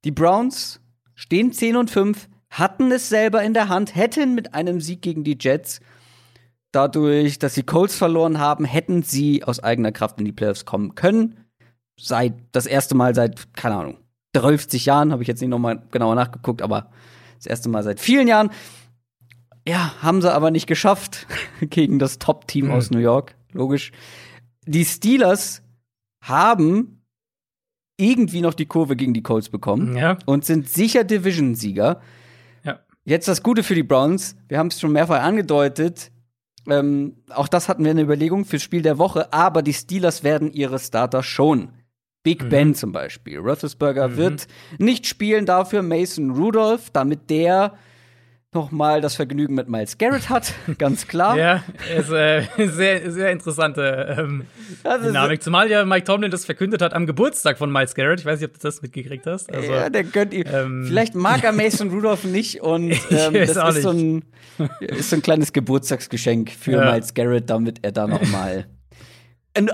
Die 0.04 0.12
Browns 0.12 0.82
stehen 1.16 1.52
10 1.52 1.76
und 1.76 1.92
5, 1.92 2.30
hatten 2.50 2.92
es 2.92 3.10
selber 3.10 3.44
in 3.44 3.54
der 3.54 3.70
Hand, 3.70 3.96
hätten 3.96 4.36
mit 4.36 4.54
einem 4.54 4.80
Sieg 4.82 5.02
gegen 5.02 5.24
die 5.24 5.38
Jets 5.40 5.80
dadurch, 6.78 7.40
dass 7.40 7.56
sie 7.56 7.64
Colts 7.64 7.98
verloren 7.98 8.38
haben, 8.38 8.64
hätten 8.64 9.02
sie 9.02 9.44
aus 9.44 9.60
eigener 9.60 9.92
Kraft 9.92 10.20
in 10.20 10.26
die 10.26 10.32
Playoffs 10.32 10.64
kommen 10.64 10.94
können. 10.94 11.40
Seit 12.00 12.36
das 12.52 12.68
erste 12.68 12.94
Mal 12.94 13.16
seit, 13.16 13.52
keine 13.56 13.76
Ahnung, 13.76 13.98
30 14.34 14.86
Jahren, 14.86 15.12
habe 15.12 15.24
ich 15.24 15.28
jetzt 15.28 15.42
nicht 15.42 15.50
nochmal 15.50 15.82
genauer 15.90 16.14
nachgeguckt, 16.14 16.62
aber 16.62 16.92
das 17.38 17.48
erste 17.48 17.70
Mal 17.70 17.82
seit 17.82 18.00
vielen 18.00 18.28
Jahren. 18.28 18.52
Ja, 19.68 19.92
haben 20.04 20.22
sie 20.22 20.32
aber 20.32 20.52
nicht 20.52 20.68
geschafft 20.68 21.26
gegen 21.62 21.98
das 21.98 22.20
Top-Team 22.20 22.66
mhm. 22.68 22.72
aus 22.72 22.92
New 22.92 23.00
York, 23.00 23.34
logisch. 23.54 23.92
Die 24.68 24.86
Steelers 24.86 25.64
haben 26.22 27.02
irgendwie 28.00 28.42
noch 28.42 28.54
die 28.54 28.68
Kurve 28.68 28.96
gegen 28.96 29.16
die 29.16 29.24
Colts 29.24 29.50
bekommen 29.50 29.98
ja. 29.98 30.20
und 30.28 30.46
sind 30.46 30.70
sicher 30.70 31.04
Division-Sieger. 31.04 32.02
Ja. 32.64 32.80
Jetzt 33.04 33.28
das 33.28 33.42
Gute 33.42 33.64
für 33.64 33.74
die 33.74 33.82
Browns, 33.82 34.36
wir 34.48 34.60
haben 34.60 34.68
es 34.68 34.80
schon 34.80 34.92
mehrfach 34.92 35.24
angedeutet, 35.24 36.12
ähm, 36.70 37.18
auch 37.30 37.48
das 37.48 37.70
hatten 37.70 37.84
wir 37.84 37.92
eine 37.92 38.02
Überlegung 38.02 38.46
fürs 38.46 38.64
Spiel 38.64 38.82
der 38.82 38.98
Woche, 38.98 39.32
aber 39.34 39.62
die 39.62 39.74
Steelers 39.74 40.24
werden 40.24 40.52
ihre 40.52 40.80
Starter 40.80 41.24
schon. 41.24 41.70
Big 42.24 42.44
mhm. 42.44 42.50
Ben 42.50 42.76
zum 42.76 42.92
Beispiel. 42.92 43.40
Roethlisberger 43.40 44.10
mhm. 44.10 44.18
wird 44.18 44.48
nicht 44.78 45.08
spielen, 45.08 45.46
dafür 45.46 45.82
Mason 45.82 46.32
Rudolph, 46.32 46.90
damit 46.92 47.30
der 47.30 47.78
noch 48.54 48.72
mal 48.72 49.02
das 49.02 49.16
Vergnügen 49.16 49.56
mit 49.56 49.68
Miles 49.68 49.98
Garrett 49.98 50.30
hat, 50.30 50.54
ganz 50.78 51.08
klar. 51.08 51.38
ja, 51.38 51.64
ist 51.98 52.10
äh, 52.10 52.44
sehr, 52.68 53.12
sehr 53.12 53.32
interessante 53.32 54.16
ähm, 54.18 54.48
Dynamik. 54.84 55.44
Zumal 55.44 55.70
ja 55.70 55.84
Mike 55.86 56.06
Tomlin 56.06 56.32
das 56.32 56.46
verkündet 56.46 56.82
hat 56.82 56.94
am 56.94 57.06
Geburtstag 57.06 57.58
von 57.58 57.72
Miles 57.72 57.94
Garrett. 57.94 58.22
Ich 58.22 58.26
weiß 58.26 58.40
nicht, 58.40 58.50
ob 58.50 58.54
du 58.54 58.60
das 58.62 58.82
mitgekriegt 58.82 59.26
hast. 59.26 59.54
Also, 59.54 59.72
ja, 59.72 59.90
der 59.90 60.04
gönnt 60.06 60.34
ihm. 60.34 60.44
Ähm, 60.52 60.86
Vielleicht 60.88 61.14
mag 61.14 61.44
er 61.44 61.52
Mason 61.52 61.90
Rudolph 61.90 62.24
nicht 62.24 62.62
und 62.62 62.92
ähm, 63.12 63.34
das 63.34 63.76
ist 63.76 63.82
so, 63.84 63.92
ein, 63.92 64.24
ist 64.80 65.10
so 65.10 65.18
ein 65.18 65.22
kleines 65.22 65.52
Geburtstagsgeschenk 65.52 66.52
für 66.52 66.72
ja. 66.72 66.92
Miles 66.92 67.14
Garrett, 67.14 67.50
damit 67.50 67.80
er 67.84 67.92
da 67.92 68.08
noch 68.08 68.26
mal 68.30 68.66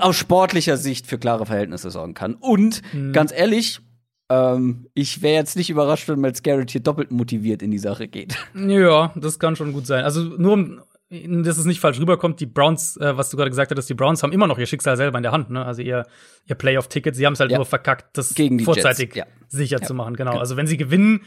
aus 0.00 0.16
sportlicher 0.16 0.78
Sicht 0.78 1.06
für 1.06 1.18
klare 1.18 1.46
Verhältnisse 1.46 1.90
sorgen 1.90 2.14
kann. 2.14 2.34
Und 2.34 2.80
mhm. 2.92 3.12
ganz 3.12 3.32
ehrlich, 3.32 3.80
ähm, 4.28 4.88
ich 4.94 5.22
wäre 5.22 5.34
jetzt 5.34 5.56
nicht 5.56 5.70
überrascht, 5.70 6.08
wenn 6.08 6.20
Miles 6.20 6.42
Garrett 6.42 6.70
hier 6.70 6.80
doppelt 6.80 7.10
motiviert 7.10 7.62
in 7.62 7.70
die 7.70 7.78
Sache 7.78 8.08
geht. 8.08 8.36
Ja, 8.54 9.12
das 9.16 9.38
kann 9.38 9.56
schon 9.56 9.72
gut 9.72 9.86
sein. 9.86 10.04
Also 10.04 10.22
nur 10.22 10.52
um 10.52 10.80
dass 11.10 11.58
es 11.58 11.64
nicht 11.64 11.80
falsch 11.80 12.00
rüberkommt, 12.00 12.40
die 12.40 12.46
Browns, 12.46 12.96
äh, 12.96 13.16
was 13.16 13.30
du 13.30 13.36
gerade 13.36 13.50
gesagt 13.50 13.70
hattest, 13.70 13.88
die 13.88 13.94
Browns 13.94 14.22
haben 14.22 14.32
immer 14.32 14.46
noch 14.46 14.58
ihr 14.58 14.66
Schicksal 14.66 14.96
selber 14.96 15.18
in 15.18 15.22
der 15.22 15.32
Hand, 15.32 15.50
ne? 15.50 15.64
Also 15.64 15.82
ihr, 15.82 16.06
ihr 16.46 16.54
Playoff-Ticket. 16.54 17.14
Sie 17.14 17.26
haben 17.26 17.34
es 17.34 17.40
halt 17.40 17.50
ja. 17.50 17.58
nur 17.58 17.66
verkackt, 17.66 18.16
das 18.16 18.34
vorzeitig 18.64 19.14
ja. 19.14 19.26
sicher 19.48 19.78
ja. 19.80 19.86
zu 19.86 19.94
machen, 19.94 20.16
genau. 20.16 20.32
genau. 20.32 20.40
Also 20.40 20.56
wenn 20.56 20.66
sie 20.66 20.76
gewinnen, 20.76 21.22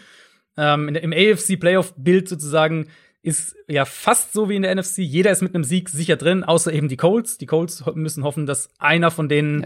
ähm, 0.57 0.89
im 0.89 1.13
AFC-Playoff-Bild 1.13 2.27
sozusagen, 2.27 2.87
ist 3.21 3.55
ja 3.67 3.85
fast 3.85 4.33
so 4.33 4.49
wie 4.49 4.55
in 4.55 4.63
der 4.63 4.75
NFC. 4.75 4.99
Jeder 4.99 5.31
ist 5.31 5.41
mit 5.41 5.53
einem 5.53 5.63
Sieg 5.63 5.89
sicher 5.89 6.15
drin, 6.15 6.43
außer 6.43 6.71
eben 6.73 6.87
die 6.87 6.97
Colts. 6.97 7.37
Die 7.37 7.45
Colts 7.45 7.83
müssen 7.93 8.23
hoffen, 8.23 8.45
dass 8.45 8.69
einer 8.79 9.11
von 9.11 9.29
denen. 9.29 9.65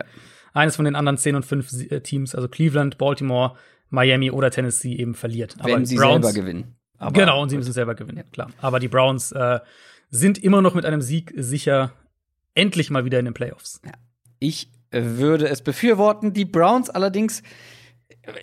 Eines 0.54 0.76
von 0.76 0.86
den 0.86 0.96
anderen 0.96 1.18
10 1.18 1.36
und 1.36 1.46
5 1.46 1.92
äh, 1.92 2.02
Teams, 2.02 2.36
also 2.36 2.48
Cleveland, 2.48 2.98
Baltimore, 2.98 3.56
Miami 3.90 4.32
oder 4.32 4.52
Tennessee 4.52 4.96
eben 4.96 5.14
verliert. 5.14 5.58
Wenn 5.64 5.76
Aber 5.76 5.86
sie 5.86 5.96
Browns, 5.96 6.26
selber 6.26 6.42
gewinnen. 6.42 6.76
Aber 6.98 7.20
genau, 7.20 7.42
und 7.42 7.50
sie 7.50 7.58
müssen 7.58 7.74
selber 7.74 7.96
gewinnen, 7.96 8.20
ja. 8.20 8.24
klar. 8.32 8.52
Aber 8.60 8.80
die 8.80 8.88
Browns 8.88 9.32
äh, 9.32 9.60
sind 10.10 10.44
immer 10.44 10.62
noch 10.62 10.76
mit 10.76 10.86
einem 10.86 11.02
Sieg 11.02 11.34
sicher 11.36 11.94
endlich 12.54 12.90
mal 12.90 13.06
wieder 13.06 13.20
in 13.20 13.26
den 13.26 13.34
Playoffs. 13.34 13.82
Ja. 13.86 13.94
Ich 14.40 14.70
würde 14.92 15.48
es 15.48 15.62
befürworten. 15.62 16.34
Die 16.34 16.46
Browns 16.46 16.90
allerdings 16.90 17.44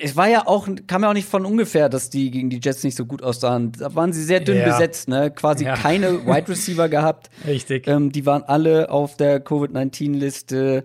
es 0.01 0.17
war 0.17 0.29
ja 0.29 0.47
auch, 0.47 0.69
kam 0.87 1.03
ja 1.03 1.11
auch 1.11 1.15
nicht 1.15 1.29
von 1.29 1.45
ungefähr, 1.45 1.89
dass 1.89 2.11
die 2.11 2.31
gegen 2.31 2.51
die 2.51 2.61
Jets 2.63 2.83
nicht 2.83 2.97
so 2.97 3.07
gut 3.07 3.23
aussahen. 3.23 3.73
Da 3.73 3.95
waren 3.95 4.13
sie 4.13 4.25
sehr 4.25 4.41
dünn 4.41 4.59
ja. 4.59 4.65
besetzt, 4.65 5.09
ne? 5.09 5.31
Quasi 5.31 5.65
ja. 5.65 5.77
keine 5.77 6.27
Wide 6.27 6.49
Receiver 6.49 6.89
gehabt. 6.89 7.31
Richtig. 7.47 7.87
Ähm, 7.87 8.11
die 8.11 8.27
waren 8.27 8.43
alle 8.43 8.91
auf 8.91 9.17
der 9.17 9.41
Covid-19-Liste. 9.41 10.85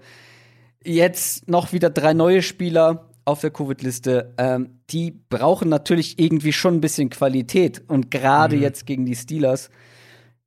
Jetzt 0.85 1.47
noch 1.47 1.73
wieder 1.73 1.89
drei 1.89 2.13
neue 2.13 2.41
Spieler 2.41 3.09
auf 3.25 3.41
der 3.41 3.51
Covid-Liste. 3.51 4.33
Ähm, 4.37 4.79
die 4.89 5.11
brauchen 5.11 5.69
natürlich 5.69 6.19
irgendwie 6.19 6.53
schon 6.53 6.75
ein 6.75 6.81
bisschen 6.81 7.09
Qualität. 7.09 7.83
Und 7.87 8.11
gerade 8.11 8.57
mhm. 8.57 8.61
jetzt 8.61 8.85
gegen 8.85 9.05
die 9.05 9.15
Steelers. 9.15 9.69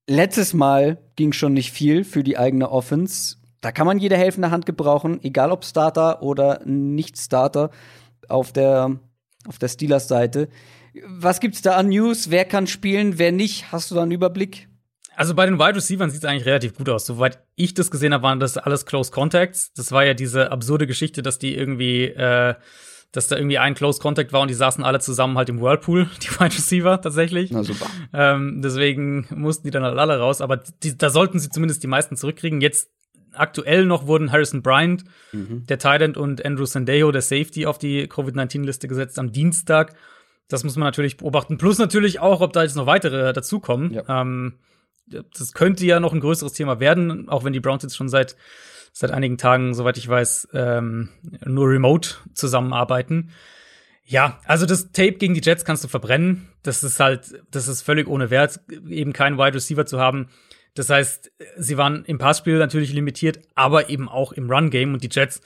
Letztes 0.08 0.54
Mal 0.54 0.98
ging 1.16 1.32
schon 1.32 1.52
nicht 1.52 1.72
viel 1.72 2.04
für 2.04 2.22
die 2.22 2.38
eigene 2.38 2.70
Offense. 2.70 3.36
Da 3.60 3.72
kann 3.72 3.86
man 3.86 3.98
jede 3.98 4.16
helfende 4.16 4.50
Hand 4.50 4.66
gebrauchen, 4.66 5.18
egal 5.24 5.50
ob 5.50 5.64
Starter 5.64 6.22
oder 6.22 6.60
Nicht-Starter 6.64 7.70
auf 8.28 8.52
der, 8.52 9.00
auf 9.48 9.58
der 9.58 9.68
Steelers-Seite. 9.68 10.48
Was 11.04 11.40
gibt's 11.40 11.62
da 11.62 11.76
an 11.76 11.88
News? 11.88 12.30
Wer 12.30 12.44
kann 12.44 12.66
spielen, 12.66 13.18
wer 13.18 13.32
nicht? 13.32 13.72
Hast 13.72 13.90
du 13.90 13.96
da 13.96 14.02
einen 14.02 14.12
Überblick? 14.12 14.68
Also 15.16 15.34
bei 15.34 15.46
den 15.46 15.58
Wide 15.58 15.76
Receivers 15.76 16.12
sieht 16.12 16.22
es 16.22 16.28
eigentlich 16.28 16.46
relativ 16.46 16.74
gut 16.74 16.88
aus. 16.90 17.06
Soweit 17.06 17.38
ich 17.54 17.72
das 17.72 17.90
gesehen 17.90 18.12
habe, 18.12 18.22
waren 18.22 18.38
das 18.38 18.58
alles 18.58 18.84
Close 18.84 19.10
Contacts. 19.10 19.72
Das 19.72 19.90
war 19.90 20.04
ja 20.04 20.12
diese 20.12 20.52
absurde 20.52 20.86
Geschichte, 20.86 21.22
dass 21.22 21.38
die 21.38 21.56
irgendwie, 21.56 22.04
äh, 22.04 22.54
dass 23.12 23.28
da 23.28 23.36
irgendwie 23.36 23.56
ein 23.56 23.74
Close 23.74 23.98
Contact 23.98 24.34
war 24.34 24.42
und 24.42 24.48
die 24.48 24.54
saßen 24.54 24.84
alle 24.84 25.00
zusammen 25.00 25.38
halt 25.38 25.48
im 25.48 25.60
Whirlpool, 25.60 26.10
die 26.22 26.28
Wide 26.28 26.54
Receiver 26.54 27.00
tatsächlich. 27.00 27.50
Na 27.50 27.64
super. 27.64 27.86
Ähm, 28.12 28.60
deswegen 28.62 29.26
mussten 29.30 29.66
die 29.66 29.70
dann 29.70 29.84
halt 29.84 29.98
alle 29.98 30.18
raus. 30.18 30.42
Aber 30.42 30.58
die, 30.58 30.98
da 30.98 31.08
sollten 31.08 31.38
sie 31.38 31.48
zumindest 31.48 31.82
die 31.82 31.88
meisten 31.88 32.16
zurückkriegen. 32.16 32.60
Jetzt 32.60 32.90
aktuell 33.32 33.86
noch 33.86 34.06
wurden 34.06 34.32
Harrison 34.32 34.62
Bryant, 34.62 35.04
mhm. 35.32 35.64
der 35.66 35.78
Thailand 35.78 36.18
und 36.18 36.44
Andrew 36.44 36.66
Sandejo, 36.66 37.10
der 37.10 37.22
Safety, 37.22 37.64
auf 37.64 37.78
die 37.78 38.06
Covid-19-Liste 38.06 38.86
gesetzt 38.86 39.18
am 39.18 39.32
Dienstag. 39.32 39.94
Das 40.48 40.62
muss 40.62 40.76
man 40.76 40.84
natürlich 40.84 41.16
beobachten. 41.16 41.56
Plus 41.56 41.78
natürlich 41.78 42.20
auch, 42.20 42.42
ob 42.42 42.52
da 42.52 42.62
jetzt 42.62 42.76
noch 42.76 42.86
weitere 42.86 43.32
dazukommen. 43.32 43.92
Ja. 43.92 44.20
Ähm, 44.22 44.58
das 45.06 45.52
könnte 45.52 45.86
ja 45.86 46.00
noch 46.00 46.12
ein 46.12 46.20
größeres 46.20 46.52
Thema 46.52 46.80
werden, 46.80 47.28
auch 47.28 47.44
wenn 47.44 47.52
die 47.52 47.60
Browns 47.60 47.82
jetzt 47.82 47.96
schon 47.96 48.08
seit, 48.08 48.36
seit 48.92 49.10
einigen 49.10 49.38
Tagen, 49.38 49.74
soweit 49.74 49.98
ich 49.98 50.08
weiß, 50.08 50.48
ähm, 50.52 51.10
nur 51.44 51.68
remote 51.68 52.16
zusammenarbeiten. 52.34 53.30
Ja, 54.04 54.40
also 54.44 54.66
das 54.66 54.92
Tape 54.92 55.14
gegen 55.14 55.34
die 55.34 55.40
Jets 55.42 55.64
kannst 55.64 55.82
du 55.82 55.88
verbrennen. 55.88 56.48
Das 56.62 56.84
ist 56.84 57.00
halt, 57.00 57.42
das 57.50 57.66
ist 57.66 57.82
völlig 57.82 58.06
ohne 58.08 58.30
Wert, 58.30 58.60
eben 58.88 59.12
keinen 59.12 59.36
Wide 59.36 59.54
Receiver 59.54 59.84
zu 59.84 59.98
haben. 59.98 60.28
Das 60.74 60.90
heißt, 60.90 61.32
sie 61.56 61.76
waren 61.76 62.04
im 62.04 62.18
Passspiel 62.18 62.58
natürlich 62.58 62.92
limitiert, 62.92 63.40
aber 63.54 63.88
eben 63.88 64.08
auch 64.08 64.32
im 64.32 64.48
Run-Game 64.50 64.92
und 64.92 65.02
die 65.02 65.08
Jets, 65.10 65.40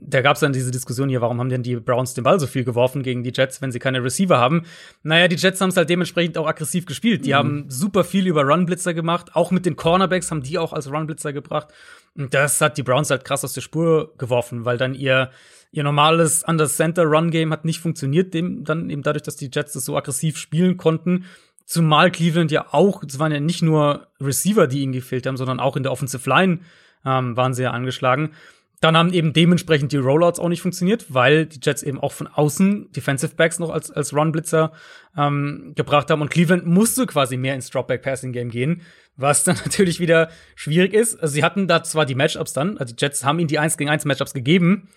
da 0.00 0.22
gab 0.22 0.34
es 0.34 0.40
dann 0.40 0.52
diese 0.52 0.70
Diskussion 0.70 1.08
hier, 1.08 1.20
warum 1.20 1.40
haben 1.40 1.48
denn 1.48 1.62
die 1.62 1.76
Browns 1.76 2.14
den 2.14 2.24
Ball 2.24 2.38
so 2.40 2.46
viel 2.46 2.64
geworfen 2.64 3.02
gegen 3.02 3.22
die 3.22 3.32
Jets, 3.34 3.60
wenn 3.62 3.72
sie 3.72 3.78
keine 3.78 4.02
Receiver 4.02 4.38
haben? 4.38 4.64
Naja, 5.02 5.28
die 5.28 5.36
Jets 5.36 5.60
haben 5.60 5.70
es 5.70 5.76
halt 5.76 5.90
dementsprechend 5.90 6.38
auch 6.38 6.46
aggressiv 6.46 6.86
gespielt. 6.86 7.24
Die 7.24 7.30
mhm. 7.30 7.34
haben 7.34 7.64
super 7.68 8.04
viel 8.04 8.26
über 8.26 8.42
Run-Blitzer 8.42 8.94
gemacht, 8.94 9.34
auch 9.34 9.50
mit 9.50 9.66
den 9.66 9.76
Cornerbacks 9.76 10.30
haben 10.30 10.42
die 10.42 10.58
auch 10.58 10.72
als 10.72 10.90
Run-Blitzer 10.90 11.32
gebracht. 11.32 11.68
Und 12.16 12.34
das 12.34 12.60
hat 12.60 12.78
die 12.78 12.82
Browns 12.82 13.10
halt 13.10 13.24
krass 13.24 13.44
aus 13.44 13.52
der 13.52 13.60
Spur 13.60 14.14
geworfen, 14.18 14.64
weil 14.64 14.78
dann 14.78 14.94
ihr 14.94 15.30
ihr 15.70 15.82
normales 15.82 16.44
Under-Center-Run-Game 16.44 17.52
hat 17.52 17.64
nicht 17.64 17.80
funktioniert, 17.80 18.32
dem 18.32 18.64
dann 18.64 18.88
eben 18.88 19.02
dadurch, 19.02 19.22
dass 19.22 19.36
die 19.36 19.50
Jets 19.52 19.74
das 19.74 19.84
so 19.84 19.96
aggressiv 19.96 20.38
spielen 20.38 20.76
konnten. 20.76 21.26
Zumal 21.66 22.10
Cleveland 22.10 22.50
ja 22.50 22.66
auch, 22.72 23.02
es 23.02 23.18
waren 23.18 23.32
ja 23.32 23.40
nicht 23.40 23.62
nur 23.62 24.06
Receiver, 24.20 24.66
die 24.66 24.80
ihnen 24.80 24.92
gefehlt 24.92 25.26
haben, 25.26 25.36
sondern 25.36 25.60
auch 25.60 25.76
in 25.76 25.82
der 25.82 25.92
Offensive 25.92 26.28
Line 26.28 26.60
ähm, 27.04 27.36
waren 27.36 27.52
sie 27.52 27.64
ja 27.64 27.72
angeschlagen. 27.72 28.30
Dann 28.80 28.96
haben 28.96 29.12
eben 29.12 29.32
dementsprechend 29.32 29.90
die 29.90 29.96
Rollouts 29.96 30.38
auch 30.38 30.48
nicht 30.48 30.62
funktioniert, 30.62 31.12
weil 31.12 31.46
die 31.46 31.58
Jets 31.60 31.82
eben 31.82 32.00
auch 32.00 32.12
von 32.12 32.28
außen 32.28 32.92
Defensive 32.92 33.34
Backs 33.34 33.58
noch 33.58 33.70
als, 33.70 33.90
als 33.90 34.14
Run-Blitzer 34.14 34.72
ähm, 35.16 35.72
gebracht 35.74 36.10
haben. 36.10 36.22
Und 36.22 36.30
Cleveland 36.30 36.64
musste 36.64 37.06
quasi 37.06 37.36
mehr 37.36 37.56
ins 37.56 37.70
Dropback-Passing-Game 37.70 38.50
gehen, 38.50 38.82
was 39.16 39.42
dann 39.42 39.56
natürlich 39.64 39.98
wieder 39.98 40.30
schwierig 40.54 40.94
ist. 40.94 41.20
Also 41.20 41.34
sie 41.34 41.44
hatten 41.44 41.66
da 41.66 41.82
zwar 41.82 42.06
die 42.06 42.14
Matchups 42.14 42.52
dann, 42.52 42.78
also 42.78 42.94
die 42.94 43.04
Jets 43.04 43.24
haben 43.24 43.40
ihnen 43.40 43.48
die 43.48 43.58
1 43.58 43.76
gegen 43.78 43.90
1 43.90 44.04
Matchups 44.04 44.32
gegeben, 44.32 44.88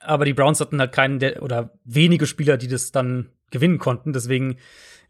aber 0.00 0.24
die 0.24 0.34
Browns 0.34 0.60
hatten 0.60 0.80
halt 0.80 0.92
keinen 0.92 1.20
der, 1.20 1.42
oder 1.42 1.78
wenige 1.84 2.26
Spieler, 2.26 2.56
die 2.56 2.68
das 2.68 2.90
dann 2.90 3.30
gewinnen 3.50 3.78
konnten. 3.78 4.12
Deswegen 4.12 4.56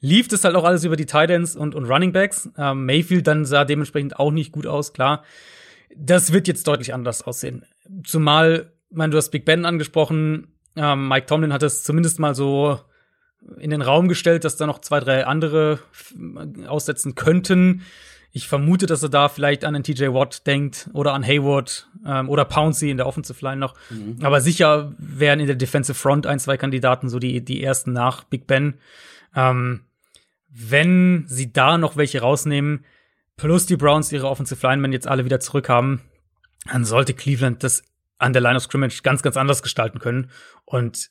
lief 0.01 0.29
das 0.29 0.45
halt 0.45 0.55
auch 0.55 0.65
alles 0.65 0.85
über 0.85 0.97
die 0.97 1.07
Titans 1.07 1.57
und, 1.57 1.75
und 1.75 1.87
Running 1.87 2.13
Backs. 2.13 2.49
Ähm, 2.59 2.85
Mayfield 2.85 3.27
dann 3.27 3.45
sah 3.45 3.65
dementsprechend 3.65 4.19
auch 4.19 4.31
nicht 4.31 4.53
gut 4.53 4.67
aus, 4.67 4.93
klar. 4.93 5.25
Das 5.97 6.33
wird 6.33 6.47
jetzt 6.47 6.67
deutlich 6.69 6.93
anders 6.93 7.23
aussehen. 7.23 7.65
Zumal, 8.05 8.73
ich 8.91 8.97
meine, 8.97 9.11
du 9.11 9.17
hast 9.17 9.31
Big 9.31 9.45
Ben 9.45 9.65
angesprochen. 9.65 10.49
Ähm, 10.77 11.09
Mike 11.09 11.27
Tomlin 11.27 11.53
hat 11.53 11.63
es 11.63 11.85
zumindest 11.85 12.19
mal 12.19 12.35
so 12.35 12.81
in 13.59 13.71
den 13.71 13.83
Raum 13.83 14.09
gestellt, 14.09 14.45
dass 14.45 14.57
da 14.57 14.67
noch 14.67 14.81
zwei, 14.81 15.01
drei 15.01 15.27
andere 15.27 15.79
aussetzen 16.67 17.15
könnten. 17.15 17.83
Ich 18.31 18.47
vermute, 18.47 18.87
dass 18.87 19.03
er 19.03 19.09
da 19.09 19.29
vielleicht 19.29 19.65
an 19.65 19.75
den 19.75 19.83
TJ 19.83 20.09
Watt 20.09 20.47
denkt 20.47 20.91
oder 20.93 21.15
an 21.15 21.25
Hayward 21.25 21.89
ähm, 22.07 22.29
oder 22.29 22.45
Pouncey 22.45 22.91
in 22.91 22.99
der 22.99 23.07
Offensive 23.07 23.43
Line 23.45 23.57
noch. 23.57 23.75
Mhm. 23.91 24.19
Aber 24.23 24.41
sicher 24.41 24.93
wären 24.99 25.41
in 25.41 25.47
der 25.47 25.57
Defensive 25.57 25.99
Front 25.99 26.27
ein, 26.27 26.39
zwei 26.39 26.57
Kandidaten 26.57 27.09
so 27.09 27.19
die, 27.19 27.43
die 27.43 27.63
ersten 27.63 27.93
nach 27.93 28.25
Big 28.25 28.47
Ben. 28.47 28.75
Ähm, 29.35 29.85
wenn 30.51 31.25
sie 31.27 31.53
da 31.53 31.79
noch 31.79 31.97
welche 31.97 32.21
rausnehmen, 32.21 32.85
plus 33.37 33.67
die 33.67 33.77
Browns 33.77 34.13
ihre 34.13 34.29
Offensive 34.29 34.67
Linemen 34.67 34.93
jetzt 34.93 35.07
alle 35.07 35.25
wieder 35.25 35.41
zurück 35.41 35.69
haben, 35.69 36.03
dann 36.65 36.85
sollte 36.85 37.15
Cleveland 37.15 37.63
das 37.63 37.83
an 38.19 38.33
der 38.33 38.43
Line 38.43 38.57
of 38.57 38.65
Scrimmage 38.65 39.03
ganz, 39.03 39.23
ganz 39.23 39.37
anders 39.37 39.63
gestalten 39.63 39.99
können. 39.99 40.31
Und 40.65 41.11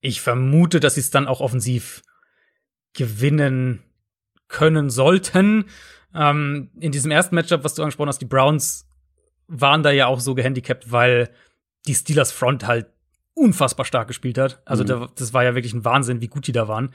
ich 0.00 0.20
vermute, 0.20 0.80
dass 0.80 0.94
sie 0.94 1.00
es 1.00 1.10
dann 1.10 1.26
auch 1.26 1.40
offensiv 1.40 2.02
gewinnen 2.92 3.82
können 4.48 4.90
sollten. 4.90 5.64
Ähm, 6.14 6.70
in 6.78 6.92
diesem 6.92 7.10
ersten 7.10 7.34
Matchup, 7.34 7.64
was 7.64 7.74
du 7.74 7.82
angesprochen 7.82 8.08
hast, 8.08 8.20
die 8.20 8.26
Browns 8.26 8.86
waren 9.46 9.82
da 9.82 9.90
ja 9.90 10.06
auch 10.06 10.20
so 10.20 10.34
gehandicapt, 10.34 10.92
weil 10.92 11.30
die 11.86 11.94
Steelers 11.94 12.32
Front 12.32 12.66
halt 12.66 12.86
unfassbar 13.34 13.86
stark 13.86 14.08
gespielt 14.08 14.38
hat. 14.38 14.60
Also 14.64 14.84
mhm. 14.84 14.88
da, 14.88 15.08
das 15.14 15.32
war 15.32 15.42
ja 15.42 15.54
wirklich 15.54 15.72
ein 15.72 15.84
Wahnsinn, 15.84 16.20
wie 16.20 16.28
gut 16.28 16.46
die 16.46 16.52
da 16.52 16.68
waren. 16.68 16.92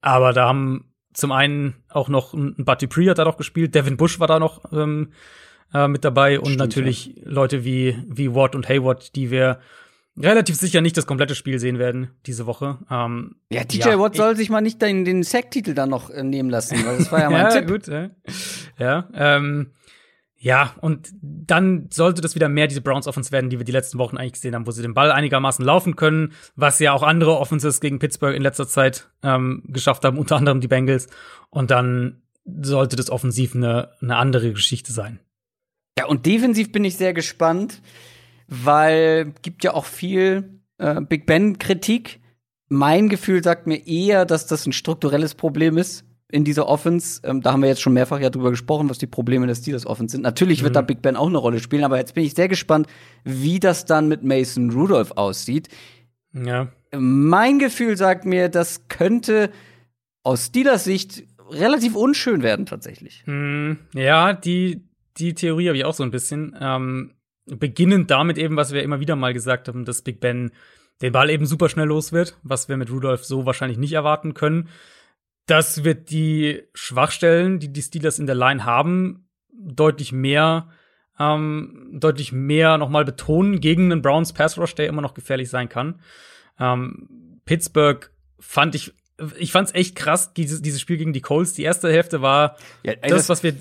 Aber 0.00 0.32
da 0.32 0.48
haben 0.48 0.92
zum 1.12 1.32
einen 1.32 1.82
auch 1.88 2.08
noch 2.08 2.34
ein 2.34 2.64
Bud 2.64 2.82
Dupree 2.82 3.08
hat 3.08 3.18
da 3.18 3.24
noch 3.24 3.38
gespielt, 3.38 3.74
Devin 3.74 3.96
Bush 3.96 4.20
war 4.20 4.26
da 4.26 4.38
noch 4.38 4.72
ähm, 4.72 5.12
äh, 5.74 5.88
mit 5.88 6.04
dabei 6.04 6.38
und 6.38 6.46
Stimmt, 6.46 6.58
natürlich 6.58 7.06
ja. 7.16 7.22
Leute 7.24 7.64
wie, 7.64 7.96
wie 8.08 8.34
Watt 8.34 8.54
und 8.54 8.68
Hayward, 8.68 9.14
die 9.16 9.30
wir 9.30 9.60
relativ 10.18 10.56
sicher 10.56 10.80
nicht 10.80 10.96
das 10.96 11.06
komplette 11.06 11.34
Spiel 11.34 11.58
sehen 11.58 11.78
werden 11.78 12.10
diese 12.26 12.46
Woche. 12.46 12.78
Ähm, 12.90 13.36
ja, 13.50 13.64
DJ 13.64 13.90
ja, 13.90 13.98
Watt 13.98 14.16
soll 14.16 14.36
sich 14.36 14.48
mal 14.48 14.60
nicht 14.60 14.80
den, 14.80 15.04
den 15.04 15.22
Sack-Titel 15.22 15.74
dann 15.74 15.90
noch 15.90 16.10
äh, 16.10 16.22
nehmen 16.22 16.50
lassen, 16.50 16.84
weil 16.84 16.98
das 16.98 17.12
war 17.12 17.20
ja 17.20 17.30
mein 17.30 17.42
ja, 17.42 17.50
Tipp. 17.50 17.68
Gut, 17.68 17.86
ja, 17.86 18.10
ja 18.78 19.08
ähm, 19.14 19.72
ja, 20.38 20.74
und 20.80 21.08
dann 21.22 21.88
sollte 21.90 22.20
das 22.20 22.34
wieder 22.34 22.48
mehr 22.48 22.66
diese 22.66 22.82
Browns 22.82 23.06
Offense 23.06 23.32
werden, 23.32 23.50
die 23.50 23.58
wir 23.58 23.64
die 23.64 23.72
letzten 23.72 23.98
Wochen 23.98 24.16
eigentlich 24.16 24.34
gesehen 24.34 24.54
haben, 24.54 24.66
wo 24.66 24.70
sie 24.70 24.82
den 24.82 24.94
Ball 24.94 25.10
einigermaßen 25.10 25.64
laufen 25.64 25.96
können, 25.96 26.34
was 26.54 26.78
ja 26.78 26.92
auch 26.92 27.02
andere 27.02 27.38
Offenses 27.38 27.80
gegen 27.80 27.98
Pittsburgh 27.98 28.36
in 28.36 28.42
letzter 28.42 28.68
Zeit 28.68 29.08
ähm, 29.22 29.64
geschafft 29.66 30.04
haben, 30.04 30.18
unter 30.18 30.36
anderem 30.36 30.60
die 30.60 30.68
Bengals. 30.68 31.08
Und 31.50 31.70
dann 31.70 32.22
sollte 32.44 32.96
das 32.96 33.10
offensiv 33.10 33.54
eine, 33.54 33.90
eine 34.00 34.16
andere 34.16 34.52
Geschichte 34.52 34.92
sein. 34.92 35.20
Ja, 35.98 36.06
und 36.06 36.26
defensiv 36.26 36.72
bin 36.72 36.84
ich 36.84 36.96
sehr 36.96 37.14
gespannt, 37.14 37.80
weil 38.48 39.32
gibt 39.42 39.64
ja 39.64 39.74
auch 39.74 39.86
viel 39.86 40.60
äh, 40.78 41.00
Big 41.00 41.26
Ben-Kritik. 41.26 42.20
Mein 42.68 43.08
Gefühl 43.08 43.42
sagt 43.42 43.66
mir 43.66 43.86
eher, 43.86 44.24
dass 44.26 44.46
das 44.46 44.66
ein 44.66 44.72
strukturelles 44.72 45.34
Problem 45.34 45.78
ist 45.78 46.04
in 46.30 46.44
dieser 46.44 46.68
Offense. 46.68 47.20
Ähm, 47.24 47.40
da 47.40 47.52
haben 47.52 47.62
wir 47.62 47.68
jetzt 47.68 47.80
schon 47.80 47.92
mehrfach 47.92 48.20
ja 48.20 48.30
drüber 48.30 48.50
gesprochen, 48.50 48.90
was 48.90 48.98
die 48.98 49.06
Probleme 49.06 49.46
des 49.46 49.58
Steelers 49.58 49.86
Offense 49.86 50.12
sind. 50.12 50.22
Natürlich 50.22 50.62
wird 50.62 50.72
mhm. 50.72 50.74
da 50.74 50.82
Big 50.82 51.02
Ben 51.02 51.16
auch 51.16 51.28
eine 51.28 51.38
Rolle 51.38 51.60
spielen, 51.60 51.84
aber 51.84 51.98
jetzt 51.98 52.14
bin 52.14 52.24
ich 52.24 52.34
sehr 52.34 52.48
gespannt, 52.48 52.88
wie 53.24 53.60
das 53.60 53.84
dann 53.84 54.08
mit 54.08 54.22
Mason 54.22 54.70
Rudolph 54.70 55.12
aussieht. 55.12 55.68
Ja. 56.32 56.68
Mein 56.92 57.58
Gefühl 57.58 57.96
sagt 57.96 58.24
mir, 58.24 58.48
das 58.48 58.88
könnte 58.88 59.50
aus 60.22 60.46
Steelers 60.46 60.84
Sicht 60.84 61.24
relativ 61.50 61.94
unschön 61.94 62.42
werden 62.42 62.66
tatsächlich. 62.66 63.22
Mhm. 63.26 63.78
Ja, 63.94 64.32
die 64.32 64.82
die 65.18 65.34
Theorie 65.34 65.68
habe 65.68 65.78
ich 65.78 65.84
auch 65.84 65.94
so 65.94 66.02
ein 66.02 66.10
bisschen. 66.10 66.56
Ähm, 66.60 67.12
beginnend 67.46 68.10
damit 68.10 68.38
eben, 68.38 68.56
was 68.56 68.72
wir 68.72 68.82
immer 68.82 69.00
wieder 69.00 69.16
mal 69.16 69.32
gesagt 69.32 69.68
haben, 69.68 69.84
dass 69.84 70.02
Big 70.02 70.20
Ben 70.20 70.50
den 71.02 71.12
Ball 71.12 71.30
eben 71.30 71.46
super 71.46 71.68
schnell 71.68 71.86
los 71.86 72.12
wird, 72.12 72.38
was 72.42 72.68
wir 72.68 72.76
mit 72.76 72.90
Rudolph 72.90 73.24
so 73.24 73.46
wahrscheinlich 73.46 73.78
nicht 73.78 73.92
erwarten 73.92 74.34
können. 74.34 74.68
Das 75.46 75.84
wird 75.84 76.10
die 76.10 76.62
Schwachstellen, 76.74 77.60
die 77.60 77.72
die 77.72 77.82
Steelers 77.82 78.18
in 78.18 78.26
der 78.26 78.34
Line 78.34 78.64
haben, 78.64 79.28
deutlich 79.52 80.12
mehr, 80.12 80.68
ähm, 81.18 81.90
deutlich 81.92 82.32
mehr 82.32 82.78
nochmal 82.78 83.04
betonen 83.04 83.60
gegen 83.60 83.92
einen 83.92 84.02
Browns 84.02 84.32
Pass 84.32 84.58
Rush, 84.58 84.74
der 84.74 84.88
immer 84.88 85.02
noch 85.02 85.14
gefährlich 85.14 85.50
sein 85.50 85.68
kann. 85.68 86.00
Ähm, 86.58 87.40
Pittsburgh 87.44 88.10
fand 88.40 88.74
ich, 88.74 88.92
ich 89.38 89.52
fand 89.52 89.68
es 89.68 89.74
echt 89.74 89.94
krass, 89.96 90.34
dieses, 90.34 90.62
dieses 90.62 90.80
Spiel 90.80 90.96
gegen 90.96 91.12
die 91.12 91.20
Colts. 91.20 91.52
Die 91.52 91.62
erste 91.62 91.90
Hälfte 91.92 92.22
war 92.22 92.56
ja, 92.82 92.94
ey, 93.00 93.10
das, 93.10 93.28
was 93.28 93.42
wir 93.42 93.54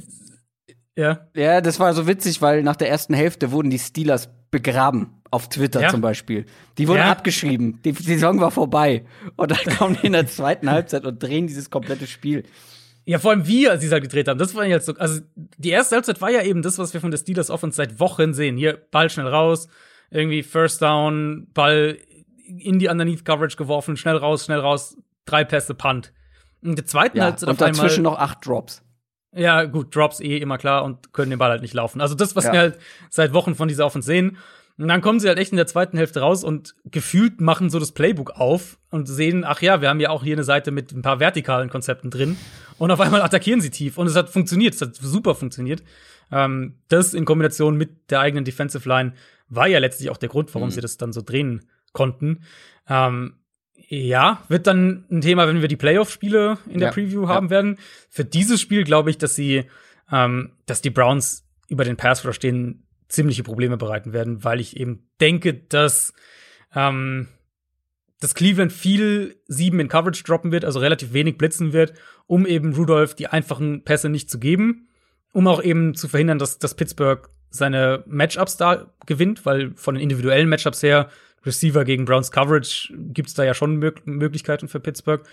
ja. 0.96 1.28
Ja, 1.36 1.62
das 1.62 1.80
war 1.80 1.94
so 1.94 2.08
witzig, 2.08 2.42
weil 2.42 2.64
nach 2.64 2.76
der 2.76 2.90
ersten 2.90 3.14
Hälfte 3.14 3.52
wurden 3.52 3.70
die 3.70 3.80
Steelers 3.80 4.30
begraben. 4.52 5.22
Auf 5.32 5.50
Twitter 5.50 5.82
ja. 5.82 5.90
zum 5.90 6.00
Beispiel. 6.00 6.46
Die 6.78 6.88
wurden 6.88 7.00
ja. 7.00 7.12
abgeschrieben. 7.12 7.82
Die, 7.84 7.92
die 7.92 8.04
Saison 8.04 8.40
war 8.40 8.52
vorbei. 8.52 9.04
Und 9.36 9.52
dann 9.52 9.78
kommen 9.78 9.98
die 10.02 10.08
in 10.08 10.14
der 10.14 10.28
zweiten 10.28 10.70
Halbzeit 10.72 11.04
und 11.04 11.22
drehen 11.22 11.48
dieses 11.48 11.70
komplette 11.70 12.08
Spiel. 12.08 12.46
Ja, 13.04 13.20
vor 13.20 13.32
allem 13.32 13.46
wir, 13.46 13.72
als 13.72 13.82
sie 13.82 13.88
es 13.88 13.92
halt 13.92 14.04
gedreht 14.04 14.30
haben. 14.30 14.40
Das 14.40 14.56
war 14.56 14.66
jetzt 14.66 14.86
so, 14.86 14.94
also 14.96 15.22
die 15.36 15.72
erste 15.72 15.96
Halbzeit 15.96 16.22
war 16.22 16.32
ja 16.32 16.42
eben 16.42 16.62
das, 16.62 16.78
was 16.78 16.94
wir 16.94 17.02
von 17.02 17.12
der 17.12 17.18
Steelers 17.18 17.50
Offense 17.50 17.76
seit 17.76 18.00
Wochen 18.00 18.34
sehen. 18.34 18.56
Hier, 18.56 18.78
Ball 18.92 19.10
schnell 19.10 19.28
raus, 19.28 19.68
irgendwie 20.10 20.42
First 20.42 20.82
Down, 20.82 21.48
Ball 21.54 21.98
in 22.48 22.80
die 22.80 22.88
Underneath 22.88 23.26
Coverage 23.26 23.58
geworfen, 23.58 23.98
schnell 23.98 24.16
raus, 24.16 24.46
schnell 24.46 24.60
raus, 24.60 24.96
drei 25.26 25.44
Pässe, 25.44 25.74
Punt. 25.74 26.14
In 26.62 26.76
der 26.76 26.86
zweiten 26.86 27.18
ja, 27.18 27.26
Halbzeit 27.26 27.50
und 27.50 27.60
dazwischen 27.60 28.04
noch 28.04 28.18
acht 28.18 28.46
Drops. 28.46 28.85
Ja, 29.36 29.66
gut, 29.66 29.96
Drops 29.96 30.22
eh 30.22 30.38
immer 30.38 30.58
klar 30.58 30.84
und 30.84 31.12
können 31.14 31.30
den 31.30 31.40
Ball 31.40 31.50
halt 31.50 31.62
nicht 31.62 31.74
laufen. 31.74 32.00
Also 32.02 32.16
das, 32.16 32.36
was 32.36 32.46
ja. 32.46 32.54
wir 32.54 32.60
halt 32.60 32.80
seit 33.10 33.34
Wochen 33.34 33.56
von 33.56 33.68
dieser 33.68 33.86
Offense 33.86 34.06
sehen. 34.06 34.38
Und 34.78 34.90
dann 34.90 35.02
kommen 35.02 35.20
sie 35.20 35.28
halt 35.28 35.38
echt 35.38 35.52
in 35.52 35.58
der 35.58 35.68
zweiten 35.68 35.98
Hälfte 35.98 36.20
raus 36.20 36.44
und 36.44 36.76
gefühlt 36.86 37.40
machen 37.40 37.70
so 37.70 37.80
das 37.80 37.94
Playbook 37.94 38.32
auf 38.32 38.78
und 38.90 39.08
sehen, 39.08 39.46
ach 39.46 39.62
ja, 39.62 39.82
wir 39.82 39.90
haben 39.90 40.02
ja 40.02 40.10
auch 40.10 40.24
hier 40.24 40.36
eine 40.36 40.44
Seite 40.44 40.72
mit 40.72 40.92
ein 40.92 41.02
paar 41.02 41.20
vertikalen 41.20 41.70
Konzepten 41.70 42.10
drin. 42.10 42.38
Und 42.78 42.92
auf 42.92 43.00
einmal 43.00 43.22
attackieren 43.22 43.62
sie 43.62 43.70
tief. 43.70 43.98
Und 43.98 44.08
es 44.08 44.16
hat 44.16 44.30
funktioniert, 44.30 44.74
es 44.74 44.82
hat 44.82 44.96
super 44.96 45.36
funktioniert. 45.36 45.84
Ähm, 46.32 46.76
das 46.90 47.14
in 47.14 47.26
Kombination 47.26 47.78
mit 47.78 48.12
der 48.12 48.20
eigenen 48.20 48.44
Defensive 48.44 48.88
Line 48.88 49.14
war 49.48 49.68
ja 49.68 49.80
letztlich 49.80 50.10
auch 50.10 50.18
der 50.18 50.30
Grund, 50.30 50.54
warum 50.54 50.70
mhm. 50.70 50.74
sie 50.74 50.82
das 50.82 50.98
dann 50.98 51.14
so 51.14 51.22
drehen 51.22 51.70
konnten. 51.94 52.44
Ähm, 52.90 53.36
ja, 53.88 54.44
wird 54.48 54.68
dann 54.68 55.06
ein 55.12 55.22
Thema, 55.22 55.48
wenn 55.48 55.62
wir 55.62 55.68
die 55.68 55.76
Playoff-Spiele 55.76 56.58
in 56.68 56.80
der 56.80 56.90
ja, 56.90 56.94
Preview 56.94 57.28
haben 57.28 57.48
ja. 57.48 57.52
werden. 57.52 57.78
Für 58.10 58.26
dieses 58.26 58.62
Spiel 58.62 58.84
glaube 58.84 59.10
ich, 59.10 59.18
dass 59.18 59.36
sie, 59.36 59.66
ähm, 60.12 60.54
dass 60.66 60.82
die 60.82 60.90
Browns 60.90 61.46
über 61.68 61.84
den 61.84 61.98
Pass 61.98 62.26
Rush 62.26 62.36
stehen 62.36 62.84
ziemliche 63.08 63.44
Probleme 63.44 63.78
bereiten 63.78 64.14
werden, 64.14 64.44
weil 64.44 64.60
ich 64.60 64.78
eben 64.78 65.08
denke, 65.20 65.54
dass 65.54 66.14
ähm, 66.76 67.28
dass 68.20 68.34
Cleveland 68.34 68.72
viel 68.72 69.36
sieben 69.48 69.80
in 69.80 69.88
Coverage 69.88 70.24
droppen 70.24 70.52
wird, 70.52 70.66
also 70.66 70.80
relativ 70.80 71.14
wenig 71.14 71.38
blitzen 71.38 71.74
wird, 71.74 71.94
um 72.28 72.46
eben 72.46 72.74
Rudolph 72.74 73.14
die 73.14 73.28
einfachen 73.28 73.84
Pässe 73.84 74.10
nicht 74.10 74.30
zu 74.30 74.40
geben, 74.40 74.88
um 75.32 75.48
auch 75.48 75.62
eben 75.62 75.96
zu 75.96 76.08
verhindern, 76.08 76.40
dass, 76.40 76.58
dass 76.58 76.76
Pittsburgh 76.76 77.30
seine 77.50 78.04
Matchups 78.08 78.58
da 78.58 78.94
gewinnt, 79.06 79.46
weil 79.46 79.74
von 79.76 79.96
den 79.96 80.02
individuellen 80.02 80.50
Matchups 80.50 80.82
her 80.82 81.10
Receiver 81.46 81.86
gegen 81.86 82.06
Browns 82.06 82.32
Coverage 82.32 82.94
gibt's 82.98 83.34
da 83.34 83.44
ja 83.44 83.54
schon 83.54 83.78
Mö 83.78 83.92
Möglichkeiten 84.06 84.68
für 84.68 84.80
Pittsburgh. 84.80 85.24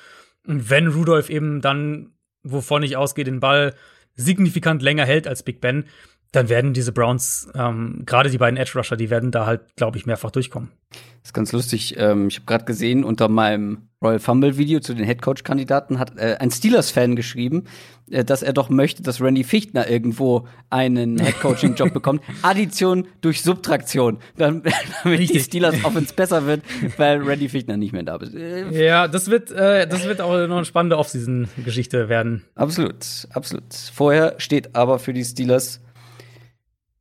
Und 0.47 0.71
wenn 0.71 0.89
Rudolph 0.89 1.31
eben 1.31 1.61
dann, 1.61 2.13
wovon 2.43 2.83
ich 2.83 2.97
ausgehe, 2.97 3.25
den 3.25 3.41
Ball 3.41 3.75
signifikant 4.15 4.83
länger 4.83 5.05
hält 5.05 5.27
als 5.27 5.43
Big 5.43 5.61
Ben, 5.61 5.85
dann 6.33 6.49
werden 6.49 6.73
diese 6.73 6.93
Browns, 6.93 7.49
ähm, 7.55 8.03
gerade 8.07 8.31
die 8.31 8.39
beiden 8.39 8.57
Edge 8.57 8.73
Rusher, 8.75 8.97
die 8.97 9.11
werden 9.11 9.31
da 9.31 9.47
halt, 9.47 9.77
glaube 9.77 9.99
ich, 9.99 10.07
mehrfach 10.07 10.31
durchkommen. 10.31 10.71
Das 10.91 11.29
ist 11.29 11.35
ganz 11.35 11.53
lustig. 11.53 11.97
Ähm, 11.99 12.29
ich 12.29 12.37
habe 12.37 12.47
gerade 12.47 12.65
gesehen, 12.65 13.05
unter 13.05 13.29
meinem 13.29 13.89
Royal 14.03 14.19
Fumble 14.19 14.57
Video 14.57 14.81
zu 14.81 14.95
den 14.95 15.05
Headcoach-Kandidaten 15.05 15.99
hat 15.99 16.19
äh, 16.19 16.37
ein 16.41 16.51
Steelers-Fan 16.51 17.15
geschrieben, 17.17 17.65
äh, 18.11 18.25
dass 18.25 18.43
er 18.43 18.53
doch 18.53 18.69
möchte, 18.69 19.03
dass 19.03 19.21
Randy 19.21 19.45
Fichtner 19.45 19.89
irgendwo 19.89 20.49
einen 20.71 21.19
Headcoaching-Job 21.21 21.93
bekommt. 21.93 22.23
Addition 22.43 23.07
durch 23.21 23.43
Subtraktion, 23.43 24.19
dann, 24.37 24.63
damit 24.63 25.21
Richtig. 25.21 25.31
die 25.31 25.41
Steelers 25.45 25.85
Offense 25.85 26.15
besser 26.15 26.47
wird, 26.47 26.63
weil 26.97 27.23
Randy 27.23 27.49
Fichtner 27.49 27.77
nicht 27.77 27.93
mehr 27.93 28.03
da 28.03 28.17
ist. 28.17 28.35
Äh, 28.35 28.85
ja, 28.85 29.09
das 29.09 29.31
wird, 29.31 29.51
äh, 29.51 29.87
das 29.87 30.05
wird 30.05 30.21
auch 30.21 30.47
noch 30.49 30.57
eine 30.57 30.65
spannende 30.65 30.99
Offseason-Geschichte 30.99 32.09
werden. 32.09 32.45
Absolut, 32.55 33.29
absolut. 33.31 33.73
Vorher 33.73 34.35
steht 34.39 34.75
aber 34.75 34.99
für 34.99 35.13
die 35.13 35.25
Steelers 35.25 35.81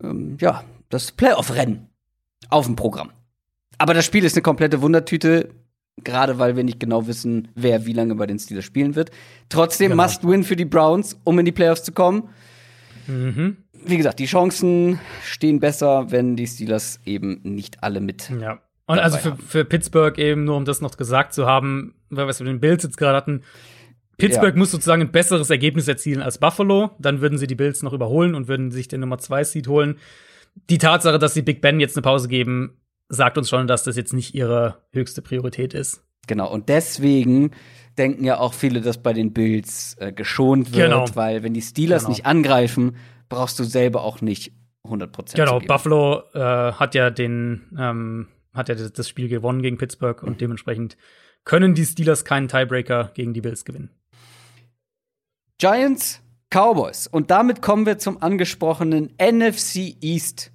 ähm, 0.03 0.37
ja, 0.39 0.63
das 0.89 1.11
Playoff-Rennen 1.11 1.89
auf 2.49 2.65
dem 2.65 2.75
Programm. 2.75 3.11
Aber 3.77 3.93
das 3.93 4.05
Spiel 4.05 4.23
ist 4.23 4.35
eine 4.35 4.43
komplette 4.43 4.81
Wundertüte, 4.81 5.49
gerade 6.03 6.39
weil 6.39 6.55
wir 6.55 6.63
nicht 6.63 6.79
genau 6.79 7.07
wissen, 7.07 7.49
wer 7.55 7.85
wie 7.85 7.93
lange 7.93 8.15
bei 8.15 8.25
den 8.25 8.39
Steelers 8.39 8.65
spielen 8.65 8.95
wird. 8.95 9.11
Trotzdem 9.49 9.91
genau. 9.91 10.03
Must-Win 10.03 10.43
für 10.43 10.55
die 10.55 10.65
Browns, 10.65 11.19
um 11.23 11.39
in 11.39 11.45
die 11.45 11.51
Playoffs 11.51 11.83
zu 11.83 11.91
kommen. 11.91 12.29
Mhm. 13.07 13.57
Wie 13.83 13.97
gesagt, 13.97 14.19
die 14.19 14.25
Chancen 14.25 14.99
stehen 15.23 15.59
besser, 15.59 16.11
wenn 16.11 16.35
die 16.35 16.47
Steelers 16.47 16.99
eben 17.05 17.41
nicht 17.43 17.83
alle 17.83 17.99
mit. 17.99 18.31
Ja. 18.39 18.59
Und 18.85 18.99
also 18.99 19.17
für, 19.17 19.37
für 19.37 19.65
Pittsburgh 19.65 20.17
eben, 20.17 20.43
nur 20.43 20.57
um 20.57 20.65
das 20.65 20.81
noch 20.81 20.97
gesagt 20.97 21.33
zu 21.33 21.45
haben, 21.45 21.95
weil 22.09 22.25
wir 22.25 22.31
es 22.31 22.39
mit 22.39 22.49
den 22.49 22.59
Bills 22.59 22.83
jetzt 22.83 22.97
gerade 22.97 23.15
hatten, 23.15 23.41
Pittsburgh 24.17 24.53
ja. 24.53 24.59
muss 24.59 24.71
sozusagen 24.71 25.01
ein 25.01 25.11
besseres 25.11 25.49
Ergebnis 25.49 25.87
erzielen 25.87 26.21
als 26.21 26.37
Buffalo. 26.37 26.91
Dann 26.99 27.21
würden 27.21 27.37
sie 27.37 27.47
die 27.47 27.55
Bills 27.55 27.81
noch 27.81 27.93
überholen 27.93 28.35
und 28.35 28.47
würden 28.47 28.69
sich 28.69 28.87
den 28.87 28.99
Nummer 28.99 29.17
2 29.17 29.43
Seed 29.45 29.67
holen. 29.67 29.97
Die 30.69 30.77
Tatsache, 30.77 31.17
dass 31.17 31.33
sie 31.33 31.41
Big 31.41 31.61
Ben 31.61 31.79
jetzt 31.79 31.95
eine 31.95 32.03
Pause 32.03 32.27
geben, 32.27 32.77
sagt 33.11 33.37
uns 33.37 33.49
schon, 33.49 33.67
dass 33.67 33.83
das 33.83 33.95
jetzt 33.95 34.13
nicht 34.13 34.33
ihre 34.33 34.77
höchste 34.91 35.21
Priorität 35.21 35.73
ist. 35.73 36.03
Genau, 36.27 36.51
und 36.51 36.69
deswegen 36.69 37.51
denken 37.97 38.23
ja 38.23 38.39
auch 38.39 38.53
viele, 38.53 38.81
dass 38.81 39.01
bei 39.01 39.13
den 39.13 39.33
Bills 39.33 39.95
äh, 39.99 40.11
geschont 40.11 40.73
wird, 40.73 40.89
genau. 40.89 41.05
weil 41.13 41.43
wenn 41.43 41.53
die 41.53 41.61
Steelers 41.61 42.03
genau. 42.03 42.11
nicht 42.11 42.25
angreifen, 42.25 42.95
brauchst 43.27 43.59
du 43.59 43.63
selber 43.63 44.03
auch 44.03 44.21
nicht 44.21 44.53
100 44.83 45.11
Prozent. 45.11 45.37
Genau, 45.37 45.59
Buffalo 45.59 46.23
äh, 46.33 46.73
hat 46.73 46.95
ja 46.95 47.09
den 47.09 47.67
ähm, 47.77 48.27
hat 48.53 48.69
ja 48.69 48.75
das 48.75 49.07
Spiel 49.07 49.29
gewonnen 49.29 49.61
gegen 49.61 49.77
Pittsburgh 49.77 50.21
und 50.23 50.41
dementsprechend 50.41 50.97
können 51.43 51.73
die 51.73 51.85
Steelers 51.85 52.25
keinen 52.25 52.47
Tiebreaker 52.47 53.11
gegen 53.13 53.33
die 53.33 53.41
Bills 53.41 53.65
gewinnen. 53.65 53.89
Giants, 55.57 56.21
Cowboys. 56.49 57.07
Und 57.07 57.31
damit 57.31 57.61
kommen 57.61 57.85
wir 57.85 57.97
zum 57.97 58.21
angesprochenen 58.21 59.13
NFC 59.21 59.95
East. 60.01 60.51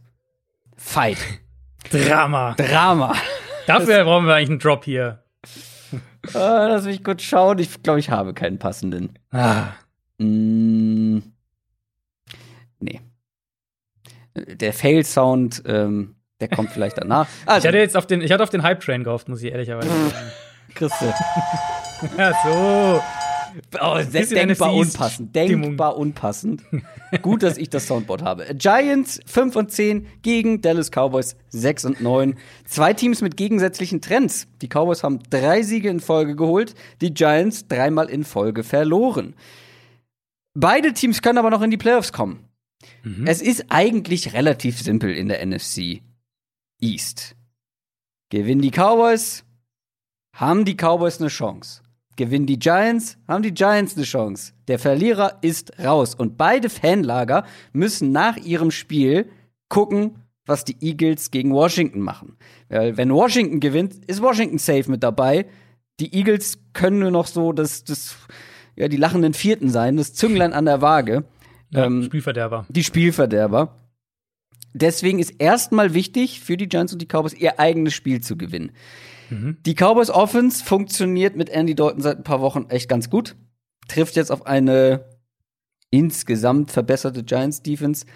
Fight. 0.76 1.18
Drama. 1.90 2.54
Drama. 2.54 3.14
Dafür 3.66 4.04
brauchen 4.04 4.26
wir 4.26 4.34
eigentlich 4.34 4.50
einen 4.50 4.58
Drop 4.58 4.84
hier. 4.84 5.22
Ah, 6.34 6.66
lass 6.66 6.84
mich 6.86 7.04
kurz 7.04 7.22
schauen. 7.22 7.60
Ich 7.60 7.84
glaube, 7.84 8.00
ich 8.00 8.10
habe 8.10 8.34
keinen 8.34 8.58
passenden. 8.58 9.16
Ah. 9.30 9.68
Mm, 10.18 11.18
nee. 12.80 13.00
Der 14.34 14.72
Fail-Sound, 14.72 15.62
ähm, 15.66 16.16
der 16.40 16.48
kommt 16.48 16.72
vielleicht 16.72 16.98
danach. 16.98 17.28
Ich 17.44 17.48
Also, 17.48 17.68
hatte 17.68 17.78
jetzt 17.78 17.96
auf 17.96 18.08
den, 18.08 18.22
ich 18.22 18.32
hatte 18.32 18.42
auf 18.42 18.50
den 18.50 18.64
Hype-Train 18.64 19.04
gehofft, 19.04 19.28
muss 19.28 19.40
ich 19.40 19.52
ehrlicherweise 19.52 19.88
sagen. 19.88 20.12
Christe. 20.74 21.14
ja, 22.18 22.32
so. 22.44 23.00
Oh, 23.80 23.98
denkbar 24.02 24.46
NFCs 24.46 24.60
unpassend. 24.60 25.30
Stimmung. 25.30 25.62
Denkbar 25.62 25.96
unpassend. 25.96 26.62
Gut, 27.22 27.42
dass 27.42 27.56
ich 27.56 27.70
das 27.70 27.86
Soundboard 27.86 28.22
habe. 28.22 28.46
Giants 28.54 29.20
5 29.26 29.56
und 29.56 29.72
10 29.72 30.06
gegen 30.22 30.60
Dallas 30.60 30.90
Cowboys 30.90 31.36
6 31.48 31.84
und 31.86 32.00
9. 32.00 32.36
Zwei 32.64 32.92
Teams 32.92 33.22
mit 33.22 33.36
gegensätzlichen 33.36 34.00
Trends. 34.00 34.46
Die 34.62 34.68
Cowboys 34.68 35.02
haben 35.02 35.20
drei 35.30 35.62
Siege 35.62 35.88
in 35.88 36.00
Folge 36.00 36.36
geholt, 36.36 36.74
die 37.00 37.14
Giants 37.14 37.66
dreimal 37.68 38.08
in 38.10 38.24
Folge 38.24 38.62
verloren. 38.62 39.34
Beide 40.54 40.92
Teams 40.92 41.22
können 41.22 41.38
aber 41.38 41.50
noch 41.50 41.62
in 41.62 41.70
die 41.70 41.76
Playoffs 41.76 42.12
kommen. 42.12 42.48
Es 43.24 43.40
ist 43.40 43.66
eigentlich 43.68 44.32
relativ 44.32 44.80
simpel 44.80 45.12
in 45.14 45.28
der 45.28 45.44
NFC 45.44 46.02
East. 46.80 47.36
Gewinnen 48.30 48.62
die 48.62 48.70
Cowboys, 48.70 49.44
haben 50.32 50.64
die 50.64 50.76
Cowboys 50.76 51.20
eine 51.20 51.28
Chance. 51.28 51.82
Gewinnen 52.16 52.46
die 52.46 52.58
Giants, 52.58 53.18
haben 53.28 53.42
die 53.42 53.52
Giants 53.54 53.96
eine 53.96 54.04
Chance. 54.04 54.52
Der 54.68 54.78
Verlierer 54.78 55.38
ist 55.42 55.78
raus. 55.78 56.14
Und 56.14 56.36
beide 56.36 56.68
Fanlager 56.70 57.44
müssen 57.72 58.10
nach 58.12 58.36
ihrem 58.38 58.70
Spiel 58.70 59.28
gucken, 59.68 60.16
was 60.46 60.64
die 60.64 60.76
Eagles 60.80 61.30
gegen 61.30 61.52
Washington 61.52 62.00
machen. 62.00 62.36
Weil 62.68 62.96
wenn 62.96 63.12
Washington 63.12 63.60
gewinnt, 63.60 64.04
ist 64.06 64.22
Washington 64.22 64.58
safe 64.58 64.90
mit 64.90 65.02
dabei. 65.02 65.46
Die 66.00 66.14
Eagles 66.14 66.58
können 66.72 67.00
nur 67.00 67.10
noch 67.10 67.26
so 67.26 67.52
das, 67.52 67.84
das 67.84 68.16
ja, 68.76 68.88
die 68.88 68.96
lachenden 68.96 69.34
Vierten 69.34 69.68
sein, 69.70 69.96
das 69.96 70.14
Zünglein 70.14 70.52
an 70.52 70.64
der 70.66 70.80
Waage. 70.82 71.24
Ja, 71.70 71.86
Ähm, 71.86 72.02
Spielverderber. 72.04 72.66
die 72.68 72.84
Spielverderber. 72.84 73.74
Deswegen 74.72 75.18
ist 75.18 75.34
erstmal 75.38 75.94
wichtig 75.94 76.40
für 76.40 76.56
die 76.56 76.68
Giants 76.68 76.92
und 76.92 77.00
die 77.00 77.06
Cowboys 77.06 77.32
ihr 77.32 77.58
eigenes 77.58 77.94
Spiel 77.94 78.20
zu 78.20 78.36
gewinnen. 78.36 78.72
Die 79.30 79.74
Cowboys 79.74 80.10
Offense 80.10 80.64
funktioniert 80.64 81.36
mit 81.36 81.48
Andy 81.48 81.74
Dalton 81.74 82.00
seit 82.00 82.18
ein 82.18 82.22
paar 82.24 82.40
Wochen 82.40 82.66
echt 82.68 82.88
ganz 82.88 83.10
gut. 83.10 83.34
Trifft 83.88 84.16
jetzt 84.16 84.30
auf 84.30 84.46
eine 84.46 85.04
insgesamt 85.90 86.70
verbesserte 86.70 87.22
Giants 87.24 87.62
Defense. 87.62 88.06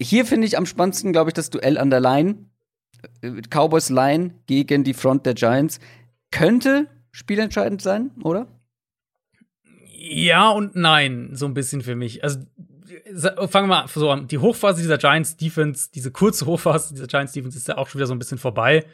Hier 0.00 0.24
finde 0.26 0.46
ich 0.46 0.56
am 0.58 0.66
spannendsten, 0.66 1.12
glaube 1.12 1.30
ich, 1.30 1.34
das 1.34 1.50
Duell 1.50 1.78
an 1.78 1.90
der 1.90 2.00
Line. 2.00 2.46
Äh, 3.20 3.42
Cowboys 3.50 3.90
Line 3.90 4.34
gegen 4.46 4.84
die 4.84 4.94
Front 4.94 5.26
der 5.26 5.34
Giants. 5.34 5.78
Könnte 6.30 6.88
spielentscheidend 7.12 7.82
sein, 7.82 8.10
oder? 8.24 8.46
Ja 9.94 10.50
und 10.50 10.74
nein, 10.74 11.30
so 11.32 11.46
ein 11.46 11.54
bisschen 11.54 11.82
für 11.82 11.94
mich. 11.94 12.24
Also 12.24 12.40
sa- 13.12 13.46
fangen 13.46 13.68
wir 13.68 13.82
mal 13.82 13.88
so 13.88 14.10
an. 14.10 14.26
Die 14.28 14.38
Hochphase 14.38 14.80
dieser 14.82 14.98
Giants 14.98 15.36
Defense, 15.36 15.90
diese 15.94 16.10
kurze 16.10 16.46
Hochphase 16.46 16.94
dieser 16.94 17.06
Giants 17.06 17.32
Defense 17.32 17.56
ist 17.56 17.68
ja 17.68 17.76
auch 17.78 17.88
schon 17.88 17.98
wieder 18.00 18.06
so 18.06 18.14
ein 18.14 18.18
bisschen 18.18 18.38
vorbei. 18.38 18.84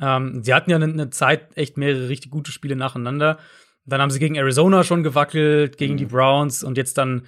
Ähm, 0.00 0.42
sie 0.42 0.54
hatten 0.54 0.70
ja 0.70 0.76
eine, 0.76 0.86
eine 0.86 1.10
Zeit 1.10 1.56
echt 1.56 1.76
mehrere 1.76 2.08
richtig 2.08 2.30
gute 2.30 2.52
Spiele 2.52 2.76
nacheinander. 2.76 3.38
Dann 3.84 4.00
haben 4.00 4.10
sie 4.10 4.18
gegen 4.18 4.36
Arizona 4.36 4.84
schon 4.84 5.02
gewackelt, 5.02 5.78
gegen 5.78 5.96
die 5.96 6.06
Browns 6.06 6.62
und 6.62 6.76
jetzt 6.76 6.98
dann 6.98 7.22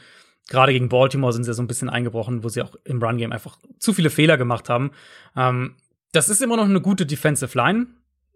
gerade 0.48 0.72
gegen 0.72 0.88
Baltimore 0.88 1.32
sind 1.32 1.44
sie 1.44 1.50
ja 1.50 1.54
so 1.54 1.62
ein 1.62 1.68
bisschen 1.68 1.88
eingebrochen, 1.88 2.44
wo 2.44 2.48
sie 2.48 2.60
auch 2.60 2.74
im 2.84 3.02
Run 3.02 3.16
Game 3.16 3.32
einfach 3.32 3.56
zu 3.78 3.94
viele 3.94 4.10
Fehler 4.10 4.36
gemacht 4.36 4.68
haben. 4.68 4.90
Ähm, 5.36 5.76
das 6.12 6.28
ist 6.28 6.42
immer 6.42 6.56
noch 6.56 6.64
eine 6.64 6.80
gute 6.80 7.06
Defensive 7.06 7.56
Line, 7.56 7.86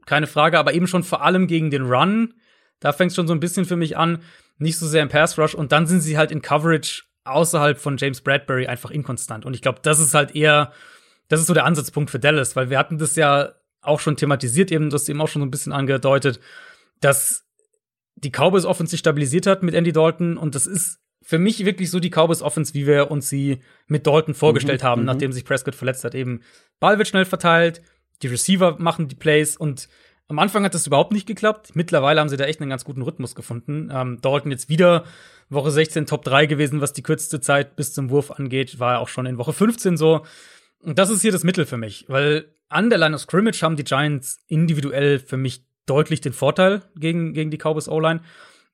keine 0.07 0.27
Frage, 0.27 0.59
aber 0.59 0.75
eben 0.75 0.87
schon 0.87 1.03
vor 1.03 1.23
allem 1.23 1.47
gegen 1.47 1.71
den 1.71 1.83
Run. 1.83 2.35
Da 2.81 2.93
fängt 2.93 3.11
es 3.11 3.17
schon 3.17 3.27
so 3.27 3.35
ein 3.35 3.41
bisschen 3.41 3.65
für 3.65 3.77
mich 3.77 3.97
an, 3.97 4.23
nicht 4.59 4.79
so 4.79 4.87
sehr 4.87 5.03
im 5.03 5.09
Pass 5.09 5.39
Rush 5.39 5.55
und 5.55 5.73
dann 5.73 5.87
sind 5.87 6.01
sie 6.01 6.17
halt 6.17 6.31
in 6.31 6.41
Coverage 6.41 7.03
außerhalb 7.25 7.79
von 7.79 7.97
James 7.97 8.21
Bradbury 8.21 8.67
einfach 8.67 8.91
inkonstant. 8.91 9.45
Und 9.45 9.55
ich 9.55 9.63
glaube, 9.63 9.81
das 9.83 9.99
ist 9.99 10.15
halt 10.15 10.35
eher, 10.37 10.73
das 11.29 11.41
ist 11.41 11.47
so 11.47 11.55
der 11.55 11.65
Ansatzpunkt 11.65 12.11
für 12.11 12.21
Dallas, 12.21 12.55
weil 12.55 12.71
wir 12.71 12.79
hatten 12.79 12.99
das 12.99 13.17
ja 13.17 13.55
auch 13.85 14.01
schon 14.01 14.17
thematisiert, 14.17 14.71
eben, 14.71 14.91
das 14.91 15.09
eben 15.09 15.21
auch 15.21 15.29
schon 15.29 15.43
so 15.43 15.47
ein 15.47 15.51
bisschen 15.51 15.73
angedeutet, 15.73 16.41
dass 17.01 17.45
die 18.17 18.31
Cowboys 18.31 18.65
Offense 18.65 18.93
sich 18.93 19.01
stabilisiert 19.01 19.47
hat 19.47 19.63
mit 19.63 19.75
Andy 19.75 19.93
Dalton 19.93 20.37
und 20.37 20.55
das 20.55 20.67
ist 20.67 21.01
für 21.23 21.39
mich 21.39 21.65
wirklich 21.65 21.91
so 21.91 22.01
die 22.01 22.11
Cowboys 22.11 22.43
Offense, 22.43 22.75
wie 22.75 22.87
wir 22.87 23.11
uns 23.11 23.29
sie 23.29 23.61
mit 23.87 24.07
Dalton 24.07 24.35
vorgestellt 24.35 24.83
Mhm, 24.83 24.87
haben, 24.87 25.01
mhm. 25.03 25.07
nachdem 25.07 25.33
sich 25.33 25.45
Prescott 25.45 25.75
verletzt 25.75 26.05
hat. 26.05 26.15
Eben 26.15 26.43
Ball 26.81 26.99
wird 26.99 27.09
schnell 27.09 27.25
verteilt, 27.25 27.83
die 28.23 28.27
Receiver 28.29 28.77
machen 28.79 29.09
die 29.09 29.15
Plays 29.15 29.57
und 29.57 29.89
am 30.29 30.39
Anfang 30.39 30.65
hat 30.65 30.75
das 30.75 30.87
überhaupt 30.87 31.13
nicht 31.13 31.27
geklappt. 31.27 31.75
Mittlerweile 31.75 32.21
haben 32.21 32.29
sie 32.29 32.37
da 32.37 32.45
echt 32.45 32.61
einen 32.61 32.71
ganz 32.71 32.85
guten 32.85 33.03
Rhythmus 33.03 33.35
gefunden. 33.35 33.91
Ähm, 33.93 34.21
Dalton 34.23 34.51
jetzt 34.51 34.69
wieder 34.69 35.05
Woche 35.51 35.71
16 35.71 36.07
Top 36.07 36.25
3 36.25 36.47
gewesen, 36.47 36.81
was 36.81 36.93
die 36.93 37.03
kürzeste 37.03 37.41
Zeit 37.41 37.77
bis 37.77 37.93
zum 37.93 38.11
Wurf 38.11 38.31
angeht, 38.31 38.79
war 38.79 38.95
ja 38.95 38.99
auch 38.99 39.09
schon 39.09 39.27
in 39.27 39.37
Woche 39.37 39.53
15 39.53 39.97
so. 39.97 40.25
Und 40.81 40.99
das 40.99 41.11
ist 41.11 41.23
hier 41.23 41.33
das 41.33 41.45
Mittel 41.45 41.67
für 41.67 41.77
mich, 41.77 42.07
weil 42.09 42.55
an 42.75 42.91
der 42.91 42.99
Line 42.99 43.15
of 43.15 43.21
Scrimmage 43.21 43.63
haben 43.63 43.77
die 43.77 43.85
Giants 43.85 44.43
individuell 44.49 45.21
für 45.21 45.37
mich 45.37 45.65
deutlich 45.87 46.21
den 46.21 46.33
Vorteil 46.33 46.83
gegen, 46.97 47.33
gegen 47.33 47.51
die 47.51 47.59
Cowboys 47.59 47.89
O-Line. 47.89 48.21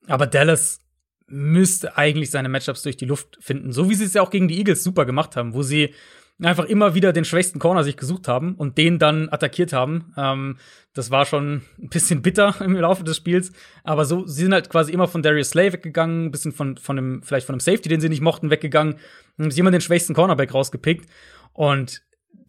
Aber 0.06 0.26
Dallas 0.26 0.80
müsste 1.26 1.96
eigentlich 1.98 2.30
seine 2.30 2.48
Matchups 2.48 2.82
durch 2.82 2.96
die 2.96 3.04
Luft 3.04 3.36
finden, 3.40 3.72
so 3.72 3.90
wie 3.90 3.94
sie 3.94 4.04
es 4.04 4.14
ja 4.14 4.22
auch 4.22 4.30
gegen 4.30 4.48
die 4.48 4.58
Eagles 4.58 4.82
super 4.82 5.04
gemacht 5.04 5.36
haben, 5.36 5.52
wo 5.52 5.62
sie 5.62 5.94
einfach 6.42 6.64
immer 6.64 6.94
wieder 6.94 7.12
den 7.12 7.26
schwächsten 7.26 7.58
Corner 7.58 7.84
sich 7.84 7.98
gesucht 7.98 8.26
haben 8.26 8.54
und 8.54 8.78
den 8.78 8.98
dann 8.98 9.28
attackiert 9.28 9.74
haben. 9.74 10.14
Ähm, 10.16 10.56
das 10.94 11.10
war 11.10 11.26
schon 11.26 11.62
ein 11.78 11.90
bisschen 11.90 12.22
bitter 12.22 12.54
im 12.64 12.74
Laufe 12.74 13.04
des 13.04 13.18
Spiels, 13.18 13.52
aber 13.84 14.06
so 14.06 14.26
sie 14.26 14.44
sind 14.44 14.54
halt 14.54 14.70
quasi 14.70 14.92
immer 14.92 15.08
von 15.08 15.22
Darius 15.22 15.50
Slay 15.50 15.74
weggegangen, 15.74 16.24
ein 16.24 16.30
bisschen 16.30 16.52
von 16.52 16.78
von 16.78 16.96
dem 16.96 17.22
vielleicht 17.22 17.44
von 17.44 17.54
einem 17.54 17.60
Safety, 17.60 17.90
den 17.90 18.00
sie 18.00 18.08
nicht 18.08 18.22
mochten, 18.22 18.48
weggegangen, 18.48 18.94
und 19.36 19.44
haben 19.44 19.50
sie 19.50 19.60
immer 19.60 19.70
den 19.70 19.82
schwächsten 19.82 20.14
Cornerback 20.14 20.54
rausgepickt 20.54 21.06
und 21.52 22.02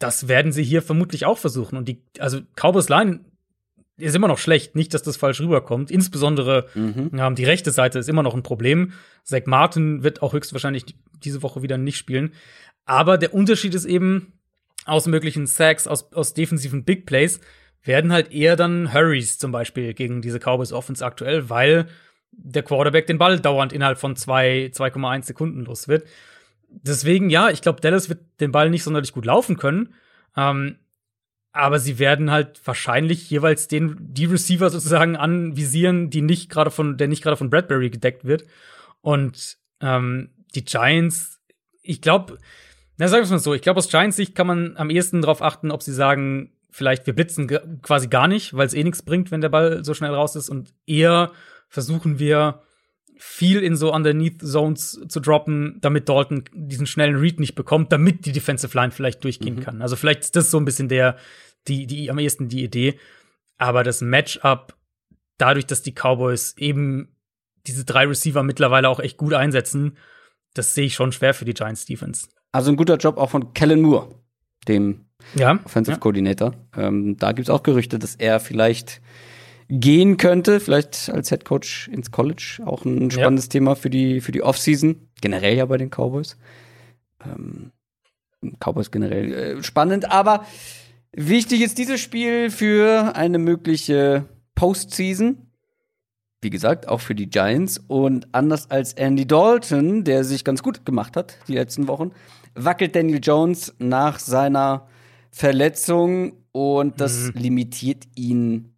das 0.04 0.28
werden 0.28 0.52
sie 0.52 0.64
hier 0.64 0.82
vermutlich 0.82 1.26
auch 1.26 1.38
versuchen 1.38 1.78
und 1.78 1.88
die 1.88 2.04
also 2.20 2.40
Cowboys 2.56 2.90
Line 2.90 3.22
ist 3.98 4.16
immer 4.16 4.28
noch 4.28 4.40
schlecht, 4.40 4.76
nicht, 4.76 4.94
dass 4.94 5.04
das 5.04 5.18
falsch 5.18 5.42
rüberkommt. 5.42 5.92
Insbesondere 5.92 6.68
Mhm. 6.74 7.12
ähm, 7.18 7.36
die 7.36 7.46
rechte 7.46 7.72
Seite 7.72 8.00
ist 8.00 8.10
immer 8.10 8.24
noch 8.24 8.34
ein 8.34 8.44
Problem. 8.44 8.94
Zach 9.24 9.44
Martin 9.46 10.04
wird 10.04 10.22
auch 10.22 10.34
höchstwahrscheinlich 10.34 10.86
diese 11.24 11.44
Woche 11.44 11.62
wieder 11.62 11.78
nicht 11.78 11.98
spielen. 11.98 12.34
Aber 12.86 13.18
der 13.18 13.34
Unterschied 13.34 13.76
ist 13.76 13.86
eben, 13.86 14.34
aus 14.86 15.06
möglichen 15.06 15.46
Sacks, 15.46 15.86
aus, 15.88 16.12
aus 16.14 16.34
defensiven 16.34 16.84
Big 16.84 17.06
Plays, 17.06 17.40
werden 17.84 18.12
halt 18.12 18.32
eher 18.32 18.56
dann 18.56 18.92
Hurries 18.94 19.38
zum 19.38 19.52
Beispiel 19.52 19.94
gegen 19.94 20.22
diese 20.22 20.40
Cowboys 20.40 20.72
Offense 20.74 21.06
aktuell, 21.06 21.50
weil 21.50 21.88
der 22.32 22.64
Quarterback 22.64 23.06
den 23.08 23.18
Ball 23.18 23.40
dauernd 23.40 23.74
innerhalb 23.74 24.00
von 24.00 24.16
zwei 24.16 24.72
2,1 24.74 25.24
Sekunden 25.24 25.66
los 25.66 25.88
wird. 25.88 26.08
Deswegen, 26.72 27.30
ja, 27.30 27.50
ich 27.50 27.62
glaube, 27.62 27.82
Dallas 27.82 28.10
wird 28.10 28.22
den 28.40 28.52
Ball 28.52 28.70
nicht 28.70 28.84
sonderlich 28.84 29.12
gut 29.12 29.26
laufen 29.26 29.58
können. 29.58 29.94
Ähm, 30.36 30.78
aber 31.54 31.80
sie 31.80 32.00
werden 32.00 32.32
halt 32.32 32.62
wahrscheinlich 32.66 33.30
jeweils 33.30 33.68
den, 33.68 33.98
die 34.00 34.26
Receiver 34.26 34.70
sozusagen 34.70 35.18
anvisieren, 35.18 36.10
die 36.10 36.22
nicht 36.22 36.50
gerade 36.50 36.72
von, 36.72 36.98
der 36.98 37.10
nicht 37.10 37.22
gerade 37.22 37.36
von 37.36 37.50
Bradbury 37.50 37.90
gedeckt 37.90 38.24
wird. 38.24 38.46
Und 39.02 39.58
ähm, 39.82 40.30
die 40.56 40.64
Giants, 40.64 41.42
ich 41.82 42.02
glaube, 42.02 42.38
na 42.98 43.08
sagen 43.08 43.22
wir 43.22 43.26
es 43.26 43.32
mal 43.32 43.40
so, 43.40 43.54
ich 43.54 43.62
glaube, 43.62 43.80
aus 43.80 43.90
Giants 43.90 44.16
Sicht 44.16 44.34
kann 44.34 44.48
man 44.48 44.78
am 44.78 44.90
ehesten 44.90 45.22
darauf 45.22 45.42
achten, 45.42 45.72
ob 45.72 45.84
sie 45.84 45.94
sagen, 45.94 46.54
vielleicht 46.70 47.06
wir 47.06 47.16
blitzen 47.16 47.48
quasi 47.82 48.08
gar 48.08 48.28
nicht, 48.28 48.56
weil 48.56 48.68
es 48.68 48.74
eh 48.74 48.84
nichts 48.84 49.02
bringt, 49.02 49.32
wenn 49.32 49.42
der 49.42 49.50
Ball 49.50 49.84
so 49.84 49.94
schnell 49.94 50.14
raus 50.14 50.38
ist. 50.38 50.50
Und 50.50 50.74
eher 50.86 51.32
versuchen 51.68 52.18
wir 52.18 52.62
viel 53.24 53.62
in 53.62 53.76
so 53.76 53.94
Underneath 53.94 54.42
Zones 54.42 55.00
zu 55.08 55.20
droppen, 55.20 55.78
damit 55.80 56.10
Dalton 56.10 56.44
diesen 56.54 56.88
schnellen 56.88 57.16
Read 57.16 57.40
nicht 57.40 57.54
bekommt, 57.54 57.92
damit 57.92 58.26
die 58.26 58.32
Defensive 58.32 58.76
Line 58.76 58.92
vielleicht 58.92 59.24
durchgehen 59.24 59.58
Mhm. 59.58 59.60
kann. 59.60 59.82
Also 59.84 59.96
vielleicht 59.96 60.22
ist 60.22 60.36
das 60.36 60.50
so 60.50 60.58
ein 60.58 60.66
bisschen 60.66 60.90
der, 60.90 61.18
die, 61.68 61.86
die 61.86 62.10
am 62.10 62.18
ehesten 62.18 62.50
die 62.50 62.64
Idee. 62.64 62.98
Aber 63.58 63.84
das 63.84 64.02
Matchup, 64.02 64.76
dadurch, 65.38 65.68
dass 65.68 65.84
die 65.84 65.94
Cowboys 65.94 66.56
eben 66.58 67.10
diese 67.68 67.86
drei 67.86 68.08
Receiver 68.08 68.42
mittlerweile 68.42 68.90
auch 68.90 69.00
echt 69.00 69.18
gut 69.18 69.34
einsetzen, 69.36 69.98
das 70.56 70.74
sehe 70.74 70.86
ich 70.88 70.96
schon 70.96 71.12
schwer 71.12 71.36
für 71.36 71.46
die 71.46 71.54
Giants 71.54 71.86
Defense. 71.86 72.28
Also 72.52 72.72
ein 72.72 72.76
guter 72.76 72.98
Job 72.98 73.18
auch 73.18 73.30
von 73.30 73.54
Kellen 73.54 73.82
Moore, 73.82 74.16
dem 74.68 75.06
Ja. 75.36 75.60
Offensive 75.64 76.00
Coordinator. 76.00 76.56
Ähm, 76.76 77.18
da 77.18 77.34
gibt 77.34 77.48
es 77.48 77.54
auch 77.54 77.62
Gerüchte, 77.62 78.00
dass 78.00 78.16
er 78.16 78.40
vielleicht 78.40 79.00
gehen 79.72 80.18
könnte, 80.18 80.60
vielleicht 80.60 81.10
als 81.10 81.30
Head 81.30 81.46
Coach 81.46 81.88
ins 81.88 82.12
College. 82.12 82.60
Auch 82.66 82.84
ein 82.84 83.10
spannendes 83.10 83.48
Thema 83.48 83.76
für 83.76 83.90
die, 83.90 84.20
für 84.20 84.34
die 84.34 84.44
Offseason. 84.44 85.08
Generell 85.22 85.56
ja 85.56 85.66
bei 85.66 85.78
den 85.78 85.90
Cowboys. 85.90 86.38
Ähm, 87.26 87.72
Cowboys 88.60 88.92
generell 88.92 89.34
äh, 89.34 89.64
spannend, 89.64 90.12
aber 90.12 90.46
wichtig 91.14 91.62
ist 91.62 91.78
dieses 91.78 92.02
Spiel 92.02 92.50
für 92.50 93.16
eine 93.16 93.38
mögliche 93.38 94.26
Postseason. 94.56 95.38
Wie 96.42 96.50
gesagt, 96.50 96.90
auch 96.90 97.00
für 97.00 97.16
die 97.16 97.30
Giants. 97.30 97.80
Und 97.88 98.28
anders 98.34 98.70
als 98.72 98.94
Andy 98.94 99.26
Dalton, 99.26 100.04
der 100.04 100.24
sich 100.26 100.44
ganz 100.44 100.64
gut 100.64 100.86
gemacht 100.86 101.16
hat 101.16 101.38
die 101.48 101.54
letzten 101.54 101.88
Wochen, 101.88 102.12
wackelt 102.56 102.96
Daniel 102.96 103.20
Jones 103.22 103.74
nach 103.78 104.20
seiner 104.20 104.88
Verletzung 105.30 106.34
und 106.52 107.00
das 107.00 107.28
mhm. 107.28 107.42
limitiert 107.42 108.04
ihn 108.16 108.71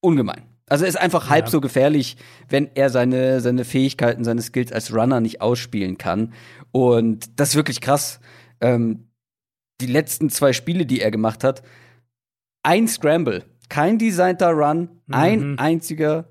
ungemein. 0.00 0.44
Also 0.68 0.84
er 0.84 0.88
ist 0.88 0.98
einfach 0.98 1.30
halb 1.30 1.46
ja. 1.46 1.50
so 1.50 1.60
gefährlich, 1.60 2.16
wenn 2.48 2.68
er 2.74 2.90
seine, 2.90 3.40
seine 3.40 3.64
Fähigkeiten, 3.64 4.24
seine 4.24 4.42
Skills 4.42 4.72
als 4.72 4.92
Runner 4.92 5.20
nicht 5.20 5.40
ausspielen 5.40 5.96
kann. 5.96 6.32
Und 6.72 7.38
das 7.38 7.50
ist 7.50 7.56
wirklich 7.56 7.80
krass. 7.80 8.20
Ähm, 8.60 9.08
die 9.80 9.86
letzten 9.86 10.28
zwei 10.30 10.52
Spiele, 10.52 10.86
die 10.86 11.00
er 11.00 11.10
gemacht 11.10 11.44
hat, 11.44 11.62
ein 12.64 12.88
Scramble, 12.88 13.44
kein 13.68 13.98
designter 13.98 14.50
Run, 14.50 14.88
mhm. 15.06 15.14
ein 15.14 15.58
einziger 15.58 16.28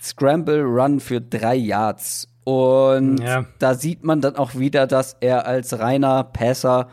Scramble 0.00 0.62
Run 0.62 1.00
für 1.00 1.20
drei 1.20 1.56
Yards. 1.56 2.28
Und 2.44 3.18
ja. 3.18 3.46
da 3.58 3.74
sieht 3.74 4.04
man 4.04 4.20
dann 4.20 4.36
auch 4.36 4.54
wieder, 4.54 4.86
dass 4.86 5.16
er 5.20 5.46
als 5.46 5.78
reiner 5.78 6.24
Passer 6.24 6.88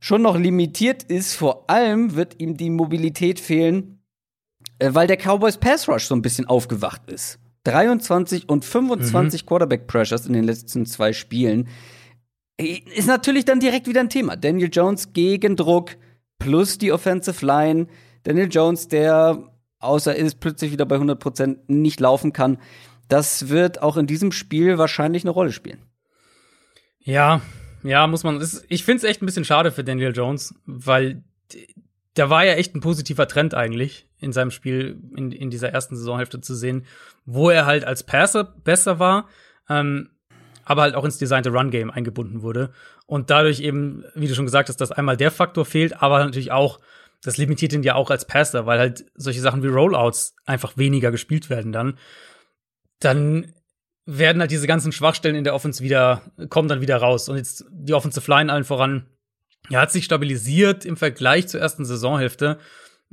schon 0.00 0.22
noch 0.22 0.38
limitiert 0.38 1.02
ist. 1.02 1.34
Vor 1.34 1.68
allem 1.68 2.14
wird 2.14 2.40
ihm 2.40 2.56
die 2.56 2.70
Mobilität 2.70 3.40
fehlen, 3.40 3.93
weil 4.80 5.06
der 5.06 5.16
Cowboys 5.16 5.58
Pass 5.58 5.88
Rush 5.88 6.04
so 6.04 6.14
ein 6.14 6.22
bisschen 6.22 6.46
aufgewacht 6.46 7.10
ist. 7.10 7.38
23 7.64 8.48
und 8.48 8.64
25 8.64 9.42
mhm. 9.42 9.46
Quarterback 9.46 9.86
Pressures 9.86 10.26
in 10.26 10.34
den 10.34 10.44
letzten 10.44 10.86
zwei 10.86 11.12
Spielen. 11.12 11.68
Äh, 12.58 12.80
ist 12.94 13.08
natürlich 13.08 13.44
dann 13.44 13.60
direkt 13.60 13.86
wieder 13.86 14.00
ein 14.00 14.10
Thema. 14.10 14.36
Daniel 14.36 14.70
Jones 14.70 15.12
gegen 15.12 15.56
Druck 15.56 15.96
plus 16.38 16.78
die 16.78 16.92
Offensive 16.92 17.44
Line. 17.44 17.86
Daniel 18.24 18.48
Jones, 18.50 18.88
der 18.88 19.50
außer 19.80 20.16
er 20.16 20.24
ist 20.24 20.40
plötzlich 20.40 20.72
wieder 20.72 20.86
bei 20.86 20.96
100% 20.96 21.58
nicht 21.68 22.00
laufen 22.00 22.32
kann. 22.32 22.58
Das 23.08 23.48
wird 23.48 23.82
auch 23.82 23.96
in 23.96 24.06
diesem 24.06 24.32
Spiel 24.32 24.78
wahrscheinlich 24.78 25.24
eine 25.24 25.30
Rolle 25.30 25.52
spielen. 25.52 25.82
Ja, 27.00 27.42
ja, 27.82 28.06
muss 28.06 28.24
man. 28.24 28.42
Ich 28.68 28.84
finde 28.84 28.98
es 28.98 29.04
echt 29.04 29.22
ein 29.22 29.26
bisschen 29.26 29.44
schade 29.44 29.70
für 29.70 29.84
Daniel 29.84 30.16
Jones, 30.16 30.54
weil 30.64 31.22
da 32.14 32.30
war 32.30 32.44
ja 32.44 32.54
echt 32.54 32.74
ein 32.74 32.80
positiver 32.80 33.28
Trend 33.28 33.54
eigentlich 33.54 34.08
in 34.18 34.32
seinem 34.32 34.50
Spiel 34.50 35.00
in, 35.16 35.32
in 35.32 35.50
dieser 35.50 35.70
ersten 35.70 35.96
Saisonhälfte 35.96 36.40
zu 36.40 36.54
sehen, 36.54 36.86
wo 37.24 37.50
er 37.50 37.66
halt 37.66 37.84
als 37.84 38.04
Passer 38.04 38.44
besser 38.44 38.98
war, 38.98 39.28
ähm, 39.68 40.10
aber 40.64 40.82
halt 40.82 40.94
auch 40.94 41.04
ins 41.04 41.18
designte 41.18 41.50
Run-Game 41.50 41.90
eingebunden 41.90 42.42
wurde. 42.42 42.72
Und 43.06 43.30
dadurch 43.30 43.60
eben, 43.60 44.04
wie 44.14 44.28
du 44.28 44.34
schon 44.34 44.46
gesagt 44.46 44.68
hast, 44.68 44.80
dass 44.80 44.92
einmal 44.92 45.16
der 45.16 45.30
Faktor 45.30 45.64
fehlt, 45.64 46.00
aber 46.00 46.24
natürlich 46.24 46.52
auch, 46.52 46.80
das 47.22 47.36
limitiert 47.36 47.72
ihn 47.72 47.82
ja 47.82 47.96
auch 47.96 48.10
als 48.10 48.26
Passer, 48.26 48.64
weil 48.64 48.78
halt 48.78 49.04
solche 49.14 49.40
Sachen 49.40 49.62
wie 49.62 49.68
Rollouts 49.68 50.36
einfach 50.46 50.76
weniger 50.76 51.10
gespielt 51.10 51.50
werden 51.50 51.72
dann. 51.72 51.98
Dann 53.00 53.52
werden 54.06 54.40
halt 54.40 54.50
diese 54.50 54.66
ganzen 54.66 54.92
Schwachstellen 54.92 55.34
in 55.34 55.44
der 55.44 55.54
Offense 55.54 55.82
wieder, 55.82 56.22
kommen 56.48 56.68
dann 56.68 56.80
wieder 56.80 56.96
raus. 56.96 57.28
Und 57.28 57.36
jetzt 57.36 57.64
die 57.70 57.94
Offensive 57.94 58.30
Line 58.30 58.52
allen 58.52 58.64
voran, 58.64 59.06
ja, 59.70 59.80
hat 59.80 59.92
sich 59.92 60.04
stabilisiert 60.04 60.84
im 60.84 60.96
Vergleich 60.96 61.48
zur 61.48 61.60
ersten 61.60 61.84
Saisonhälfte, 61.84 62.58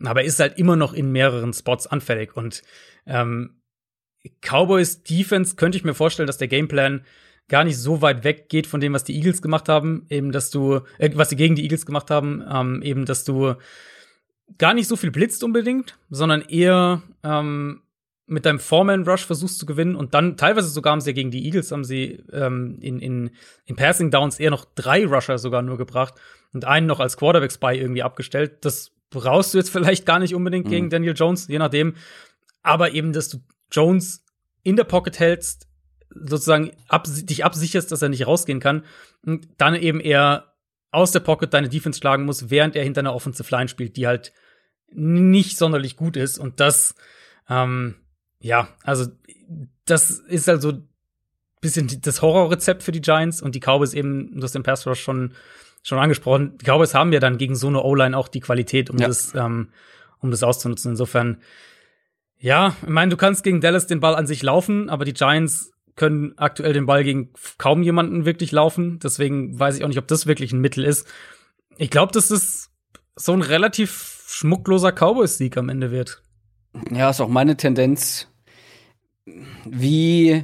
aber 0.03 0.23
ist 0.23 0.40
halt 0.40 0.57
immer 0.57 0.76
noch 0.76 0.94
in 0.94 1.11
mehreren 1.11 1.53
Spots 1.53 1.88
anfällig. 1.88 2.36
Und 2.36 2.64
ähm, 3.06 3.61
Cowboys 4.41 5.03
Defense 5.03 5.56
könnte 5.56 5.78
ich 5.78 5.84
mir 5.84 5.94
vorstellen, 5.94 6.28
dass 6.28 6.38
der 6.38 6.48
Gameplan 6.48 7.06
gar 7.48 7.64
nicht 7.64 7.78
so 7.78 8.02
weit 8.02 8.23
weg 8.23 8.49
geht 8.49 8.68
von 8.68 8.80
dem, 8.80 8.94
was 8.94 9.03
die 9.03 9.15
Eagles 9.15 9.41
gemacht 9.41 9.68
haben, 9.68 10.06
eben 10.10 10.32
dass 10.32 10.52
du, 10.52 10.82
äh, 10.98 11.11
was 11.15 11.30
sie 11.30 11.36
gegen 11.36 11.56
die 11.56 11.64
Eagles 11.64 11.86
gemacht 11.86 12.10
haben, 12.10 12.44
ähm, 12.49 12.82
eben 12.82 13.06
dass 13.06 13.23
du 13.23 13.56
gar 14.57 14.73
nicht 14.73 14.88
so 14.88 14.95
viel 14.95 15.11
blitzt 15.11 15.44
unbedingt, 15.44 15.98
sondern 16.10 16.41
eher 16.41 17.02
ähm, 17.23 17.82
mit 18.32 18.45
deinem 18.45 18.60
Foreman-Rush 18.60 19.26
versuchst 19.26 19.60
zu 19.60 19.66
gewinnen 19.66 19.95
und 19.95 20.14
dann 20.14 20.38
teilweise 20.38 20.70
sogar 20.70 20.91
haben 20.91 21.02
sie 21.02 21.10
ja 21.10 21.16
gegen 21.16 21.32
die 21.32 21.45
Eagles 21.45 21.72
haben 21.72 21.84
sie 21.84 22.24
ähm, 22.32 22.78
in, 22.80 22.99
in, 22.99 23.32
in 23.66 23.76
Passing 23.76 24.10
Downs 24.10 24.40
eher 24.40 24.52
noch 24.52 24.66
drei 24.74 25.06
Rusher 25.06 25.38
sogar 25.38 25.62
nur 25.62 25.78
gebracht 25.78 26.14
und 26.53 26.64
einen 26.64 26.88
noch 26.88 27.02
als 27.02 27.18
Quarterback-Spy 27.18 27.78
irgendwie 27.78 28.03
abgestellt. 28.03 28.64
Das 28.64 28.91
brauchst 29.10 29.53
du 29.53 29.58
jetzt 29.58 29.70
vielleicht 29.70 30.06
gar 30.06 30.20
nicht 30.20 30.34
unbedingt 30.34 30.68
mhm. 30.68 30.72
gegen 30.72 30.90
Daniel 30.90 31.14
Jones, 31.14 31.48
je 31.49 31.60
nachdem. 31.60 31.95
Aber 32.64 32.94
eben, 32.94 33.12
dass 33.12 33.28
du 33.28 33.40
Jones 33.70 34.24
in 34.64 34.78
der 34.78 34.86
Pocket 34.86 35.20
hältst, 35.20 35.68
sozusagen 36.10 36.72
ab, 36.88 37.08
dich 37.08 37.44
absicherst, 37.44 37.91
dass 37.91 38.02
er 38.02 38.10
nicht 38.10 38.28
rausgehen 38.28 38.62
kann 38.62 38.86
und 39.26 39.48
dann 39.58 39.76
eben 39.76 39.99
eher 39.99 40.53
aus 40.91 41.12
der 41.12 41.20
Pocket 41.20 41.53
deine 41.53 41.70
Defense 41.70 41.99
schlagen 41.99 42.24
muss, 42.24 42.49
während 42.49 42.78
er 42.78 42.84
hinter 42.84 42.99
einer 42.99 43.16
Offensive 43.16 43.53
Line 43.53 43.68
spielt, 43.68 43.98
die 43.98 44.08
halt 44.08 44.32
nicht 44.94 45.58
sonderlich 45.58 45.98
gut 45.98 46.16
ist. 46.16 46.38
Und 46.38 46.60
das, 46.60 46.95
ähm, 47.49 47.95
ja, 48.41 48.68
also 48.84 49.07
das 49.85 50.09
ist 50.11 50.49
also 50.49 50.73
bisschen 51.61 52.01
das 52.01 52.22
Horrorrezept 52.22 52.84
für 52.84 52.91
die 52.91 53.01
Giants 53.01 53.41
und 53.41 53.55
die 53.55 53.59
Cowboys 53.59 53.93
eben, 53.93 54.35
du 54.35 54.43
hast 54.43 54.55
den 54.55 54.63
Pass 54.63 54.85
Rush 54.88 54.99
schon, 54.99 55.34
schon 55.84 55.99
angesprochen. 55.99 56.57
Die 56.57 56.65
Cowboys 56.65 56.93
haben 56.93 57.13
ja 57.13 57.19
dann 57.19 57.38
gegen 57.38 57.55
so 57.55 57.68
eine 57.68 57.84
O-Line 57.84 58.18
auch 58.18 58.27
die 58.27 58.39
Qualität, 58.39 58.89
um 58.89 58.97
ja. 58.97 59.07
das, 59.07 59.34
ähm, 59.35 59.69
um 60.19 60.31
das 60.31 60.43
auszunutzen. 60.43 60.91
Insofern, 60.91 61.38
ja, 62.39 62.76
ich 62.81 62.89
meine, 62.89 63.09
du 63.09 63.18
kannst 63.18 63.43
gegen 63.43 63.61
Dallas 63.61 63.88
den 63.88 63.99
Ball 63.99 64.15
an 64.15 64.26
sich 64.26 64.41
laufen, 64.41 64.89
aber 64.89 65.05
die 65.05 65.13
Giants 65.13 65.72
können 65.95 66.34
aktuell 66.38 66.73
den 66.73 66.88
Ball 66.88 67.03
gegen 67.03 67.30
kaum 67.59 67.84
jemanden 67.84 68.26
wirklich 68.26 68.51
laufen. 68.51 68.97
Deswegen 68.99 69.59
weiß 69.59 69.77
ich 69.77 69.84
auch 69.84 69.88
nicht, 69.88 69.99
ob 69.99 70.07
das 70.07 70.26
wirklich 70.26 70.51
ein 70.51 70.61
Mittel 70.61 70.84
ist. 70.84 71.07
Ich 71.77 71.91
glaube, 71.91 72.11
dass 72.11 72.30
das 72.30 72.72
so 73.15 73.34
ein 73.34 73.41
relativ 73.41 74.23
schmuckloser 74.27 74.91
Cowboys-Sieg 74.93 75.57
am 75.57 75.69
Ende 75.69 75.91
wird. 75.91 76.23
Ja, 76.89 77.09
ist 77.09 77.22
auch 77.22 77.27
meine 77.27 77.57
Tendenz. 77.57 78.31
Wie 79.65 80.43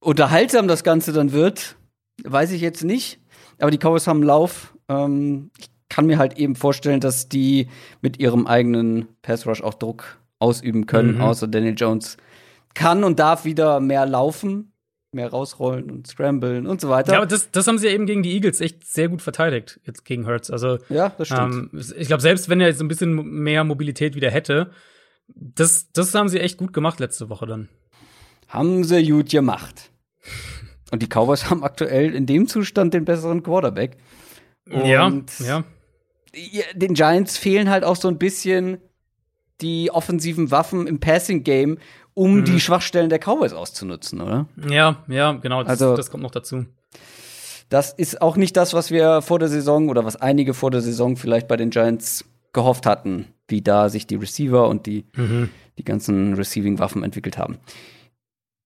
unterhaltsam 0.00 0.68
das 0.68 0.84
Ganze 0.84 1.12
dann 1.12 1.32
wird, 1.32 1.76
weiß 2.24 2.52
ich 2.52 2.60
jetzt 2.60 2.84
nicht. 2.84 3.20
Aber 3.58 3.70
die 3.70 3.78
Cowboys 3.78 4.06
haben 4.06 4.22
Lauf. 4.22 4.74
Ähm, 4.88 5.50
ich 5.58 5.70
kann 5.88 6.06
mir 6.06 6.18
halt 6.18 6.38
eben 6.38 6.56
vorstellen, 6.56 7.00
dass 7.00 7.28
die 7.28 7.68
mit 8.00 8.18
ihrem 8.18 8.46
eigenen 8.46 9.08
Pass 9.22 9.46
Rush 9.46 9.62
auch 9.62 9.74
Druck 9.74 10.18
ausüben 10.38 10.86
können, 10.86 11.16
mhm. 11.16 11.20
außer 11.20 11.46
Daniel 11.46 11.74
Jones 11.76 12.16
kann 12.74 13.04
und 13.04 13.18
darf 13.18 13.44
wieder 13.44 13.80
mehr 13.80 14.06
laufen, 14.06 14.72
mehr 15.12 15.28
rausrollen 15.28 15.90
und 15.90 16.06
scramblen 16.06 16.66
und 16.66 16.80
so 16.80 16.88
weiter. 16.88 17.12
Ja, 17.12 17.18
aber 17.18 17.26
das, 17.26 17.50
das 17.50 17.66
haben 17.68 17.78
sie 17.78 17.86
ja 17.86 17.92
eben 17.92 18.06
gegen 18.06 18.22
die 18.22 18.32
Eagles 18.32 18.60
echt 18.60 18.86
sehr 18.86 19.08
gut 19.08 19.22
verteidigt, 19.22 19.80
jetzt 19.84 20.04
gegen 20.04 20.26
Hurts. 20.26 20.50
Also, 20.50 20.78
ja, 20.88 21.10
das 21.10 21.28
stimmt. 21.28 21.72
Ähm, 21.74 21.82
ich 21.96 22.08
glaube, 22.08 22.22
selbst 22.22 22.48
wenn 22.48 22.60
er 22.60 22.68
jetzt 22.68 22.80
ein 22.80 22.88
bisschen 22.88 23.14
mehr 23.14 23.62
Mobilität 23.62 24.14
wieder 24.14 24.30
hätte, 24.30 24.70
das, 25.28 25.90
das 25.92 26.14
haben 26.14 26.28
sie 26.28 26.40
echt 26.40 26.58
gut 26.58 26.72
gemacht 26.72 27.00
letzte 27.00 27.28
Woche 27.28 27.46
dann. 27.46 27.68
Haben 28.48 28.84
sie 28.84 29.06
gut 29.08 29.30
gemacht. 29.30 29.90
Und 30.90 31.02
die 31.02 31.06
Cowboys 31.06 31.48
haben 31.50 31.64
aktuell 31.64 32.14
in 32.14 32.26
dem 32.26 32.46
Zustand 32.46 32.94
den 32.94 33.04
besseren 33.04 33.42
Quarterback. 33.42 33.96
Und 34.70 34.86
ja, 34.86 35.10
ja. 35.40 35.64
Den 36.74 36.94
Giants 36.94 37.38
fehlen 37.38 37.70
halt 37.70 37.84
auch 37.84 37.96
so 37.96 38.08
ein 38.08 38.18
bisschen 38.18 38.78
die 39.60 39.90
offensiven 39.90 40.50
Waffen 40.50 40.86
im 40.86 41.00
Passing 41.00 41.44
Game, 41.44 41.78
um 42.14 42.36
mhm. 42.36 42.44
die 42.44 42.60
Schwachstellen 42.60 43.10
der 43.10 43.18
Cowboys 43.18 43.52
auszunutzen, 43.52 44.20
oder? 44.20 44.46
Ja, 44.68 45.02
ja, 45.08 45.32
genau. 45.32 45.62
Das, 45.62 45.70
also, 45.70 45.96
das 45.96 46.10
kommt 46.10 46.22
noch 46.22 46.30
dazu. 46.30 46.66
Das 47.68 47.92
ist 47.92 48.20
auch 48.20 48.36
nicht 48.36 48.56
das, 48.56 48.74
was 48.74 48.90
wir 48.90 49.22
vor 49.22 49.38
der 49.38 49.48
Saison 49.48 49.88
oder 49.88 50.04
was 50.04 50.16
einige 50.16 50.52
vor 50.52 50.70
der 50.70 50.82
Saison 50.82 51.16
vielleicht 51.16 51.48
bei 51.48 51.56
den 51.56 51.70
Giants 51.70 52.24
gehofft 52.52 52.84
hatten, 52.84 53.28
wie 53.52 53.62
da 53.62 53.88
sich 53.88 54.08
die 54.08 54.16
Receiver 54.16 54.68
und 54.68 54.86
die, 54.86 55.04
mhm. 55.14 55.50
die 55.78 55.84
ganzen 55.84 56.34
Receiving-Waffen 56.34 57.04
entwickelt 57.04 57.38
haben. 57.38 57.58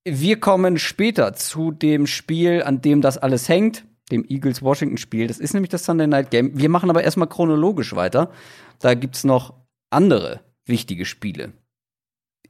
Wir 0.08 0.40
kommen 0.40 0.78
später 0.78 1.34
zu 1.34 1.72
dem 1.72 2.06
Spiel, 2.06 2.62
an 2.62 2.80
dem 2.80 3.02
das 3.02 3.18
alles 3.18 3.50
hängt, 3.50 3.84
dem 4.10 4.24
Eagles-Washington-Spiel. 4.26 5.26
Das 5.26 5.38
ist 5.38 5.52
nämlich 5.52 5.70
das 5.70 5.84
Sunday 5.84 6.06
Night 6.06 6.30
Game. 6.30 6.58
Wir 6.58 6.70
machen 6.70 6.88
aber 6.88 7.04
erstmal 7.04 7.28
chronologisch 7.28 7.94
weiter. 7.94 8.30
Da 8.78 8.94
gibt's 8.94 9.24
noch 9.24 9.52
andere 9.90 10.40
wichtige 10.64 11.04
Spiele 11.04 11.52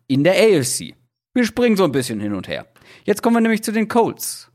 in 0.06 0.22
der 0.22 0.34
AFC. 0.34 0.94
Wir 1.34 1.44
springen 1.44 1.76
so 1.76 1.84
ein 1.84 1.92
bisschen 1.92 2.20
hin 2.20 2.34
und 2.34 2.48
her. 2.48 2.66
Jetzt 3.04 3.22
kommen 3.22 3.36
wir 3.36 3.40
nämlich 3.40 3.62
zu 3.62 3.72
den 3.72 3.88
Colts. 3.88 4.50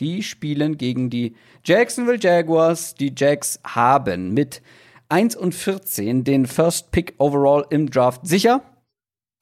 Die 0.00 0.22
spielen 0.22 0.76
gegen 0.76 1.08
die 1.08 1.36
Jacksonville 1.64 2.18
Jaguars. 2.20 2.94
Die 2.94 3.12
Jacks 3.16 3.60
haben 3.64 4.34
mit 4.34 4.62
1 5.08 5.36
und 5.36 5.54
14 5.54 6.24
den 6.24 6.46
First 6.46 6.90
Pick 6.90 7.14
overall 7.18 7.64
im 7.70 7.90
Draft 7.90 8.26
sicher. 8.26 8.62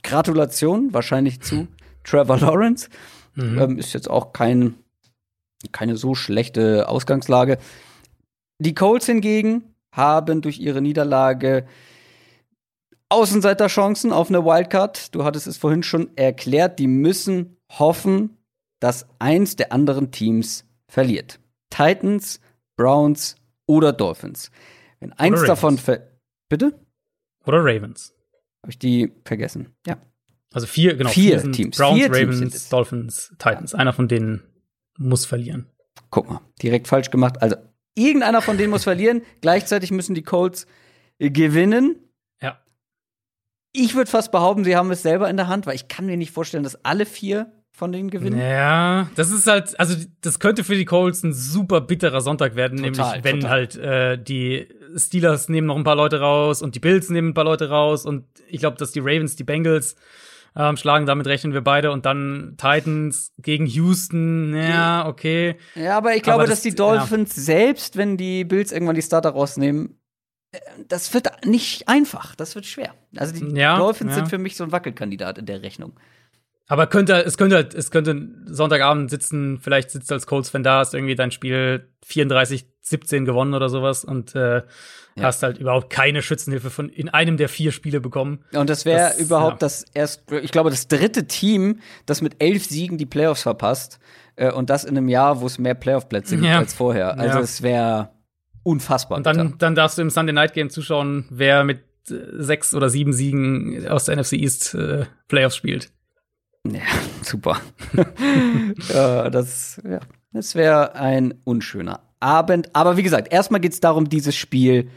Gratulation 0.02 0.92
wahrscheinlich 0.92 1.40
zu 1.40 1.68
Trevor 2.04 2.38
Lawrence. 2.38 2.88
Mhm. 3.34 3.58
Ähm, 3.58 3.78
ist 3.78 3.94
jetzt 3.94 4.10
auch 4.10 4.32
kein, 4.32 4.74
keine 5.72 5.96
so 5.96 6.14
schlechte 6.14 6.88
Ausgangslage. 6.88 7.58
Die 8.58 8.74
Colts 8.74 9.06
hingegen 9.06 9.74
haben 9.92 10.42
durch 10.42 10.58
ihre 10.58 10.82
Niederlage 10.82 11.66
Außenseiterchancen 13.08 14.12
auf 14.12 14.28
eine 14.28 14.44
Wildcard. 14.44 15.14
Du 15.14 15.24
hattest 15.24 15.46
es 15.46 15.56
vorhin 15.56 15.82
schon 15.82 16.16
erklärt. 16.16 16.78
Die 16.78 16.86
müssen 16.86 17.56
hoffen, 17.70 18.38
dass 18.80 19.06
eins 19.18 19.56
der 19.56 19.72
anderen 19.72 20.10
Teams 20.10 20.64
verliert. 20.88 21.38
Titans, 21.70 22.40
Browns 22.76 23.36
oder 23.66 23.92
Dolphins. 23.92 24.50
Wenn 25.04 25.12
eins 25.12 25.44
davon 25.44 25.76
ver 25.76 26.08
Bitte? 26.48 26.80
Oder 27.44 27.58
Ravens. 27.58 28.14
Habe 28.62 28.70
ich 28.70 28.78
die 28.78 29.12
vergessen? 29.26 29.76
Ja. 29.86 29.98
Also 30.50 30.66
vier, 30.66 30.96
genau. 30.96 31.10
Vier, 31.10 31.40
vier 31.40 31.52
Teams. 31.52 31.76
Browns, 31.76 31.98
vier 31.98 32.10
Ravens, 32.10 32.38
Teams 32.38 32.68
Dolphins, 32.70 33.28
Titans. 33.38 33.74
Einer 33.74 33.92
von 33.92 34.08
denen 34.08 34.42
muss 34.96 35.26
verlieren. 35.26 35.68
Guck 36.08 36.30
mal, 36.30 36.40
direkt 36.62 36.88
falsch 36.88 37.10
gemacht. 37.10 37.42
Also 37.42 37.56
irgendeiner 37.94 38.40
von 38.40 38.56
denen 38.56 38.70
muss 38.70 38.84
verlieren. 38.84 39.20
Gleichzeitig 39.42 39.90
müssen 39.90 40.14
die 40.14 40.22
Colts 40.22 40.66
gewinnen. 41.18 41.96
Ja. 42.40 42.62
Ich 43.72 43.94
würde 43.94 44.10
fast 44.10 44.32
behaupten, 44.32 44.64
sie 44.64 44.74
haben 44.74 44.90
es 44.90 45.02
selber 45.02 45.28
in 45.28 45.36
der 45.36 45.48
Hand, 45.48 45.66
weil 45.66 45.74
ich 45.74 45.88
kann 45.88 46.06
mir 46.06 46.16
nicht 46.16 46.32
vorstellen, 46.32 46.64
dass 46.64 46.82
alle 46.82 47.04
vier 47.04 47.52
von 47.76 47.90
denen 47.90 48.08
gewinnen. 48.08 48.38
Ja, 48.40 49.10
das 49.16 49.32
ist 49.32 49.48
halt, 49.48 49.78
also 49.80 49.96
das 50.20 50.38
könnte 50.38 50.62
für 50.62 50.76
die 50.76 50.84
Colts 50.84 51.24
ein 51.24 51.32
super 51.32 51.80
bitterer 51.80 52.20
Sonntag 52.20 52.54
werden, 52.54 52.78
Total, 52.78 52.90
nämlich 53.18 53.24
wenn 53.24 53.40
total. 53.40 53.50
halt 53.50 53.76
äh, 53.76 54.16
die 54.22 54.68
Steelers 54.96 55.48
nehmen 55.48 55.66
noch 55.66 55.76
ein 55.76 55.82
paar 55.82 55.96
Leute 55.96 56.20
raus 56.20 56.62
und 56.62 56.76
die 56.76 56.80
Bills 56.80 57.10
nehmen 57.10 57.30
ein 57.30 57.34
paar 57.34 57.42
Leute 57.44 57.68
raus 57.70 58.06
und 58.06 58.26
ich 58.48 58.60
glaube, 58.60 58.76
dass 58.76 58.92
die 58.92 59.00
Ravens 59.00 59.34
die 59.34 59.42
Bengals 59.42 59.96
ähm, 60.56 60.76
schlagen, 60.76 61.04
damit 61.04 61.26
rechnen 61.26 61.52
wir 61.52 61.62
beide 61.62 61.90
und 61.90 62.06
dann 62.06 62.54
Titans 62.58 63.32
gegen 63.38 63.66
Houston, 63.66 64.54
ja, 64.56 65.04
okay. 65.08 65.56
Ja, 65.74 65.96
aber 65.98 66.14
ich 66.14 66.22
glaube, 66.22 66.42
Aber 66.42 66.46
dass 66.46 66.58
das- 66.58 66.62
die 66.62 66.76
Dolphins 66.76 67.34
selbst, 67.34 67.96
wenn 67.96 68.16
die 68.16 68.44
Bills 68.44 68.70
irgendwann 68.70 68.94
die 68.94 69.02
Starter 69.02 69.30
rausnehmen, 69.30 69.98
äh, 70.52 70.60
das 70.86 71.12
wird 71.12 71.44
nicht 71.44 71.88
einfach. 71.88 72.36
Das 72.36 72.54
wird 72.54 72.66
schwer. 72.66 72.94
Also 73.16 73.34
die 73.34 73.56
Ja, 73.58 73.78
Dolphins 73.78 74.10
ja. 74.10 74.14
sind 74.18 74.28
für 74.28 74.38
mich 74.38 74.56
so 74.56 74.62
ein 74.62 74.70
Wackelkandidat 74.70 75.38
in 75.38 75.46
der 75.46 75.60
Rechnung. 75.62 75.94
Aber 76.66 76.86
könnte, 76.86 77.22
es 77.24 77.36
könnte 77.36 77.56
halt, 77.56 77.74
es 77.74 77.90
könnte 77.90 78.28
Sonntagabend 78.46 79.10
sitzen, 79.10 79.58
vielleicht 79.60 79.90
sitzt 79.90 80.10
du 80.10 80.14
als 80.14 80.26
Colts-Fan 80.26 80.62
da, 80.62 80.78
hast 80.78 80.94
irgendwie 80.94 81.14
dein 81.14 81.30
Spiel 81.30 81.88
34-17 82.08 83.24
gewonnen 83.24 83.54
oder 83.54 83.68
sowas 83.68 84.04
und 84.04 84.34
äh, 84.34 84.62
hast 85.20 85.42
halt 85.42 85.58
überhaupt 85.58 85.90
keine 85.90 86.22
Schützenhilfe 86.22 86.70
von 86.70 86.88
in 86.88 87.08
einem 87.08 87.36
der 87.36 87.48
vier 87.48 87.70
Spiele 87.70 88.00
bekommen. 88.00 88.44
Und 88.52 88.70
das 88.70 88.84
wäre 88.84 89.12
überhaupt 89.18 89.54
ja. 89.62 89.66
das 89.66 89.84
erst, 89.94 90.30
ich 90.32 90.50
glaube, 90.52 90.70
das 90.70 90.88
dritte 90.88 91.26
Team, 91.26 91.80
das 92.06 92.22
mit 92.22 92.36
elf 92.42 92.64
Siegen 92.64 92.98
die 92.98 93.06
Playoffs 93.06 93.42
verpasst. 93.42 93.98
Äh, 94.36 94.50
und 94.50 94.70
das 94.70 94.84
in 94.84 94.96
einem 94.96 95.08
Jahr, 95.08 95.40
wo 95.40 95.46
es 95.46 95.58
mehr 95.58 95.74
Playoff-Plätze 95.74 96.36
gibt 96.36 96.48
Ja. 96.48 96.58
als 96.58 96.74
vorher. 96.74 97.18
Also 97.18 97.38
Ja. 97.38 97.44
es 97.44 97.62
wäre 97.62 98.10
unfassbar. 98.62 99.18
Und 99.18 99.26
dann, 99.26 99.36
bitter. 99.36 99.54
dann 99.58 99.74
darfst 99.74 99.98
du 99.98 100.02
im 100.02 100.10
Sunday 100.10 100.32
Night 100.32 100.54
Game 100.54 100.70
zuschauen, 100.70 101.26
wer 101.30 101.62
mit 101.62 101.80
äh, 102.10 102.14
sechs 102.38 102.74
oder 102.74 102.88
sieben 102.88 103.12
Siegen 103.12 103.86
aus 103.86 104.06
der 104.06 104.16
NFC 104.16 104.32
East 104.32 104.74
äh, 104.74 105.04
Playoffs 105.28 105.56
spielt. 105.56 105.90
Ja, 106.66 106.80
super. 107.22 107.60
ja, 108.92 109.30
das 109.30 109.80
ja, 109.88 110.00
das 110.32 110.54
wäre 110.54 110.94
ein 110.94 111.34
unschöner 111.44 112.00
Abend. 112.20 112.74
Aber 112.74 112.96
wie 112.96 113.02
gesagt, 113.02 113.32
erstmal 113.32 113.60
geht 113.60 113.72
es 113.72 113.80
darum, 113.80 114.08
dieses 114.08 114.34
Spiel 114.36 114.90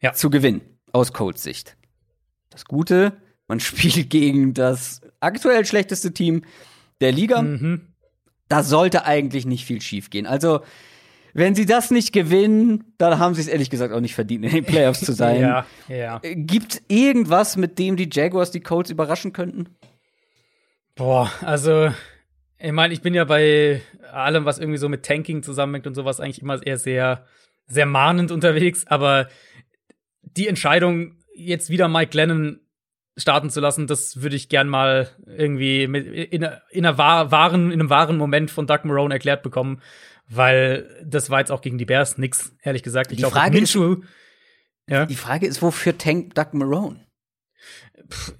Ja. 0.00 0.12
zu 0.12 0.30
gewinnen, 0.30 0.60
aus 0.92 1.12
Colts 1.12 1.42
Sicht. 1.42 1.76
Das 2.50 2.64
Gute, 2.64 3.12
man 3.48 3.60
spielt 3.60 4.10
gegen 4.10 4.54
das 4.54 5.00
aktuell 5.20 5.64
schlechteste 5.64 6.12
Team 6.12 6.42
der 7.00 7.12
Liga. 7.12 7.42
Mhm. 7.42 7.88
Da 8.48 8.62
sollte 8.62 9.04
eigentlich 9.06 9.46
nicht 9.46 9.64
viel 9.64 9.80
schief 9.80 10.10
gehen. 10.10 10.26
Also, 10.26 10.60
wenn 11.32 11.54
sie 11.54 11.66
das 11.66 11.90
nicht 11.90 12.12
gewinnen, 12.12 12.84
dann 12.98 13.18
haben 13.18 13.34
sie 13.34 13.40
es 13.40 13.48
ehrlich 13.48 13.70
gesagt 13.70 13.92
auch 13.92 14.00
nicht 14.00 14.14
verdient, 14.14 14.44
in 14.44 14.50
den 14.52 14.64
Playoffs 14.64 15.00
zu 15.00 15.12
sein. 15.12 15.40
Ja, 15.40 15.66
ja. 15.88 16.20
Gibt 16.22 16.82
irgendwas, 16.88 17.56
mit 17.56 17.78
dem 17.78 17.96
die 17.96 18.08
Jaguars 18.12 18.50
die 18.50 18.60
Colts 18.60 18.90
überraschen 18.90 19.32
könnten? 19.32 19.70
Boah, 20.96 21.30
also, 21.42 21.90
ich 22.58 22.72
meine, 22.72 22.94
ich 22.94 23.02
bin 23.02 23.14
ja 23.14 23.24
bei 23.24 23.82
allem, 24.12 24.44
was 24.44 24.58
irgendwie 24.58 24.78
so 24.78 24.88
mit 24.88 25.04
Tanking 25.04 25.42
zusammenhängt 25.42 25.86
und 25.86 25.94
sowas, 25.94 26.20
eigentlich 26.20 26.40
immer 26.42 26.64
eher 26.64 26.78
sehr, 26.78 27.24
sehr 27.66 27.86
mahnend 27.86 28.30
unterwegs. 28.30 28.86
Aber 28.86 29.28
die 30.22 30.46
Entscheidung, 30.48 31.16
jetzt 31.34 31.68
wieder 31.70 31.88
Mike 31.88 32.10
Glennon 32.10 32.60
starten 33.16 33.50
zu 33.50 33.60
lassen, 33.60 33.86
das 33.86 34.22
würde 34.22 34.36
ich 34.36 34.48
gern 34.48 34.68
mal 34.68 35.08
irgendwie 35.26 35.86
mit, 35.88 36.06
in, 36.06 36.42
in, 36.70 36.86
einer 36.86 36.98
wahr- 36.98 37.30
wahren, 37.32 37.66
in 37.72 37.80
einem 37.80 37.90
wahren 37.90 38.16
Moment 38.16 38.50
von 38.50 38.66
Doug 38.66 38.80
Marone 38.84 39.14
erklärt 39.14 39.42
bekommen. 39.42 39.80
Weil 40.28 40.88
das 41.04 41.28
war 41.28 41.40
jetzt 41.40 41.52
auch 41.52 41.60
gegen 41.60 41.76
die 41.76 41.84
Bears 41.84 42.16
nix, 42.18 42.56
ehrlich 42.62 42.82
gesagt. 42.82 43.10
Ich 43.12 43.16
Die 43.16 43.22
glaube, 43.22 43.34
Frage 43.36 43.58
ist- 43.58 43.74
Minshew, 43.76 44.02
ja, 44.88 45.06
Die 45.06 45.16
Frage 45.16 45.46
ist, 45.46 45.60
wofür 45.60 45.96
tankt 45.98 46.36
Doug 46.38 46.52
Marone? 46.52 47.03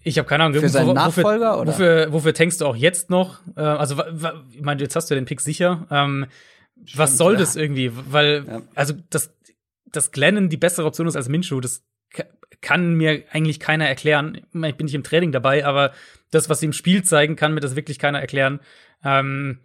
Ich 0.03 0.19
habe 0.19 0.29
keine 0.29 0.45
Ahnung. 0.45 0.61
Für 0.61 0.69
seinen 0.69 0.89
wofür- 0.89 0.95
Nachfolger, 0.95 1.61
oder? 1.61 1.73
Wofür, 1.73 2.13
wofür 2.13 2.35
tankst 2.35 2.61
du 2.61 2.67
auch 2.67 2.77
jetzt 2.77 3.11
noch? 3.11 3.41
Äh, 3.57 3.61
also, 3.63 3.97
ich 4.53 4.63
meine, 4.63 4.83
jetzt 4.83 4.95
hast 4.97 5.11
du 5.11 5.15
ja 5.15 5.21
den 5.21 5.27
Pick 5.27 5.41
sicher. 5.41 5.87
Ähm, 5.91 6.27
was 6.95 7.17
soll 7.17 7.35
ja. 7.35 7.39
das 7.41 7.57
irgendwie? 7.57 7.91
Weil, 8.11 8.45
Ja. 8.47 8.63
also, 8.75 8.95
dass, 9.11 9.33
dass 9.87 10.13
Glennon 10.13 10.49
die 10.49 10.57
bessere 10.57 10.87
Option 10.87 11.07
ist 11.07 11.17
als 11.17 11.29
Minshew, 11.29 11.61
das 11.61 11.83
ka- 12.13 12.25
kann 12.61 12.95
mir 12.95 13.23
eigentlich 13.31 13.61
keiner 13.61 13.87
erklären. 13.89 14.41
Ich 14.53 14.75
bin 14.77 14.85
nicht 14.87 14.95
im 14.95 15.03
Training 15.05 15.33
dabei, 15.33 15.65
aber 15.65 15.93
das, 16.31 16.49
was 16.51 16.61
sie 16.61 16.67
im 16.67 16.73
Spiel 16.73 17.03
zeigen, 17.05 17.37
kann 17.37 17.55
mir 17.55 17.61
das 17.61 17.77
wirklich 17.77 17.99
keiner 17.99 18.21
erklären. 18.21 18.61
Ähm, 19.05 19.61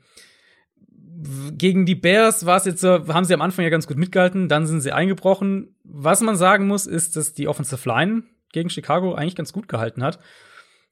gegen 1.58 1.86
die 1.86 1.96
Bears 1.96 2.46
war 2.46 2.58
es 2.58 2.66
jetzt 2.66 2.80
so, 2.82 3.08
haben 3.14 3.26
sie 3.26 3.34
am 3.34 3.42
Anfang 3.42 3.64
ja 3.64 3.70
ganz 3.70 3.88
gut 3.88 3.98
mitgehalten, 3.98 4.48
dann 4.48 4.66
sind 4.68 4.80
sie 4.82 4.92
eingebrochen. 4.94 5.76
Was 5.84 6.22
man 6.22 6.38
sagen 6.38 6.68
muss, 6.68 6.86
ist, 6.88 7.16
dass 7.18 7.34
die 7.34 7.48
Offensive 7.48 7.88
Line 7.90 8.24
gegen 8.52 8.70
Chicago 8.70 9.14
eigentlich 9.14 9.36
ganz 9.36 9.54
gut 9.54 9.68
gehalten 9.68 10.04
hat. 10.04 10.20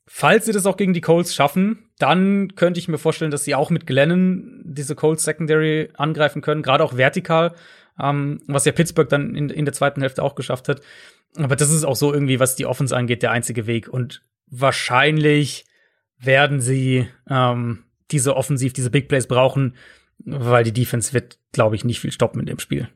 Falls 0.10 0.46
sie 0.46 0.54
das 0.54 0.66
auch 0.66 0.78
gegen 0.78 0.94
die 0.94 1.02
Colts 1.02 1.36
schaffen, 1.36 1.90
dann 2.00 2.56
könnte 2.56 2.80
ich 2.80 2.88
mir 2.88 2.98
vorstellen, 2.98 3.30
dass 3.32 3.44
sie 3.44 3.56
auch 3.56 3.70
mit 3.70 3.86
Glennon 3.86 4.62
diese 4.64 4.96
Colts 4.96 5.26
Secondary 5.26 5.90
angreifen 5.96 6.42
können, 6.42 6.62
gerade 6.62 6.84
auch 6.84 6.96
vertikal, 6.96 7.56
ähm, 8.00 8.40
was 8.48 8.64
ja 8.64 8.72
Pittsburgh 8.72 9.10
dann 9.10 9.36
in, 9.36 9.50
in 9.50 9.66
der 9.66 9.74
zweiten 9.74 10.00
Hälfte 10.00 10.24
auch 10.24 10.36
geschafft 10.36 10.70
hat. 10.70 10.82
Aber 11.36 11.58
das 11.58 11.72
ist 11.72 11.84
auch 11.84 11.98
so 11.98 12.14
irgendwie, 12.14 12.40
was 12.40 12.56
die 12.56 12.66
Offense 12.66 12.96
angeht, 12.96 13.22
der 13.22 13.32
einzige 13.32 13.68
Weg. 13.68 13.90
Und 13.90 14.24
wahrscheinlich 14.46 15.66
werden 16.18 16.62
sie 16.62 17.08
ähm, 17.30 17.84
diese 18.10 18.38
Offensiv, 18.38 18.72
diese 18.72 18.90
Big 18.90 19.10
Plays 19.10 19.28
brauchen, 19.28 19.76
weil 20.20 20.64
die 20.64 20.74
Defense 20.74 21.12
wird, 21.12 21.38
glaube 21.52 21.76
ich, 21.76 21.84
nicht 21.84 22.00
viel 22.00 22.14
stoppen 22.14 22.40
in 22.40 22.46
dem 22.46 22.60
Spiel. 22.60 22.88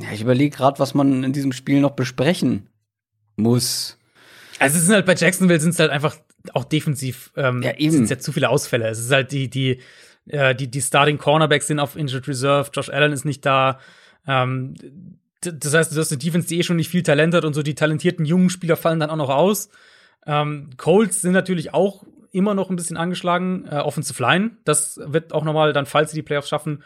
Ja, 0.00 0.10
ich 0.12 0.22
überlege 0.22 0.56
gerade, 0.56 0.78
was 0.78 0.94
man 0.94 1.22
in 1.22 1.32
diesem 1.34 1.52
Spiel 1.52 1.80
noch 1.80 1.92
besprechen 1.92 2.70
muss. 3.36 3.98
Also 4.58 4.78
es 4.78 4.86
sind 4.86 4.94
halt 4.94 5.06
bei 5.06 5.14
Jacksonville 5.14 5.60
sind 5.60 5.70
es 5.70 5.78
halt 5.78 5.90
einfach 5.90 6.16
auch 6.54 6.64
defensiv 6.64 7.32
ähm, 7.36 7.62
Ja, 7.62 7.74
eben. 7.76 7.92
sind's 7.92 8.10
ja 8.10 8.18
zu 8.18 8.32
viele 8.32 8.48
Ausfälle. 8.48 8.88
Es 8.88 8.98
ist 8.98 9.10
halt 9.12 9.32
die 9.32 9.48
die 9.50 9.80
äh, 10.28 10.54
die 10.54 10.68
die 10.70 10.80
Starting 10.80 11.18
Cornerbacks 11.18 11.66
sind 11.66 11.78
auf 11.78 11.96
Injured 11.96 12.26
Reserve. 12.28 12.70
Josh 12.72 12.88
Allen 12.88 13.12
ist 13.12 13.24
nicht 13.24 13.44
da. 13.44 13.78
Ähm, 14.26 14.74
das 15.40 15.74
heißt, 15.74 15.94
du 15.94 16.00
hast 16.00 16.10
eine 16.10 16.18
Defense, 16.18 16.48
die 16.48 16.58
eh 16.58 16.62
schon 16.62 16.76
nicht 16.76 16.88
viel 16.88 17.02
Talent 17.02 17.34
hat 17.34 17.44
und 17.44 17.54
so 17.54 17.62
die 17.62 17.74
talentierten 17.74 18.24
jungen 18.24 18.50
Spieler 18.50 18.76
fallen 18.76 18.98
dann 19.00 19.10
auch 19.10 19.16
noch 19.16 19.28
aus. 19.30 19.68
Ähm, 20.26 20.70
Colts 20.76 21.20
sind 21.20 21.32
natürlich 21.32 21.72
auch 21.74 22.04
immer 22.32 22.54
noch 22.54 22.70
ein 22.70 22.76
bisschen 22.76 22.96
angeschlagen. 22.96 23.66
Äh, 23.70 23.76
Offensive 23.76 24.20
Line, 24.22 24.52
das 24.64 24.98
wird 25.04 25.32
auch 25.32 25.44
nochmal 25.44 25.72
dann, 25.72 25.86
falls 25.86 26.10
sie 26.10 26.16
die 26.16 26.22
Playoffs 26.22 26.48
schaffen, 26.48 26.82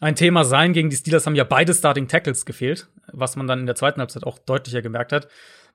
ein 0.00 0.14
Thema 0.14 0.44
sein. 0.44 0.72
Gegen 0.74 0.90
die 0.90 0.96
Steelers 0.96 1.26
haben 1.26 1.34
ja 1.36 1.44
beide 1.44 1.72
Starting 1.72 2.08
Tackles 2.08 2.44
gefehlt, 2.44 2.88
was 3.12 3.36
man 3.36 3.46
dann 3.46 3.60
in 3.60 3.66
der 3.66 3.76
zweiten 3.76 4.00
Halbzeit 4.00 4.24
auch 4.24 4.38
deutlicher 4.38 4.82
gemerkt 4.82 5.12
hat. 5.12 5.28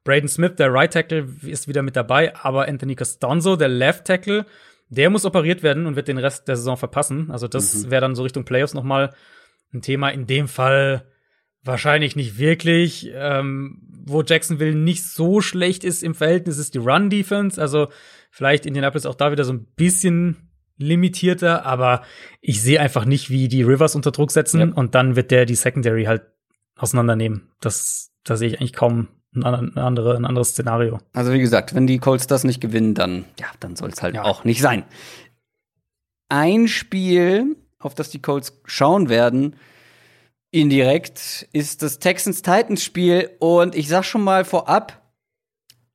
Braden 0.04 0.28
Smith, 0.30 0.54
der 0.58 0.74
Right 0.74 0.92
Tackle, 0.92 1.28
ist 1.44 1.68
wieder 1.68 1.82
mit 1.84 1.96
dabei, 1.96 2.36
aber 2.36 2.68
Anthony 2.68 2.96
Costanzo, 2.96 3.56
der 3.56 3.68
Left 3.70 4.06
Tackle, 4.06 4.46
der 4.90 5.10
muss 5.10 5.26
operiert 5.26 5.64
werden 5.64 5.86
und 5.86 5.96
wird 5.96 6.08
den 6.08 6.18
Rest 6.18 6.48
der 6.48 6.56
Saison 6.58 6.76
verpassen. 6.78 7.32
Also 7.32 7.48
das 7.48 7.90
wäre 7.90 8.02
dann 8.02 8.16
so 8.16 8.24
Richtung 8.24 8.44
Playoffs 8.44 8.74
noch 8.74 8.84
mal 8.84 9.14
ein 9.74 9.82
Thema. 9.82 10.10
In 10.10 10.28
dem 10.28 10.48
Fall 10.48 11.06
wahrscheinlich 11.64 12.16
nicht 12.16 12.38
wirklich. 12.38 13.10
Ähm, 13.14 13.82
wo 14.04 14.24
Jacksonville 14.24 14.76
nicht 14.76 15.04
so 15.06 15.42
schlecht 15.42 15.84
ist 15.84 16.04
im 16.04 16.16
Verhältnis, 16.16 16.58
ist 16.58 16.74
die 16.74 16.80
Run-Defense. 16.80 17.62
Also 17.62 17.88
vielleicht 18.32 18.66
Indianapolis 18.66 19.06
auch 19.06 19.16
da 19.16 19.32
wieder 19.32 19.44
so 19.44 19.54
ein 19.54 19.66
bisschen 19.76 20.50
limitierter, 20.78 21.66
aber 21.66 22.02
ich 22.42 22.62
sehe 22.62 22.80
einfach 22.82 23.06
nicht, 23.06 23.30
wie 23.30 23.48
die 23.48 23.62
Rivers 23.62 23.96
unter 23.96 24.12
Druck 24.12 24.32
setzen 24.32 24.60
Ja. 24.60 24.66
und 24.76 24.96
dann 24.96 25.16
wird 25.16 25.30
der 25.32 25.46
die 25.46 25.56
Secondary 25.56 26.06
halt 26.06 26.24
auseinandernehmen. 26.76 27.52
Das, 27.62 28.12
da 28.24 28.36
sehe 28.36 28.48
ich 28.50 28.60
eigentlich 28.60 28.74
kaum 28.74 29.08
ein, 29.34 29.44
andere, 29.78 30.16
ein 30.18 30.26
anderes 30.26 30.50
Szenario. 30.50 31.00
Also 31.14 31.32
wie 31.34 31.40
gesagt, 31.40 31.74
wenn 31.74 31.88
die 31.88 32.00
Colts 32.00 32.28
das 32.28 32.44
nicht 32.44 32.60
gewinnen, 32.62 32.94
dann 32.94 33.26
ja, 33.40 33.48
dann 33.60 33.76
soll 33.76 33.90
es 33.90 34.02
halt 34.02 34.16
Ja. 34.16 34.24
auch 34.24 34.44
nicht 34.44 34.62
sein. 34.62 34.84
Ein 36.30 36.68
Spiel, 36.68 37.56
auf 37.80 37.94
das 37.96 38.10
die 38.10 38.22
Colts 38.22 38.60
schauen 38.66 39.10
werden, 39.10 39.56
indirekt, 40.52 41.48
ist 41.54 41.82
das 41.82 42.00
Texans-Titans-Spiel. 42.00 43.32
Und 43.40 43.76
ich 43.76 43.88
sag 43.88 44.04
schon 44.04 44.24
mal 44.24 44.46
vorab, 44.46 45.02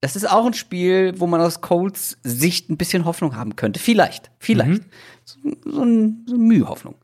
das 0.01 0.15
ist 0.17 0.31
auch 0.31 0.47
ein 0.47 0.55
Spiel, 0.55 1.15
wo 1.19 1.27
man 1.27 1.41
aus 1.41 1.61
Colts 1.61 2.19
Sicht 2.23 2.71
ein 2.71 2.77
bisschen 2.77 3.05
Hoffnung 3.07 3.35
haben 3.37 3.57
könnte. 3.57 3.81
Vielleicht, 3.81 4.31
vielleicht. 4.39 4.83
So, 5.25 5.39
so, 5.65 5.83
ein, 5.83 6.25
so 6.27 6.35
eine 6.35 6.43
Mühe-Hoffnung. 6.45 6.97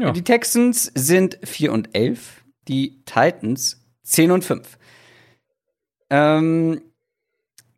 Ja. 0.00 0.12
Die 0.12 0.22
Texans 0.22 0.90
sind 0.94 1.38
4 1.44 1.72
und 1.72 1.94
11, 1.94 2.42
die 2.66 3.02
Titans 3.04 3.86
10 4.02 4.30
und 4.30 4.44
5. 4.44 4.78
Ähm, 6.10 6.80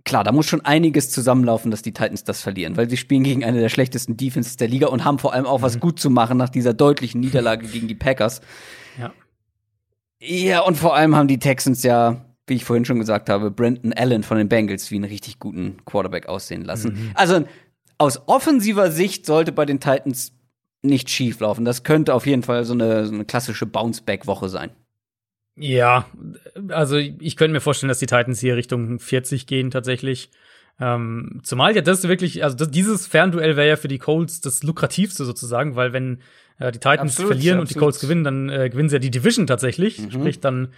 klar, 0.05 0.24
da 0.24 0.32
muss 0.32 0.47
schon 0.47 0.65
einiges 0.65 1.11
zusammenlaufen, 1.11 1.70
dass 1.70 1.82
die 1.82 1.93
Titans 1.93 2.24
das 2.24 2.43
verlieren, 2.43 2.77
weil 2.77 2.89
sie 2.89 2.97
spielen 2.97 3.24
gegen 3.24 3.44
eine 3.44 3.61
der 3.61 3.69
schlechtesten 3.69 4.16
Defenses 4.16 4.57
der 4.57 4.69
Liga 4.69 4.89
und 4.89 5.05
haben 5.05 5.19
vor 5.19 5.32
allem 5.32 5.47
auch 5.47 5.62
was 5.62 5.81
gut 5.81 6.01
zu 6.01 6.11
machen 6.11 6.36
nach 6.36 6.48
dieser 6.48 6.74
deutlichen 6.74 7.20
Niederlage 7.20 7.66
gegen 7.66 7.89
die 7.89 7.94
Packers. 7.94 8.40
Ja. 8.98 9.12
Ja, 10.23 10.61
und 10.61 10.77
vor 10.77 10.94
allem 10.94 11.16
haben 11.16 11.28
die 11.28 11.39
Texans 11.39 11.82
ja, 11.82 12.27
wie 12.47 12.55
ich 12.55 12.65
vorhin 12.65 12.85
schon 12.85 12.98
gesagt 12.98 13.31
habe, 13.31 13.51
Brandon 13.51 13.93
Allen 13.94 14.23
von 14.23 14.36
den 14.36 14.48
Bengals 14.48 14.90
wie 14.90 14.97
einen 14.97 15.05
richtig 15.05 15.39
guten 15.39 15.78
Quarterback 15.86 16.27
aussehen 16.27 16.62
lassen. 16.62 17.12
Also 17.15 17.44
aus 17.97 18.28
offensiver 18.28 18.90
Sicht 18.90 19.24
sollte 19.24 19.52
bei 19.52 19.65
den 19.65 19.81
Titans 19.81 20.32
nicht 20.82 21.11
schief 21.11 21.40
laufen. 21.40 21.65
Das 21.65 21.82
könnte 21.85 22.15
auf 22.15 22.27
jeden 22.27 22.43
Fall 22.43 22.65
so 22.65 22.74
eine, 22.74 23.07
so 23.07 23.15
eine 23.15 23.24
klassische 23.24 23.66
Bounce-Back-Woche 23.66 24.48
sein. 24.48 24.70
Ja, 25.56 26.06
also 26.68 26.97
ich 26.97 27.36
könnte 27.36 27.52
mir 27.52 27.60
vorstellen, 27.60 27.89
dass 27.89 27.98
die 27.98 28.06
Titans 28.06 28.40
hier 28.40 28.56
Richtung 28.56 28.98
40 28.98 29.47
gehen 29.47 29.70
tatsächlich. 29.70 30.31
Ähm, 30.81 31.40
zumal 31.43 31.74
ja 31.77 31.82
das 31.82 32.09
wirklich, 32.09 32.43
also 32.43 32.56
das, 32.56 32.70
dieses 32.70 33.06
Fernduell 33.06 33.56
wäre 33.56 33.68
ja 33.68 33.77
für 33.77 33.89
die 33.89 33.98
Colts 33.98 34.40
das 34.40 34.62
lukrativste 34.62 35.27
sozusagen, 35.27 35.77
weil 35.77 35.93
wenn 35.93 36.22
äh, 36.59 36.72
die 36.72 36.78
Titans 36.78 37.12
absolut, 37.12 37.32
verlieren 37.32 37.59
absolut. 37.59 37.68
und 37.68 37.74
die 37.74 37.78
Colts 37.78 38.01
gewinnen, 38.01 38.24
dann 38.24 38.48
äh, 38.48 38.70
gewinnen 38.70 38.89
sie 38.89 38.97
ja 38.97 39.01
die 39.01 39.10
Division 39.10 39.47
tatsächlich. 39.47 39.98
Mhm. 39.98 40.10
Sprich, 40.10 40.40
dann 40.40 40.72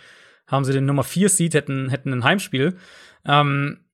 haben 0.49 0.65
sie 0.65 0.73
den 0.73 0.87
Nummer 0.87 1.05
4 1.05 1.29
Seed, 1.29 1.55
hätten, 1.55 1.89
hätten 1.89 2.13
ein 2.13 2.25
Heimspiel. 2.25 2.77
Ähm, 3.25 3.85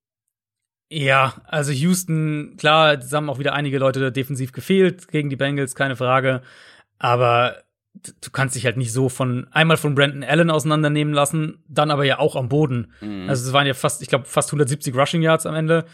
ja, 0.91 1.35
also 1.45 1.73
Houston, 1.73 2.57
klar, 2.57 2.95
es 2.95 3.13
haben 3.13 3.29
auch 3.29 3.39
wieder 3.39 3.53
einige 3.53 3.79
Leute 3.79 4.11
defensiv 4.11 4.53
gefehlt 4.53 5.09
gegen 5.09 5.29
die 5.29 5.37
Bengals, 5.37 5.75
keine 5.75 5.97
Frage. 5.97 6.41
Aber 6.99 7.63
du 7.95 8.31
kannst 8.31 8.55
dich 8.55 8.65
halt 8.65 8.77
nicht 8.77 8.93
so 8.93 9.09
von 9.09 9.49
einmal 9.51 9.77
von 9.77 9.95
Brandon 9.95 10.23
Allen 10.23 10.51
auseinandernehmen 10.51 11.15
lassen, 11.15 11.65
dann 11.69 11.91
aber 11.91 12.05
ja 12.05 12.19
auch 12.19 12.37
am 12.37 12.49
Boden. 12.49 12.93
Mhm. 13.01 13.29
Also 13.29 13.47
es 13.47 13.53
waren 13.53 13.67
ja 13.67 13.75
fast, 13.75 14.03
ich 14.03 14.09
glaube, 14.09 14.27
fast 14.27 14.51
170 14.51 14.95
Rushing 14.95 15.23
Yards 15.23 15.47
am 15.47 15.55
Ende. 15.55 15.85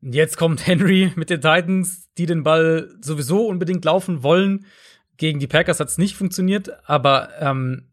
Jetzt 0.00 0.36
kommt 0.36 0.66
Henry 0.66 1.12
mit 1.16 1.30
den 1.30 1.40
Titans, 1.40 2.10
die 2.18 2.26
den 2.26 2.42
Ball 2.42 2.88
sowieso 3.00 3.46
unbedingt 3.46 3.84
laufen 3.84 4.22
wollen. 4.22 4.66
Gegen 5.16 5.38
die 5.38 5.46
Packers 5.46 5.80
hat 5.80 5.88
es 5.88 5.98
nicht 5.98 6.16
funktioniert, 6.16 6.70
aber 6.88 7.30
ähm, 7.38 7.88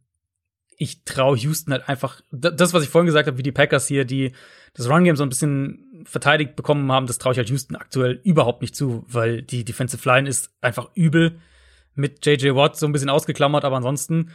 ich 0.77 1.03
traue 1.03 1.37
Houston 1.37 1.73
halt 1.73 1.89
einfach, 1.89 2.21
das, 2.31 2.73
was 2.73 2.83
ich 2.83 2.89
vorhin 2.89 3.05
gesagt 3.05 3.27
habe, 3.27 3.37
wie 3.37 3.43
die 3.43 3.51
Packers 3.51 3.87
hier, 3.87 4.05
die 4.05 4.31
das 4.73 4.89
Run-Game 4.89 5.17
so 5.17 5.23
ein 5.23 5.29
bisschen 5.29 6.05
verteidigt 6.05 6.55
bekommen 6.55 6.89
haben, 6.91 7.05
das 7.05 7.17
traue 7.17 7.33
ich 7.33 7.37
halt 7.37 7.49
Houston 7.49 7.75
aktuell 7.75 8.21
überhaupt 8.23 8.61
nicht 8.61 8.75
zu, 8.75 9.03
weil 9.07 9.41
die 9.41 9.65
Defensive 9.65 10.07
Line 10.07 10.29
ist 10.29 10.51
einfach 10.61 10.89
übel 10.95 11.39
mit 11.99 12.25
JJ 12.25 12.55
Watt 12.55 12.77
so 12.77 12.87
ein 12.87 12.91
bisschen 12.91 13.09
ausgeklammert, 13.09 13.65
aber 13.65 13.77
ansonsten 13.77 14.31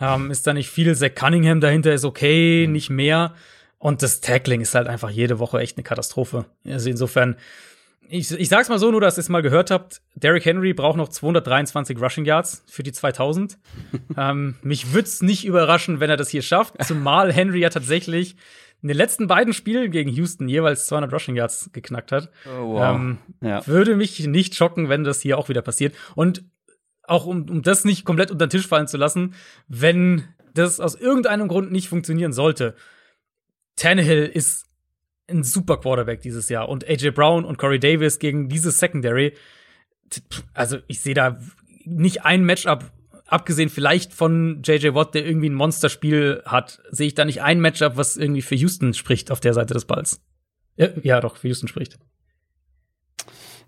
ähm, 0.00 0.30
ist 0.30 0.46
da 0.46 0.52
nicht 0.52 0.68
viel. 0.68 0.94
Zach 0.94 1.14
Cunningham 1.14 1.60
dahinter 1.60 1.94
ist 1.94 2.04
okay, 2.04 2.66
mhm. 2.66 2.72
nicht 2.72 2.90
mehr. 2.90 3.34
Und 3.78 4.02
das 4.02 4.20
Tackling 4.20 4.60
ist 4.60 4.74
halt 4.74 4.88
einfach 4.88 5.10
jede 5.10 5.38
Woche 5.38 5.58
echt 5.58 5.76
eine 5.76 5.84
Katastrophe. 5.84 6.46
Also 6.64 6.88
insofern, 6.88 7.36
ich, 8.08 8.30
ich 8.32 8.48
sag's 8.48 8.68
mal 8.68 8.78
so, 8.78 8.90
nur 8.90 9.00
dass 9.00 9.18
ihr 9.18 9.20
es 9.20 9.28
mal 9.28 9.42
gehört 9.42 9.70
habt, 9.70 10.00
Derrick 10.14 10.44
Henry 10.44 10.72
braucht 10.72 10.96
noch 10.96 11.08
223 11.08 12.00
Rushing 12.00 12.24
Yards 12.24 12.64
für 12.66 12.82
die 12.82 12.92
2000. 12.92 13.58
ähm, 14.16 14.56
mich 14.62 14.92
würde 14.92 15.06
es 15.06 15.22
nicht 15.22 15.44
überraschen, 15.44 16.00
wenn 16.00 16.10
er 16.10 16.16
das 16.16 16.30
hier 16.30 16.42
schafft, 16.42 16.82
zumal 16.84 17.32
Henry 17.32 17.60
ja 17.60 17.68
tatsächlich 17.68 18.36
in 18.84 18.88
den 18.88 18.96
letzten 18.98 19.26
beiden 19.28 19.54
Spielen 19.54 19.90
gegen 19.90 20.10
Houston 20.10 20.46
jeweils 20.46 20.86
200 20.86 21.10
Rushing 21.10 21.36
Yards 21.36 21.70
geknackt 21.72 22.12
hat. 22.12 22.30
Oh, 22.46 22.74
wow. 22.74 22.94
ähm, 22.94 23.18
ja. 23.40 23.66
Würde 23.66 23.96
mich 23.96 24.26
nicht 24.26 24.54
schocken, 24.54 24.90
wenn 24.90 25.04
das 25.04 25.22
hier 25.22 25.38
auch 25.38 25.48
wieder 25.48 25.62
passiert. 25.62 25.94
Und 26.14 26.44
auch 27.06 27.26
um, 27.26 27.48
um 27.48 27.62
das 27.62 27.84
nicht 27.84 28.04
komplett 28.04 28.30
unter 28.30 28.46
den 28.46 28.50
Tisch 28.50 28.66
fallen 28.66 28.88
zu 28.88 28.96
lassen, 28.96 29.34
wenn 29.68 30.24
das 30.54 30.80
aus 30.80 30.94
irgendeinem 30.94 31.48
Grund 31.48 31.72
nicht 31.72 31.88
funktionieren 31.88 32.32
sollte. 32.32 32.74
Tannehill 33.76 34.24
ist 34.26 34.66
ein 35.28 35.42
super 35.42 35.78
Quarterback 35.78 36.20
dieses 36.20 36.48
Jahr 36.48 36.68
und 36.68 36.88
AJ 36.88 37.10
Brown 37.10 37.44
und 37.44 37.58
Corey 37.58 37.80
Davis 37.80 38.18
gegen 38.18 38.48
dieses 38.48 38.78
Secondary. 38.78 39.34
Also 40.52 40.78
ich 40.86 41.00
sehe 41.00 41.14
da 41.14 41.38
nicht 41.84 42.24
ein 42.24 42.44
Matchup, 42.44 42.92
abgesehen 43.26 43.68
vielleicht 43.68 44.12
von 44.12 44.62
JJ 44.62 44.94
Watt, 44.94 45.14
der 45.14 45.26
irgendwie 45.26 45.48
ein 45.48 45.54
Monsterspiel 45.54 46.42
hat, 46.44 46.82
sehe 46.90 47.06
ich 47.06 47.14
da 47.14 47.24
nicht 47.24 47.42
ein 47.42 47.60
Matchup, 47.60 47.96
was 47.96 48.16
irgendwie 48.16 48.42
für 48.42 48.54
Houston 48.54 48.94
spricht 48.94 49.30
auf 49.30 49.40
der 49.40 49.54
Seite 49.54 49.74
des 49.74 49.86
Balls. 49.86 50.20
Ja, 50.76 50.88
ja 51.02 51.20
doch, 51.20 51.36
für 51.36 51.48
Houston 51.48 51.68
spricht. 51.68 51.98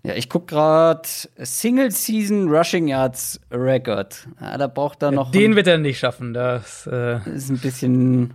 Ja, 0.03 0.13
ich 0.15 0.29
guck 0.29 0.47
gerade 0.47 1.07
Single 1.37 1.91
Season 1.91 2.49
Rushing 2.49 2.87
Yards 2.87 3.39
Record. 3.51 4.27
Ja, 4.39 4.57
da 4.57 4.67
braucht 4.67 5.03
er 5.03 5.11
noch. 5.11 5.31
Den 5.31 5.55
wird 5.55 5.67
er 5.67 5.77
nicht 5.77 5.99
schaffen. 5.99 6.33
Das 6.33 6.87
äh 6.91 7.17
ist 7.29 7.49
ein 7.49 7.59
bisschen. 7.59 8.33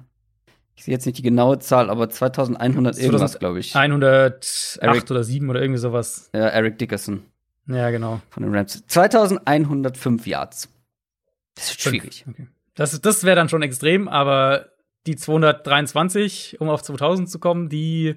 Ich 0.74 0.84
sehe 0.84 0.92
jetzt 0.92 1.06
nicht 1.06 1.18
die 1.18 1.22
genaue 1.22 1.58
Zahl, 1.60 1.90
aber 1.90 2.08
2100 2.10 2.98
irgendwas, 2.98 3.38
glaube 3.38 3.60
ich. 3.60 3.76
108 3.76 4.78
Eric, 4.80 5.10
oder 5.10 5.22
7 5.22 5.48
oder 5.48 5.60
irgendwie 5.60 5.78
sowas. 5.78 6.30
Ja, 6.34 6.48
Eric 6.48 6.78
Dickerson. 6.78 7.22
Ja, 7.68 7.90
genau. 7.90 8.20
Von 8.30 8.42
den 8.42 8.54
Rams. 8.54 8.84
2105 8.86 10.26
Yards. 10.26 10.68
Das 11.54 11.70
ist 11.70 11.80
schwierig. 11.82 12.24
Okay. 12.28 12.48
Das, 12.74 12.98
das 13.00 13.24
wäre 13.24 13.36
dann 13.36 13.48
schon 13.48 13.62
extrem, 13.62 14.08
aber 14.08 14.71
die 15.06 15.16
223, 15.16 16.60
um 16.60 16.68
auf 16.68 16.82
2000 16.82 17.28
zu 17.28 17.38
kommen, 17.38 17.68
die 17.68 18.16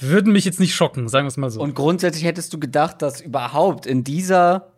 würden 0.00 0.32
mich 0.32 0.44
jetzt 0.44 0.60
nicht 0.60 0.74
schocken, 0.74 1.08
sagen 1.08 1.26
wir 1.26 1.28
es 1.28 1.36
mal 1.36 1.50
so. 1.50 1.60
Und 1.60 1.74
grundsätzlich 1.74 2.24
hättest 2.24 2.52
du 2.52 2.58
gedacht, 2.58 3.02
dass 3.02 3.20
überhaupt 3.20 3.86
in 3.86 4.04
dieser 4.04 4.72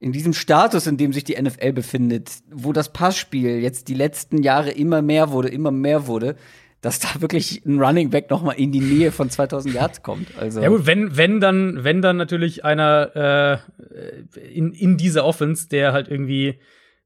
in 0.00 0.12
diesem 0.12 0.32
Status, 0.32 0.86
in 0.86 0.96
dem 0.96 1.12
sich 1.12 1.24
die 1.24 1.40
NFL 1.40 1.72
befindet, 1.72 2.30
wo 2.52 2.72
das 2.72 2.92
Passspiel 2.92 3.58
jetzt 3.58 3.88
die 3.88 3.94
letzten 3.94 4.42
Jahre 4.42 4.70
immer 4.70 5.02
mehr 5.02 5.32
wurde, 5.32 5.48
immer 5.48 5.72
mehr 5.72 6.06
wurde, 6.06 6.36
dass 6.80 7.00
da 7.00 7.20
wirklich 7.20 7.64
ein 7.66 7.80
Running 7.80 8.10
Back 8.10 8.30
noch 8.30 8.42
mal 8.42 8.52
in 8.52 8.70
die 8.70 8.80
Nähe 8.80 9.10
von 9.10 9.28
2000 9.28 9.74
Yards 9.74 10.02
kommt. 10.02 10.28
Also 10.38 10.60
ja 10.60 10.68
gut, 10.68 10.86
wenn 10.86 11.16
wenn 11.16 11.40
dann 11.40 11.82
wenn 11.82 12.02
dann 12.02 12.16
natürlich 12.16 12.64
einer 12.64 13.62
äh, 14.36 14.54
in 14.54 14.72
in 14.72 14.96
dieser 14.96 15.24
Offense, 15.24 15.68
der 15.68 15.92
halt 15.92 16.08
irgendwie 16.08 16.60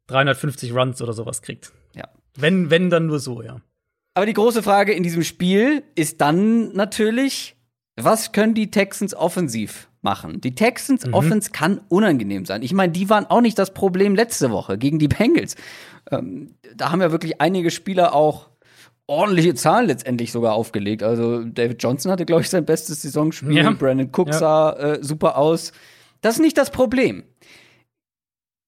350 0.09 0.75
Runs 0.75 1.01
oder 1.01 1.15
sowas 1.15 1.41
kriegt. 1.41 1.73
Wenn, 2.37 2.71
wenn, 2.71 2.91
dann 2.91 3.07
nur 3.07 3.19
so, 3.19 3.43
ja. 3.43 3.61
Aber 4.15 4.27
die 4.27 4.33
große 4.33 4.63
Frage 4.63 4.93
in 4.93 5.03
diesem 5.03 5.23
Spiel 5.23 5.83
ist 5.95 6.21
dann 6.21 6.73
natürlich, 6.75 7.57
was 7.97 8.33
können 8.33 8.55
die 8.55 8.71
Texans 8.71 9.15
offensiv 9.15 9.89
machen? 10.03 10.41
Die 10.41 10.55
Texans 10.55 11.07
mhm. 11.07 11.15
Offense 11.15 11.51
kann 11.51 11.81
unangenehm 11.89 12.45
sein. 12.45 12.63
Ich 12.63 12.73
meine, 12.73 12.93
die 12.93 13.09
waren 13.09 13.27
auch 13.27 13.41
nicht 13.41 13.59
das 13.59 13.73
Problem 13.73 14.15
letzte 14.15 14.51
Woche 14.51 14.77
gegen 14.77 14.99
die 14.99 15.09
Bengals. 15.09 15.57
Ähm, 16.11 16.55
da 16.77 16.91
haben 16.91 17.01
ja 17.01 17.13
wirklich 17.13 17.41
einige 17.41 17.71
Spieler 17.71 18.15
auch 18.15 18.51
ordentliche 19.07 19.55
Zahlen 19.55 19.87
letztendlich 19.87 20.33
sogar 20.33 20.55
aufgelegt. 20.55 21.03
Also 21.03 21.45
David 21.45 21.83
Johnson 21.83 22.13
hatte, 22.13 22.27
glaube 22.27 22.43
ich, 22.43 22.51
sein 22.51 22.65
bestes 22.65 23.03
Saisonspiel. 23.03 23.57
Ja. 23.57 23.71
Brandon 23.71 24.11
Cook 24.13 24.29
ja. 24.29 24.35
sah 24.35 24.73
äh, 24.73 24.99
super 25.03 25.37
aus. 25.37 25.73
Das 26.21 26.37
ist 26.37 26.41
nicht 26.41 26.57
das 26.57 26.71
Problem 26.71 27.25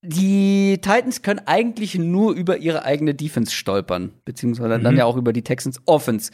die 0.06 0.78
Titans 0.82 1.22
können 1.22 1.40
eigentlich 1.46 1.94
nur 1.94 2.34
über 2.34 2.58
ihre 2.58 2.84
eigene 2.84 3.14
Defense 3.14 3.52
stolpern, 3.54 4.12
beziehungsweise 4.24 4.78
mhm. 4.78 4.84
dann 4.84 4.96
ja 4.96 5.06
auch 5.06 5.16
über 5.16 5.32
die 5.32 5.42
Texans 5.42 5.80
Offense. 5.86 6.30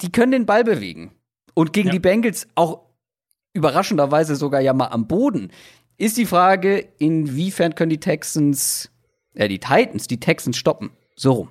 Die 0.00 0.10
können 0.10 0.32
den 0.32 0.46
Ball 0.46 0.64
bewegen. 0.64 1.12
Und 1.54 1.72
gegen 1.72 1.88
ja. 1.88 1.92
die 1.92 2.00
Bengals 2.00 2.48
auch 2.56 2.80
überraschenderweise 3.52 4.34
sogar 4.34 4.60
ja 4.60 4.72
mal 4.72 4.88
am 4.88 5.06
Boden. 5.06 5.52
Ist 5.96 6.16
die 6.16 6.26
Frage, 6.26 6.88
inwiefern 6.98 7.74
können 7.74 7.90
die 7.90 8.00
Texans, 8.00 8.90
äh, 9.34 9.46
die 9.46 9.60
Titans, 9.60 10.08
die 10.08 10.18
Texans 10.18 10.56
stoppen? 10.56 10.90
So 11.14 11.32
rum. 11.32 11.48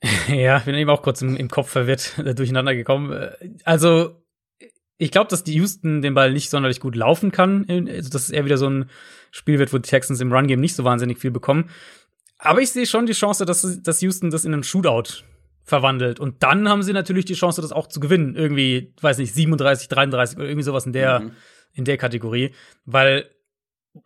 Ja, 0.28 0.60
bin 0.60 0.76
eben 0.76 0.90
auch 0.90 1.02
kurz 1.02 1.22
im, 1.22 1.36
im 1.36 1.48
Kopf 1.48 1.70
verwirrt 1.70 2.18
äh, 2.24 2.34
durcheinander 2.34 2.76
gekommen. 2.76 3.12
Äh, 3.12 3.32
also, 3.64 4.22
ich 4.98 5.10
glaube, 5.10 5.28
dass 5.28 5.42
die 5.42 5.54
Houston 5.54 6.02
den 6.02 6.14
Ball 6.14 6.32
nicht 6.32 6.50
sonderlich 6.50 6.78
gut 6.78 6.94
laufen 6.94 7.32
kann. 7.32 7.66
Also, 7.68 8.10
das 8.10 8.24
ist 8.24 8.30
eher 8.30 8.44
wieder 8.44 8.58
so 8.58 8.68
ein 8.68 8.90
Spiel 9.30 9.58
wird, 9.58 9.72
wo 9.72 9.78
die 9.78 9.88
Texans 9.88 10.20
im 10.20 10.32
Run-Game 10.32 10.60
nicht 10.60 10.74
so 10.74 10.84
wahnsinnig 10.84 11.18
viel 11.18 11.30
bekommen. 11.30 11.70
Aber 12.38 12.60
ich 12.60 12.70
sehe 12.70 12.86
schon 12.86 13.06
die 13.06 13.12
Chance, 13.12 13.44
dass, 13.44 13.82
dass 13.82 14.00
Houston 14.00 14.30
das 14.30 14.44
in 14.44 14.54
einen 14.54 14.62
Shootout 14.62 15.24
verwandelt. 15.64 16.20
Und 16.20 16.42
dann 16.42 16.68
haben 16.68 16.82
sie 16.82 16.92
natürlich 16.92 17.24
die 17.24 17.34
Chance, 17.34 17.60
das 17.60 17.72
auch 17.72 17.88
zu 17.88 18.00
gewinnen. 18.00 18.36
Irgendwie, 18.36 18.94
weiß 19.00 19.18
nicht, 19.18 19.34
37, 19.34 19.88
33 19.88 20.38
oder 20.38 20.46
irgendwie 20.46 20.64
sowas 20.64 20.86
in 20.86 20.92
der, 20.92 21.20
mhm. 21.20 21.32
in 21.74 21.84
der 21.84 21.98
Kategorie. 21.98 22.54
Weil 22.84 23.28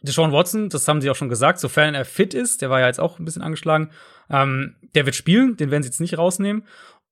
Deshaun 0.01 0.33
Watson, 0.33 0.69
das 0.69 0.89
haben 0.89 1.01
sie 1.01 1.11
auch 1.11 1.17
schon 1.17 1.29
gesagt, 1.29 1.59
sofern 1.59 1.95
er 1.95 2.05
fit 2.05 2.35
ist, 2.35 2.63
der 2.63 2.71
war 2.71 2.81
ja 2.81 2.87
jetzt 2.87 3.01
auch 3.01 3.19
ein 3.19 3.25
bisschen 3.25 3.43
angeschlagen, 3.43 3.91
ähm, 4.31 4.77
der 4.95 5.07
wird 5.07 5.17
spielen, 5.17 5.57
den 5.57 5.71
werden 5.71 5.83
sie 5.83 5.89
jetzt 5.89 6.01
nicht 6.01 6.19
rausnehmen. 6.19 6.67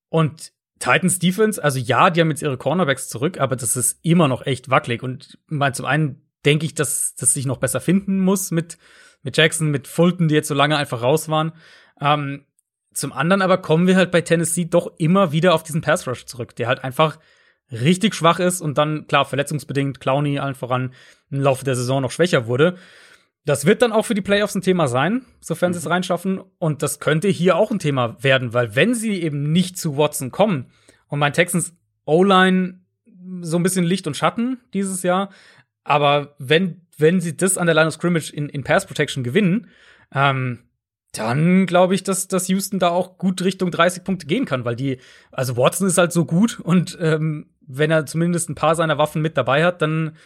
Und 0.08 0.52
Titans 0.78 1.18
Defense, 1.18 1.62
also 1.62 1.78
ja, 1.78 2.10
die 2.10 2.20
haben 2.20 2.30
jetzt 2.30 2.42
ihre 2.42 2.56
Cornerbacks 2.56 3.08
zurück, 3.08 3.38
aber 3.38 3.54
das 3.54 3.76
ist 3.76 3.98
immer 4.02 4.28
noch 4.28 4.46
echt 4.46 4.70
wackelig. 4.70 5.02
Und 5.02 5.38
mal 5.46 5.74
zum 5.74 5.84
einen 5.84 6.22
denke 6.44 6.66
ich, 6.66 6.74
dass 6.74 7.14
das 7.14 7.34
sich 7.34 7.46
noch 7.46 7.58
besser 7.58 7.80
finden 7.80 8.20
muss 8.20 8.50
mit, 8.50 8.78
mit 9.22 9.36
Jackson, 9.36 9.70
mit 9.70 9.86
Fulton, 9.86 10.28
die 10.28 10.34
jetzt 10.34 10.48
so 10.48 10.54
lange 10.54 10.76
einfach 10.76 11.02
raus 11.02 11.28
waren. 11.28 11.52
Ähm, 12.00 12.44
zum 12.92 13.12
anderen 13.12 13.42
aber 13.42 13.58
kommen 13.58 13.86
wir 13.86 13.96
halt 13.96 14.10
bei 14.10 14.20
Tennessee 14.20 14.64
doch 14.64 14.92
immer 14.98 15.32
wieder 15.32 15.54
auf 15.54 15.62
diesen 15.62 15.80
Pass 15.80 16.06
Rush 16.06 16.26
zurück, 16.26 16.56
der 16.56 16.66
halt 16.66 16.82
einfach 16.82 17.18
richtig 17.70 18.14
schwach 18.14 18.40
ist 18.40 18.60
und 18.60 18.78
dann, 18.78 19.06
klar, 19.06 19.24
verletzungsbedingt, 19.24 20.00
Clowny 20.00 20.38
allen 20.38 20.54
voran 20.54 20.92
im 21.30 21.40
Laufe 21.40 21.64
der 21.64 21.76
Saison 21.76 22.02
noch 22.02 22.10
schwächer 22.10 22.46
wurde. 22.46 22.76
Das 23.44 23.64
wird 23.64 23.82
dann 23.82 23.92
auch 23.92 24.04
für 24.04 24.14
die 24.14 24.20
Playoffs 24.20 24.54
ein 24.54 24.62
Thema 24.62 24.88
sein, 24.88 25.24
sofern 25.40 25.70
mhm. 25.70 25.74
sie 25.74 25.78
es 25.78 25.84
mhm. 25.84 25.92
reinschaffen. 25.92 26.40
Und 26.58 26.82
das 26.82 27.00
könnte 27.00 27.28
hier 27.28 27.56
auch 27.56 27.70
ein 27.70 27.78
Thema 27.78 28.22
werden, 28.22 28.52
weil 28.52 28.74
wenn 28.74 28.94
sie 28.94 29.22
eben 29.22 29.52
nicht 29.52 29.78
zu 29.78 29.96
Watson 29.96 30.30
kommen 30.30 30.66
und 31.06 31.18
mein 31.18 31.32
Texans 31.32 31.74
O-Line 32.04 32.80
so 33.42 33.56
ein 33.56 33.62
bisschen 33.62 33.84
Licht 33.84 34.06
und 34.06 34.16
Schatten 34.16 34.58
dieses 34.74 35.02
Jahr, 35.02 35.30
aber 35.84 36.34
wenn, 36.38 36.86
wenn 36.98 37.20
sie 37.20 37.36
das 37.36 37.58
an 37.58 37.66
der 37.66 37.74
Line 37.74 37.88
of 37.88 37.94
Scrimmage 37.94 38.30
in, 38.32 38.48
in 38.48 38.64
Pass 38.64 38.86
Protection 38.86 39.24
gewinnen, 39.24 39.68
ähm, 40.14 40.60
dann 41.12 41.66
glaube 41.66 41.94
ich, 41.94 42.04
dass, 42.04 42.28
dass 42.28 42.48
Houston 42.48 42.78
da 42.78 42.90
auch 42.90 43.18
gut 43.18 43.42
Richtung 43.42 43.70
30 43.70 44.04
Punkte 44.04 44.26
gehen 44.26 44.44
kann, 44.44 44.64
weil 44.64 44.76
die, 44.76 44.98
also 45.32 45.56
Watson 45.56 45.88
ist 45.88 45.98
halt 45.98 46.12
so 46.12 46.24
gut 46.24 46.60
und 46.60 46.96
ähm, 47.00 47.50
wenn 47.60 47.90
er 47.90 48.06
zumindest 48.06 48.48
ein 48.48 48.54
paar 48.54 48.74
seiner 48.76 48.98
Waffen 48.98 49.22
mit 49.22 49.36
dabei 49.36 49.64
hat, 49.64 49.82
dann 49.82 50.16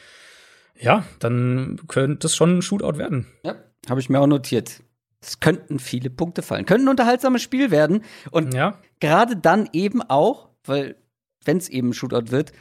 ja, 0.79 1.05
dann 1.21 1.81
könnte 1.87 2.19
das 2.19 2.35
schon 2.35 2.59
ein 2.59 2.63
Shootout 2.63 2.99
werden. 2.99 3.27
Ja, 3.45 3.55
habe 3.89 4.01
ich 4.01 4.09
mir 4.11 4.21
auch 4.21 4.27
notiert. 4.27 4.83
Es 5.21 5.41
könnten 5.41 5.79
viele 5.79 6.11
Punkte 6.11 6.43
fallen, 6.43 6.67
könnten 6.67 6.87
ein 6.87 6.91
unterhaltsames 6.91 7.43
Spiel 7.43 7.71
werden. 7.71 8.03
Und 8.31 8.53
Ja. 8.55 8.79
gerade 9.01 9.37
dann 9.37 9.69
eben 9.73 10.03
auch, 10.03 10.51
weil 10.65 10.97
wenn 11.45 11.57
es 11.59 11.69
eben 11.69 11.91
ein 11.91 11.95
Shootout 11.95 12.31
wird, 12.31 12.53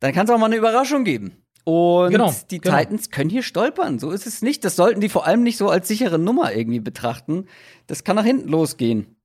dann 0.00 0.12
kann 0.12 0.26
es 0.26 0.30
auch 0.30 0.38
mal 0.38 0.46
eine 0.46 0.56
Überraschung 0.56 1.04
geben. 1.04 1.32
Und 1.70 2.10
Genau, 2.10 2.34
die 2.50 2.60
genau. 2.60 2.76
Titans 2.76 3.10
können 3.10 3.30
hier 3.30 3.42
stolpern. 3.42 3.98
So 3.98 4.10
ist 4.10 4.26
es 4.26 4.42
nicht. 4.42 4.64
Das 4.64 4.76
sollten 4.76 5.00
die 5.00 5.08
vor 5.08 5.26
allem 5.26 5.42
nicht 5.42 5.56
so 5.56 5.68
als 5.68 5.88
sichere 5.88 6.18
Nummer 6.18 6.54
irgendwie 6.54 6.80
betrachten. 6.80 7.46
Das 7.86 8.02
kann 8.04 8.16
nach 8.16 8.24
hinten 8.24 8.48
losgehen. 8.48 9.16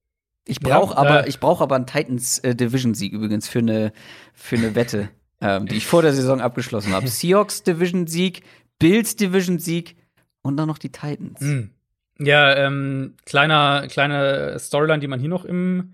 Ich 0.47 0.59
Ja, 0.61 0.79
brauche 0.79 0.97
aber, 0.97 1.25
äh, 1.25 1.29
ich 1.29 1.39
brauche 1.39 1.63
aber 1.63 1.75
einen 1.75 1.87
Titans 1.87 2.39
äh, 2.39 2.55
Division 2.55 2.93
Sieg 2.93 3.13
übrigens 3.13 3.47
für 3.47 3.59
eine 3.59 3.91
für 4.33 4.57
eine 4.57 4.75
Wette, 4.75 5.09
ähm, 5.41 5.65
die 5.65 5.75
ich 5.77 5.87
vor 5.87 6.01
der 6.03 6.13
Saison 6.13 6.39
abgeschlossen 6.39 6.93
habe. 6.93 7.07
Seahawks 7.09 7.63
Division 7.63 8.05
Sieg, 8.05 8.43
Bills 8.77 9.15
Division 9.15 9.57
Sieg 9.57 9.95
und 10.43 10.57
dann 10.57 10.67
noch 10.67 10.77
die 10.77 10.91
Titans. 10.91 11.41
Mhm. 11.41 11.71
Ja, 12.19 12.55
ähm, 12.55 13.15
kleiner, 13.25 13.87
kleine 13.89 14.57
Storyline, 14.59 14.99
die 14.99 15.07
man 15.07 15.19
hier 15.19 15.29
noch 15.29 15.43
im, 15.45 15.93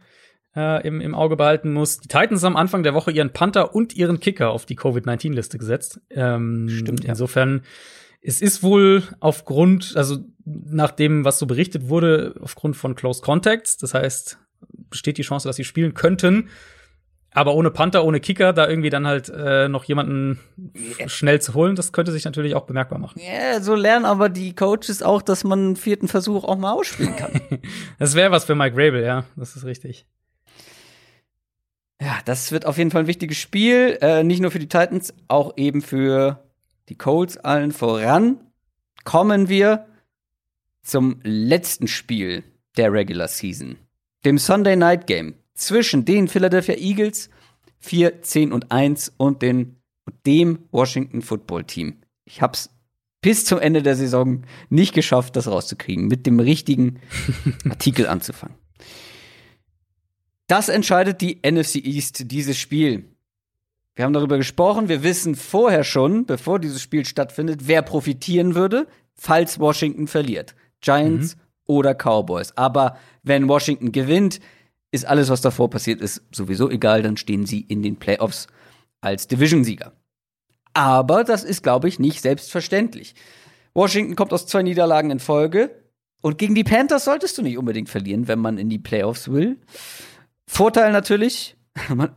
äh, 0.56 0.86
im, 0.86 1.02
im 1.02 1.16
Auge 1.16 1.36
behalten 1.36 1.74
muss. 1.74 2.00
Die 2.00 2.08
Titans 2.08 2.44
haben 2.44 2.54
am 2.54 2.62
Anfang 2.62 2.84
der 2.84 2.94
Woche 2.94 3.12
ihren 3.12 3.32
Panther 3.32 3.74
und 3.76 3.96
ihren 3.96 4.20
Kicker 4.20 4.52
auf 4.52 4.66
die 4.66 4.76
Covid-19-Liste 4.76 5.58
gesetzt. 5.58 6.02
Ähm, 6.10 6.70
Stimmt, 6.70 7.04
ja. 7.04 7.10
Insofern, 7.10 7.64
es 8.22 8.42
ist 8.42 8.64
wohl 8.64 9.04
aufgrund, 9.20 9.94
also 9.96 10.18
nach 10.46 10.92
dem, 10.92 11.26
was 11.26 11.40
so 11.40 11.46
berichtet 11.46 11.90
wurde, 11.90 12.36
aufgrund 12.42 12.76
von 12.76 12.96
Close 12.96 13.22
Contacts, 13.22 13.78
das 13.78 13.94
heißt, 13.94 14.38
besteht 14.90 15.18
die 15.18 15.24
Chance, 15.24 15.48
dass 15.48 15.56
sie 15.56 15.64
spielen 15.64 15.94
könnten. 15.94 16.50
Aber 17.34 17.56
ohne 17.56 17.72
Panther, 17.72 18.04
ohne 18.04 18.20
Kicker, 18.20 18.52
da 18.52 18.68
irgendwie 18.68 18.90
dann 18.90 19.08
halt 19.08 19.30
äh, 19.30 19.70
noch 19.70 19.86
jemanden 19.86 20.42
schnell 21.08 21.42
zu 21.42 21.54
holen, 21.54 21.78
das 21.78 21.94
könnte 21.94 22.12
sich 22.12 22.26
natürlich 22.26 22.56
auch 22.56 22.66
bemerkbar 22.66 23.00
machen. 23.00 23.22
Ja, 23.22 23.62
so 23.62 23.74
lernen 23.74 24.04
aber 24.04 24.28
die 24.28 24.54
Coaches 24.54 25.02
auch, 25.02 25.22
dass 25.22 25.46
man 25.46 25.60
einen 25.60 25.76
vierten 25.78 26.10
Versuch 26.10 26.44
auch 26.44 26.58
mal 26.58 26.74
ausspielen 26.74 27.16
kann. 27.16 27.32
Das 28.00 28.16
wäre 28.16 28.32
was 28.32 28.44
für 28.44 28.56
Mike 28.56 28.76
Rabel, 28.76 29.04
ja, 29.04 29.24
das 29.38 29.56
ist 29.56 29.64
richtig. 29.64 30.06
Ja, 32.02 32.20
das 32.26 32.52
wird 32.52 32.66
auf 32.66 32.80
jeden 32.80 32.90
Fall 32.90 33.04
ein 33.04 33.08
wichtiges 33.08 33.38
Spiel. 33.38 34.00
Äh, 34.02 34.24
nicht 34.24 34.42
nur 34.42 34.50
für 34.50 34.60
die 34.60 34.68
Titans, 34.68 35.14
auch 35.28 35.54
eben 35.56 35.84
für 35.84 36.44
die 36.90 36.98
Colts 36.98 37.38
allen 37.38 37.72
voran. 37.72 38.40
Kommen 39.04 39.50
wir 39.50 39.86
zum 40.82 41.20
letzten 41.22 41.88
Spiel 41.88 42.44
der 42.76 42.92
Regular 42.92 43.28
Season. 43.28 43.78
Dem 44.26 44.40
Sunday 44.40 44.76
Night 44.76 45.06
Game 45.06 45.36
zwischen 45.54 46.04
den 46.04 46.28
Philadelphia 46.28 46.76
Eagles 46.76 47.30
4, 47.82 48.24
10 48.24 48.52
und 48.52 48.72
1 48.72 49.14
und 49.18 49.44
den, 49.44 49.76
dem 50.26 50.60
Washington 50.72 51.22
Football 51.22 51.66
Team. 51.66 52.02
Ich 52.26 52.42
hab's 52.42 52.72
bis 53.22 53.46
zum 53.46 53.60
Ende 53.60 53.84
der 53.84 53.96
Saison 53.96 54.42
nicht 54.70 54.96
geschafft, 54.96 55.36
das 55.36 55.48
rauszukriegen, 55.48 56.08
mit 56.08 56.26
dem 56.26 56.40
richtigen 56.40 57.00
Artikel 57.70 58.08
anzufangen. 58.08 58.56
Das 60.52 60.68
entscheidet 60.68 61.22
die 61.22 61.40
NFC 61.50 61.76
East, 61.76 62.30
dieses 62.30 62.58
Spiel. 62.58 63.06
Wir 63.96 64.04
haben 64.04 64.12
darüber 64.12 64.36
gesprochen. 64.36 64.90
Wir 64.90 65.02
wissen 65.02 65.38
vorher 65.38 65.86
schon, 65.86 66.26
bevor 66.26 66.60
dieses 66.60 66.82
Spiel 66.82 67.06
stattfindet, 67.06 67.70
wer 67.70 67.82
profitieren 67.82 68.54
würde, 68.54 68.86
falls 69.16 69.62
Washington 69.62 70.08
verliert. 70.08 70.54
Giants 70.82 71.38
oder 71.68 71.96
Cowboys. 71.96 72.52
Aber 72.58 72.98
wenn 73.24 73.48
Washington 73.48 73.94
gewinnt, 73.94 74.42
ist 74.92 75.06
alles, 75.06 75.30
was 75.30 75.40
davor 75.40 75.70
passiert 75.70 76.02
ist, 76.02 76.22
sowieso 76.34 76.70
egal. 76.70 77.02
Dann 77.02 77.16
stehen 77.16 77.46
sie 77.46 77.62
in 77.62 77.82
den 77.82 77.96
Playoffs 77.96 78.48
als 79.00 79.30
Division-Sieger. 79.30 79.94
Aber 80.74 81.24
das 81.24 81.46
ist, 81.46 81.64
glaube 81.64 81.88
ich, 81.88 81.98
nicht 81.98 82.22
selbstverständlich. 82.22 83.16
Washington 83.74 84.18
kommt 84.18 84.34
aus 84.34 84.48
zwei 84.48 84.64
Niederlagen 84.64 85.12
in 85.12 85.20
Folge. 85.22 85.72
Und 86.22 86.38
gegen 86.38 86.56
die 86.56 86.66
Panthers 86.66 87.06
solltest 87.06 87.38
du 87.38 87.42
nicht 87.42 87.58
unbedingt 87.58 87.88
verlieren, 87.88 88.28
wenn 88.28 88.40
man 88.40 88.58
in 88.58 88.68
die 88.68 88.80
Playoffs 88.80 89.32
will. 89.32 89.58
Vorteil 90.52 90.92
natürlich, 90.92 91.56
man, 91.96 92.12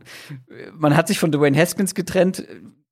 man 0.73 0.97
hat 0.97 1.07
sich 1.07 1.19
von 1.19 1.31
Dwayne 1.31 1.57
Haskins 1.57 1.95
getrennt. 1.95 2.45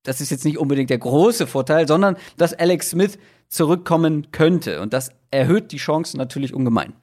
Das 0.03 0.21
ist 0.21 0.29
jetzt 0.31 0.45
nicht 0.45 0.57
unbedingt 0.57 0.89
der 0.89 0.99
große 0.99 1.47
Vorteil, 1.47 1.85
sondern 1.85 2.15
dass 2.37 2.53
Alex 2.53 2.91
Smith 2.91 3.17
zurückkommen 3.49 4.31
könnte. 4.31 4.79
Und 4.79 4.93
das 4.93 5.11
erhöht 5.31 5.73
die 5.73 5.77
Chancen 5.77 6.17
natürlich 6.17 6.53
ungemein. 6.53 6.93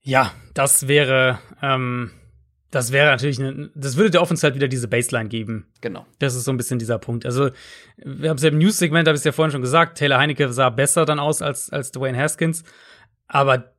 Ja, 0.00 0.32
das 0.54 0.88
wäre, 0.88 1.40
ähm, 1.60 2.10
das 2.70 2.90
wäre 2.90 3.10
natürlich, 3.10 3.38
eine, 3.38 3.70
das 3.74 3.96
würde 3.96 4.12
der 4.12 4.22
Offense 4.22 4.42
halt 4.42 4.54
wieder 4.54 4.68
diese 4.68 4.88
Baseline 4.88 5.28
geben. 5.28 5.66
Genau. 5.82 6.06
Das 6.20 6.34
ist 6.34 6.44
so 6.44 6.50
ein 6.50 6.56
bisschen 6.56 6.78
dieser 6.78 6.98
Punkt. 6.98 7.26
Also, 7.26 7.50
wir 7.98 8.30
haben 8.30 8.38
es 8.38 8.42
ja 8.42 8.48
im 8.48 8.56
News-Segment, 8.56 9.06
habe 9.06 9.14
ich 9.14 9.20
es 9.20 9.24
ja 9.24 9.32
vorhin 9.32 9.52
schon 9.52 9.60
gesagt, 9.60 9.98
Taylor 9.98 10.18
Heinecke 10.18 10.50
sah 10.54 10.70
besser 10.70 11.04
dann 11.04 11.18
aus 11.18 11.42
als, 11.42 11.68
als 11.68 11.92
Dwayne 11.92 12.16
Haskins. 12.16 12.64
Aber 13.26 13.74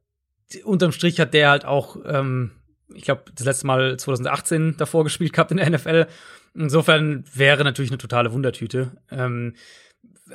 unterm 0.64 0.92
Strich 0.92 1.20
hat 1.20 1.34
der 1.34 1.50
halt 1.50 1.66
auch, 1.66 1.98
ähm, 2.06 2.52
ich 2.94 3.04
glaube, 3.04 3.24
das 3.36 3.46
letzte 3.46 3.68
Mal 3.68 3.98
2018 3.98 4.76
davor 4.78 5.04
gespielt 5.04 5.34
gehabt 5.34 5.52
in 5.52 5.58
der 5.58 5.70
NFL. 5.70 6.08
Insofern 6.56 7.24
wäre 7.34 7.64
natürlich 7.64 7.92
eine 7.92 7.98
totale 7.98 8.32
Wundertüte. 8.34 8.92
Ähm, 9.12 9.54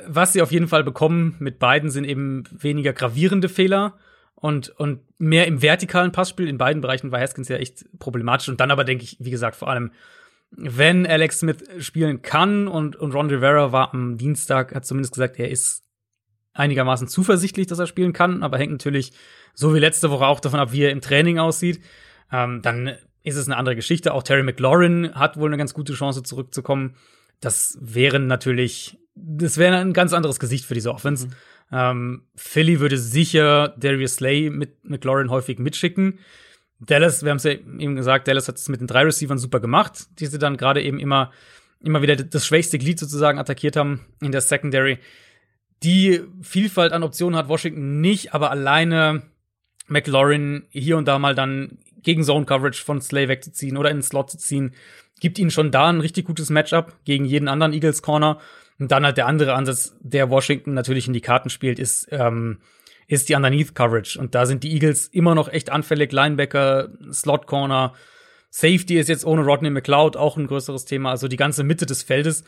was 0.07 0.33
sie 0.33 0.41
auf 0.41 0.51
jeden 0.51 0.67
Fall 0.67 0.83
bekommen 0.83 1.35
mit 1.39 1.59
beiden 1.59 1.89
sind 1.89 2.05
eben 2.05 2.43
weniger 2.51 2.93
gravierende 2.93 3.49
Fehler 3.49 3.97
und, 4.35 4.69
und 4.69 5.01
mehr 5.17 5.47
im 5.47 5.61
vertikalen 5.61 6.11
Passspiel. 6.11 6.47
In 6.47 6.57
beiden 6.57 6.81
Bereichen 6.81 7.11
war 7.11 7.19
Haskins 7.21 7.47
ja 7.47 7.57
echt 7.57 7.85
problematisch. 7.99 8.49
Und 8.49 8.59
dann 8.59 8.71
aber 8.71 8.83
denke 8.83 9.03
ich, 9.03 9.17
wie 9.19 9.31
gesagt, 9.31 9.55
vor 9.55 9.69
allem, 9.69 9.91
wenn 10.51 11.05
Alex 11.07 11.39
Smith 11.39 11.63
spielen 11.79 12.21
kann 12.21 12.67
und, 12.67 12.95
und 12.95 13.13
Ron 13.13 13.29
Rivera 13.29 13.71
war 13.71 13.93
am 13.93 14.17
Dienstag, 14.17 14.75
hat 14.75 14.85
zumindest 14.85 15.13
gesagt, 15.13 15.39
er 15.39 15.49
ist 15.49 15.83
einigermaßen 16.53 17.07
zuversichtlich, 17.07 17.67
dass 17.67 17.79
er 17.79 17.87
spielen 17.87 18.13
kann, 18.13 18.43
aber 18.43 18.57
hängt 18.57 18.71
natürlich, 18.71 19.11
so 19.53 19.73
wie 19.73 19.79
letzte 19.79 20.09
Woche 20.09 20.25
auch 20.25 20.39
davon 20.39 20.59
ab, 20.59 20.71
wie 20.71 20.83
er 20.83 20.91
im 20.91 21.01
Training 21.01 21.39
aussieht. 21.39 21.81
Ähm, 22.31 22.61
dann 22.61 22.95
ist 23.23 23.35
es 23.35 23.47
eine 23.47 23.57
andere 23.57 23.75
Geschichte. 23.75 24.13
Auch 24.13 24.23
Terry 24.23 24.43
McLaurin 24.43 25.13
hat 25.15 25.37
wohl 25.37 25.49
eine 25.49 25.57
ganz 25.57 25.73
gute 25.73 25.93
Chance 25.93 26.23
zurückzukommen. 26.23 26.95
Das 27.41 27.77
wären 27.81 28.27
natürlich, 28.27 28.97
das 29.15 29.57
wäre 29.57 29.77
ein 29.77 29.93
ganz 29.93 30.13
anderes 30.13 30.39
Gesicht 30.39 30.65
für 30.65 30.73
diese 30.75 30.93
Offense. 30.93 31.29
Ähm, 31.71 32.23
Philly 32.35 32.79
würde 32.79 32.97
sicher 32.97 33.69
Darius 33.77 34.15
Slay 34.15 34.49
mit 34.49 34.85
McLaurin 34.87 35.31
häufig 35.31 35.59
mitschicken. 35.59 36.19
Dallas, 36.79 37.23
wir 37.23 37.31
haben 37.31 37.37
es 37.37 37.43
ja 37.43 37.51
eben 37.51 37.95
gesagt, 37.95 38.27
Dallas 38.27 38.47
hat 38.47 38.57
es 38.57 38.69
mit 38.69 38.81
den 38.81 38.87
drei 38.87 39.03
Receivern 39.03 39.37
super 39.37 39.59
gemacht, 39.59 40.07
die 40.19 40.27
sie 40.27 40.37
dann 40.37 40.57
gerade 40.57 40.83
eben 40.83 40.99
immer, 40.99 41.31
immer 41.81 42.01
wieder 42.01 42.15
das 42.15 42.45
schwächste 42.45 42.77
Glied 42.77 42.99
sozusagen 42.99 43.39
attackiert 43.39 43.75
haben 43.75 44.05
in 44.21 44.31
der 44.31 44.41
Secondary. 44.41 44.99
Die 45.83 46.21
Vielfalt 46.41 46.93
an 46.93 47.03
Optionen 47.03 47.37
hat 47.37 47.47
Washington 47.47 48.01
nicht, 48.01 48.33
aber 48.33 48.51
alleine 48.51 49.23
McLaurin 49.87 50.65
hier 50.69 50.97
und 50.97 51.07
da 51.07 51.19
mal 51.19 51.35
dann 51.35 51.77
gegen 52.05 52.23
Zone 52.23 52.45
Coverage 52.45 52.83
von 52.83 53.01
Slay 53.01 53.27
wegzuziehen 53.27 53.75
oder 53.75 53.91
in 53.91 53.97
den 53.97 54.03
Slot 54.03 54.31
zu 54.31 54.37
ziehen, 54.37 54.73
gibt 55.19 55.37
ihnen 55.39 55.51
schon 55.51 55.71
da 55.71 55.89
ein 55.89 55.99
richtig 55.99 56.25
gutes 56.25 56.49
Matchup 56.49 56.93
gegen 57.03 57.25
jeden 57.25 57.49
anderen 57.49 57.73
Eagles 57.73 58.01
Corner. 58.01 58.39
Und 58.79 58.91
dann 58.91 59.05
halt 59.05 59.17
der 59.17 59.27
andere 59.27 59.53
Ansatz, 59.53 59.95
der 60.01 60.29
Washington 60.29 60.73
natürlich 60.73 61.07
in 61.07 61.13
die 61.13 61.21
Karten 61.21 61.49
spielt, 61.49 61.79
ist, 61.79 62.07
ähm, 62.11 62.59
ist 63.07 63.29
die 63.29 63.35
Underneath 63.35 63.75
Coverage. 63.75 64.19
Und 64.19 64.35
da 64.35 64.45
sind 64.45 64.63
die 64.63 64.73
Eagles 64.73 65.07
immer 65.07 65.35
noch 65.35 65.49
echt 65.49 65.71
anfällig. 65.71 66.11
Linebacker, 66.11 66.89
Slot 67.11 67.47
Corner, 67.47 67.93
Safety 68.49 68.97
ist 68.97 69.09
jetzt 69.09 69.25
ohne 69.25 69.43
Rodney 69.43 69.69
McLeod 69.69 70.17
auch 70.17 70.37
ein 70.37 70.47
größeres 70.47 70.85
Thema. 70.85 71.11
Also 71.11 71.27
die 71.27 71.37
ganze 71.37 71.63
Mitte 71.63 71.85
des 71.85 72.03
Feldes. 72.03 72.43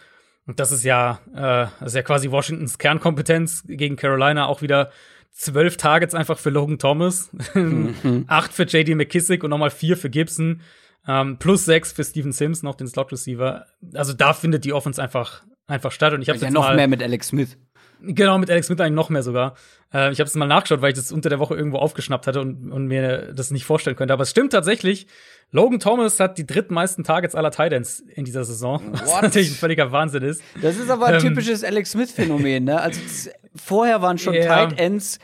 Und 0.45 0.59
das 0.59 0.71
ist 0.71 0.83
ja, 0.83 1.19
äh, 1.33 1.67
das 1.79 1.89
ist 1.89 1.95
ja 1.95 2.01
quasi 2.01 2.31
Washingtons 2.31 2.77
Kernkompetenz 2.77 3.63
gegen 3.67 3.95
Carolina 3.95 4.47
auch 4.47 4.61
wieder 4.61 4.91
zwölf 5.37 5.77
Targets 5.77 6.15
einfach 6.15 6.37
für 6.37 6.49
Logan 6.49 6.79
Thomas, 6.79 7.29
acht 8.27 8.53
für 8.53 8.63
JD 8.63 8.95
McKissick 8.95 9.43
und 9.43 9.51
nochmal 9.51 9.69
vier 9.69 9.95
für 9.95 10.09
Gibson, 10.09 10.61
ähm, 11.07 11.37
plus 11.37 11.65
sechs 11.65 11.91
für 11.91 12.03
Steven 12.03 12.31
Sims, 12.31 12.63
noch 12.63 12.75
den 12.75 12.87
Slot 12.87 13.11
Receiver. 13.11 13.65
Also 13.93 14.13
da 14.13 14.33
findet 14.33 14.65
die 14.65 14.73
Offense 14.73 15.01
einfach, 15.01 15.43
einfach 15.67 15.91
statt. 15.91 16.13
Und 16.13 16.21
ich 16.21 16.29
habe 16.29 16.39
Ja, 16.39 16.49
noch 16.49 16.63
mal, 16.63 16.75
mehr 16.75 16.87
mit 16.87 17.01
Alex 17.03 17.27
Smith. 17.27 17.57
Genau, 18.01 18.37
mit 18.37 18.49
Alex 18.49 18.67
Smith 18.67 18.79
eigentlich 18.79 18.93
noch 18.93 19.09
mehr 19.09 19.23
sogar. 19.23 19.55
Äh, 19.93 20.11
ich 20.11 20.19
habe 20.19 20.27
es 20.27 20.35
mal 20.35 20.45
nachgeschaut, 20.45 20.81
weil 20.81 20.89
ich 20.91 20.95
das 20.97 21.11
unter 21.11 21.29
der 21.29 21.39
Woche 21.39 21.55
irgendwo 21.55 21.77
aufgeschnappt 21.77 22.27
hatte 22.27 22.41
und, 22.41 22.71
und 22.71 22.87
mir 22.87 23.33
das 23.33 23.51
nicht 23.51 23.65
vorstellen 23.65 23.95
könnte. 23.95 24.13
Aber 24.13 24.23
es 24.23 24.29
stimmt 24.29 24.51
tatsächlich. 24.53 25.07
Logan 25.51 25.79
Thomas 25.79 26.19
hat 26.19 26.37
die 26.37 26.45
drittmeisten 26.45 27.03
Targets 27.03 27.33
aller 27.35 27.51
Titans 27.51 28.01
in 28.01 28.25
dieser 28.25 28.43
Saison. 28.43 28.81
Was 28.91 29.07
What? 29.13 29.21
natürlich 29.23 29.49
ein 29.51 29.55
völliger 29.55 29.91
Wahnsinn 29.91 30.23
ist. 30.23 30.41
Das 30.61 30.77
ist 30.77 30.89
aber 30.89 31.07
ein 31.07 31.15
Ähm, 31.15 31.21
typisches 31.21 31.63
Alex 31.63 31.91
Smith-Phänomen, 31.91 32.65
ne? 32.65 32.81
Also 32.81 33.01
das, 33.01 33.29
vorher 33.55 34.01
waren 34.01 34.17
schon 34.17 34.33
Ja. 34.33 34.45
Tight 34.67 34.79
Ends. 34.79 35.19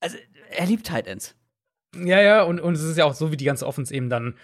Also 0.00 0.16
er 0.50 0.66
liebt 0.66 0.86
Tight 0.86 1.06
Ends. 1.06 1.34
Ja, 1.96 2.20
ja, 2.20 2.42
und, 2.42 2.60
und 2.60 2.74
es 2.74 2.82
ist 2.82 2.98
ja 2.98 3.04
auch 3.04 3.14
so, 3.14 3.32
wie 3.32 3.36
die 3.36 3.44
ganze 3.46 3.66
Offense 3.66 3.94
eben 3.94 4.10
dann 4.10 4.34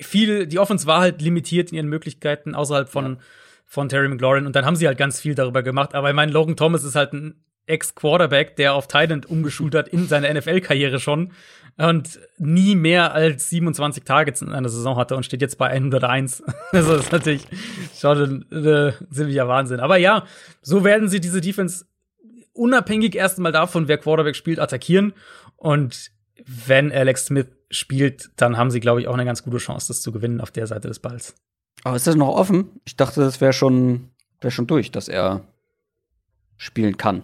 viel, 0.00 0.46
die 0.46 0.58
Offense 0.58 0.86
war 0.86 1.00
halt 1.00 1.20
limitiert 1.20 1.70
in 1.70 1.76
ihren 1.76 1.88
Möglichkeiten 1.88 2.54
außerhalb 2.54 2.88
von, 2.88 3.18
von 3.68 3.88
Terry 3.90 4.08
McLaurin 4.08 4.46
und 4.46 4.56
dann 4.56 4.64
haben 4.64 4.76
sie 4.76 4.86
halt 4.86 4.98
ganz 4.98 5.20
viel 5.20 5.34
darüber 5.34 5.62
gemacht. 5.62 5.94
Aber 5.94 6.08
ich 6.08 6.16
meine, 6.16 6.32
Logan 6.32 6.56
Thomas 6.56 6.84
ist 6.84 6.96
halt 6.96 7.12
ein 7.12 7.44
Ex-Quarterback, 7.66 8.56
der 8.56 8.72
auf 8.72 8.88
Thailand 8.88 9.26
umgeschult 9.26 9.74
hat 9.74 9.88
in 9.88 10.08
seiner 10.08 10.32
NFL-Karriere 10.32 10.98
schon 10.98 11.32
und 11.76 12.18
nie 12.38 12.74
mehr 12.74 13.12
als 13.12 13.50
27 13.50 14.04
Targets 14.04 14.40
in 14.40 14.52
einer 14.52 14.70
Saison 14.70 14.96
hatte 14.96 15.14
und 15.16 15.24
steht 15.24 15.42
jetzt 15.42 15.58
bei 15.58 15.68
101. 15.68 16.42
Also 16.72 16.96
das 16.96 17.04
ist 17.06 17.12
natürlich 17.12 17.46
schon 17.94 18.46
ein 18.50 18.66
äh, 18.66 18.92
ziemlicher 19.12 19.46
Wahnsinn. 19.48 19.80
Aber 19.80 19.98
ja, 19.98 20.24
so 20.62 20.82
werden 20.82 21.08
sie 21.08 21.20
diese 21.20 21.42
Defense 21.42 21.84
unabhängig 22.54 23.14
erstmal 23.14 23.52
davon, 23.52 23.86
wer 23.86 23.98
Quarterback 23.98 24.34
spielt, 24.34 24.58
attackieren. 24.58 25.12
Und 25.56 26.10
wenn 26.46 26.90
Alex 26.90 27.26
Smith 27.26 27.48
spielt, 27.70 28.30
dann 28.36 28.56
haben 28.56 28.70
sie, 28.70 28.80
glaube 28.80 29.00
ich, 29.00 29.08
auch 29.08 29.14
eine 29.14 29.26
ganz 29.26 29.44
gute 29.44 29.58
Chance, 29.58 29.88
das 29.88 30.00
zu 30.00 30.10
gewinnen 30.10 30.40
auf 30.40 30.50
der 30.50 30.66
Seite 30.66 30.88
des 30.88 31.00
Balls. 31.00 31.34
Aber 31.84 31.96
ist 31.96 32.06
das 32.06 32.16
noch 32.16 32.28
offen? 32.28 32.80
Ich 32.84 32.96
dachte, 32.96 33.20
das 33.20 33.40
wäre 33.40 33.52
schon, 33.52 34.10
wär 34.40 34.50
schon 34.50 34.66
durch, 34.66 34.90
dass 34.90 35.08
er 35.08 35.44
spielen 36.56 36.96
kann. 36.96 37.22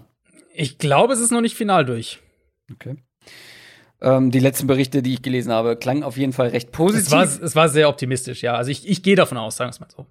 Ich 0.55 0.79
glaube, 0.79 1.13
es 1.13 1.21
ist 1.21 1.33
noch 1.33 1.41
nicht 1.41 1.57
final 1.57 1.85
durch. 1.85 2.21
Okay. 2.73 2.97
Ähm, 4.01 4.31
die 4.31 4.39
letzten 4.39 4.67
Berichte, 4.67 5.03
die 5.03 5.15
ich 5.15 5.23
gelesen 5.23 5.53
habe, 5.53 5.77
klangen 5.77 6.03
auf 6.03 6.17
jeden 6.17 6.33
Fall 6.33 6.49
recht 6.49 6.73
positiv. 6.73 7.07
Es 7.07 7.11
war, 7.13 7.25
es 7.25 7.57
war 7.57 7.69
sehr 7.69 7.89
optimistisch, 7.89 8.43
ja. 8.43 8.55
Also 8.55 8.71
ich, 8.71 8.89
ich 8.89 9.03
gehe 9.03 9.17
davon 9.17 9.39
aus, 9.39 9.57
sagen 9.57 9.69
wir 9.69 9.73
es 9.73 9.81
mal 9.81 9.89
so. 9.95 10.07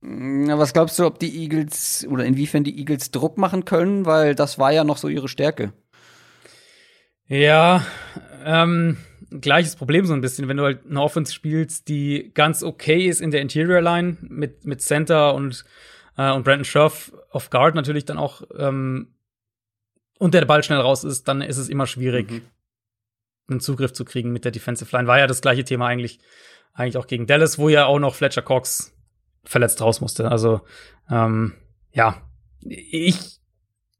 Na, 0.00 0.58
was 0.58 0.72
glaubst 0.72 0.98
du, 0.98 1.06
ob 1.06 1.18
die 1.18 1.42
Eagles 1.42 2.06
oder 2.08 2.24
inwiefern 2.24 2.64
die 2.64 2.78
Eagles 2.78 3.10
Druck 3.10 3.38
machen 3.38 3.64
können? 3.64 4.06
Weil 4.06 4.34
das 4.34 4.58
war 4.58 4.72
ja 4.72 4.84
noch 4.84 4.98
so 4.98 5.08
ihre 5.08 5.28
Stärke. 5.28 5.72
Ja, 7.26 7.84
ähm, 8.44 8.98
gleiches 9.40 9.76
Problem 9.76 10.06
so 10.06 10.14
ein 10.14 10.20
bisschen, 10.20 10.48
wenn 10.48 10.56
du 10.56 10.64
halt 10.64 10.86
eine 10.88 11.00
Offense 11.00 11.32
spielst, 11.32 11.88
die 11.88 12.30
ganz 12.34 12.62
okay 12.62 13.06
ist 13.06 13.20
in 13.20 13.30
der 13.30 13.40
Interior 13.42 13.80
Line 13.80 14.16
mit, 14.20 14.64
mit 14.64 14.80
Center 14.80 15.34
und, 15.34 15.64
äh, 16.16 16.30
und 16.32 16.44
Brandon 16.44 16.64
Scherf 16.64 17.12
auf 17.30 17.50
Guard 17.50 17.74
natürlich 17.74 18.04
dann 18.04 18.18
auch 18.18 18.42
ähm, 18.56 19.14
und 20.18 20.34
der 20.34 20.44
Ball 20.44 20.62
schnell 20.62 20.80
raus 20.80 21.04
ist, 21.04 21.28
dann 21.28 21.42
ist 21.42 21.58
es 21.58 21.68
immer 21.68 21.86
schwierig, 21.86 22.30
mhm. 22.30 22.42
einen 23.48 23.60
Zugriff 23.60 23.92
zu 23.92 24.04
kriegen 24.04 24.32
mit 24.32 24.44
der 24.44 24.52
Defensive 24.52 24.94
Line. 24.96 25.08
War 25.08 25.18
ja 25.18 25.26
das 25.26 25.42
gleiche 25.42 25.64
Thema 25.64 25.86
eigentlich, 25.86 26.20
eigentlich 26.72 26.96
auch 26.96 27.06
gegen 27.06 27.26
Dallas, 27.26 27.58
wo 27.58 27.68
ja 27.68 27.86
auch 27.86 27.98
noch 27.98 28.14
Fletcher 28.14 28.42
Cox 28.42 28.94
verletzt 29.44 29.80
raus 29.80 30.00
musste. 30.00 30.30
Also, 30.30 30.62
ähm, 31.10 31.54
ja, 31.92 32.22
ich, 32.60 33.16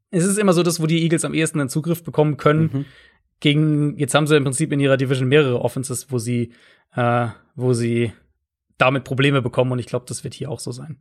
es 0.09 0.25
ist 0.25 0.37
immer 0.37 0.53
so 0.53 0.63
das, 0.63 0.81
wo 0.81 0.87
die 0.87 1.03
Eagles 1.03 1.25
am 1.25 1.33
ehesten 1.33 1.59
einen 1.59 1.69
Zugriff 1.69 2.03
bekommen 2.03 2.37
können. 2.37 2.69
Mhm. 2.73 2.85
Gegen, 3.39 3.97
jetzt 3.97 4.15
haben 4.15 4.27
sie 4.27 4.35
im 4.35 4.43
Prinzip 4.43 4.71
in 4.71 4.79
ihrer 4.79 4.97
Division 4.97 5.27
mehrere 5.27 5.61
Offenses, 5.61 6.11
wo 6.11 6.17
sie, 6.17 6.53
äh, 6.95 7.27
wo 7.55 7.73
sie 7.73 8.11
damit 8.77 9.03
Probleme 9.03 9.41
bekommen 9.41 9.71
und 9.71 9.79
ich 9.79 9.87
glaube, 9.87 10.05
das 10.07 10.23
wird 10.23 10.33
hier 10.33 10.49
auch 10.49 10.59
so 10.59 10.71
sein. 10.71 10.97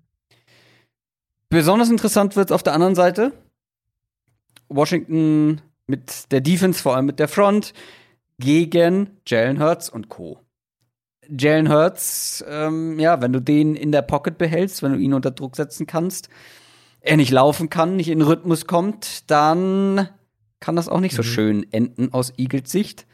Besonders 1.49 1.91
interessant 1.91 2.37
wird 2.37 2.51
es 2.51 2.55
auf 2.55 2.63
der 2.63 2.75
anderen 2.75 2.95
Seite, 2.95 3.33
Washington 4.69 5.61
mit 5.87 6.33
der 6.33 6.41
Defense, 6.41 6.83
vor 6.83 6.97
allem 6.97 7.07
mit 7.07 7.19
der 7.19 7.29
Front, 7.29 7.73
gegen 8.39 9.11
Jalen 9.27 9.61
Hurts 9.61 9.89
und 9.89 10.09
Co. 10.09 10.41
Jalen 11.29 11.71
Hurts, 11.71 12.45
ähm, 12.49 12.99
ja, 12.99 13.21
wenn 13.21 13.33
du 13.33 13.41
den 13.41 13.75
in 13.75 13.93
der 13.93 14.03
Pocket 14.03 14.39
behältst, 14.39 14.83
wenn 14.83 14.93
du 14.93 14.99
ihn 14.99 15.15
unter 15.15 15.31
Druck 15.31 15.57
setzen 15.57 15.87
kannst, 15.87 16.29
er 17.01 17.17
nicht 17.17 17.31
laufen 17.31 17.71
kann, 17.71 17.97
nicht 17.97 18.09
in 18.09 18.23
Rhythmus 18.23 18.67
kommt, 18.67 19.31
dann 19.31 20.09
kann 20.61 20.77
das 20.77 20.89
auch 20.89 21.01
nicht 21.01 21.13
mhm. 21.13 21.17
so 21.17 21.23
schön 21.23 21.73
enden 21.73 22.13
aus 22.13 22.33
Eagles 22.39 22.71
Sicht. 22.71 23.07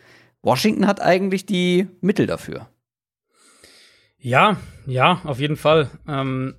Washington 0.43 0.87
hat 0.87 1.01
eigentlich 1.01 1.47
die 1.47 1.89
Mittel 2.01 2.27
dafür. 2.27 2.69
Ja, 4.19 4.57
ja, 4.87 5.21
auf 5.25 5.41
jeden 5.41 5.57
Fall. 5.57 5.91
Ähm, 6.07 6.55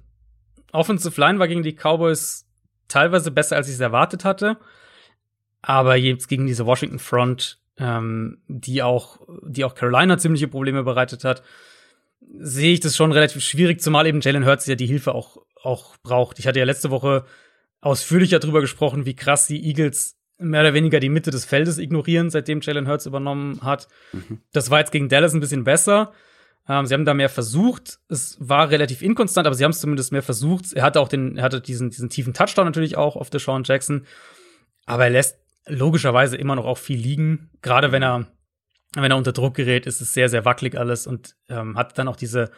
Offensive 0.72 1.20
Line 1.20 1.40
war 1.40 1.48
gegen 1.48 1.64
die 1.64 1.76
Cowboys 1.76 2.46
teilweise 2.88 3.32
besser, 3.32 3.56
als 3.56 3.68
ich 3.68 3.76
es 3.76 3.80
erwartet 3.80 4.26
hatte. 4.26 4.58
Aber 5.62 5.96
jetzt 5.96 6.28
gegen 6.28 6.46
diese 6.46 6.66
Washington 6.66 7.00
Front, 7.00 7.60
ähm, 7.78 8.42
die 8.48 8.84
auch, 8.84 9.22
die 9.44 9.64
auch 9.64 9.76
Carolina 9.76 10.18
ziemliche 10.18 10.48
Probleme 10.48 10.84
bereitet 10.84 11.24
hat, 11.24 11.44
sehe 12.38 12.74
ich 12.74 12.80
das 12.80 12.96
schon 12.96 13.12
relativ 13.12 13.44
schwierig, 13.44 13.82
zumal 13.82 14.08
eben 14.08 14.22
Jalen 14.22 14.46
Hurts 14.46 14.66
ja 14.66 14.76
die 14.76 14.86
Hilfe 14.86 15.14
auch, 15.14 15.38
auch 15.62 15.96
braucht. 16.04 16.40
Ich 16.40 16.48
hatte 16.48 16.60
ja 16.60 16.66
letzte 16.66 16.90
Woche 16.90 17.26
ausführlicher 17.82 18.40
darüber 18.40 18.62
gesprochen, 18.62 19.06
wie 19.06 19.16
krass 19.16 19.48
die 19.48 19.66
Eagles 19.66 20.18
mehr 20.44 20.62
oder 20.62 20.74
weniger 20.74 21.00
die 21.00 21.10
Mitte 21.10 21.32
des 21.32 21.46
Feldes 21.46 21.78
ignorieren, 21.78 22.30
seitdem 22.30 22.62
Jalen 22.62 22.88
Hurts 22.88 23.06
übernommen 23.06 23.62
hat. 23.62 23.88
Mhm. 24.12 24.40
Das 24.52 24.70
war 24.70 24.80
jetzt 24.80 24.92
gegen 24.92 25.10
Dallas 25.10 25.34
ein 25.34 25.40
bisschen 25.40 25.64
besser. 25.64 26.14
Ähm, 26.68 26.86
sie 26.86 26.94
haben 26.94 27.06
da 27.06 27.14
mehr 27.14 27.30
versucht. 27.30 28.00
Es 28.10 28.38
war 28.40 28.70
relativ 28.70 29.02
inkonstant, 29.02 29.48
aber 29.48 29.56
sie 29.56 29.64
haben 29.64 29.72
es 29.72 29.80
zumindest 29.80 30.12
mehr 30.12 30.24
versucht. 30.24 30.74
Er 30.74 30.84
hatte 30.84 31.00
auch 31.00 31.08
den, 31.08 31.38
er 31.38 31.44
hatte 31.44 31.62
diesen, 31.62 31.90
diesen 31.90 32.10
tiefen 32.10 32.34
Touchdown 32.34 32.66
natürlich 32.66 32.98
auch 32.98 33.16
auf 33.16 33.30
der 33.30 33.40
Sean 33.40 33.64
Jackson. 33.64 34.06
Aber 34.86 35.06
er 35.06 35.10
lässt 35.10 35.38
logischerweise 35.68 36.38
immer 36.38 36.56
noch 36.56 36.66
auch 36.66 36.78
viel 36.78 37.00
liegen. 37.00 37.50
Gerade 37.62 37.92
wenn 37.92 38.04
er, 38.04 38.28
wenn 38.96 39.12
er 39.12 39.18
unter 39.18 39.34
Druck 39.34 39.56
gerät, 39.56 39.86
ist 39.86 40.02
es 40.02 40.14
sehr, 40.14 40.30
sehr 40.30 40.46
wackelig 40.46 40.78
alles 40.78 41.08
und 41.08 41.36
ähm, 41.50 41.78
hat 41.78 41.98
dann 41.98 42.08
auch 42.08 42.16
diese, 42.16 42.52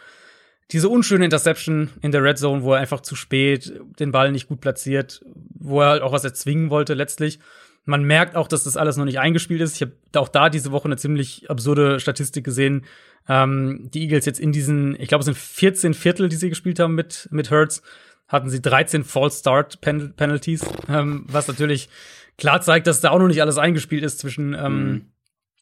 diese 0.72 0.90
unschöne 0.90 1.26
Interception 1.26 1.90
in 2.02 2.12
der 2.12 2.24
Red 2.24 2.38
Zone, 2.38 2.64
wo 2.64 2.74
er 2.74 2.80
einfach 2.80 3.02
zu 3.02 3.16
spät 3.16 3.74
den 4.00 4.12
Ball 4.12 4.32
nicht 4.32 4.48
gut 4.48 4.62
platziert, 4.62 5.24
wo 5.54 5.82
er 5.82 5.90
halt 5.90 6.02
auch 6.02 6.12
was 6.12 6.24
erzwingen 6.24 6.70
wollte 6.70 6.94
letztlich. 6.94 7.40
Man 7.86 8.04
merkt 8.04 8.36
auch, 8.36 8.48
dass 8.48 8.64
das 8.64 8.78
alles 8.78 8.98
noch 8.98 9.06
nicht 9.06 9.20
eingespielt 9.20 9.62
ist. 9.62 9.76
Ich 9.76 9.82
habe 9.82 9.94
auch 10.16 10.28
da 10.28 10.50
diese 10.50 10.72
Woche 10.72 10.86
eine 10.86 10.98
ziemlich 10.98 11.50
absurde 11.50 12.00
Statistik 12.00 12.44
gesehen. 12.44 12.86
Ähm, 13.30 13.90
die 13.94 14.02
Eagles 14.02 14.26
jetzt 14.26 14.40
in 14.40 14.52
diesen, 14.52 15.00
ich 15.00 15.08
glaube, 15.08 15.22
es 15.22 15.26
sind 15.26 15.38
14 15.38 15.94
Viertel, 15.94 16.28
die 16.28 16.36
sie 16.36 16.50
gespielt 16.50 16.80
haben 16.80 16.96
mit, 16.96 17.28
mit 17.32 17.52
Hurts, 17.52 17.84
hatten 18.28 18.50
sie 18.50 18.62
13 18.62 19.04
False 19.04 19.40
Start 19.40 19.82
Penalties, 19.82 20.66
ähm, 20.90 21.26
was 21.28 21.48
natürlich 21.48 21.90
klar 22.38 22.62
zeigt, 22.62 22.88
dass 22.88 23.02
da 23.02 23.12
auch 23.12 23.20
noch 23.20 23.28
nicht 23.28 23.42
alles 23.42 23.58
eingespielt 23.58 24.04
ist 24.04 24.20
zwischen 24.20 24.54
ähm, 24.54 25.12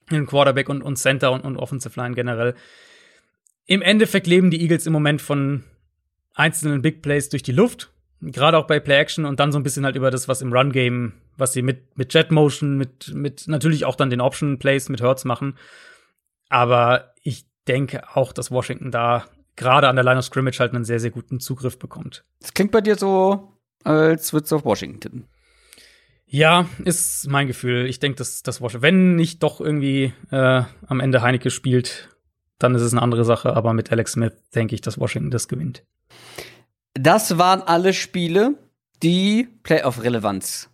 mhm. 0.10 0.28
Quarterback 0.28 0.70
und, 0.70 0.82
und 0.82 0.98
Center 0.98 1.32
und, 1.32 1.42
und 1.42 1.58
Offensive 1.58 2.00
Line 2.00 2.16
generell. 2.16 2.56
Im 3.66 3.82
Endeffekt 3.82 4.28
leben 4.28 4.50
die 4.50 4.62
Eagles 4.62 4.86
im 4.88 4.94
Moment 4.94 5.22
von 5.22 5.64
einzelnen 6.34 6.82
Big 6.82 7.02
Plays 7.02 7.30
durch 7.30 7.44
die 7.44 7.52
Luft, 7.52 7.93
gerade 8.32 8.58
auch 8.58 8.68
bei 8.68 8.80
Play 8.80 8.98
Action 8.98 9.26
und 9.26 9.40
dann 9.40 9.52
so 9.52 9.60
ein 9.60 9.64
bisschen 9.64 9.86
halt 9.86 9.96
über 9.96 10.12
das, 10.12 10.28
was 10.28 10.42
im 10.42 10.54
Run 10.54 10.72
Game, 10.72 11.14
was 11.38 11.54
sie 11.54 11.62
mit 11.62 11.98
mit 11.98 12.14
Jet 12.14 12.32
Motion, 12.32 12.78
mit 12.78 13.14
mit 13.14 13.48
natürlich 13.48 13.86
auch 13.86 13.96
dann 13.96 14.10
den 14.10 14.22
Option 14.22 14.60
Plays 14.60 14.90
mit 14.90 15.02
Hurts 15.02 15.26
machen. 15.26 15.58
Aber 16.50 17.14
ich 17.22 17.46
denke 17.68 18.16
auch, 18.16 18.34
dass 18.34 18.52
Washington 18.52 18.92
da 18.92 19.26
gerade 19.56 19.88
an 19.88 19.96
der 19.96 20.06
Line 20.06 20.20
of 20.20 20.26
Scrimmage 20.26 20.60
halt 20.60 20.74
einen 20.74 20.86
sehr 20.86 21.00
sehr 21.00 21.12
guten 21.12 21.40
Zugriff 21.40 21.80
bekommt. 21.80 22.24
Das 22.42 22.54
klingt 22.54 22.72
bei 22.72 22.82
dir 22.82 22.96
so, 22.96 23.54
als 23.84 24.34
würdest 24.34 24.52
du 24.52 24.58
auf 24.58 24.66
Washington 24.66 25.00
tippen. 25.00 25.28
Ja, 26.26 26.68
ist 26.84 27.30
mein 27.30 27.46
Gefühl. 27.46 27.86
Ich 27.86 28.00
denke, 28.00 28.18
dass 28.18 28.42
das 28.42 28.60
Washington, 28.60 28.82
wenn 28.82 29.16
nicht 29.16 29.44
doch 29.44 29.62
irgendwie 29.62 30.14
äh, 30.32 30.64
am 30.88 31.00
Ende 31.00 31.22
Heineke 31.22 31.52
spielt, 31.52 32.10
dann 32.58 32.74
ist 32.74 32.82
es 32.82 32.92
eine 32.92 33.04
andere 33.04 33.24
Sache. 33.24 33.56
Aber 33.56 33.74
mit 33.74 33.92
Alex 33.92 34.14
Smith 34.14 34.34
denke 34.56 34.74
ich, 34.74 34.82
dass 34.82 35.00
Washington 35.00 35.30
das 35.30 35.48
gewinnt. 35.48 35.84
Das 36.94 37.38
waren 37.38 37.62
alle 37.62 37.94
Spiele, 37.94 38.56
die 39.02 39.48
Playoff-Relevanz 39.64 40.70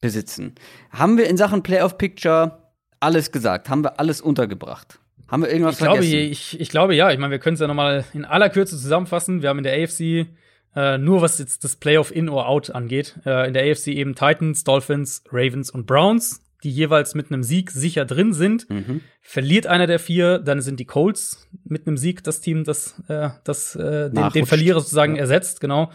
besitzen. 0.00 0.54
Haben 0.90 1.16
wir 1.16 1.28
in 1.28 1.36
Sachen 1.36 1.62
Playoff-Picture 1.62 2.70
alles 2.98 3.32
gesagt? 3.32 3.68
Haben 3.68 3.84
wir 3.84 4.00
alles 4.00 4.20
untergebracht? 4.20 4.98
Haben 5.28 5.42
wir 5.42 5.50
irgendwas 5.50 5.74
ich 5.74 5.78
glaube, 5.78 6.02
vergessen? 6.02 6.32
Ich, 6.32 6.60
ich 6.60 6.68
glaube 6.70 6.94
ja. 6.94 7.10
Ich 7.12 7.18
meine, 7.18 7.30
wir 7.30 7.38
können 7.38 7.54
es 7.54 7.60
ja 7.60 7.68
noch 7.68 7.74
mal 7.74 8.04
in 8.12 8.24
aller 8.24 8.50
Kürze 8.50 8.76
zusammenfassen. 8.76 9.42
Wir 9.42 9.48
haben 9.48 9.58
in 9.58 9.64
der 9.64 9.80
AFC 9.82 10.26
äh, 10.74 10.98
nur 10.98 11.22
was 11.22 11.38
jetzt 11.38 11.64
das 11.64 11.76
Playoff 11.76 12.14
in 12.14 12.28
or 12.28 12.48
out 12.48 12.70
angeht. 12.70 13.18
Äh, 13.24 13.48
in 13.48 13.54
der 13.54 13.70
AFC 13.70 13.88
eben 13.88 14.14
Titans, 14.14 14.64
Dolphins, 14.64 15.24
Ravens 15.30 15.70
und 15.70 15.86
Browns, 15.86 16.42
die 16.62 16.70
jeweils 16.70 17.14
mit 17.14 17.30
einem 17.30 17.42
Sieg 17.42 17.70
sicher 17.70 18.04
drin 18.04 18.32
sind. 18.32 18.68
Mhm. 18.68 19.00
Verliert 19.20 19.66
einer 19.66 19.86
der 19.86 19.98
vier, 19.98 20.38
dann 20.38 20.60
sind 20.60 20.80
die 20.80 20.84
Colts 20.84 21.48
mit 21.64 21.86
einem 21.86 21.96
Sieg 21.96 22.22
das 22.24 22.40
Team, 22.40 22.64
das, 22.64 23.02
äh, 23.08 23.30
das 23.44 23.76
äh, 23.76 24.10
den, 24.10 24.30
den 24.30 24.46
Verlierer 24.46 24.80
sozusagen 24.80 25.16
ja. 25.16 25.20
ersetzt, 25.20 25.60
genau. 25.60 25.90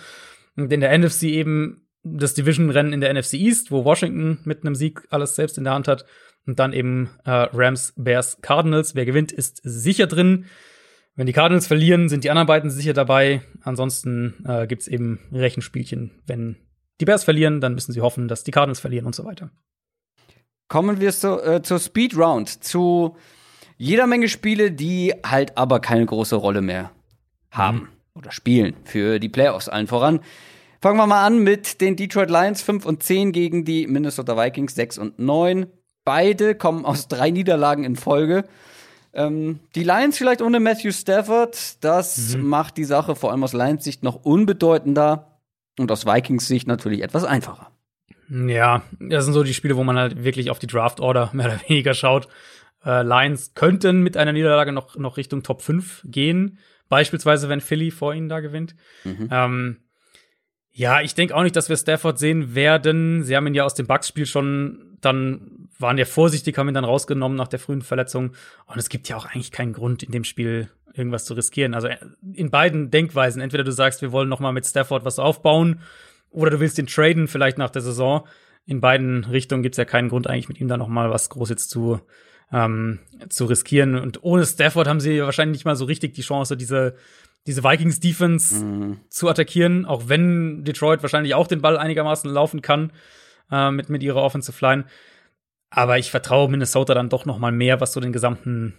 Und 0.56 0.72
in 0.72 0.82
der 0.82 0.98
NFC 0.98 1.24
eben 1.24 1.86
das 2.04 2.34
Division-Rennen 2.34 2.94
in 2.94 3.02
der 3.02 3.14
NFC 3.14 3.34
East, 3.34 3.72
wo 3.72 3.84
Washington 3.84 4.40
mit 4.44 4.64
einem 4.64 4.76
Sieg 4.76 5.02
alles 5.10 5.36
selbst 5.36 5.58
in 5.58 5.64
der 5.64 5.74
Hand 5.74 5.88
hat. 5.88 6.06
Und 6.46 6.60
dann 6.60 6.74
eben 6.74 7.10
äh, 7.26 7.32
Rams, 7.32 7.94
Bears, 7.98 8.40
Cardinals. 8.42 8.94
Wer 8.94 9.06
gewinnt, 9.06 9.32
ist 9.32 9.60
sicher 9.64 10.06
drin. 10.06 10.46
Wenn 11.16 11.26
die 11.26 11.34
Cardinals 11.34 11.66
verlieren, 11.66 12.08
sind 12.08 12.24
die 12.24 12.30
anderen 12.30 12.48
beiden 12.48 12.70
sicher 12.70 12.94
dabei. 12.94 13.42
Ansonsten 13.62 14.46
äh, 14.46 14.68
gibt 14.68 14.84
es 14.84 14.88
eben 14.88 15.20
Rechenspielchen. 15.32 16.22
Wenn 16.28 16.58
die 17.00 17.06
Bears 17.06 17.24
verlieren, 17.24 17.62
dann 17.62 17.74
müssen 17.74 17.94
sie 17.94 18.02
hoffen, 18.02 18.28
dass 18.28 18.44
die 18.44 18.52
Cardinals 18.52 18.80
verlieren 18.80 19.08
und 19.08 19.16
so 19.16 19.26
weiter. 19.26 19.50
Kommen 20.68 21.00
wir 21.00 21.12
so, 21.12 21.40
äh, 21.42 21.62
zur 21.62 21.80
Speed 21.80 22.18
Round, 22.18 22.64
zu 22.64 23.16
jeder 23.78 24.08
Menge 24.08 24.30
Spiele, 24.30 24.72
die 24.72 25.14
halt 25.26 25.58
aber 25.58 25.80
keine 25.80 26.06
große 26.06 26.36
Rolle 26.36 26.62
mehr 26.62 26.92
haben 27.52 27.78
mhm. 27.78 27.88
oder 28.16 28.32
spielen 28.32 28.76
für 28.84 29.20
die 29.20 29.30
Playoffs 29.30 29.70
allen 29.70 29.88
voran. 29.88 30.22
Fangen 30.82 30.98
wir 30.98 31.08
mal 31.08 31.26
an 31.26 31.40
mit 31.40 31.82
den 31.82 31.96
Detroit 31.96 32.30
Lions 32.30 32.62
5 32.62 32.86
und 32.86 33.04
10 33.04 33.32
gegen 33.32 33.66
die 33.66 33.88
Minnesota 33.88 34.38
Vikings 34.38 34.76
6 34.76 34.98
und 34.98 35.20
9. 35.20 35.68
Beide 36.04 36.56
kommen 36.56 36.86
aus 36.86 37.08
drei 37.08 37.32
Niederlagen 37.32 37.84
in 37.84 37.96
Folge. 37.96 38.46
Ähm, 39.14 39.60
die 39.76 39.84
Lions 39.84 40.18
vielleicht 40.18 40.42
ohne 40.42 40.60
Matthew 40.60 40.92
Stafford, 40.92 41.84
das 41.84 42.36
mhm. 42.36 42.48
macht 42.48 42.78
die 42.78 42.84
Sache 42.84 43.16
vor 43.16 43.32
allem 43.32 43.44
aus 43.44 43.54
Lions 43.54 43.84
Sicht 43.84 44.04
noch 44.04 44.24
unbedeutender 44.24 45.40
und 45.80 45.92
aus 45.92 46.06
Vikings 46.06 46.48
Sicht 46.48 46.68
natürlich 46.68 47.02
etwas 47.02 47.24
einfacher. 47.24 47.72
Ja, 48.30 48.82
das 49.00 49.26
sind 49.26 49.34
so 49.34 49.44
die 49.44 49.54
Spiele, 49.54 49.76
wo 49.76 49.84
man 49.84 49.98
halt 49.98 50.24
wirklich 50.24 50.50
auf 50.50 50.60
die 50.60 50.68
Draft 50.68 51.00
Order 51.00 51.30
mehr 51.34 51.48
oder 51.48 51.62
weniger 51.68 51.94
schaut. 51.94 52.28
Äh, 52.86 53.04
Lions 53.04 53.54
könnten 53.56 54.02
mit 54.02 54.18
einer 54.18 54.34
Niederlage 54.34 54.72
noch, 54.72 54.96
noch 54.98 55.18
Richtung 55.18 55.44
Top 55.44 55.62
5 55.62 56.04
gehen. 56.06 56.60
Beispielsweise, 56.90 57.50
wenn 57.50 57.62
Philly 57.62 57.92
vor 57.92 58.14
ihnen 58.14 58.30
da 58.30 58.40
gewinnt. 58.42 58.76
Mhm. 59.04 59.30
Ähm, 59.32 59.78
Ja, 60.72 61.02
ich 61.02 61.16
denke 61.16 61.36
auch 61.36 61.44
nicht, 61.44 61.56
dass 61.56 61.70
wir 61.70 61.78
Stafford 61.78 62.20
sehen 62.20 62.54
werden. 62.54 63.24
Sie 63.24 63.36
haben 63.36 63.48
ihn 63.48 63.54
ja 63.54 63.64
aus 63.64 63.76
dem 63.76 63.88
Bucks-Spiel 63.88 64.26
schon 64.26 64.98
dann, 65.02 65.70
waren 65.80 65.98
ja 65.98 66.06
vorsichtig, 66.06 66.58
haben 66.58 66.68
ihn 66.68 66.74
dann 66.74 66.86
rausgenommen 66.86 67.38
nach 67.38 67.48
der 67.48 67.60
frühen 67.60 67.82
Verletzung. 67.82 68.34
Und 68.66 68.78
es 68.78 68.90
gibt 68.90 69.08
ja 69.08 69.18
auch 69.18 69.26
eigentlich 69.26 69.52
keinen 69.52 69.74
Grund, 69.74 70.04
in 70.04 70.12
dem 70.12 70.24
Spiel 70.24 70.70
irgendwas 70.94 71.26
zu 71.26 71.34
riskieren. 71.34 71.74
Also 71.74 71.88
äh, 71.88 71.98
in 72.34 72.52
beiden 72.52 72.92
Denkweisen. 72.92 73.42
Entweder 73.42 73.64
du 73.64 73.72
sagst, 73.72 74.02
wir 74.02 74.12
wollen 74.12 74.30
noch 74.30 74.40
mal 74.40 74.52
mit 74.52 74.66
Stafford 74.66 75.06
was 75.06 75.18
aufbauen, 75.18 75.82
oder 76.36 76.52
du 76.52 76.60
willst 76.60 76.78
ihn 76.78 76.88
traden, 76.88 77.28
vielleicht 77.28 77.58
nach 77.58 77.70
der 77.70 77.82
Saison. 77.82 78.28
In 78.66 78.82
beiden 78.82 79.24
Richtungen 79.26 79.64
gibt's 79.64 79.78
ja 79.78 79.86
keinen 79.86 80.10
Grund, 80.10 80.28
eigentlich 80.28 80.50
mit 80.50 80.60
ihm 80.60 80.68
da 80.68 80.78
noch 80.78 80.88
mal 80.88 81.10
was 81.10 81.30
groß 81.30 81.50
jetzt 81.50 81.70
zu, 81.70 82.00
ähm, 82.52 83.00
zu 83.30 83.46
riskieren. 83.46 83.96
Und 83.96 84.24
ohne 84.24 84.46
Stafford 84.46 84.88
haben 84.88 85.00
sie 85.00 85.22
wahrscheinlich 85.22 85.60
nicht 85.60 85.66
mal 85.66 85.76
so 85.76 85.86
richtig 85.86 86.14
die 86.14 86.22
Chance, 86.22 86.58
diese 86.58 86.96
diese 87.48 87.64
Vikings-Defense 87.64 88.66
mhm. 88.66 89.00
zu 89.10 89.30
attackieren, 89.30 89.86
auch 89.86 90.04
wenn 90.08 90.64
Detroit 90.64 91.04
wahrscheinlich 91.04 91.36
auch 91.36 91.48
den 91.48 91.62
Ball 91.62 91.78
einigermaßen 91.78 92.30
laufen 92.30 92.62
kann 92.62 92.92
äh, 93.52 93.72
mit, 93.72 93.90
mit 93.90 94.02
ihrer 94.04 94.22
Offensive 94.22 94.58
Line. 94.66 94.86
Aber 95.70 95.98
ich 95.98 96.10
vertraue 96.10 96.50
Minnesota 96.50 96.94
dann 96.94 97.10
doch 97.10 97.26
noch 97.26 97.38
mal 97.38 97.52
mehr, 97.52 97.82
was 97.82 97.94
so 97.94 98.00
den 98.00 98.14
gesamten, 98.14 98.74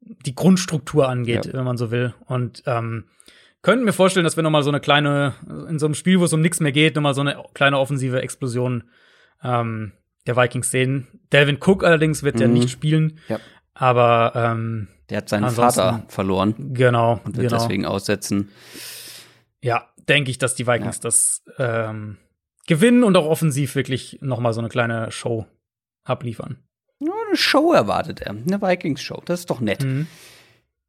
die 0.00 0.34
Grundstruktur 0.34 1.08
angeht, 1.08 1.46
ja. 1.46 1.52
wenn 1.52 1.64
man 1.64 1.76
so 1.76 1.90
will. 1.90 2.14
Und 2.26 2.62
ähm, 2.66 3.04
könnten 3.62 3.84
mir 3.84 3.92
vorstellen, 3.92 4.24
dass 4.24 4.36
wir 4.36 4.42
noch 4.42 4.50
mal 4.50 4.62
so 4.62 4.70
eine 4.70 4.80
kleine, 4.80 5.34
in 5.68 5.78
so 5.78 5.86
einem 5.86 5.94
Spiel, 5.94 6.20
wo 6.20 6.24
es 6.24 6.32
um 6.32 6.40
nichts 6.40 6.60
mehr 6.60 6.72
geht, 6.72 6.94
noch 6.96 7.02
mal 7.02 7.14
so 7.14 7.20
eine 7.20 7.42
kleine 7.54 7.78
offensive 7.78 8.22
Explosion 8.22 8.84
ähm, 9.42 9.92
der 10.26 10.36
Vikings 10.36 10.70
sehen. 10.70 11.08
Delvin 11.32 11.58
Cook 11.60 11.84
allerdings 11.84 12.22
wird 12.22 12.36
mhm. 12.36 12.40
ja 12.40 12.48
nicht 12.48 12.70
spielen. 12.70 13.18
Ja. 13.28 13.40
Aber 13.74 14.32
ähm, 14.34 14.88
der 15.08 15.18
hat 15.18 15.28
seinen 15.28 15.50
Vater 15.50 16.04
verloren. 16.08 16.54
Genau. 16.74 17.20
Und 17.24 17.36
wird 17.36 17.48
genau. 17.48 17.62
deswegen 17.62 17.86
aussetzen. 17.86 18.50
Ja, 19.60 19.88
denke 20.08 20.30
ich, 20.30 20.38
dass 20.38 20.54
die 20.54 20.66
Vikings 20.66 20.96
ja. 20.96 21.02
das 21.02 21.44
ähm, 21.58 22.18
gewinnen 22.66 23.04
und 23.04 23.16
auch 23.16 23.26
offensiv 23.26 23.74
wirklich 23.74 24.18
noch 24.20 24.40
mal 24.40 24.52
so 24.52 24.60
eine 24.60 24.68
kleine 24.68 25.10
Show 25.10 25.46
abliefern. 26.04 26.58
Ja, 27.00 27.12
eine 27.26 27.36
Show 27.36 27.72
erwartet 27.72 28.20
er. 28.20 28.30
Eine 28.30 28.60
Vikings-Show. 28.60 29.22
Das 29.24 29.40
ist 29.40 29.50
doch 29.50 29.60
nett. 29.60 29.84
Mhm. 29.84 30.06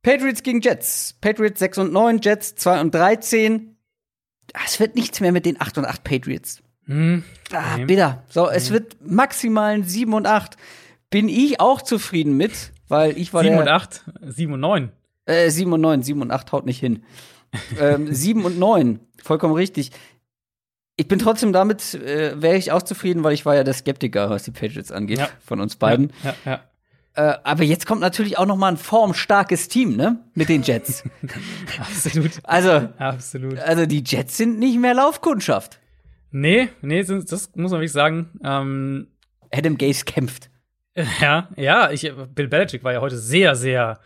Patriots 0.01 0.43
gegen 0.43 0.61
Jets. 0.61 1.15
Patriots 1.21 1.59
6 1.59 1.77
und 1.79 1.93
9, 1.93 2.19
Jets 2.21 2.55
2 2.55 2.81
und 2.81 2.95
13. 2.95 3.75
Ah, 4.53 4.61
es 4.65 4.79
wird 4.79 4.95
nichts 4.95 5.19
mehr 5.19 5.31
mit 5.31 5.45
den 5.45 5.59
8 5.59 5.77
und 5.77 5.85
8 5.85 6.03
Patriots. 6.03 6.61
Mhm. 6.85 7.23
Ah, 7.51 7.77
bitter. 7.77 8.23
So, 8.29 8.45
mhm. 8.45 8.51
es 8.53 8.71
wird 8.71 8.97
maximal 9.01 9.73
ein 9.73 9.83
7 9.83 10.13
und 10.13 10.25
8. 10.25 10.57
Bin 11.09 11.27
ich 11.27 11.59
auch 11.59 11.81
zufrieden 11.81 12.37
mit 12.37 12.71
weil 12.89 13.17
ich 13.17 13.33
war 13.33 13.43
7 13.43 13.53
der, 13.53 13.61
und 13.61 13.69
8, 13.69 14.03
7 14.21 14.53
und 14.53 14.59
9. 14.59 14.91
Äh, 15.25 15.49
7 15.49 15.71
und 15.71 15.81
9, 15.81 16.03
7 16.03 16.21
und 16.21 16.31
8 16.31 16.51
haut 16.51 16.65
nicht 16.65 16.79
hin. 16.79 17.03
ähm, 17.79 18.07
7 18.13 18.43
und 18.43 18.59
9, 18.59 18.99
vollkommen 19.23 19.53
richtig. 19.53 19.91
Ich 20.97 21.07
bin 21.07 21.19
trotzdem 21.19 21.53
damit, 21.53 21.93
äh, 21.93 22.41
wäre 22.41 22.57
ich 22.57 22.73
auch 22.73 22.81
zufrieden, 22.81 23.23
weil 23.23 23.33
ich 23.33 23.45
war 23.45 23.55
ja 23.55 23.63
der 23.63 23.73
Skeptiker, 23.73 24.29
was 24.29 24.43
die 24.43 24.51
Patriots 24.51 24.91
angeht, 24.91 25.19
ja. 25.19 25.29
von 25.39 25.61
uns 25.61 25.77
beiden. 25.77 26.11
Ja, 26.23 26.35
ja. 26.45 26.63
Äh, 27.19 27.37
aber 27.43 27.63
jetzt 27.63 27.85
kommt 27.85 27.99
natürlich 27.99 28.37
auch 28.37 28.45
noch 28.45 28.55
mal 28.55 28.69
ein 28.69 28.77
formstarkes 28.77 29.67
Team, 29.67 29.97
ne? 29.97 30.19
Mit 30.35 30.47
den 30.47 30.61
Jets. 30.61 31.03
Absolut. 31.77 32.31
Also, 32.43 32.87
Absolut. 32.97 33.59
Also 33.59 33.85
die 33.85 34.01
Jets 34.05 34.37
sind 34.37 34.57
nicht 34.57 34.79
mehr 34.79 34.93
Laufkundschaft. 34.93 35.79
Nee, 36.31 36.69
nee, 36.81 37.03
das 37.03 37.51
muss 37.55 37.71
man 37.71 37.81
wirklich 37.81 37.91
sagen. 37.91 38.29
Ähm, 38.41 39.07
Adam 39.51 39.77
Gase 39.77 40.05
kämpft. 40.05 40.49
Ja, 41.21 41.47
ja, 41.55 41.91
ich, 41.91 42.11
Bill 42.35 42.49
Belichick 42.49 42.83
war 42.83 42.91
ja 42.91 42.99
heute 42.99 43.17
sehr, 43.17 43.55
sehr, 43.55 43.99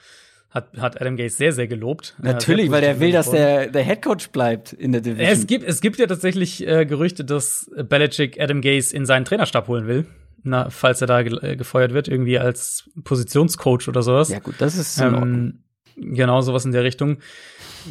hat, 0.52 0.78
hat 0.78 1.02
Adam 1.02 1.16
Gase 1.16 1.36
sehr, 1.36 1.52
sehr 1.52 1.66
gelobt. 1.66 2.16
Äh, 2.22 2.26
Natürlich, 2.28 2.70
weil 2.70 2.82
der 2.82 3.00
will, 3.00 3.12
dass 3.12 3.32
der, 3.32 3.68
der 3.68 3.82
Headcoach 3.84 4.30
bleibt 4.32 4.74
in 4.74 4.92
der 4.92 5.02
Division. 5.02 5.28
Es 5.28 5.48
gibt, 5.48 5.66
es 5.66 5.82
gibt 5.82 5.98
ja 5.98 6.06
tatsächlich 6.06 6.68
äh, 6.68 6.86
Gerüchte, 6.86 7.26
dass 7.26 7.72
Belichick 7.76 8.40
Adam 8.40 8.62
Gase 8.62 8.96
in 8.96 9.06
seinen 9.08 9.26
Trainerstab 9.26 9.68
holen 9.68 9.88
will. 9.88 10.06
Na, 10.44 10.70
falls 10.70 11.02
er 11.02 11.08
da 11.08 11.24
ge 11.24 11.38
äh, 11.42 11.56
gefeuert 11.56 11.94
wird, 11.94 12.08
irgendwie 12.08 12.38
als 12.38 12.90
Positionscoach 13.04 13.88
oder 13.88 14.04
sowas. 14.04 14.30
Ja, 14.30 14.40
gut, 14.40 14.56
das 14.60 14.78
ist 14.78 15.00
ähm, 15.00 15.64
Genau, 15.96 16.42
sowas 16.42 16.66
in 16.66 16.72
der 16.72 16.84
Richtung. 16.84 17.18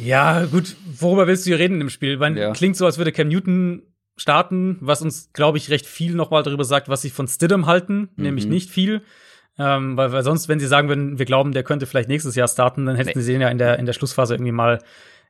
Ja, 0.01 0.45
gut, 0.45 0.75
worüber 0.99 1.27
willst 1.27 1.45
du 1.45 1.49
hier 1.49 1.59
reden 1.59 1.79
im 1.81 1.89
Spiel? 1.89 2.19
Weil 2.19 2.37
ja. 2.37 2.51
klingt 2.51 2.75
so, 2.75 2.85
als 2.85 2.97
würde 2.97 3.11
Cam 3.11 3.27
Newton 3.27 3.83
starten, 4.15 4.77
was 4.81 5.01
uns, 5.01 5.31
glaube 5.33 5.57
ich, 5.57 5.69
recht 5.69 5.85
viel 5.85 6.13
nochmal 6.13 6.43
darüber 6.43 6.63
sagt, 6.63 6.89
was 6.89 7.01
sie 7.01 7.09
von 7.09 7.27
Stidham 7.27 7.65
halten, 7.65 8.09
mhm. 8.15 8.23
nämlich 8.23 8.45
nicht 8.45 8.69
viel. 8.69 9.01
Ähm, 9.57 9.97
weil, 9.97 10.11
weil 10.11 10.23
sonst, 10.23 10.49
wenn 10.49 10.59
sie 10.59 10.65
sagen 10.65 10.87
würden, 10.87 11.19
wir 11.19 11.25
glauben, 11.25 11.51
der 11.51 11.63
könnte 11.63 11.85
vielleicht 11.85 12.09
nächstes 12.09 12.35
Jahr 12.35 12.47
starten, 12.47 12.87
dann 12.87 12.95
hätten 12.95 13.17
nee. 13.19 13.23
sie 13.23 13.33
ihn 13.33 13.41
ja 13.41 13.49
in 13.49 13.59
der, 13.59 13.77
in 13.77 13.85
der 13.85 13.93
Schlussphase 13.93 14.33
irgendwie 14.33 14.51
mal 14.51 14.79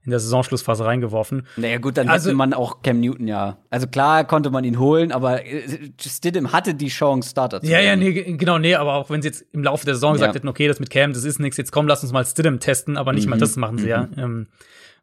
in 0.05 0.11
der 0.11 0.19
Saisonschlussphase 0.19 0.85
reingeworfen. 0.85 1.47
Naja, 1.55 1.77
gut, 1.77 1.97
dann 1.97 2.09
also, 2.09 2.30
hätte 2.30 2.38
man 2.38 2.53
auch 2.53 2.81
Cam 2.81 2.99
Newton 2.99 3.27
ja. 3.27 3.57
Also 3.69 3.88
klar 3.88 4.25
konnte 4.25 4.49
man 4.49 4.63
ihn 4.63 4.80
holen, 4.80 5.11
aber 5.11 5.45
äh, 5.45 5.91
Stidham 5.99 6.51
hatte 6.51 6.73
die 6.75 6.89
Chance, 6.89 7.30
Starter 7.30 7.61
zu 7.61 7.67
Ja, 7.67 7.80
werden. 7.80 8.01
ja, 8.01 8.11
nee, 8.11 8.38
genau, 8.38 8.57
nee, 8.57 8.75
aber 8.75 8.95
auch 8.95 9.09
wenn 9.09 9.21
sie 9.21 9.30
jetzt 9.30 9.45
im 9.53 9.63
Laufe 9.63 9.85
der 9.85 9.95
Saison 9.95 10.11
ja. 10.11 10.13
gesagt 10.15 10.35
hätten, 10.35 10.47
okay, 10.47 10.67
das 10.67 10.80
mit 10.80 10.89
Cam, 10.89 11.13
das 11.13 11.23
ist 11.23 11.39
nichts, 11.39 11.57
jetzt 11.57 11.71
komm, 11.71 11.88
lass 11.88 12.03
uns 12.03 12.11
mal 12.11 12.25
Stidham 12.25 12.59
testen, 12.59 12.97
aber 12.97 13.13
nicht 13.13 13.25
mhm. 13.25 13.31
mal 13.31 13.39
das 13.39 13.55
machen 13.55 13.77
sie 13.77 13.85
mhm. 13.85 13.89
ja. 13.89 14.09
Ähm, 14.17 14.47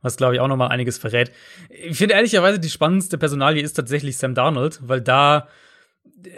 was 0.02 0.16
glaube 0.16 0.34
ich 0.34 0.40
auch 0.40 0.48
noch 0.48 0.56
mal 0.56 0.68
einiges 0.68 0.98
verrät. 0.98 1.30
Ich 1.68 1.98
finde 1.98 2.14
ehrlicherweise 2.14 2.58
die 2.58 2.70
spannendste 2.70 3.18
Personalie 3.18 3.62
ist 3.62 3.74
tatsächlich 3.74 4.16
Sam 4.16 4.34
Darnold, 4.34 4.80
weil 4.82 5.00
da 5.00 5.48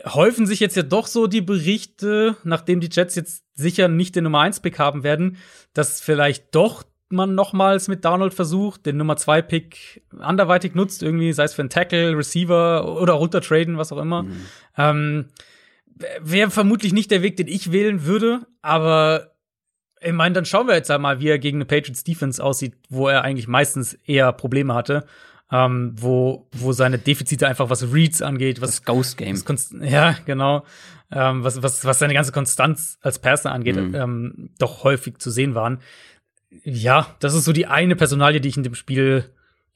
häufen 0.05 0.47
sich 0.47 0.60
jetzt 0.60 0.76
ja 0.76 0.82
doch 0.82 1.06
so 1.06 1.26
die 1.26 1.40
Berichte, 1.40 2.36
nachdem 2.44 2.80
die 2.80 2.89
Jets 2.90 3.14
jetzt 3.14 3.44
sicher 3.55 3.89
nicht 3.89 4.16
den 4.16 4.24
Nummer 4.24 4.40
1 4.40 4.60
Pick 4.60 4.78
haben 4.78 5.02
werden, 5.02 5.36
dass 5.74 6.01
vielleicht 6.01 6.55
doch 6.55 6.82
man 7.12 7.34
nochmals 7.34 7.89
mit 7.89 8.05
Darnold 8.05 8.34
versucht, 8.34 8.86
den 8.86 8.97
Nummer 8.97 9.16
2 9.16 9.43
Pick 9.43 10.02
anderweitig 10.18 10.74
nutzt, 10.74 11.02
irgendwie, 11.02 11.32
sei 11.32 11.44
es 11.44 11.55
für 11.55 11.62
einen 11.62 11.70
Tackle, 11.70 12.16
Receiver 12.16 13.01
oder 13.01 13.14
runtertraden, 13.14 13.78
was 13.78 13.93
auch 13.93 13.98
immer. 13.98 14.24
Mhm. 14.24 14.47
Ähm, 14.76 15.24
Wäre 16.20 16.51
vermutlich 16.51 16.93
nicht 16.93 17.10
der 17.10 17.22
Weg, 17.22 17.36
den 17.36 17.47
ich 17.47 17.70
wählen 17.70 18.05
würde, 18.05 18.47
aber 18.60 19.32
ich 20.01 20.12
meine, 20.12 20.32
dann 20.32 20.44
schauen 20.44 20.66
wir 20.66 20.74
jetzt 20.74 20.90
einmal, 20.90 21.20
wie 21.20 21.28
er 21.28 21.39
gegen 21.39 21.59
eine 21.59 21.64
Patriots 21.64 22.02
Defense 22.02 22.43
aussieht, 22.43 22.74
wo 22.89 23.09
er 23.09 23.22
eigentlich 23.22 23.47
meistens 23.47 23.94
eher 24.05 24.32
Probleme 24.32 24.74
hatte. 24.74 25.05
Ähm, 25.51 25.94
wo, 25.97 26.48
wo 26.52 26.72
seine 26.72 26.98
Defizite 26.98 27.47
einfach 27.47 27.68
was 27.68 27.93
Reads 27.93 28.22
angeht, 28.22 28.62
was 28.62 28.70
das 28.70 28.84
Ghost 28.84 29.18
Game. 29.18 29.39
ja, 29.82 30.16
genau. 30.24 30.64
Ähm, 31.10 31.44
was, 31.44 31.62
was, 31.62 31.84
was 31.84 31.98
seine 31.98 32.14
ganze 32.14 32.32
Konstanz 32.32 32.98
als 33.02 33.18
Passer 33.18 33.52
angeht, 33.52 33.76
mhm. 33.76 33.94
ähm, 33.94 34.51
doch 34.59 34.82
häufig 34.82 35.18
zu 35.18 35.30
sehen 35.30 35.55
waren. 35.55 35.80
Ja, 36.65 37.16
das 37.20 37.35
ist 37.35 37.45
so 37.45 37.53
die 37.53 37.66
eine 37.66 37.97
Personalie, 37.97 38.41
die 38.41 38.49
ich 38.49 38.57
in 38.57 38.62
dem 38.62 38.74
Spiel, 38.74 39.24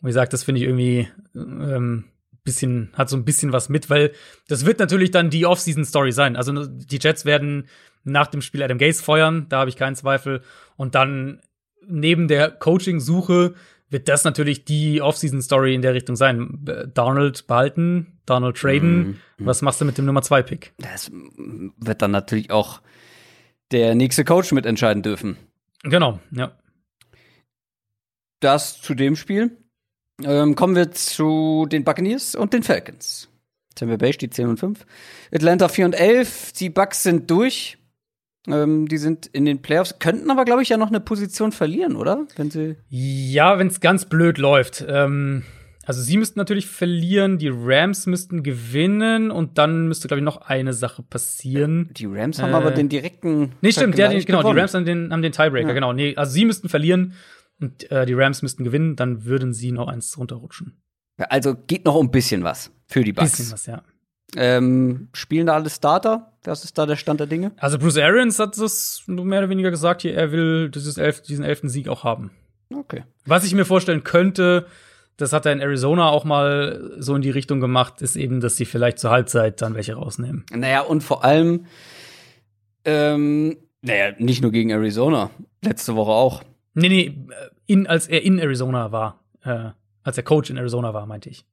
wie 0.03 0.07
gesagt, 0.07 0.33
das 0.33 0.45
finde 0.45 0.61
ich 0.61 0.67
irgendwie 0.67 1.09
ähm, 1.35 2.05
bisschen, 2.47 2.91
hat 2.95 3.11
so 3.11 3.17
ein 3.17 3.27
bisschen 3.27 3.53
was 3.53 3.69
mit, 3.69 3.91
weil 3.91 4.13
das 4.49 4.65
wird 4.65 4.79
natürlich 4.79 5.11
dann 5.11 5.29
die 5.29 5.45
Off-Season-Story 5.45 6.13
sein. 6.13 6.37
Also 6.37 6.65
die 6.67 6.99
Jets 6.99 7.27
werden 7.27 7.69
nach 8.05 8.29
dem 8.29 8.41
Spiel 8.41 8.63
Adam 8.63 8.79
Gase 8.79 9.03
feuern, 9.03 9.47
da 9.51 9.59
habe 9.59 9.69
ich 9.69 9.77
keinen 9.77 9.97
Zweifel. 9.97 10.41
Und 10.77 10.95
dann 10.95 11.41
neben 11.87 12.29
der 12.29 12.51
Coaching-Suche 12.51 13.55
wird 13.91 14.09
das 14.09 14.25
natürlich 14.25 14.65
die 14.65 15.03
Off-Season-Story 15.03 15.75
in 15.75 15.83
der 15.83 15.95
Richtung 15.95 16.17
sein. 16.17 16.65
Donald 16.95 17.47
behalten, 17.47 18.19
Donald 18.25 18.57
traden. 18.57 18.99
Mhm. 18.99 19.17
Was 19.39 19.63
machst 19.63 19.81
du 19.81 19.85
mit 19.85 19.99
dem 19.99 20.07
Nummer 20.07 20.21
2-Pick? 20.21 20.73
Das 20.79 21.11
wird 21.79 22.03
dann 22.03 22.11
natürlich 22.11 22.51
auch 22.51 22.81
der 23.73 23.95
nächste 23.95 24.25
Coach 24.25 24.53
mitentscheiden 24.53 25.03
dürfen. 25.03 25.37
Genau, 25.83 26.21
ja. 26.31 26.53
Das 28.41 28.81
zu 28.81 28.95
dem 28.95 29.17
Spiel. 29.17 29.57
Ähm, 30.25 30.55
kommen 30.55 30.77
wir 30.77 30.93
zu 30.93 31.67
den 31.71 31.85
Buccaneers 31.85 32.35
und 32.35 32.53
den 32.53 32.63
Falcons. 32.63 33.29
Tampa 33.75 33.97
Bay 33.97 34.13
steht 34.13 34.35
10 34.35 34.49
und 34.49 34.59
5. 34.59 34.87
Atlanta 35.33 35.69
4 35.69 35.85
und 35.87 35.93
11. 35.93 36.53
Die 36.53 36.71
Bucks 36.71 37.03
sind 37.03 37.31
durch. 37.31 37.79
Ähm, 38.49 38.87
die 38.89 38.99
sind 38.99 39.27
in 39.27 39.45
den 39.45 39.61
Playoffs, 39.61 39.99
könnten 39.99 40.31
aber, 40.31 40.45
glaube 40.45 40.63
ich, 40.63 40.69
ja 40.69 40.77
noch 40.77 40.89
eine 40.89 41.01
Position 41.01 41.51
verlieren, 41.51 41.97
oder? 41.97 42.27
Wenn 42.37 42.51
sie 42.51 42.77
ja, 42.89 43.59
wenn 43.59 43.67
es 43.67 43.81
ganz 43.81 44.05
blöd 44.05 44.39
läuft. 44.39 44.85
Ähm, 44.89 45.43
also 45.85 46.01
sie 46.01 46.17
müssten 46.17 46.39
natürlich 46.39 46.67
verlieren, 46.67 47.39
die 47.39 47.51
Rams 47.53 48.07
müssten 48.07 48.45
gewinnen 48.45 49.33
und 49.33 49.59
dann 49.59 49.89
müsste, 49.89 50.07
glaube 50.07 50.21
ich, 50.21 50.25
noch 50.25 50.43
eine 50.43 50.73
Sache 50.73 51.03
passieren. 51.03 51.91
Die 51.93 52.07
Rams 52.07 52.41
haben 52.41 52.53
äh, 52.53 52.57
aber 52.57 52.71
den 52.71 52.89
direkten. 52.89 53.53
Nee, 53.63 53.73
stimmt, 53.73 53.99
ja, 53.99 54.09
den, 54.09 54.25
genau, 54.25 54.39
gewonnen. 54.39 54.57
die 54.57 54.61
Rams 54.61 54.75
haben 54.75 54.85
den, 54.85 55.13
haben 55.13 55.23
den 55.23 55.33
Tiebreaker, 55.33 55.69
ja. 55.69 55.75
genau. 55.75 55.93
Nee, 55.93 56.15
also 56.17 56.33
sie 56.33 56.45
müssten 56.45 56.69
verlieren 56.69 57.15
und 57.61 57.91
äh, 57.91 58.07
die 58.07 58.15
Rams 58.15 58.43
müssten 58.43 58.65
gewinnen, 58.65 58.97
dann 58.97 59.25
würden 59.25 59.53
sie 59.53 59.73
noch 59.73 59.89
eins 59.89 60.17
runterrutschen. 60.19 60.81
Also 61.19 61.55
geht 61.55 61.85
noch 61.85 61.95
um 61.95 62.07
ein 62.07 62.11
bisschen 62.11 62.45
was 62.45 62.71
für 62.87 63.03
die 63.03 63.13
Bucks. 63.13 63.33
Bisschen 63.33 63.53
was, 63.53 63.67
ja. 63.67 63.83
Ähm, 64.37 65.09
spielen 65.13 65.47
da 65.47 65.55
alle 65.55 65.71
Starter? 65.71 66.33
Was 66.45 66.65
ist 66.65 66.77
da 66.77 66.85
der 66.85 66.97
Stand 66.97 67.21
der 67.21 67.27
Dinge? 67.27 67.53
Also 67.57 67.79
Bruce 67.79 67.99
Arians 67.99 68.39
hat 68.39 68.59
das 68.59 69.03
mehr 69.07 69.39
oder 69.39 69.49
weniger 69.49 69.71
gesagt 69.71 70.03
hier, 70.03 70.15
er 70.15 70.33
will 70.33 70.71
elf, 70.97 71.23
diesen 71.23 71.45
elften 71.45 71.69
Sieg 71.69 71.89
auch 71.89 72.05
haben. 72.05 72.33
Okay. 72.75 73.05
Was 73.25 73.45
ich 73.45 73.55
mir 73.55 73.65
vorstellen 73.65 74.03
könnte, 74.03 74.67
das 75.17 75.33
hat 75.33 75.47
er 75.47 75.53
in 75.53 75.61
Arizona 75.61 76.09
auch 76.09 76.25
mal 76.25 76.93
so 76.99 77.15
in 77.15 77.23
die 77.23 77.31
Richtung 77.31 77.61
gemacht, 77.61 78.03
ist 78.03 78.17
eben, 78.17 78.41
dass 78.41 78.57
sie 78.57 78.65
vielleicht 78.65 78.99
zur 78.99 79.11
Halbzeit 79.11 79.63
dann 79.63 79.75
welche 79.75 79.95
rausnehmen. 79.95 80.45
Naja, 80.53 80.83
und 80.83 81.03
vor 81.03 81.25
allem, 81.25 81.67
ähm, 82.85 83.57
naja, 83.81 84.13
nicht 84.19 84.43
nur 84.43 84.51
gegen 84.51 84.71
Arizona, 84.71 85.31
letzte 85.63 85.95
Woche 85.95 86.11
auch. 86.11 86.43
Nee, 86.77 86.89
nee, 86.89 87.19
in, 87.67 87.87
als 87.87 88.07
er 88.07 88.23
in 88.23 88.39
Arizona 88.39 88.93
war, 88.93 89.25
äh, 89.45 89.71
als 90.03 90.17
er 90.17 90.23
Coach 90.23 90.51
in 90.51 90.57
Arizona 90.59 90.93
war, 90.95 91.07
meinte 91.07 91.29
ich. 91.31 91.45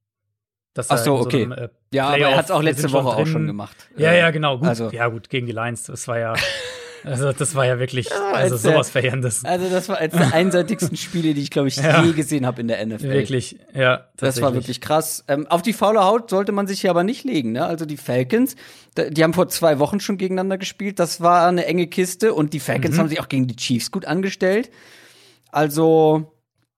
Dass 0.73 0.89
Ach 0.89 0.97
so, 0.97 1.15
in 1.17 1.21
okay. 1.21 1.41
einem, 1.43 1.51
äh, 1.53 1.69
Ja, 1.93 2.07
aber 2.09 2.17
er 2.17 2.35
hat 2.37 2.45
es 2.45 2.51
auch 2.51 2.61
letzte 2.61 2.91
Woche 2.91 3.15
auch 3.15 3.25
schon 3.27 3.47
gemacht. 3.47 3.75
Ja, 3.95 4.11
ja, 4.13 4.31
genau. 4.31 4.57
Gut. 4.57 4.67
Also- 4.67 4.89
ja, 4.91 5.07
gut, 5.07 5.29
gegen 5.29 5.45
die 5.45 5.51
Lions. 5.53 5.83
Das 5.83 6.07
war 6.07 6.17
ja, 6.19 6.33
also 7.03 7.31
das 7.31 7.53
war 7.55 7.65
ja 7.67 7.77
wirklich, 7.79 8.09
war 8.09 8.33
also 8.33 8.57
der- 8.57 8.73
sowas 8.73 8.89
Verheerendes. 8.89 9.45
Also, 9.45 9.69
das 9.69 9.87
war 9.87 9.99
eines 9.99 10.17
der 10.17 10.33
einseitigsten 10.33 10.97
Spiele, 10.97 11.33
die 11.35 11.41
ich, 11.43 11.51
glaube 11.51 11.67
ich, 11.67 11.75
Ja. 11.77 12.03
je 12.03 12.13
gesehen 12.13 12.45
habe 12.47 12.59
in 12.61 12.67
der 12.67 12.83
NFL. 12.85 13.03
Wirklich, 13.09 13.59
ja. 13.75 14.07
Das 14.17 14.41
war 14.41 14.53
wirklich 14.55 14.81
krass. 14.81 15.23
Ähm, 15.27 15.45
auf 15.47 15.61
die 15.61 15.73
faule 15.73 16.03
Haut 16.03 16.29
sollte 16.31 16.51
man 16.51 16.65
sich 16.67 16.81
hier 16.81 16.89
aber 16.89 17.03
nicht 17.03 17.23
legen. 17.23 17.51
Ne? 17.51 17.63
Also 17.65 17.85
die 17.85 17.97
Falcons, 17.97 18.55
die 18.97 19.23
haben 19.23 19.33
vor 19.33 19.47
zwei 19.49 19.77
Wochen 19.79 19.99
schon 19.99 20.17
gegeneinander 20.17 20.57
gespielt. 20.57 20.97
Das 20.99 21.21
war 21.21 21.47
eine 21.47 21.65
enge 21.67 21.85
Kiste 21.87 22.33
und 22.33 22.51
die 22.53 22.59
Falcons 22.59 22.95
Mhm. 22.95 22.99
haben 22.99 23.09
sich 23.09 23.19
auch 23.21 23.29
gegen 23.29 23.47
die 23.47 23.55
Chiefs 23.55 23.91
gut 23.91 24.05
angestellt. 24.05 24.71
Also 25.53 26.33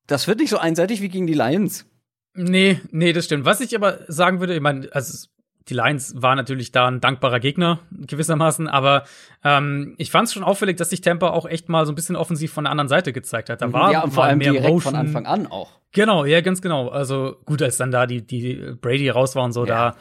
das 0.07 0.27
wird 0.27 0.39
nicht 0.39 0.49
so 0.49 0.57
einseitig 0.57 1.01
wie 1.01 1.09
gegen 1.09 1.27
die 1.27 1.33
Lions. 1.33 1.85
Nee, 2.33 2.81
nee, 2.91 3.13
das 3.13 3.25
stimmt. 3.25 3.45
Was 3.45 3.61
ich 3.61 3.75
aber 3.75 3.99
sagen 4.07 4.39
würde, 4.39 4.53
ich 4.55 4.61
meine, 4.61 4.89
also 4.91 5.27
die 5.69 5.73
Lions 5.73 6.13
war 6.21 6.35
natürlich 6.35 6.71
da 6.71 6.87
ein 6.87 6.99
dankbarer 7.01 7.39
Gegner, 7.39 7.79
gewissermaßen, 7.91 8.67
aber 8.67 9.05
ähm, 9.43 9.95
ich 9.97 10.11
fand 10.11 10.27
es 10.27 10.33
schon 10.33 10.43
auffällig, 10.43 10.77
dass 10.77 10.91
sich 10.91 11.01
Tampa 11.01 11.29
auch 11.29 11.47
echt 11.47 11.69
mal 11.69 11.85
so 11.85 11.91
ein 11.91 11.95
bisschen 11.95 12.15
offensiv 12.15 12.53
von 12.53 12.65
der 12.65 12.71
anderen 12.71 12.89
Seite 12.89 13.13
gezeigt 13.13 13.49
hat. 13.49 13.61
Da 13.61 13.73
war 13.73 13.91
ja, 13.91 14.03
und 14.03 14.11
vor 14.11 14.25
allem 14.25 14.37
mehr 14.37 14.51
direkt 14.51 14.67
Motion. 14.69 14.93
von 14.93 14.95
Anfang 14.99 15.25
an 15.25 15.47
auch. 15.47 15.71
Genau, 15.91 16.25
ja, 16.25 16.41
ganz 16.41 16.61
genau. 16.61 16.89
Also 16.89 17.37
gut, 17.45 17.61
als 17.63 17.77
dann 17.77 17.89
da 17.89 18.05
die, 18.05 18.21
die 18.21 18.75
Brady 18.79 19.09
raus 19.09 19.35
war 19.35 19.43
und 19.45 19.53
so, 19.53 19.65
Ja. 19.65 19.91
da, 19.91 19.97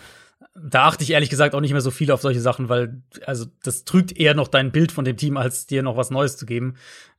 da 0.57 0.85
achte 0.87 1.03
ich 1.03 1.11
ehrlich 1.11 1.31
gesagt 1.31 1.55
auch 1.55 1.61
nicht 1.61 1.73
mehr 1.73 1.81
so 1.81 1.91
viel 1.91 2.13
auf 2.13 2.23
solche 2.23 2.41
Sachen, 2.41 2.69
weil, 2.69 3.03
also 3.27 3.47
das 3.65 3.85
trügt 3.85 4.17
eher 4.17 4.35
noch 4.35 4.47
dein 4.47 4.71
Bild 4.71 4.93
von 4.93 5.05
dem 5.05 5.17
Team, 5.17 5.37
als 5.37 5.67
dir 5.67 5.83
noch 5.83 5.97
was 5.97 6.11
Neues 6.11 6.37
zu 6.37 6.47
geben. 6.47 6.75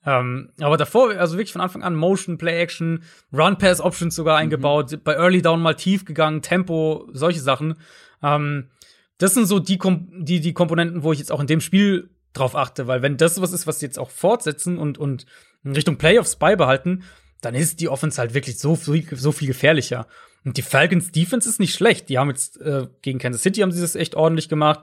Ähm, 0.05 0.51
aber 0.61 0.77
davor, 0.77 1.11
also 1.11 1.35
wirklich 1.35 1.51
von 1.51 1.61
Anfang 1.61 1.83
an 1.83 1.95
Motion, 1.95 2.37
Play 2.37 2.57
Action, 2.61 3.03
Run 3.33 3.57
Pass 3.57 3.81
Options 3.81 4.15
sogar 4.15 4.37
eingebaut, 4.37 5.03
bei 5.03 5.15
Early 5.15 5.41
Down 5.41 5.61
mal 5.61 5.73
tief 5.73 6.05
gegangen, 6.05 6.41
Tempo, 6.41 7.09
solche 7.11 7.41
Sachen. 7.41 7.75
Ähm, 8.23 8.69
das 9.17 9.33
sind 9.33 9.47
so 9.47 9.59
die, 9.59 9.77
Kom 9.77 10.07
die, 10.23 10.39
die 10.39 10.53
Komponenten, 10.53 11.03
wo 11.03 11.11
ich 11.11 11.19
jetzt 11.19 11.31
auch 11.31 11.41
in 11.41 11.47
dem 11.47 11.61
Spiel 11.61 12.09
drauf 12.31 12.55
achte, 12.55 12.87
weil 12.87 13.01
wenn 13.01 13.17
das 13.17 13.41
was 13.41 13.51
ist, 13.51 13.67
was 13.67 13.79
sie 13.79 13.85
jetzt 13.85 13.99
auch 13.99 14.11
fortsetzen 14.11 14.77
und, 14.77 14.97
und 14.97 15.25
in 15.63 15.73
Richtung 15.73 15.97
Playoffs 15.97 16.37
beibehalten, 16.37 17.03
dann 17.41 17.53
ist 17.53 17.81
die 17.81 17.89
Offense 17.89 18.19
halt 18.19 18.33
wirklich 18.33 18.59
so 18.59 18.75
so 18.75 19.31
viel 19.31 19.47
gefährlicher. 19.47 20.07
Und 20.45 20.57
die 20.57 20.61
Falcons 20.61 21.11
Defense 21.11 21.49
ist 21.49 21.59
nicht 21.59 21.73
schlecht. 21.73 22.07
Die 22.07 22.17
haben 22.17 22.29
jetzt 22.29 22.61
äh, 22.61 22.87
gegen 23.01 23.19
Kansas 23.19 23.41
City 23.41 23.61
haben 23.61 23.71
sie 23.71 23.81
das 23.81 23.95
echt 23.95 24.15
ordentlich 24.15 24.47
gemacht. 24.47 24.81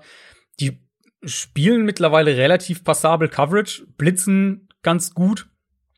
Die 0.60 0.80
spielen 1.24 1.84
mittlerweile 1.84 2.36
relativ 2.36 2.82
passabel 2.82 3.28
Coverage, 3.28 3.84
blitzen 3.96 4.68
ganz 4.82 5.14
gut. 5.14 5.46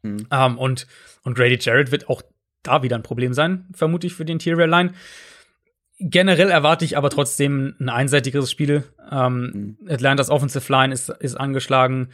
Mhm. 0.02 0.26
Ähm, 0.30 0.58
und, 0.58 0.86
und 1.22 1.34
Grady 1.34 1.58
Jarrett 1.58 1.90
wird 1.90 2.08
auch 2.08 2.22
da 2.62 2.82
wieder 2.82 2.96
ein 2.96 3.02
Problem 3.02 3.32
sein, 3.32 3.66
vermute 3.72 4.06
ich, 4.06 4.14
für 4.14 4.24
die 4.24 4.32
Interior 4.32 4.66
Line. 4.66 4.92
Generell 5.98 6.50
erwarte 6.50 6.84
ich 6.84 6.96
aber 6.96 7.08
trotzdem 7.08 7.74
ein 7.80 7.88
einseitigeres 7.88 8.50
Spiel. 8.50 8.84
Ähm, 9.10 9.78
Atlantas 9.88 10.28
Offensive 10.28 10.70
Line 10.70 10.92
ist, 10.92 11.08
ist 11.08 11.36
angeschlagen. 11.36 12.10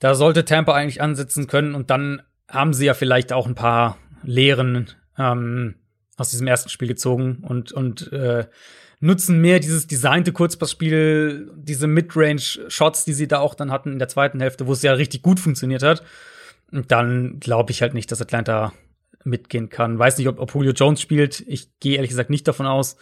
Da 0.00 0.14
sollte 0.14 0.44
Tampa 0.44 0.74
eigentlich 0.74 1.00
ansetzen 1.00 1.46
können 1.46 1.74
und 1.74 1.90
dann 1.90 2.22
haben 2.48 2.74
sie 2.74 2.86
ja 2.86 2.94
vielleicht 2.94 3.32
auch 3.32 3.46
ein 3.46 3.54
paar 3.54 3.98
Lehren 4.22 4.90
ähm, 5.16 5.76
aus 6.20 6.30
diesem 6.30 6.46
ersten 6.46 6.68
Spiel 6.68 6.88
gezogen 6.88 7.38
und, 7.42 7.72
und 7.72 8.12
äh, 8.12 8.46
nutzen 9.00 9.40
mehr 9.40 9.58
dieses 9.58 9.86
designte 9.86 10.32
Kurzpassspiel, 10.32 11.50
diese 11.56 11.86
Midrange-Shots, 11.86 13.06
die 13.06 13.14
sie 13.14 13.26
da 13.26 13.38
auch 13.38 13.54
dann 13.54 13.72
hatten 13.72 13.92
in 13.92 13.98
der 13.98 14.08
zweiten 14.08 14.40
Hälfte, 14.40 14.66
wo 14.66 14.72
es 14.72 14.82
ja 14.82 14.92
richtig 14.92 15.22
gut 15.22 15.40
funktioniert 15.40 15.82
hat. 15.82 16.02
Und 16.70 16.92
dann 16.92 17.40
glaube 17.40 17.72
ich 17.72 17.80
halt 17.80 17.94
nicht, 17.94 18.12
dass 18.12 18.20
Atlanta 18.20 18.72
mitgehen 19.24 19.70
kann. 19.70 19.98
Weiß 19.98 20.18
nicht, 20.18 20.28
ob, 20.28 20.38
ob 20.38 20.54
Julio 20.54 20.72
Jones 20.72 21.00
spielt. 21.00 21.40
Ich 21.48 21.70
gehe 21.80 21.96
ehrlich 21.96 22.10
gesagt 22.10 22.30
nicht 22.30 22.46
davon 22.46 22.66
aus. 22.66 22.96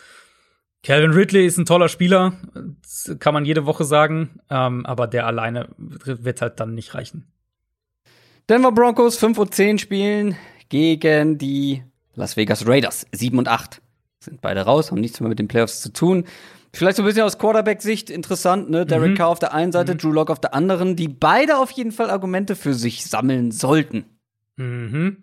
Calvin 0.84 1.10
Ridley 1.10 1.44
ist 1.44 1.58
ein 1.58 1.66
toller 1.66 1.88
Spieler, 1.88 2.34
das 2.82 3.16
kann 3.18 3.34
man 3.34 3.44
jede 3.44 3.66
Woche 3.66 3.82
sagen, 3.82 4.38
ähm, 4.48 4.86
aber 4.86 5.08
der 5.08 5.26
alleine 5.26 5.68
wird 5.76 6.40
halt 6.40 6.60
dann 6.60 6.74
nicht 6.76 6.94
reichen. 6.94 7.26
Denver 8.48 8.70
Broncos 8.70 9.18
5 9.18 9.38
und 9.38 9.54
10 9.54 9.78
spielen 9.78 10.36
gegen 10.68 11.36
die 11.36 11.82
Las 12.18 12.36
Vegas 12.36 12.66
Raiders 12.66 13.06
7 13.12 13.38
und 13.38 13.48
8. 13.48 13.80
Sind 14.20 14.40
beide 14.40 14.62
raus, 14.62 14.90
haben 14.90 15.00
nichts 15.00 15.20
mehr 15.20 15.28
mit 15.28 15.38
den 15.38 15.48
Playoffs 15.48 15.80
zu 15.80 15.92
tun. 15.92 16.24
Vielleicht 16.72 16.96
so 16.96 17.02
ein 17.02 17.06
bisschen 17.06 17.22
aus 17.22 17.38
Quarterback-Sicht 17.38 18.10
interessant, 18.10 18.68
ne? 18.68 18.84
Derek 18.84 19.12
Mhm. 19.12 19.14
Carr 19.14 19.28
auf 19.28 19.38
der 19.38 19.54
einen 19.54 19.72
Seite, 19.72 19.96
Drew 19.96 20.12
Lock 20.12 20.28
auf 20.30 20.40
der 20.40 20.52
anderen, 20.52 20.96
die 20.96 21.08
beide 21.08 21.56
auf 21.56 21.70
jeden 21.70 21.92
Fall 21.92 22.10
Argumente 22.10 22.56
für 22.56 22.74
sich 22.74 23.06
sammeln 23.06 23.52
sollten. 23.52 24.04
Mhm. 24.56 25.22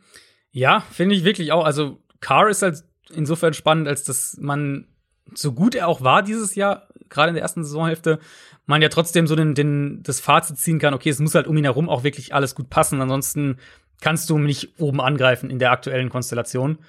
Ja, 0.52 0.80
finde 0.92 1.16
ich 1.16 1.24
wirklich 1.24 1.52
auch. 1.52 1.66
Also 1.66 2.00
Carr 2.22 2.50
ist 2.50 2.62
halt 2.62 2.84
insofern 3.14 3.54
spannend, 3.54 3.88
als 3.88 4.04
dass 4.04 4.38
man, 4.40 4.88
so 5.34 5.52
gut 5.52 5.76
er 5.76 5.88
auch 5.88 6.02
war 6.02 6.24
dieses 6.24 6.56
Jahr, 6.56 6.88
gerade 7.10 7.30
in 7.30 7.36
der 7.36 7.44
ersten 7.44 7.64
Saisonhälfte, 7.64 8.20
man 8.66 8.82
ja 8.82 8.90
trotzdem 8.90 9.28
so 9.28 9.36
den, 9.36 9.54
den, 9.54 10.02
das 10.02 10.20
Fazit 10.20 10.58
ziehen 10.58 10.80
kann, 10.80 10.94
okay, 10.94 11.10
es 11.10 11.20
muss 11.20 11.36
halt 11.36 11.46
um 11.46 11.58
ihn 11.58 11.66
herum 11.66 11.90
auch 11.90 12.04
wirklich 12.04 12.34
alles 12.34 12.56
gut 12.56 12.70
passen, 12.70 13.02
ansonsten 13.02 13.58
kannst 14.02 14.30
du 14.30 14.38
nicht 14.38 14.80
oben 14.80 15.02
angreifen 15.02 15.50
in 15.50 15.60
der 15.60 15.72
aktuellen 15.72 16.10
Konstellation. 16.10 16.80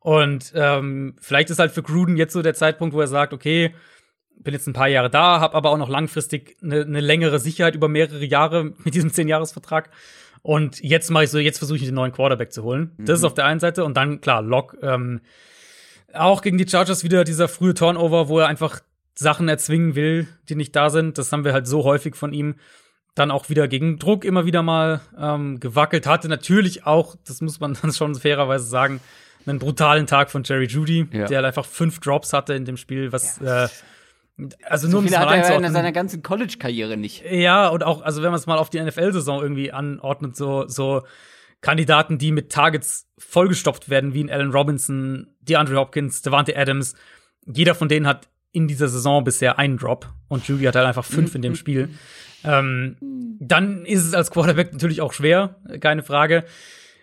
Und 0.00 0.52
ähm, 0.54 1.16
vielleicht 1.20 1.50
ist 1.50 1.58
halt 1.58 1.72
für 1.72 1.82
Gruden 1.82 2.16
jetzt 2.16 2.32
so 2.32 2.42
der 2.42 2.54
Zeitpunkt, 2.54 2.94
wo 2.94 3.00
er 3.00 3.08
sagt, 3.08 3.32
okay, 3.32 3.74
bin 4.38 4.54
jetzt 4.54 4.66
ein 4.66 4.72
paar 4.72 4.88
Jahre 4.88 5.10
da, 5.10 5.40
habe 5.40 5.54
aber 5.54 5.70
auch 5.70 5.78
noch 5.78 5.88
langfristig 5.88 6.56
eine, 6.62 6.82
eine 6.82 7.00
längere 7.00 7.38
Sicherheit 7.38 7.74
über 7.74 7.88
mehrere 7.88 8.24
Jahre 8.24 8.72
mit 8.84 8.94
diesem 8.94 9.12
Zehn-Jahres-Vertrag. 9.12 9.90
Und 10.42 10.80
jetzt 10.80 11.10
mache 11.10 11.24
ich 11.24 11.30
so, 11.30 11.38
jetzt 11.38 11.58
versuche 11.58 11.78
ich 11.78 11.84
den 11.84 11.94
neuen 11.94 12.12
Quarterback 12.12 12.52
zu 12.52 12.62
holen. 12.62 12.92
Das 12.98 13.18
ist 13.18 13.24
auf 13.24 13.34
der 13.34 13.46
einen 13.46 13.58
Seite. 13.58 13.84
Und 13.84 13.96
dann, 13.96 14.20
klar, 14.20 14.42
Lock, 14.42 14.76
ähm, 14.80 15.20
auch 16.12 16.40
gegen 16.40 16.56
die 16.56 16.68
Chargers 16.68 17.02
wieder 17.02 17.24
dieser 17.24 17.48
frühe 17.48 17.74
Turnover, 17.74 18.28
wo 18.28 18.38
er 18.38 18.46
einfach 18.46 18.80
Sachen 19.16 19.48
erzwingen 19.48 19.96
will, 19.96 20.28
die 20.48 20.54
nicht 20.54 20.76
da 20.76 20.90
sind. 20.90 21.18
Das 21.18 21.32
haben 21.32 21.44
wir 21.44 21.52
halt 21.52 21.66
so 21.66 21.82
häufig 21.82 22.14
von 22.14 22.32
ihm. 22.32 22.54
Dann 23.16 23.32
auch 23.32 23.48
wieder 23.48 23.66
gegen 23.66 23.98
Druck 23.98 24.24
immer 24.24 24.46
wieder 24.46 24.62
mal 24.62 25.00
ähm, 25.18 25.58
gewackelt. 25.58 26.06
Hatte 26.06 26.28
natürlich 26.28 26.86
auch, 26.86 27.16
das 27.26 27.40
muss 27.40 27.58
man 27.58 27.74
dann 27.82 27.92
schon 27.92 28.14
fairerweise 28.14 28.66
sagen, 28.66 29.00
einen 29.46 29.58
brutalen 29.58 30.06
Tag 30.06 30.30
von 30.30 30.44
Jerry 30.44 30.66
Judy, 30.66 31.08
Ja. 31.12 31.26
der 31.26 31.38
halt 31.38 31.46
einfach 31.46 31.66
fünf 31.66 31.98
Drops 31.98 32.32
hatte 32.32 32.54
in 32.54 32.64
dem 32.64 32.76
Spiel, 32.76 33.10
was 33.12 33.40
äh, 33.40 33.68
also 34.64 34.86
nur 34.86 34.92
So 34.92 34.98
um 34.98 35.04
viele 35.04 35.18
mal 35.18 35.38
hat 35.38 35.50
er 35.50 35.56
in 35.56 35.72
seiner 35.72 35.92
ganzen 35.92 36.22
College-Karriere 36.22 36.96
nicht. 36.96 37.24
Ja, 37.30 37.68
und 37.68 37.82
auch, 37.82 38.02
also 38.02 38.22
wenn 38.22 38.30
man 38.30 38.38
es 38.38 38.46
mal 38.46 38.58
auf 38.58 38.70
die 38.70 38.80
NFL-Saison 38.80 39.40
irgendwie 39.40 39.72
anordnet, 39.72 40.36
so, 40.36 40.68
so 40.68 41.02
Kandidaten, 41.62 42.18
die 42.18 42.32
mit 42.32 42.52
Targets 42.52 43.08
vollgestopft 43.18 43.88
werden, 43.88 44.12
wie 44.12 44.20
in 44.20 44.30
Allen 44.30 44.50
Robinson, 44.50 45.28
DeAndre 45.40 45.76
Hopkins, 45.76 46.20
Devante 46.22 46.54
Adams. 46.56 46.94
Jeder 47.46 47.74
von 47.74 47.88
denen 47.88 48.06
hat 48.06 48.28
in 48.56 48.68
dieser 48.68 48.88
Saison 48.88 49.22
bisher 49.22 49.58
einen 49.58 49.76
Drop 49.76 50.08
und 50.28 50.48
Judy 50.48 50.64
hat 50.64 50.76
halt 50.76 50.86
einfach 50.86 51.04
fünf 51.04 51.34
in 51.34 51.42
dem 51.42 51.56
Spiel. 51.56 51.90
Ähm, 52.42 52.96
dann 53.38 53.84
ist 53.84 54.02
es 54.02 54.14
als 54.14 54.30
Quarterback 54.30 54.72
natürlich 54.72 55.02
auch 55.02 55.12
schwer, 55.12 55.56
keine 55.80 56.02
Frage. 56.02 56.44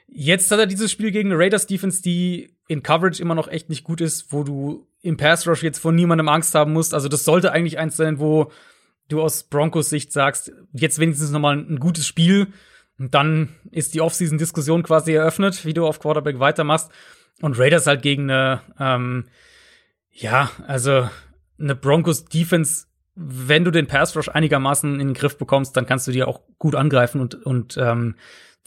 Jetzt 0.07 0.49
hat 0.49 0.57
er 0.57 0.65
dieses 0.65 0.91
Spiel 0.91 1.11
gegen 1.11 1.31
eine 1.31 1.39
Raiders 1.39 1.67
Defense, 1.67 2.01
die 2.01 2.55
in 2.67 2.81
Coverage 2.81 3.21
immer 3.21 3.35
noch 3.35 3.47
echt 3.47 3.69
nicht 3.69 3.83
gut 3.83 4.01
ist, 4.01 4.33
wo 4.33 4.43
du 4.43 4.87
im 5.03 5.15
Pass 5.15 5.47
Rush 5.47 5.61
jetzt 5.61 5.77
von 5.77 5.93
niemandem 5.93 6.27
Angst 6.27 6.55
haben 6.55 6.73
musst. 6.73 6.95
Also 6.95 7.07
das 7.07 7.23
sollte 7.23 7.51
eigentlich 7.51 7.77
eins 7.77 7.97
sein, 7.97 8.17
wo 8.17 8.51
du 9.09 9.21
aus 9.21 9.43
Broncos 9.43 9.91
Sicht 9.91 10.11
sagst, 10.11 10.51
jetzt 10.71 10.97
wenigstens 10.97 11.29
noch 11.29 11.39
mal 11.39 11.55
ein 11.55 11.79
gutes 11.79 12.07
Spiel. 12.07 12.47
Und 12.97 13.13
dann 13.13 13.49
ist 13.69 13.93
die 13.93 14.01
Offseason-Diskussion 14.01 14.81
quasi 14.81 15.13
eröffnet, 15.13 15.65
wie 15.65 15.75
du 15.75 15.85
auf 15.85 15.99
Quarterback 15.99 16.39
weitermachst. 16.39 16.89
Und 17.41 17.59
Raiders 17.59 17.85
halt 17.85 18.01
gegen 18.01 18.31
eine, 18.31 18.61
ähm, 18.79 19.25
ja, 20.11 20.49
also 20.65 21.07
eine 21.59 21.75
Broncos 21.75 22.25
Defense, 22.25 22.85
wenn 23.15 23.63
du 23.63 23.71
den 23.71 23.87
Pass 23.87 24.15
Rush 24.15 24.29
einigermaßen 24.29 24.99
in 24.99 25.07
den 25.07 25.13
Griff 25.13 25.37
bekommst, 25.37 25.77
dann 25.77 25.85
kannst 25.85 26.07
du 26.07 26.11
die 26.11 26.23
auch 26.23 26.41
gut 26.57 26.75
angreifen 26.75 27.21
und, 27.21 27.35
und 27.45 27.77
ähm, 27.77 28.15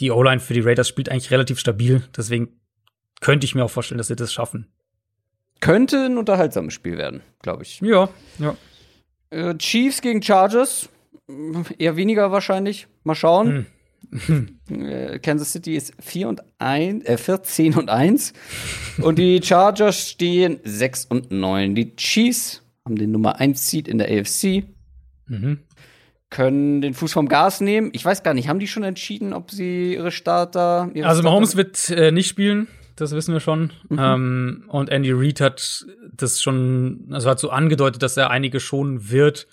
die 0.01 0.11
O-Line 0.11 0.41
für 0.41 0.55
die 0.55 0.61
Raiders 0.61 0.89
spielt 0.89 1.09
eigentlich 1.09 1.31
relativ 1.31 1.59
stabil. 1.59 2.03
Deswegen 2.17 2.61
könnte 3.21 3.45
ich 3.45 3.55
mir 3.55 3.65
auch 3.65 3.71
vorstellen, 3.71 3.99
dass 3.99 4.09
sie 4.09 4.17
das 4.17 4.33
schaffen. 4.33 4.67
Könnte 5.61 6.05
ein 6.05 6.19
unterhaltsames 6.19 6.75
Spiel 6.75 6.99
werden, 6.99 7.23
glaube 7.43 7.63
ich. 7.63 7.81
Ja, 7.81 8.09
ja. 8.39 8.57
Äh, 9.31 9.57
Chiefs 9.57 10.03
gegen 10.03 10.23
Chargers. 10.23 10.89
Eher 11.79 11.97
weniger 11.97 12.31
wahrscheinlich. 12.31 12.87
Mal 13.05 13.15
schauen. 13.15 13.67
Äh, 14.71 15.19
Kansas 15.19 15.53
City 15.53 15.75
ist 15.75 15.93
4 16.01 16.29
und 16.29 16.43
1, 16.59 17.05
äh, 17.07 17.19
14 17.19 17.75
und 17.75 17.91
1. 17.91 18.33
und 18.99 19.19
die 19.19 19.41
Chargers 19.43 20.11
stehen 20.11 20.61
6 20.63 21.07
und 21.07 21.33
9. 21.33 21.75
Die 21.75 21.97
Chiefs 21.97 22.63
haben 22.87 22.97
den 22.97 23.11
Nummer 23.11 23.39
1 23.39 23.69
Seed 23.69 23.89
in 23.89 23.99
der 23.99 24.09
AFC. 24.09 24.65
Mhm. 25.27 25.59
Können 26.31 26.81
den 26.81 26.95
Fuß 26.95 27.13
vom 27.13 27.29
Gas 27.29 27.61
nehmen. 27.61 27.91
Ich 27.93 28.05
weiß 28.05 28.23
gar 28.23 28.33
nicht, 28.33 28.49
haben 28.49 28.59
die 28.59 28.69
schon 28.69 28.85
entschieden, 28.85 29.33
ob 29.33 29.51
sie 29.51 29.95
ihre 29.95 30.11
Starter. 30.11 30.91
Ihre 30.95 31.07
Also 31.07 31.21
Starter 31.21 31.35
Mahomes 31.35 31.57
wird 31.57 31.91
äh, 31.91 32.11
nicht 32.13 32.29
spielen, 32.29 32.69
das 32.95 33.13
wissen 33.13 33.33
wir 33.33 33.41
schon. 33.41 33.73
Ähm, 33.91 34.65
und 34.69 34.89
Andy 34.89 35.13
Reid 35.13 35.41
hat 35.41 35.87
das 36.17 36.41
schon, 36.41 37.09
also 37.11 37.29
hat 37.29 37.39
so 37.39 37.51
angedeutet, 37.51 38.03
dass 38.03 38.17
er 38.17 38.31
einige 38.31 38.61
schonen 38.61 39.11
wird. 39.11 39.47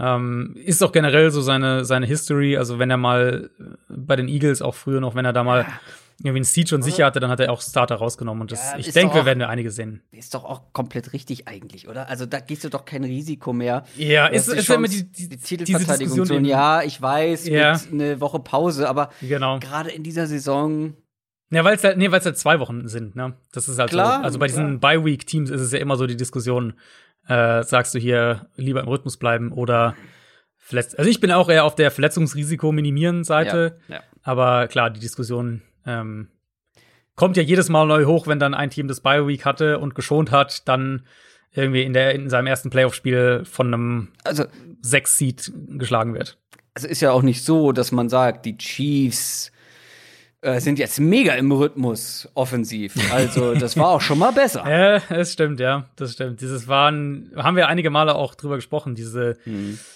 Ähm, 0.00 0.54
ist 0.64 0.82
auch 0.82 0.92
generell 0.92 1.30
so 1.30 1.40
seine, 1.40 1.84
seine 1.84 2.06
History. 2.06 2.56
Also 2.56 2.78
wenn 2.78 2.90
er 2.90 2.96
mal 2.96 3.50
äh, 3.58 3.64
bei 3.88 4.16
den 4.16 4.28
Eagles 4.28 4.62
auch 4.62 4.76
früher 4.76 5.00
noch, 5.00 5.16
wenn 5.16 5.24
er 5.24 5.32
da 5.32 5.42
mal 5.42 5.66
irgendwie 6.20 6.40
ein 6.40 6.44
Siege 6.44 6.74
und 6.74 6.82
sicher 6.82 7.06
hatte, 7.06 7.20
dann 7.20 7.30
hat 7.30 7.38
er 7.38 7.52
auch 7.52 7.60
Starter 7.60 7.94
rausgenommen. 7.96 8.40
Und 8.40 8.50
das, 8.50 8.72
Ja, 8.72 8.78
ich 8.78 8.90
denke, 8.90 9.14
wir 9.14 9.24
werden 9.24 9.38
da 9.38 9.48
einige 9.48 9.70
sehen. 9.70 10.02
Ist 10.10 10.34
doch 10.34 10.44
auch 10.44 10.72
komplett 10.72 11.12
richtig 11.12 11.46
eigentlich, 11.46 11.88
oder? 11.88 12.08
Also 12.08 12.26
da 12.26 12.40
gehst 12.40 12.64
du 12.64 12.70
doch 12.70 12.84
kein 12.84 13.04
Risiko 13.04 13.52
mehr. 13.52 13.84
Ja, 13.96 14.26
ist, 14.26 14.48
ist 14.48 14.68
immer 14.68 14.88
die, 14.88 15.04
die, 15.04 15.28
die 15.28 15.36
Titelverteidigung 15.38 16.24
so, 16.24 16.34
ja, 16.38 16.82
ich 16.82 17.00
weiß, 17.00 17.46
Ja. 17.48 17.74
mit 17.74 17.92
eine 17.92 18.20
Woche 18.20 18.40
Pause, 18.40 18.88
aber 18.88 19.10
Genau. 19.20 19.60
gerade 19.60 19.90
in 19.90 20.02
dieser 20.02 20.26
Saison, 20.26 20.94
Ja, 21.50 21.62
weil 21.62 21.76
es 21.76 21.84
halt, 21.84 21.96
nee, 21.98 22.08
halt 22.10 22.36
zwei 22.36 22.58
Wochen 22.58 22.88
sind, 22.88 23.14
ne? 23.14 23.36
Das 23.52 23.68
ist 23.68 23.78
halt 23.78 23.90
Klar, 23.90 24.18
so. 24.18 24.24
Also 24.24 24.38
bei 24.40 24.48
diesen 24.48 24.80
Bye-Week-Teams 24.80 25.50
ist 25.50 25.60
es 25.60 25.70
ja 25.70 25.78
immer 25.78 25.96
so 25.96 26.06
die 26.08 26.16
Diskussion, 26.16 26.74
äh, 27.28 27.62
sagst 27.62 27.94
du 27.94 27.98
hier 28.00 28.48
lieber 28.56 28.80
im 28.80 28.88
Rhythmus 28.88 29.18
bleiben 29.18 29.52
oder 29.52 29.94
verletzt. 30.56 30.98
Also 30.98 31.08
ich 31.10 31.20
bin 31.20 31.30
auch 31.30 31.48
eher 31.48 31.64
auf 31.64 31.76
der 31.76 31.92
Verletzungsrisiko-Minimieren-Seite, 31.92 33.78
ja, 33.88 33.94
ja. 33.96 34.02
aber 34.22 34.66
klar, 34.66 34.90
die 34.90 35.00
Diskussion 35.00 35.62
ähm, 35.88 36.28
kommt 37.16 37.36
ja 37.36 37.42
jedes 37.42 37.68
Mal 37.68 37.86
neu 37.86 38.04
hoch, 38.04 38.26
wenn 38.28 38.38
dann 38.38 38.54
ein 38.54 38.70
Team 38.70 38.86
das 38.86 39.00
Bye-Week 39.00 39.44
hatte 39.44 39.78
und 39.78 39.94
geschont 39.94 40.30
hat, 40.30 40.68
dann 40.68 41.04
irgendwie 41.52 41.82
in, 41.82 41.92
der, 41.92 42.14
in 42.14 42.30
seinem 42.30 42.46
ersten 42.46 42.70
Playoff-Spiel 42.70 43.44
von 43.44 43.66
einem 43.68 44.08
also, 44.22 44.44
Sechs-Seed 44.82 45.52
geschlagen 45.78 46.14
wird. 46.14 46.38
also 46.74 46.86
ist 46.86 47.00
ja 47.00 47.10
auch 47.10 47.22
nicht 47.22 47.42
so, 47.42 47.72
dass 47.72 47.90
man 47.90 48.08
sagt, 48.08 48.46
die 48.46 48.56
Chiefs 48.56 49.50
äh, 50.40 50.60
sind 50.60 50.78
jetzt 50.78 51.00
mega 51.00 51.34
im 51.34 51.50
Rhythmus 51.50 52.28
offensiv. 52.34 52.94
Also, 53.12 53.54
das 53.54 53.76
war 53.76 53.88
auch 53.88 54.00
schon 54.00 54.18
mal 54.18 54.32
besser. 54.32 54.64
Ja, 54.68 55.00
das 55.08 55.32
stimmt, 55.32 55.58
ja, 55.60 55.86
das 55.96 56.12
stimmt. 56.12 56.40
Dieses 56.40 56.68
waren, 56.68 57.32
haben 57.36 57.56
wir 57.56 57.68
einige 57.68 57.90
Male 57.90 58.14
auch 58.14 58.34
drüber 58.34 58.56
gesprochen, 58.56 58.94
diese 58.94 59.36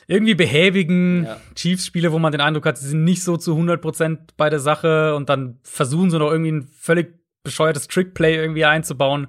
irgendwie 0.06 0.34
behäbigen 0.34 1.24
Ja. 1.24 1.40
Chiefs-Spiele, 1.54 2.10
wo 2.12 2.18
man 2.18 2.32
den 2.32 2.40
Eindruck 2.40 2.66
hat, 2.66 2.78
sie 2.78 2.88
sind 2.88 3.04
nicht 3.04 3.22
so 3.22 3.36
zu 3.36 3.56
100% 3.56 4.18
bei 4.36 4.50
der 4.50 4.58
Sache 4.60 5.14
und 5.14 5.28
dann 5.28 5.58
versuchen 5.62 6.10
sie 6.10 6.18
noch 6.18 6.30
irgendwie 6.30 6.52
ein 6.52 6.68
völlig 6.76 7.14
bescheuertes 7.44 7.86
Trickplay 7.88 8.34
irgendwie 8.36 8.64
einzubauen. 8.64 9.28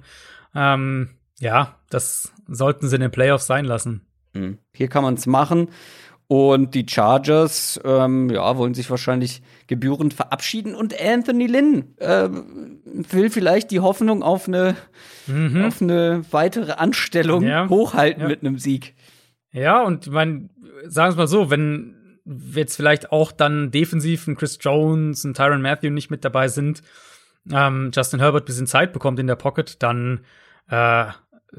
Ähm, 0.54 1.10
ja, 1.40 1.76
das 1.90 2.32
sollten 2.48 2.88
sie 2.88 2.96
in 2.96 3.02
den 3.02 3.10
Playoffs 3.10 3.46
sein 3.46 3.64
lassen. 3.64 4.06
Mhm. 4.34 4.58
Hier 4.72 4.88
kann 4.88 5.04
man 5.04 5.14
es 5.14 5.26
machen. 5.26 5.68
Und 6.34 6.74
die 6.74 6.84
Chargers 6.88 7.78
ähm, 7.84 8.28
ja, 8.30 8.56
wollen 8.56 8.74
sich 8.74 8.90
wahrscheinlich 8.90 9.42
gebührend 9.68 10.14
verabschieden. 10.14 10.74
Und 10.74 10.98
Anthony 11.00 11.46
Lynn 11.46 11.94
ähm, 12.00 12.80
will 12.84 13.30
vielleicht 13.30 13.70
die 13.70 13.80
Hoffnung 13.80 14.22
auf 14.22 14.48
eine, 14.48 14.74
auf 15.64 15.80
eine 15.80 16.22
weitere 16.30 16.72
Anstellung 16.72 17.42
Mhm. 17.42 17.48
Ja. 17.48 17.68
hochhalten 17.68 18.22
Ja. 18.22 18.28
mit 18.28 18.40
einem 18.40 18.58
Sieg. 18.58 18.94
Ja, 19.52 19.82
und 19.82 20.08
man, 20.08 20.50
sagen 20.86 21.08
wir 21.08 21.10
es 21.10 21.16
mal 21.16 21.28
so, 21.28 21.50
wenn 21.50 21.94
jetzt 22.54 22.74
vielleicht 22.76 23.12
auch 23.12 23.30
dann 23.30 23.70
defensiv 23.70 24.26
ein 24.26 24.34
Chris 24.36 24.58
Jones, 24.60 25.22
ein 25.24 25.34
Tyron 25.34 25.62
Matthew 25.62 25.90
nicht 25.90 26.10
mit 26.10 26.24
dabei 26.24 26.48
sind, 26.48 26.82
ähm, 27.52 27.90
Justin 27.94 28.18
Herbert 28.20 28.44
ein 28.44 28.46
bisschen 28.46 28.66
Zeit 28.66 28.92
bekommt 28.92 29.18
in 29.20 29.26
der 29.26 29.36
Pocket, 29.36 29.82
dann, 29.82 30.20
äh, 30.68 31.04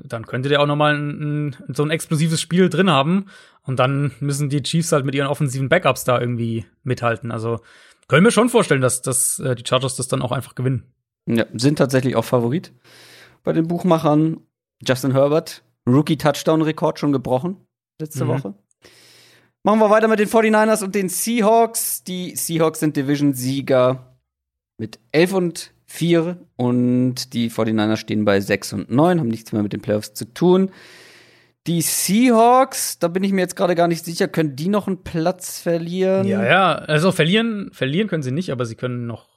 dann 0.04 0.26
könnte 0.26 0.50
der 0.50 0.62
auch 0.62 0.68
noch 0.68 0.76
mal 0.76 0.96
ein, 0.96 1.48
ein, 1.48 1.56
so 1.74 1.84
ein 1.84 1.90
explosives 1.92 2.42
Spiel 2.42 2.70
drin 2.70 2.90
haben. 2.90 3.26
Und 3.64 3.80
dann 3.80 4.12
müssen 4.20 4.50
die 4.50 4.62
Chiefs 4.64 4.92
halt 4.92 5.06
mit 5.06 5.16
ihren 5.16 5.28
offensiven 5.28 5.70
Backups 5.70 6.04
da 6.04 6.20
irgendwie 6.20 6.66
mithalten. 6.84 7.32
Also 7.32 7.60
können 8.08 8.24
wir 8.24 8.32
schon 8.32 8.50
vorstellen, 8.50 8.82
dass, 8.82 9.02
dass 9.02 9.40
äh, 9.40 9.56
die 9.56 9.64
Chargers 9.68 9.96
das 9.96 10.08
dann 10.08 10.22
auch 10.22 10.32
einfach 10.32 10.56
gewinnen. 10.56 10.84
Ja, 11.28 11.46
sind 11.54 11.78
tatsächlich 11.78 12.16
auch 12.16 12.26
Favorit 12.26 12.72
bei 13.44 13.54
den 13.54 13.68
Buchmachern. 13.68 14.38
Justin 14.86 15.14
Herbert, 15.14 15.64
Rookie-Touchdown-Rekord 15.88 17.00
schon 17.00 17.12
gebrochen 17.14 17.58
letzte 18.00 18.26
Mhm. 18.26 18.30
Woche. 18.30 18.54
Machen 19.64 19.80
wir 19.80 19.90
weiter 19.90 20.08
mit 20.08 20.20
den 20.20 20.28
49ers 20.28 20.84
und 20.84 20.94
den 20.94 21.10
Seahawks. 21.10 22.04
Die 22.04 22.36
Seahawks 22.36 22.82
sind 22.82 22.96
Division-Sieger 22.98 24.16
mit 24.78 25.00
11 25.12 25.34
und 25.34 25.74
4 25.96 26.38
und 26.58 27.34
die 27.34 27.50
49ers 27.50 27.98
stehen 27.98 28.26
bei 28.26 28.40
6 28.40 28.74
und 28.74 28.92
9, 28.92 29.20
haben 29.20 29.28
nichts 29.28 29.52
mehr 29.54 29.64
mit 29.64 29.74
den 29.74 29.82
Playoffs 29.82 30.14
zu 30.14 30.26
tun. 30.26 30.72
Die 31.68 31.82
Seahawks, 31.82 33.00
da 33.00 33.08
bin 33.08 33.24
ich 33.24 33.32
mir 33.32 33.42
jetzt 33.42 33.56
gerade 33.56 33.74
gar 33.74 33.88
nicht 33.88 34.06
sicher, 34.06 34.28
können 34.28 34.56
die 34.56 34.68
noch 34.68 34.88
einen 34.88 35.04
Platz 35.04 35.60
verlieren? 35.60 36.28
Ja, 36.28 36.46
ja. 36.46 36.76
Also 36.76 37.12
verlieren, 37.12 37.72
verlieren 37.72 38.08
können 38.08 38.24
sie 38.24 38.32
nicht, 38.32 38.52
aber 38.52 38.66
sie 38.66 38.76
können 38.76 39.08
noch 39.08 39.30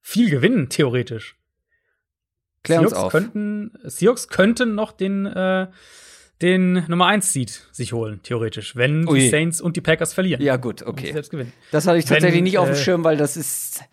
viel 0.00 0.30
gewinnen, 0.30 0.68
theoretisch. 0.68 1.36
Klär 2.64 2.80
uns 2.80 2.90
Seahawks 2.90 3.04
auf. 3.04 3.12
Könnten, 3.12 3.72
Seahawks 3.84 4.28
könnten 4.28 4.74
noch 4.74 4.90
den, 4.90 5.26
äh, 5.26 5.68
den 6.42 6.84
Nummer 6.88 7.06
1 7.06 7.32
Seed 7.32 7.68
sich 7.72 7.92
holen, 7.92 8.20
theoretisch, 8.22 8.74
wenn 8.74 9.08
Ui. 9.08 9.20
die 9.20 9.28
Saints 9.28 9.60
und 9.60 9.76
die 9.76 9.80
Packers 9.80 10.12
verlieren. 10.12 10.42
Ja, 10.42 10.56
gut, 10.56 10.82
okay. 10.82 11.12
selbst 11.12 11.30
gewinnen. 11.30 11.52
Das 11.70 11.86
hatte 11.86 11.98
ich 11.98 12.04
Wenn, 12.06 12.16
tatsächlich 12.16 12.42
nicht 12.42 12.58
auf 12.58 12.68
dem 12.68 12.74
äh, 12.74 12.78
Schirm, 12.78 13.04
weil 13.04 13.16
das 13.16 13.36
ist. 13.36 13.84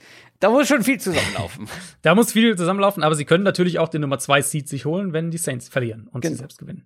Da 0.44 0.50
muss 0.50 0.68
schon 0.68 0.84
viel 0.84 1.00
zusammenlaufen. 1.00 1.68
Da 2.02 2.16
muss 2.16 2.34
viel 2.34 2.56
zusammenlaufen, 2.58 3.02
aber 3.02 3.16
sie 3.16 3.24
können 3.26 3.44
natürlich 3.46 3.80
auch 3.80 3.88
den 3.88 4.02
Nummer 4.02 4.20
2 4.20 4.42
Seed 4.42 4.68
sich 4.68 4.84
holen, 4.86 5.14
wenn 5.14 5.32
die 5.32 5.38
Saints 5.38 5.70
verlieren 5.70 6.08
und 6.12 6.22
Genau. 6.22 6.34
sie 6.34 6.38
selbst 6.40 6.58
gewinnen. 6.60 6.84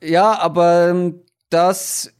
Ja, 0.00 0.38
aber 0.38 0.88
ähm, 0.88 1.20
das 1.50 2.12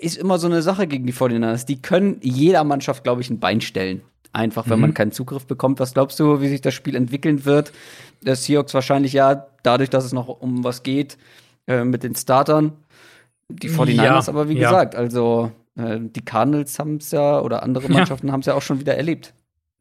ist 0.00 0.16
immer 0.18 0.38
so 0.38 0.46
eine 0.46 0.60
Sache 0.62 0.86
gegen 0.86 1.06
die 1.06 1.12
49ers. 1.14 1.64
Die 1.66 1.80
können 1.80 2.18
jeder 2.22 2.64
Mannschaft, 2.64 3.02
glaube 3.04 3.20
ich, 3.22 3.30
ein 3.30 3.40
Bein 3.40 3.60
stellen. 3.62 4.02
Einfach, 4.32 4.68
wenn 4.68 4.76
Mhm. 4.76 4.80
man 4.82 4.94
keinen 4.94 5.12
Zugriff 5.12 5.46
bekommt. 5.46 5.80
Was 5.80 5.94
glaubst 5.94 6.20
du, 6.20 6.40
wie 6.42 6.48
sich 6.48 6.60
das 6.60 6.74
Spiel 6.74 6.94
entwickeln 6.94 7.46
wird? 7.46 7.72
Der 8.22 8.36
Seahawks 8.36 8.74
wahrscheinlich 8.74 9.14
ja, 9.14 9.46
dadurch, 9.62 9.88
dass 9.88 10.04
es 10.04 10.12
noch 10.12 10.28
um 10.28 10.64
was 10.64 10.82
geht, 10.82 11.16
äh, 11.66 11.84
mit 11.84 12.02
den 12.02 12.14
Startern. 12.14 12.72
Die 13.48 13.70
49ers 13.70 13.96
Ja, 14.26 14.28
aber, 14.28 14.48
wie 14.50 14.58
ja. 14.58 14.68
gesagt, 14.68 14.94
also 14.94 15.50
äh, 15.78 15.98
die 16.00 16.24
Cardinals 16.24 16.78
haben 16.78 16.96
es 16.96 17.10
ja 17.12 17.40
oder 17.40 17.62
andere 17.62 17.88
Mannschaften 17.88 18.32
haben 18.32 18.40
es 18.40 18.46
ja 18.46 18.54
auch 18.54 18.62
schon 18.62 18.80
wieder 18.80 18.96
erlebt. 18.96 19.32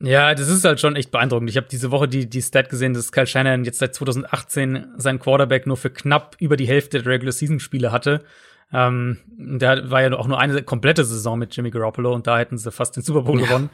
Ja, 0.06 0.36
das 0.36 0.49
ist 0.49 0.64
halt 0.64 0.80
schon 0.80 0.95
echt 0.95 1.10
beeindruckend. 1.10 1.49
Ich 1.49 1.57
habe 1.57 1.68
diese 1.69 1.90
Woche 1.90 2.07
die, 2.07 2.30
die 2.30 2.41
Stat 2.41 2.69
gesehen, 2.69 2.94
dass 2.94 3.11
Kyle 3.11 3.26
Shanahan 3.26 3.64
jetzt 3.64 3.80
seit 3.80 3.95
2018 3.95 4.94
seinen 4.98 5.19
Quarterback 5.19 5.65
nur 5.65 5.77
für 5.77 5.90
knapp 5.90 6.36
über 6.40 6.57
die 6.57 6.68
Hälfte 6.68 7.02
der 7.02 7.11
Regular 7.11 7.32
Season 7.32 7.60
Spiele 7.60 7.91
hatte. 7.91 8.23
Ähm, 8.72 9.18
der 9.27 9.90
war 9.90 10.03
ja 10.03 10.14
auch 10.14 10.27
nur 10.27 10.40
eine 10.40 10.61
komplette 10.61 11.03
Saison 11.06 11.40
mit 11.40 11.56
Jimmy 11.56 11.72
Garoppolo 11.72 12.14
und 12.14 12.27
da 12.27 12.38
hätten 12.38 12.57
sie 12.57 12.72
fast 12.72 12.95
den 12.95 13.03
Super 13.03 13.23
Bowl 13.23 13.40
gewonnen. 13.40 13.69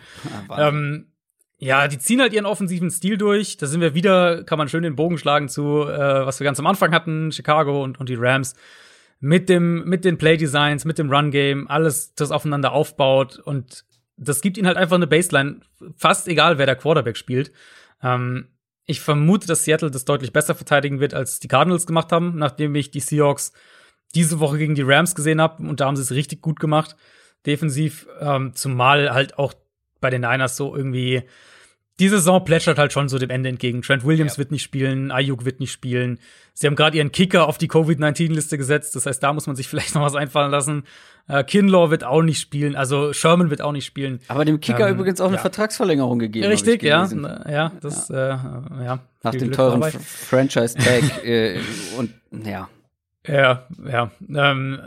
Ähm, 0.57 1.07
ja, 1.57 1.87
die 1.87 1.99
ziehen 1.99 2.21
halt 2.21 2.33
ihren 2.33 2.45
offensiven 2.45 2.89
Stil 2.89 3.17
durch. 3.17 3.57
Da 3.57 3.67
sind 3.67 3.81
wir 3.81 3.93
wieder, 3.93 4.43
kann 4.43 4.57
man 4.57 4.69
schön 4.69 4.83
den 4.83 4.95
Bogen 4.95 5.17
schlagen 5.17 5.49
zu, 5.49 5.83
äh, 5.83 6.25
was 6.25 6.39
wir 6.39 6.45
ganz 6.45 6.59
am 6.59 6.65
Anfang 6.65 6.93
hatten, 6.93 7.31
Chicago 7.31 7.83
und, 7.83 7.99
und 7.99 8.09
die 8.09 8.15
Rams. 8.15 8.55
Mit 9.19 9.49
dem, 9.49 9.83
mit 9.83 10.03
den 10.03 10.17
Play-Designs, 10.17 10.85
mit 10.85 10.97
dem 10.97 11.11
Run-Game, 11.11 11.67
alles, 11.67 12.15
das 12.15 12.31
aufeinander 12.31 12.71
aufbaut 12.71 13.37
und 13.37 13.85
das 14.21 14.41
gibt 14.41 14.57
ihnen 14.57 14.67
halt 14.67 14.77
einfach 14.77 14.95
eine 14.95 15.07
Baseline, 15.07 15.61
fast 15.97 16.27
egal, 16.27 16.57
wer 16.57 16.67
der 16.67 16.75
Quarterback 16.75 17.17
spielt. 17.17 17.51
Ähm, 18.03 18.47
ich 18.85 19.01
vermute, 19.01 19.47
dass 19.47 19.65
Seattle 19.65 19.91
das 19.91 20.05
deutlich 20.05 20.31
besser 20.31 20.55
verteidigen 20.55 20.99
wird, 20.99 21.13
als 21.13 21.39
die 21.39 21.47
Cardinals 21.47 21.87
gemacht 21.87 22.11
haben, 22.11 22.37
nachdem 22.37 22.75
ich 22.75 22.91
die 22.91 22.99
Seahawks 22.99 23.51
diese 24.13 24.39
Woche 24.39 24.57
gegen 24.57 24.75
die 24.75 24.81
Rams 24.81 25.15
gesehen 25.15 25.41
habe 25.41 25.63
und 25.67 25.79
da 25.79 25.85
haben 25.85 25.95
sie 25.95 26.01
es 26.01 26.11
richtig 26.11 26.41
gut 26.41 26.59
gemacht, 26.59 26.95
defensiv, 27.45 28.07
ähm, 28.19 28.53
zumal 28.53 29.11
halt 29.11 29.37
auch 29.39 29.53
bei 30.01 30.09
den 30.09 30.21
Niners 30.21 30.57
so 30.57 30.75
irgendwie 30.75 31.23
die 31.99 32.09
Saison 32.09 32.43
plätschert 32.43 32.77
halt 32.79 32.93
schon 32.93 33.09
so 33.09 33.19
dem 33.19 33.29
Ende 33.29 33.49
entgegen. 33.49 33.81
Trent 33.83 34.03
Williams 34.03 34.33
Ja. 34.33 34.37
wird 34.39 34.51
nicht 34.51 34.63
spielen, 34.63 35.11
Ayuk 35.11 35.45
wird 35.45 35.59
nicht 35.59 35.71
spielen. 35.71 36.19
Sie 36.53 36.65
haben 36.67 36.75
gerade 36.75 36.97
ihren 36.97 37.11
Kicker 37.11 37.47
auf 37.47 37.57
die 37.57 37.67
Covid-19-Liste 37.67 38.57
gesetzt, 38.57 38.95
das 38.95 39.05
heißt, 39.05 39.21
da 39.21 39.33
muss 39.33 39.45
man 39.47 39.55
sich 39.55 39.67
vielleicht 39.69 39.93
noch 39.95 40.01
was 40.01 40.15
einfallen 40.15 40.49
lassen. 40.51 40.83
Äh, 41.27 41.43
Kinlaw 41.43 41.91
wird 41.91 42.03
auch 42.03 42.23
nicht 42.23 42.39
spielen, 42.41 42.75
also 42.75 43.13
Sherman 43.13 43.49
wird 43.51 43.61
auch 43.61 43.71
nicht 43.71 43.85
spielen. 43.85 44.19
Aber 44.27 44.45
dem 44.45 44.59
Kicker 44.59 44.87
Ähm, 44.87 44.95
übrigens 44.95 45.21
auch 45.21 45.27
eine 45.27 45.35
ja. 45.35 45.41
Vertragsverlängerung 45.41 46.17
gegeben. 46.17 46.47
Richtig, 46.47 46.81
ich 46.81 46.89
ja, 46.89 47.05
gelesen. 47.05 47.27
ja, 47.47 47.71
das, 47.81 48.09
Äh, 48.09 48.15
ja. 48.15 48.99
Nach 49.23 49.31
dem 49.31 49.39
Glück 49.41 49.53
teuren 49.53 49.83
Franchise-Tag 49.83 51.23
äh, 51.25 51.59
und 51.97 52.11
ja. 52.45 52.67
Ja, 53.27 53.67
ja. 53.87 54.11
Ähm, 54.33 54.79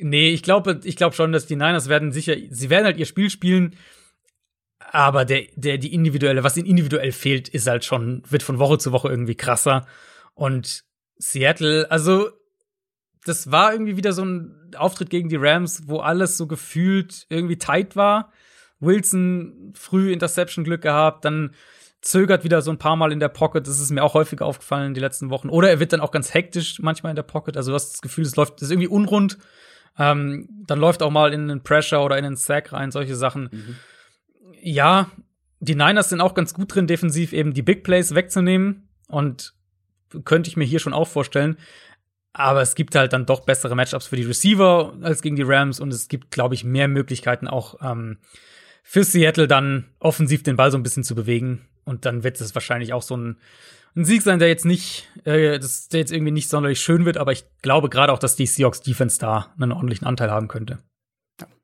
nee, 0.00 0.30
ich 0.30 0.42
glaube, 0.42 0.80
ich 0.82 0.96
glaube 0.96 1.14
schon, 1.14 1.30
dass 1.30 1.46
die 1.46 1.54
Niners 1.54 1.88
werden 1.88 2.10
sicher, 2.10 2.34
sie 2.50 2.68
werden 2.70 2.84
halt 2.84 2.96
ihr 2.96 3.06
Spiel 3.06 3.30
spielen, 3.30 3.74
aber 4.92 5.24
der, 5.24 5.44
der, 5.54 5.78
die 5.78 5.92
individuelle, 5.92 6.44
was 6.44 6.56
ihnen 6.56 6.66
individuell 6.66 7.12
fehlt, 7.12 7.48
ist 7.48 7.66
halt 7.66 7.84
schon, 7.84 8.22
wird 8.28 8.42
von 8.42 8.58
Woche 8.58 8.78
zu 8.78 8.92
Woche 8.92 9.08
irgendwie 9.08 9.34
krasser. 9.34 9.86
Und 10.34 10.84
Seattle, 11.18 11.90
also, 11.90 12.30
das 13.24 13.50
war 13.50 13.72
irgendwie 13.72 13.96
wieder 13.96 14.12
so 14.12 14.24
ein 14.24 14.70
Auftritt 14.76 15.10
gegen 15.10 15.28
die 15.28 15.36
Rams, 15.36 15.84
wo 15.86 15.98
alles 15.98 16.36
so 16.36 16.46
gefühlt 16.46 17.26
irgendwie 17.28 17.58
tight 17.58 17.96
war. 17.96 18.32
Wilson 18.78 19.72
früh 19.74 20.12
Interception 20.12 20.64
Glück 20.64 20.82
gehabt, 20.82 21.24
dann 21.24 21.54
zögert 22.02 22.44
wieder 22.44 22.62
so 22.62 22.70
ein 22.70 22.78
paar 22.78 22.96
Mal 22.96 23.10
in 23.10 23.20
der 23.20 23.28
Pocket. 23.28 23.66
Das 23.66 23.80
ist 23.80 23.90
mir 23.90 24.04
auch 24.04 24.14
häufig 24.14 24.40
aufgefallen 24.40 24.88
in 24.88 24.94
die 24.94 25.00
letzten 25.00 25.30
Wochen. 25.30 25.48
Oder 25.48 25.70
er 25.70 25.80
wird 25.80 25.92
dann 25.92 26.00
auch 26.00 26.12
ganz 26.12 26.34
hektisch 26.34 26.78
manchmal 26.80 27.10
in 27.10 27.16
der 27.16 27.22
Pocket. 27.22 27.56
Also 27.56 27.72
du 27.72 27.74
hast 27.74 27.94
das 27.94 28.02
Gefühl, 28.02 28.24
es 28.24 28.36
läuft, 28.36 28.56
es 28.56 28.62
ist 28.62 28.70
irgendwie 28.70 28.88
unrund. 28.88 29.38
Ähm, 29.98 30.48
dann 30.66 30.78
läuft 30.78 31.02
auch 31.02 31.10
mal 31.10 31.32
in 31.32 31.50
einen 31.50 31.62
Pressure 31.62 32.04
oder 32.04 32.18
in 32.18 32.24
einen 32.24 32.36
Sack 32.36 32.72
rein, 32.72 32.90
solche 32.90 33.16
Sachen. 33.16 33.48
Ja, 34.68 35.12
die 35.60 35.76
Niners 35.76 36.08
sind 36.08 36.20
auch 36.20 36.34
ganz 36.34 36.52
gut 36.52 36.74
drin, 36.74 36.88
defensiv 36.88 37.32
eben 37.32 37.54
die 37.54 37.62
Big 37.62 37.84
Plays 37.84 38.16
wegzunehmen. 38.16 38.88
Und 39.06 39.54
könnte 40.24 40.48
ich 40.48 40.56
mir 40.56 40.64
hier 40.64 40.80
schon 40.80 40.92
auch 40.92 41.06
vorstellen. 41.06 41.56
Aber 42.32 42.62
es 42.62 42.74
gibt 42.74 42.96
halt 42.96 43.12
dann 43.12 43.26
doch 43.26 43.44
bessere 43.44 43.76
Matchups 43.76 44.08
für 44.08 44.16
die 44.16 44.24
Receiver 44.24 44.94
als 45.02 45.22
gegen 45.22 45.36
die 45.36 45.44
Rams 45.44 45.78
und 45.78 45.92
es 45.92 46.08
gibt, 46.08 46.32
glaube 46.32 46.56
ich, 46.56 46.64
mehr 46.64 46.88
Möglichkeiten 46.88 47.46
auch 47.46 47.76
ähm, 47.80 48.18
für 48.82 49.04
Seattle 49.04 49.46
dann 49.46 49.86
offensiv 50.00 50.42
den 50.42 50.56
Ball 50.56 50.72
so 50.72 50.76
ein 50.76 50.82
bisschen 50.82 51.04
zu 51.04 51.14
bewegen. 51.14 51.66
Und 51.84 52.04
dann 52.04 52.24
wird 52.24 52.40
es 52.40 52.54
wahrscheinlich 52.54 52.92
auch 52.92 53.02
so 53.02 53.16
ein, 53.16 53.36
ein 53.94 54.04
Sieg 54.04 54.22
sein, 54.22 54.40
der 54.40 54.48
jetzt 54.48 54.64
nicht, 54.64 55.08
äh, 55.24 55.60
das, 55.60 55.88
der 55.88 56.00
jetzt 56.00 56.12
irgendwie 56.12 56.32
nicht 56.32 56.48
sonderlich 56.48 56.80
schön 56.80 57.04
wird, 57.04 57.18
aber 57.18 57.30
ich 57.30 57.44
glaube 57.62 57.88
gerade 57.88 58.12
auch, 58.12 58.18
dass 58.18 58.34
die 58.34 58.46
Seahawks 58.46 58.80
Defense 58.80 59.20
da 59.20 59.54
einen 59.58 59.72
ordentlichen 59.72 60.08
Anteil 60.08 60.32
haben 60.32 60.48
könnte. 60.48 60.78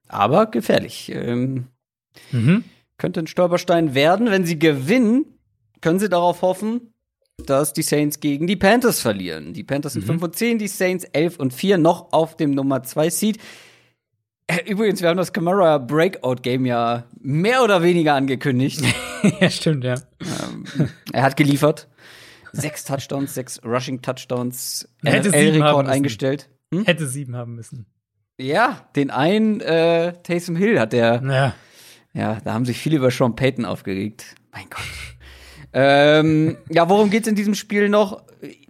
Aber 0.06 0.46
gefährlich. 0.46 1.10
Ähm, 1.12 1.66
mhm. 2.30 2.64
Könnte 2.98 3.20
ein 3.20 3.26
Stolperstein 3.26 3.94
werden. 3.94 4.30
Wenn 4.30 4.44
sie 4.44 4.58
gewinnen, 4.58 5.26
können 5.80 5.98
sie 5.98 6.08
darauf 6.08 6.42
hoffen, 6.42 6.92
dass 7.38 7.72
die 7.72 7.82
Saints 7.82 8.20
gegen 8.20 8.46
die 8.46 8.56
Panthers 8.56 9.00
verlieren. 9.00 9.52
Die 9.52 9.64
Panthers 9.64 9.94
sind 9.94 10.02
mhm. 10.02 10.12
5 10.12 10.22
und 10.22 10.36
10, 10.36 10.58
die 10.58 10.68
Saints 10.68 11.04
11 11.04 11.38
und 11.38 11.52
4, 11.52 11.78
noch 11.78 12.12
auf 12.12 12.36
dem 12.36 12.52
Nummer 12.52 12.82
2 12.82 13.10
Seed. 13.10 13.38
Äh, 14.46 14.70
übrigens, 14.70 15.02
wir 15.02 15.08
haben 15.08 15.16
das 15.16 15.32
Camara 15.32 15.78
Breakout 15.78 16.36
Game 16.42 16.66
ja 16.66 17.04
mehr 17.20 17.62
oder 17.62 17.82
weniger 17.82 18.14
angekündigt. 18.14 18.82
ja, 19.40 19.50
stimmt, 19.50 19.84
ja. 19.84 19.94
Ähm, 20.20 20.88
er 21.12 21.22
hat 21.22 21.36
geliefert. 21.36 21.88
Sechs 22.52 22.84
Touchdowns, 22.84 23.34
sechs 23.34 23.64
Rushing 23.64 24.02
Touchdowns, 24.02 24.88
NFL-Rekord 25.02 25.88
eingestellt. 25.88 26.50
Hm? 26.72 26.84
Hätte 26.84 27.06
sieben 27.06 27.34
haben 27.34 27.54
müssen. 27.54 27.86
Ja, 28.38 28.88
den 28.94 29.10
einen 29.10 29.60
äh, 29.60 30.12
Taysom 30.22 30.56
Hill 30.56 30.78
hat 30.78 30.92
der. 30.92 31.22
Ja. 31.24 31.54
Ja, 32.14 32.38
da 32.44 32.52
haben 32.52 32.64
sich 32.64 32.78
viele 32.78 32.96
über 32.96 33.10
Sean 33.10 33.36
Payton 33.36 33.64
aufgeregt. 33.64 34.34
Mein 34.52 34.66
Gott. 34.68 34.82
ähm, 35.72 36.56
ja, 36.68 36.88
worum 36.88 37.10
geht's 37.10 37.28
in 37.28 37.34
diesem 37.34 37.54
Spiel 37.54 37.88
noch? 37.88 38.22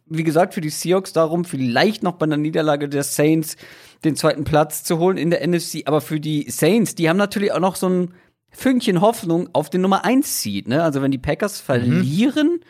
Wie 0.07 0.25
gesagt, 0.25 0.55
für 0.55 0.61
die 0.61 0.71
Seahawks 0.71 1.13
darum, 1.13 1.45
vielleicht 1.45 2.03
noch 2.03 2.15
bei 2.15 2.25
einer 2.25 2.37
Niederlage 2.37 2.89
der 2.89 3.03
Saints 3.03 3.57
den 4.05 4.17
zweiten 4.17 4.45
Platz 4.45 4.85
zu 4.85 4.99
holen 4.99 5.17
in 5.17 5.31
der 5.31 5.47
NFC. 5.47 5.83
Aber 5.87 6.01
für 6.01 6.21
die 6.21 6.51
Saints, 6.51 6.95
die 6.95 7.09
haben 7.09 7.17
natürlich 7.17 7.53
auch 7.53 7.61
noch 7.61 7.77
so 7.77 7.89
ein 7.89 8.15
Fünkchen 8.51 9.01
Hoffnung 9.01 9.49
auf 9.53 9.71
den 9.71 9.81
Nummer 9.81 10.05
1 10.05 10.43
Seed. 10.43 10.69
Ne? 10.69 10.83
Also 10.83 11.03
wenn 11.03 11.11
die 11.11 11.19
Packers 11.19 11.61
mhm. 11.61 11.65
verlieren, 11.65 12.49
mhm. 12.49 12.61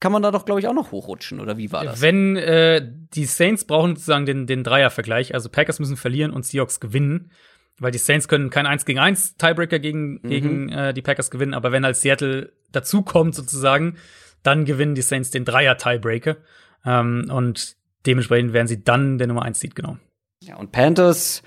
kann 0.00 0.12
man 0.12 0.22
da 0.22 0.30
doch, 0.30 0.44
glaube 0.44 0.60
ich, 0.60 0.68
auch 0.68 0.74
noch 0.74 0.92
hochrutschen. 0.92 1.40
Oder 1.40 1.58
wie 1.58 1.72
war 1.72 1.84
das? 1.84 2.00
Wenn 2.00 2.36
äh, 2.36 2.86
die 3.14 3.24
Saints 3.24 3.64
brauchen 3.64 3.96
sozusagen 3.96 4.26
den, 4.26 4.46
den 4.46 4.62
Dreier-Vergleich. 4.62 5.34
Also 5.34 5.48
Packers 5.48 5.80
müssen 5.80 5.96
verlieren 5.96 6.30
und 6.30 6.46
Seahawks 6.46 6.80
gewinnen. 6.80 7.30
Weil 7.78 7.90
die 7.90 7.98
Saints 7.98 8.28
können 8.28 8.50
kein 8.50 8.66
1 8.66 8.84
gegen 8.84 9.00
1 9.00 9.36
Tiebreaker 9.36 9.78
gegen, 9.78 10.20
mhm. 10.22 10.28
gegen 10.28 10.68
äh, 10.68 10.94
die 10.94 11.02
Packers 11.02 11.30
gewinnen. 11.30 11.54
Aber 11.54 11.72
wenn 11.72 11.84
halt 11.84 11.96
Seattle 11.96 12.52
dazukommt 12.70 13.34
sozusagen, 13.34 13.96
dann 14.42 14.64
gewinnen 14.64 14.94
die 14.94 15.02
Saints 15.02 15.30
den 15.30 15.44
Dreier-Tiebreaker. 15.44 16.36
Ähm, 16.84 17.30
und 17.30 17.76
dementsprechend 18.06 18.52
werden 18.52 18.68
sie 18.68 18.84
dann 18.84 19.18
der 19.18 19.26
Nummer 19.26 19.42
1 19.42 19.58
Seed, 19.58 19.74
genau. 19.74 19.96
Ja, 20.42 20.56
und 20.56 20.72
Panthers, 20.72 21.42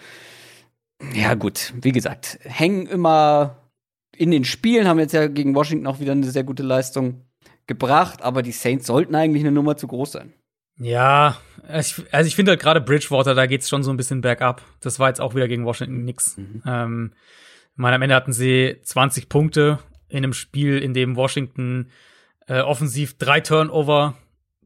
ja 1.13 1.35
gut, 1.35 1.73
wie 1.79 1.91
gesagt, 1.91 2.39
hängen 2.41 2.87
immer 2.87 3.69
in 4.15 4.31
den 4.31 4.43
Spielen, 4.43 4.87
haben 4.87 4.99
jetzt 4.99 5.13
ja 5.13 5.27
gegen 5.27 5.53
Washington 5.53 5.85
auch 5.87 5.99
wieder 5.99 6.13
eine 6.13 6.25
sehr 6.25 6.43
gute 6.43 6.63
Leistung 6.63 7.21
gebracht, 7.67 8.21
aber 8.23 8.41
die 8.41 8.51
Saints 8.51 8.87
sollten 8.87 9.13
eigentlich 9.13 9.43
eine 9.43 9.51
Nummer 9.51 9.77
zu 9.77 9.87
groß 9.87 10.13
sein. 10.13 10.33
Ja, 10.79 11.37
also 11.67 12.03
ich, 12.03 12.13
also 12.13 12.27
ich 12.27 12.35
finde 12.35 12.51
halt 12.51 12.61
gerade 12.61 12.81
Bridgewater, 12.81 13.35
da 13.35 13.45
geht's 13.45 13.69
schon 13.69 13.83
so 13.83 13.91
ein 13.91 13.97
bisschen 13.97 14.21
bergab. 14.21 14.61
Das 14.79 14.99
war 14.99 15.09
jetzt 15.09 15.21
auch 15.21 15.35
wieder 15.35 15.47
gegen 15.47 15.65
Washington 15.65 16.03
nix. 16.03 16.37
Mhm. 16.37 16.63
Ähm, 16.65 17.13
meine, 17.75 17.95
am 17.95 18.01
Ende 18.01 18.15
hatten 18.15 18.33
sie 18.33 18.77
20 18.83 19.29
Punkte 19.29 19.79
in 20.09 20.17
einem 20.17 20.33
Spiel, 20.33 20.77
in 20.79 20.93
dem 20.93 21.15
Washington 21.15 21.89
äh, 22.47 22.61
offensiv 22.61 23.17
drei 23.17 23.41
Turnover 23.41 24.15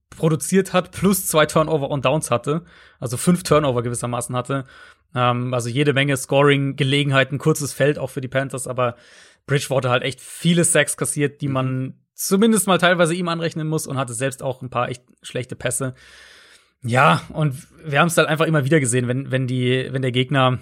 produziert 0.09 0.73
hat, 0.73 0.91
plus 0.91 1.27
zwei 1.27 1.45
Turnover 1.45 1.89
und 1.89 2.05
Downs 2.05 2.31
hatte, 2.31 2.63
also 2.99 3.17
fünf 3.17 3.43
Turnover 3.43 3.81
gewissermaßen 3.81 4.35
hatte. 4.35 4.65
Ähm, 5.15 5.53
also 5.53 5.69
jede 5.69 5.93
Menge 5.93 6.15
Scoring-Gelegenheiten, 6.15 7.38
kurzes 7.38 7.73
Feld 7.73 7.97
auch 7.97 8.09
für 8.09 8.21
die 8.21 8.27
Panthers, 8.27 8.67
aber 8.67 8.95
Bridgewater 9.45 9.89
halt 9.89 10.03
echt 10.03 10.21
viele 10.21 10.63
Sacks 10.63 10.97
kassiert, 10.97 11.41
die 11.41 11.47
man 11.47 11.95
zumindest 12.27 12.68
mal 12.68 12.77
teilweise 12.77 13.14
ihm 13.14 13.27
anrechnen 13.27 13.68
muss 13.68 13.88
und 13.88 13.98
hatte 13.98 14.14
selbst 14.14 14.43
auch 14.43 14.61
ein 14.61 14.69
paar 14.69 14.89
echt 14.89 15.03
schlechte 15.22 15.56
Pässe. 15.56 15.93
Ja, 16.84 17.22
und 17.30 17.68
wir 17.85 17.99
haben 17.99 18.07
es 18.07 18.18
halt 18.18 18.27
einfach 18.27 18.45
immer 18.45 18.65
wieder 18.65 18.80
gesehen, 18.80 19.07
wenn, 19.07 19.31
wenn 19.31 19.48
die, 19.48 19.88
wenn 19.91 20.02
der 20.02 20.11
Gegner 20.11 20.60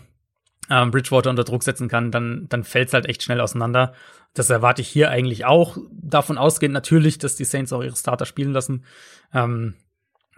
ähm, 0.70 0.92
Bridgewater 0.92 1.30
unter 1.30 1.44
Druck 1.44 1.64
setzen 1.64 1.88
kann, 1.88 2.12
dann, 2.12 2.48
dann 2.50 2.64
fällt 2.64 2.90
es 2.90 2.94
halt 2.94 3.08
echt 3.08 3.24
schnell 3.24 3.42
auseinander. 3.42 3.94
Das 4.34 4.50
erwarte 4.50 4.82
ich 4.82 4.88
hier 4.88 5.10
eigentlich 5.10 5.46
auch. 5.46 5.78
Davon 5.92 6.38
ausgehend 6.38 6.74
natürlich, 6.74 7.18
dass 7.18 7.36
die 7.36 7.46
Saints 7.46 7.74
auch 7.74 7.82
ihre 7.82 7.96
Starter 7.96 8.26
spielen 8.26 8.52
lassen. 8.52 8.86
Ähm, 9.34 9.76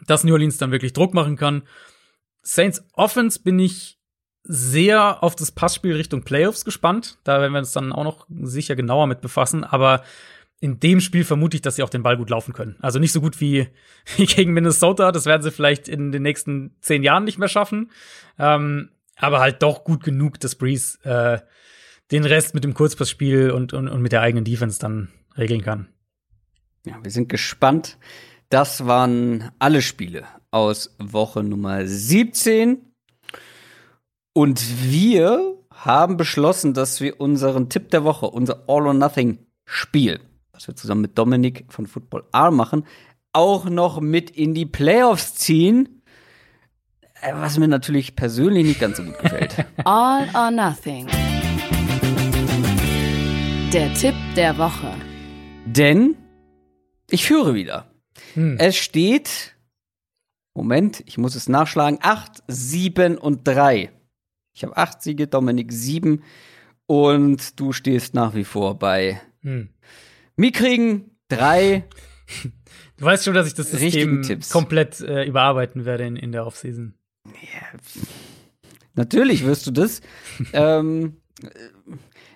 dass 0.07 0.23
New 0.23 0.33
Orleans 0.33 0.57
dann 0.57 0.71
wirklich 0.71 0.93
Druck 0.93 1.13
machen 1.13 1.35
kann. 1.35 1.63
Saints 2.41 2.83
Offense 2.93 3.41
bin 3.41 3.59
ich 3.59 3.99
sehr 4.43 5.23
auf 5.23 5.35
das 5.35 5.51
Passspiel 5.51 5.95
Richtung 5.95 6.23
Playoffs 6.23 6.65
gespannt. 6.65 7.19
Da 7.23 7.41
werden 7.41 7.53
wir 7.53 7.59
uns 7.59 7.73
dann 7.73 7.91
auch 7.91 8.03
noch 8.03 8.25
sicher 8.29 8.75
genauer 8.75 9.07
mit 9.07 9.21
befassen. 9.21 9.63
Aber 9.63 10.03
in 10.61 10.79
dem 10.79 11.01
Spiel 11.01 11.25
vermute 11.25 11.57
ich, 11.57 11.61
dass 11.61 11.75
sie 11.75 11.83
auch 11.83 11.89
den 11.89 12.03
Ball 12.03 12.15
gut 12.15 12.29
laufen 12.29 12.53
können. 12.53 12.77
Also 12.79 12.99
nicht 12.99 13.11
so 13.11 13.19
gut 13.19 13.41
wie, 13.41 13.67
gegen 14.15 14.53
Minnesota. 14.53 15.11
Das 15.11 15.25
werden 15.25 15.41
sie 15.41 15.51
vielleicht 15.51 15.89
in 15.89 16.13
den 16.13 16.21
nächsten 16.21 16.77
zehn 16.79 17.03
Jahren 17.03 17.25
nicht 17.25 17.39
mehr 17.39 17.49
schaffen. 17.49 17.91
Ähm, 18.39 18.91
aber 19.17 19.39
halt 19.39 19.61
doch 19.61 19.83
gut 19.83 20.03
genug, 20.03 20.39
dass 20.39 20.55
Breeze 20.55 20.99
äh, 21.03 21.39
den 22.11 22.23
Rest 22.23 22.53
mit 22.53 22.63
dem 22.63 22.73
Kurzpassspiel 22.73 23.51
und, 23.51 23.73
und, 23.73 23.87
und 23.87 24.01
mit 24.01 24.11
der 24.11 24.21
eigenen 24.21 24.45
Defense 24.45 24.79
dann 24.79 25.09
regeln 25.37 25.61
kann. 25.61 25.87
Ja, 26.85 26.99
wir 27.03 27.11
sind 27.11 27.27
gespannt. 27.29 27.97
Das 28.49 28.85
waren 28.85 29.51
alle 29.59 29.81
Spiele 29.81 30.25
aus 30.51 30.95
Woche 30.99 31.43
Nummer 31.43 31.85
17. 31.87 32.93
Und 34.33 34.91
wir 34.91 35.57
haben 35.71 36.17
beschlossen, 36.17 36.73
dass 36.73 37.01
wir 37.01 37.19
unseren 37.19 37.69
Tipp 37.69 37.89
der 37.89 38.03
Woche, 38.03 38.27
unser 38.27 38.65
All-or-Nothing-Spiel, 38.67 40.19
was 40.61 40.67
wir 40.67 40.75
zusammen 40.75 41.01
mit 41.01 41.17
Dominik 41.17 41.65
von 41.69 41.87
Football 41.87 42.23
R 42.31 42.51
machen, 42.51 42.85
auch 43.33 43.65
noch 43.65 43.99
mit 43.99 44.29
in 44.29 44.53
die 44.53 44.67
Playoffs 44.67 45.33
ziehen. 45.33 46.03
Äh, 47.19 47.33
was 47.33 47.57
mir 47.57 47.67
natürlich 47.67 48.15
persönlich 48.15 48.67
nicht 48.67 48.79
ganz 48.79 48.97
so 48.97 49.03
gut 49.03 49.17
gefällt. 49.17 49.65
All 49.85 50.29
or 50.35 50.51
Nothing. 50.51 51.07
Der 53.73 53.91
Tipp 53.95 54.13
der 54.35 54.55
Woche. 54.59 54.93
Denn 55.65 56.15
ich 57.09 57.25
führe 57.25 57.55
wieder. 57.55 57.87
Hm. 58.35 58.57
Es 58.59 58.75
steht, 58.75 59.55
Moment, 60.53 61.01
ich 61.07 61.17
muss 61.17 61.33
es 61.33 61.49
nachschlagen, 61.49 61.97
8, 62.03 62.43
7 62.47 63.17
und 63.17 63.47
3. 63.47 63.91
Ich 64.53 64.63
habe 64.63 64.77
8 64.77 65.01
Siege, 65.01 65.25
Dominik 65.25 65.71
7 65.71 66.21
und 66.85 67.59
du 67.59 67.73
stehst 67.73 68.13
nach 68.13 68.35
wie 68.35 68.43
vor 68.43 68.77
bei 68.77 69.19
hm. 69.41 69.69
Miekriegen 70.41 71.11
3. 71.29 71.83
Du 72.97 73.05
weißt 73.05 73.25
schon, 73.25 73.35
dass 73.35 73.45
ich 73.45 73.53
das 73.53 73.69
System 73.69 74.23
komplett 74.51 74.99
äh, 74.99 75.23
überarbeiten 75.23 75.85
werde 75.85 76.05
in, 76.05 76.15
in 76.15 76.31
der 76.31 76.47
Offseason. 76.47 76.95
Ja, 77.27 77.79
natürlich 78.95 79.45
wirst 79.45 79.67
du 79.67 79.71
das. 79.71 80.01
ähm, 80.53 81.17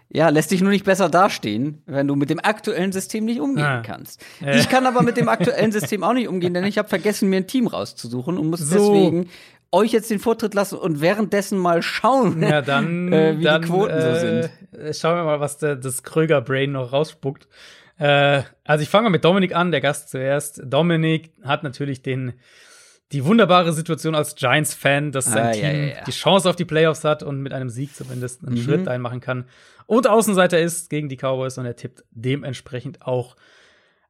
ja, 0.09 0.29
lässt 0.29 0.51
dich 0.51 0.61
nur 0.61 0.69
nicht 0.69 0.85
besser 0.85 1.09
dastehen, 1.09 1.81
wenn 1.87 2.07
du 2.07 2.15
mit 2.15 2.29
dem 2.29 2.39
aktuellen 2.39 2.91
System 2.91 3.25
nicht 3.25 3.39
umgehen 3.39 3.65
ah. 3.65 3.81
kannst. 3.83 4.23
Äh. 4.39 4.59
Ich 4.59 4.69
kann 4.69 4.85
aber 4.85 5.01
mit 5.01 5.17
dem 5.17 5.27
aktuellen 5.35 5.71
System 5.71 6.03
auch 6.03 6.13
nicht 6.13 6.27
umgehen, 6.27 6.53
denn 6.53 6.63
ich 6.65 6.77
habe 6.77 6.87
vergessen, 6.87 7.31
mir 7.31 7.37
ein 7.37 7.47
Team 7.47 7.65
rauszusuchen 7.65 8.37
und 8.37 8.51
muss 8.51 8.59
so. 8.59 8.75
deswegen 8.77 9.29
euch 9.71 9.91
jetzt 9.91 10.11
den 10.11 10.19
Vortritt 10.19 10.53
lassen 10.53 10.77
und 10.77 11.01
währenddessen 11.01 11.57
mal 11.57 11.81
schauen, 11.81 12.43
ja, 12.43 12.61
dann, 12.61 13.11
äh, 13.11 13.39
wie 13.39 13.43
dann, 13.43 13.63
die 13.63 13.67
Quoten 13.67 13.97
äh, 13.97 14.13
so 14.13 14.19
sind. 14.19 14.95
Schauen 14.95 15.17
wir 15.17 15.23
mal, 15.23 15.39
was 15.39 15.57
der, 15.57 15.75
das 15.75 16.03
Kröger-Brain 16.03 16.71
noch 16.71 16.93
rausspuckt. 16.93 17.47
Äh, 17.97 18.43
also 18.63 18.81
ich 18.81 18.89
fange 18.89 19.05
mal 19.05 19.11
mit 19.11 19.25
Dominik 19.25 19.55
an, 19.55 19.71
der 19.71 19.81
Gast 19.81 20.09
zuerst. 20.09 20.61
Dominik 20.65 21.31
hat 21.43 21.63
natürlich 21.63 22.01
den 22.01 22.33
die 23.11 23.23
wunderbare 23.23 23.71
Situation 23.71 24.15
als 24.15 24.35
Giants-Fan, 24.35 25.11
dass 25.11 25.25
sein 25.25 25.47
ah, 25.47 25.51
Team 25.51 25.63
ja, 25.63 25.71
ja, 25.71 25.85
ja. 25.97 26.03
die 26.05 26.11
Chance 26.11 26.49
auf 26.49 26.55
die 26.55 26.65
Playoffs 26.65 27.03
hat 27.03 27.21
und 27.21 27.41
mit 27.41 27.53
einem 27.53 27.69
Sieg 27.69 27.95
zumindest 27.95 28.43
einen 28.43 28.57
mhm. 28.57 28.63
Schritt 28.63 28.87
einmachen 28.87 29.19
kann 29.19 29.45
und 29.85 30.07
Außenseiter 30.07 30.59
ist 30.59 30.89
gegen 30.89 31.09
die 31.09 31.17
Cowboys 31.17 31.57
und 31.57 31.65
er 31.65 31.75
tippt 31.75 32.03
dementsprechend 32.11 33.03
auch 33.03 33.35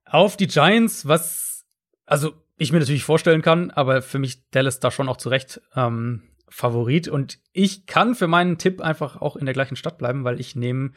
auf 0.06 0.38
die 0.38 0.48
Giants, 0.48 1.08
was 1.08 1.66
also 2.06 2.34
ich 2.58 2.72
mir 2.72 2.80
natürlich 2.80 3.04
vorstellen 3.04 3.42
kann, 3.42 3.72
aber 3.72 4.02
für 4.02 4.20
mich 4.20 4.50
Dallas 4.52 4.80
da 4.80 4.92
schon 4.92 5.10
auch 5.10 5.18
zurecht 5.18 5.62
ähm, 5.76 6.24
Favorit 6.48 7.10
und 7.10 7.40
ich 7.52 7.86
kann 7.88 8.16
für 8.16 8.28
meinen 8.28 8.58
Tipp 8.58 8.80
einfach 8.80 9.22
auch 9.22 9.36
in 9.36 9.46
der 9.46 9.54
gleichen 9.54 9.76
Stadt 9.76 9.98
bleiben, 9.98 10.24
weil 10.24 10.40
ich 10.40 10.56
nehme 10.56 10.92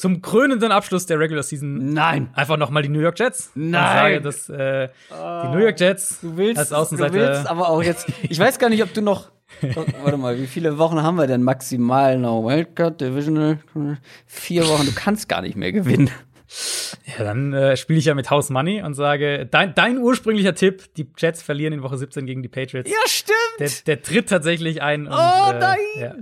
zum 0.00 0.22
krönenden 0.22 0.72
Abschluss 0.72 1.04
der 1.04 1.18
Regular 1.18 1.42
Season 1.42 1.92
Nein. 1.92 2.30
einfach 2.32 2.56
noch 2.56 2.70
mal 2.70 2.82
die 2.82 2.88
New 2.88 3.00
York 3.00 3.18
Jets. 3.18 3.50
Nein. 3.54 3.72
Und 3.72 3.72
sage, 3.72 4.20
dass 4.22 4.48
äh, 4.48 4.88
oh, 5.10 5.42
die 5.44 5.56
New 5.56 5.62
York 5.62 5.78
Jets 5.78 6.20
du 6.20 6.36
willst, 6.36 6.58
als 6.58 6.72
Außenseiter. 6.72 7.12
Du 7.12 7.18
willst 7.18 7.46
aber 7.46 7.68
auch 7.68 7.82
jetzt. 7.82 8.06
Ich 8.22 8.38
weiß 8.38 8.58
gar 8.58 8.70
nicht, 8.70 8.82
ob 8.82 8.94
du 8.94 9.02
noch. 9.02 9.30
Oh, 9.62 9.84
warte 10.02 10.16
mal, 10.16 10.38
wie 10.38 10.46
viele 10.46 10.78
Wochen 10.78 11.02
haben 11.02 11.16
wir 11.16 11.26
denn 11.26 11.42
maximal 11.42 12.18
noch? 12.18 12.46
Wildcard, 12.46 13.00
Divisional, 13.00 13.58
vier 14.26 14.66
Wochen. 14.68 14.86
Du 14.86 14.92
kannst 14.94 15.28
gar 15.28 15.42
nicht 15.42 15.56
mehr 15.56 15.72
gewinnen. 15.72 16.10
Ja, 17.18 17.24
dann 17.24 17.52
äh, 17.52 17.76
spiele 17.76 17.98
ich 17.98 18.06
ja 18.06 18.14
mit 18.14 18.30
House 18.30 18.48
Money 18.50 18.82
und 18.82 18.94
sage, 18.94 19.46
dein, 19.46 19.74
dein 19.74 19.98
ursprünglicher 19.98 20.54
Tipp, 20.54 20.94
die 20.96 21.08
Jets 21.16 21.42
verlieren 21.42 21.74
in 21.74 21.82
Woche 21.82 21.98
17 21.98 22.26
gegen 22.26 22.42
die 22.42 22.48
Patriots. 22.48 22.90
Ja, 22.90 22.98
stimmt. 23.06 23.36
Der, 23.58 23.70
der 23.86 24.02
tritt 24.02 24.28
tatsächlich 24.28 24.82
ein. 24.82 25.06
Und, 25.06 25.12
oh 25.12 25.52
nein. 25.52 25.78
Äh, 25.96 26.00
ja. 26.00 26.14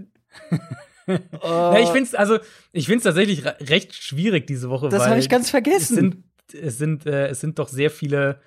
oh. 1.09 1.47
ja, 1.47 1.81
ich 1.81 1.89
finde 1.89 2.05
es 2.05 2.15
also, 2.15 2.39
ich 2.73 2.87
tatsächlich 2.87 3.45
recht 3.45 3.95
schwierig 3.95 4.47
diese 4.47 4.71
Woche. 4.71 4.89
Das 4.89 5.07
habe 5.07 5.19
ich 5.19 5.29
ganz 5.29 5.51
vergessen. 5.51 5.79
Es 5.81 5.89
sind 5.89 6.25
es 6.55 6.79
sind, 6.79 7.07
äh, 7.07 7.29
es 7.29 7.41
sind 7.41 7.59
doch 7.59 7.69
sehr 7.69 7.91
viele 7.91 8.41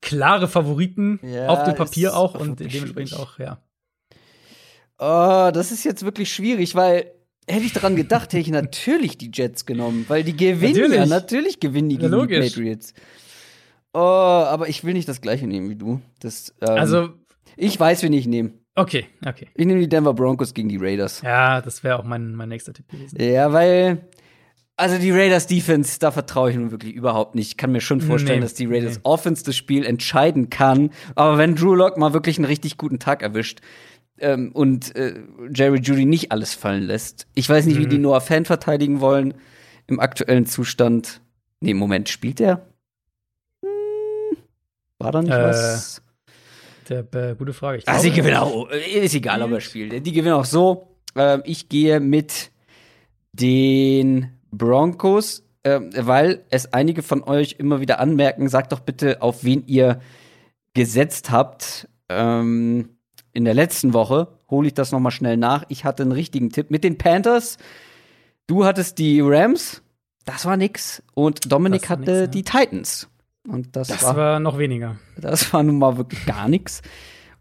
klare 0.00 0.48
Favoriten 0.48 1.20
Ja, 1.22 1.48
auf 1.48 1.64
dem 1.64 1.74
Papier 1.74 2.16
auch 2.16 2.34
und 2.34 2.60
dementsprechend 2.60 3.18
auch, 3.18 3.38
ja. 3.38 3.62
Oh, 4.98 5.50
das 5.52 5.72
ist 5.72 5.84
jetzt 5.84 6.04
wirklich 6.04 6.32
schwierig, 6.32 6.74
weil 6.74 7.12
hätte 7.48 7.64
ich 7.64 7.72
daran 7.72 7.96
gedacht, 7.96 8.32
hätte 8.32 8.38
ich 8.38 8.48
natürlich 8.50 9.18
die 9.18 9.30
Jets 9.32 9.66
genommen, 9.66 10.04
weil 10.08 10.24
die 10.24 10.36
gewinnen 10.36 10.76
ja, 10.76 11.06
Natürlich. 11.06 11.10
natürlich 11.10 11.60
gewinnen 11.60 11.88
die 11.88 11.96
Ja, 11.96 12.08
gegen 12.08 12.28
die. 12.28 12.48
Patriots. 12.48 12.94
Oh, 13.94 13.98
aber 13.98 14.68
ich 14.68 14.84
will 14.84 14.94
nicht 14.94 15.08
das 15.08 15.20
gleiche 15.20 15.46
nehmen 15.46 15.68
wie 15.68 15.76
du. 15.76 16.00
Das, 16.20 16.54
ähm, 16.62 16.68
Also, 16.68 17.10
ich 17.56 17.78
weiß, 17.78 18.02
wen 18.02 18.12
ich 18.12 18.26
nehme. 18.26 18.52
Okay, 18.74 19.06
okay. 19.26 19.48
Ich 19.54 19.66
nehme 19.66 19.80
die 19.80 19.88
Denver 19.88 20.14
Broncos 20.14 20.54
gegen 20.54 20.68
die 20.68 20.76
Raiders. 20.78 21.22
Ja, 21.22 21.60
das 21.60 21.82
wäre 21.84 21.98
auch 21.98 22.04
mein, 22.04 22.34
mein 22.34 22.48
nächster 22.48 22.72
Tipp 22.72 22.88
gewesen. 22.88 23.20
Ja, 23.20 23.52
weil 23.52 24.08
also 24.76 24.98
die 24.98 25.10
Raiders 25.10 25.46
Defense, 25.46 25.98
da 25.98 26.10
vertraue 26.10 26.50
ich 26.50 26.56
nun 26.56 26.70
wirklich 26.70 26.94
überhaupt 26.94 27.34
nicht. 27.34 27.48
Ich 27.48 27.56
kann 27.56 27.72
mir 27.72 27.80
schon 27.82 28.00
vorstellen, 28.00 28.40
Nee, 28.40 28.44
dass 28.46 28.54
die 28.54 28.66
Raiders 28.66 28.94
nee. 28.96 29.00
Offense 29.04 29.44
das 29.44 29.54
Spiel 29.54 29.84
entscheiden 29.84 30.48
kann. 30.50 30.90
Aber 31.14 31.36
wenn 31.38 31.54
Drew 31.54 31.74
Lock 31.74 31.98
mal 31.98 32.12
wirklich 32.14 32.38
einen 32.38 32.46
richtig 32.46 32.78
guten 32.78 32.98
Tag 32.98 33.22
erwischt 33.22 33.60
ähm, 34.18 34.50
und 34.52 34.96
äh, 34.96 35.20
Jerry 35.54 35.78
Judy 35.78 36.06
nicht 36.06 36.32
alles 36.32 36.54
fallen 36.54 36.82
lässt, 36.84 37.26
ich 37.34 37.48
weiß 37.48 37.66
nicht, 37.66 37.78
wie 37.78 37.84
Mhm. 37.84 37.90
die 37.90 37.98
Noah 37.98 38.20
Fan 38.22 38.44
verteidigen 38.46 39.00
wollen 39.00 39.34
im 39.86 40.00
aktuellen 40.00 40.46
Zustand. 40.46 41.20
Nee, 41.60 41.74
Moment, 41.74 42.08
spielt 42.08 42.38
der? 42.40 42.66
Hm, 43.62 44.36
war 44.98 45.12
da 45.12 45.22
nicht 45.22 45.32
Äh, 45.32 45.42
was? 45.44 46.02
Der, 46.88 47.06
äh, 47.14 47.34
gute 47.34 47.52
Frage. 47.52 47.78
Ich 47.78 47.88
Ah, 47.88 47.98
sie 47.98 48.10
glaube, 48.10 48.22
gewinnen 48.22 48.42
auch. 48.42 48.68
Ist 48.70 49.14
egal, 49.14 49.42
ob 49.42 49.50
er 49.52 49.60
spielt. 49.60 50.04
Die 50.06 50.12
gewinnen 50.12 50.34
auch 50.34 50.44
so. 50.44 50.88
Ähm, 51.14 51.42
ich 51.44 51.68
gehe 51.68 52.00
mit 52.00 52.50
den 53.32 54.32
Broncos, 54.50 55.44
ähm, 55.64 55.90
weil 55.96 56.44
es 56.50 56.72
einige 56.72 57.02
von 57.02 57.22
euch 57.22 57.56
immer 57.58 57.80
wieder 57.80 58.00
anmerken. 58.00 58.48
Sagt 58.48 58.72
doch 58.72 58.80
bitte, 58.80 59.22
auf 59.22 59.44
wen 59.44 59.64
ihr 59.66 60.00
gesetzt 60.74 61.30
habt. 61.30 61.88
Ähm, 62.08 62.90
in 63.32 63.44
der 63.44 63.54
letzten 63.54 63.94
Woche 63.94 64.28
hole 64.50 64.66
ich 64.68 64.74
das 64.74 64.92
noch 64.92 65.00
mal 65.00 65.10
schnell 65.10 65.36
nach. 65.36 65.64
Ich 65.68 65.84
hatte 65.84 66.02
einen 66.02 66.12
richtigen 66.12 66.50
Tipp 66.50 66.70
mit 66.70 66.84
den 66.84 66.98
Panthers. 66.98 67.56
Du 68.46 68.64
hattest 68.64 68.98
die 68.98 69.20
Rams. 69.20 69.82
Das 70.24 70.44
war 70.44 70.56
nix. 70.56 71.02
Und 71.14 71.50
Dominik 71.50 71.88
hatte 71.88 72.00
nix, 72.02 72.20
ja. 72.20 72.26
die 72.26 72.42
Titans. 72.42 73.08
Und 73.46 73.74
das, 73.76 73.88
Das 73.88 74.02
war 74.04 74.16
war 74.16 74.40
noch 74.40 74.58
weniger. 74.58 74.98
das 75.16 75.52
war 75.52 75.62
nun 75.62 75.78
mal 75.78 75.96
wirklich 75.96 76.24
gar 76.26 76.48
nichts. 76.48 76.82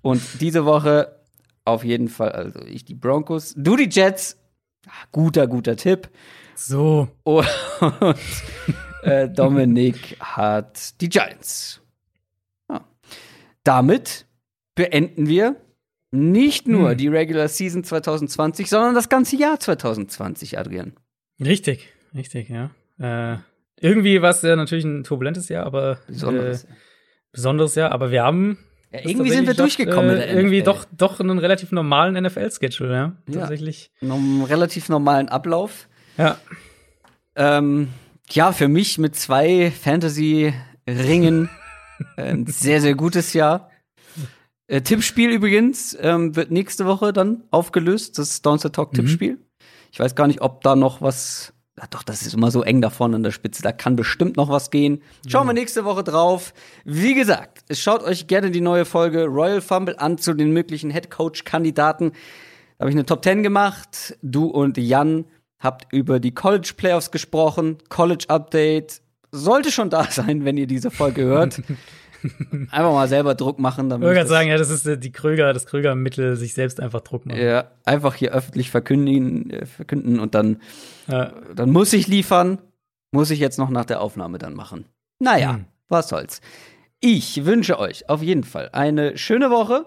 Und 0.01 0.21
diese 0.41 0.65
Woche 0.65 1.19
auf 1.63 1.83
jeden 1.83 2.07
Fall, 2.07 2.31
also 2.31 2.59
ich 2.65 2.85
die 2.85 2.95
Broncos, 2.95 3.53
du 3.55 3.75
die 3.75 3.87
Jets. 3.89 4.37
Ah, 4.87 5.05
Guter, 5.11 5.45
guter 5.47 5.75
Tipp. 5.75 6.09
So. 6.55 7.07
Und 7.23 7.45
äh, 9.03 9.29
Dominik 9.29 10.17
hat 10.19 10.99
die 11.01 11.09
Giants. 11.09 11.81
Ja. 12.69 12.83
Damit 13.63 14.25
beenden 14.73 15.27
wir 15.27 15.55
nicht 16.11 16.67
nur 16.67 16.91
Hm. 16.91 16.97
die 16.97 17.07
Regular 17.07 17.47
Season 17.47 17.83
2020, 17.83 18.69
sondern 18.69 18.95
das 18.95 19.07
ganze 19.07 19.35
Jahr 19.37 19.59
2020, 19.59 20.57
Adrian. 20.57 20.93
Richtig, 21.39 21.87
richtig, 22.15 22.49
ja. 22.49 22.71
Äh, 22.99 23.37
irgendwie 23.81 24.21
war 24.21 24.29
es 24.29 24.41
ja 24.41 24.55
natürlich 24.55 24.85
ein 24.85 25.03
turbulentes 25.03 25.49
Jahr, 25.49 25.65
aber 25.65 25.99
Besonderes. 26.07 26.63
Äh, 26.63 26.67
besonderes 27.33 27.75
Jahr, 27.75 27.91
aber 27.91 28.11
wir 28.11 28.23
haben 28.23 28.57
ja, 28.91 28.99
irgendwie 29.05 29.31
sind 29.31 29.47
wir 29.47 29.53
durchgekommen 29.53 30.09
Doch, 30.09 30.17
mit 30.17 30.27
äh, 30.27 30.35
irgendwie 30.35 30.63
doch, 30.63 30.85
doch 30.91 31.19
einen 31.19 31.39
relativ 31.39 31.71
normalen 31.71 32.21
NFL-Schedule, 32.21 32.93
ja. 32.93 33.15
Ja. 33.27 33.39
Tatsächlich. 33.39 33.91
Einem 34.01 34.43
relativ 34.43 34.89
normalen 34.89 35.29
Ablauf. 35.29 35.87
Ja. 36.17 36.37
Ähm, 37.35 37.87
ja, 38.29 38.51
für 38.51 38.67
mich 38.67 38.97
mit 38.97 39.15
zwei 39.15 39.71
Fantasy-Ringen 39.71 41.49
ein 42.17 42.45
sehr, 42.47 42.81
sehr 42.81 42.95
gutes 42.95 43.33
Jahr. 43.33 43.71
Äh, 44.67 44.81
Tippspiel 44.81 45.31
übrigens 45.31 45.97
ähm, 45.99 46.35
wird 46.35 46.51
nächste 46.51 46.85
Woche 46.85 47.13
dann 47.13 47.43
aufgelöst. 47.49 48.19
Das 48.19 48.41
Downset 48.41 48.73
Talk 48.73 48.93
Tippspiel. 48.93 49.37
Ich 49.91 49.99
weiß 49.99 50.15
gar 50.15 50.27
nicht, 50.27 50.41
ob 50.41 50.61
da 50.61 50.75
noch 50.75 51.01
was. 51.01 51.53
Ja, 51.77 51.85
doch, 51.89 52.03
das 52.03 52.21
ist 52.23 52.33
immer 52.33 52.51
so 52.51 52.63
eng 52.63 52.81
da 52.81 52.89
vorne 52.89 53.15
an 53.15 53.23
der 53.23 53.31
Spitze. 53.31 53.63
Da 53.63 53.71
kann 53.71 53.95
bestimmt 53.95 54.35
noch 54.35 54.49
was 54.49 54.71
gehen. 54.71 55.01
Schauen 55.27 55.47
wir 55.47 55.53
nächste 55.53 55.85
Woche 55.85 56.03
drauf. 56.03 56.53
Wie 56.83 57.13
gesagt, 57.15 57.63
schaut 57.71 58.03
euch 58.03 58.27
gerne 58.27 58.51
die 58.51 58.61
neue 58.61 58.83
Folge 58.85 59.25
Royal 59.25 59.61
Fumble 59.61 59.95
an 59.97 60.17
zu 60.17 60.33
den 60.33 60.51
möglichen 60.51 60.91
Head 60.91 61.09
Coach 61.09 61.45
Kandidaten. 61.45 62.11
Da 62.77 62.83
habe 62.83 62.89
ich 62.89 62.95
eine 62.95 63.05
Top 63.05 63.23
10 63.23 63.41
gemacht. 63.41 64.17
Du 64.21 64.47
und 64.47 64.77
Jan 64.77 65.25
habt 65.59 65.93
über 65.93 66.19
die 66.19 66.33
College 66.33 66.73
Playoffs 66.75 67.09
gesprochen. 67.09 67.77
College 67.87 68.25
Update 68.27 69.01
sollte 69.31 69.71
schon 69.71 69.89
da 69.89 70.03
sein, 70.11 70.43
wenn 70.43 70.57
ihr 70.57 70.67
diese 70.67 70.91
Folge 70.91 71.23
hört. 71.23 71.61
Einfach 72.71 72.91
mal 72.93 73.07
selber 73.07 73.35
Druck 73.35 73.59
machen. 73.59 73.85
Ich 73.85 73.89
Damit 73.89 74.07
ich 74.07 74.13
gerade 74.13 74.19
das- 74.21 74.29
sagen, 74.29 74.49
ja, 74.49 74.57
das 74.57 74.69
ist 74.69 74.85
äh, 74.85 74.97
die 74.97 75.11
Kröger, 75.11 75.53
das 75.53 75.65
Kröger-Mittel, 75.65 76.35
sich 76.35 76.53
selbst 76.53 76.79
einfach 76.79 77.01
Druck 77.01 77.25
machen. 77.25 77.39
Ja, 77.41 77.71
einfach 77.85 78.15
hier 78.15 78.31
öffentlich 78.31 78.69
verkündigen, 78.71 79.49
äh, 79.49 79.65
verkünden 79.65 80.19
und 80.19 80.35
dann, 80.35 80.61
Ja. 81.07 81.33
dann 81.55 81.71
muss 81.71 81.93
ich 81.93 82.07
liefern. 82.07 82.59
Muss 83.13 83.29
ich 83.29 83.39
jetzt 83.39 83.57
noch 83.59 83.69
nach 83.69 83.83
der 83.85 83.99
Aufnahme 84.01 84.37
dann 84.37 84.53
machen. 84.53 84.85
Naja, 85.19 85.53
Hm. 85.55 85.65
was 85.89 86.07
soll's. 86.09 86.39
Ich 87.01 87.43
wünsche 87.45 87.77
euch 87.79 88.07
auf 88.09 88.21
jeden 88.21 88.43
Fall 88.45 88.69
eine 88.71 89.17
schöne 89.17 89.49
Woche. 89.51 89.85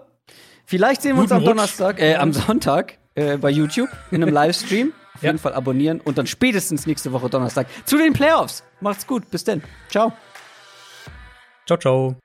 Vielleicht 0.65 1.01
sehen 1.01 1.15
wir 1.15 1.21
uns 1.21 1.31
Guten 1.31 1.41
am 1.41 1.47
Rutsch. 1.47 1.49
Donnerstag, 1.57 2.01
äh, 2.01 2.15
am 2.15 2.33
Sonntag 2.33 2.97
äh, 3.15 3.37
bei 3.37 3.49
YouTube 3.49 3.89
in 4.11 4.21
einem 4.21 4.33
Livestream. 4.33 4.93
Auf 5.15 5.23
Ja. 5.23 5.29
jeden 5.29 5.39
Fall 5.39 5.53
abonnieren 5.53 6.01
und 6.01 6.17
dann 6.17 6.27
spätestens 6.27 6.85
nächste 6.85 7.13
Woche 7.13 7.29
Donnerstag 7.29 7.67
zu 7.85 7.97
den 7.97 8.11
Playoffs. 8.11 8.63
Macht's 8.81 9.07
gut, 9.07 9.31
bis 9.31 9.45
denn. 9.45 9.63
Ciao. 9.89 10.11
Ciao, 11.65 11.77
ciao. 11.79 12.24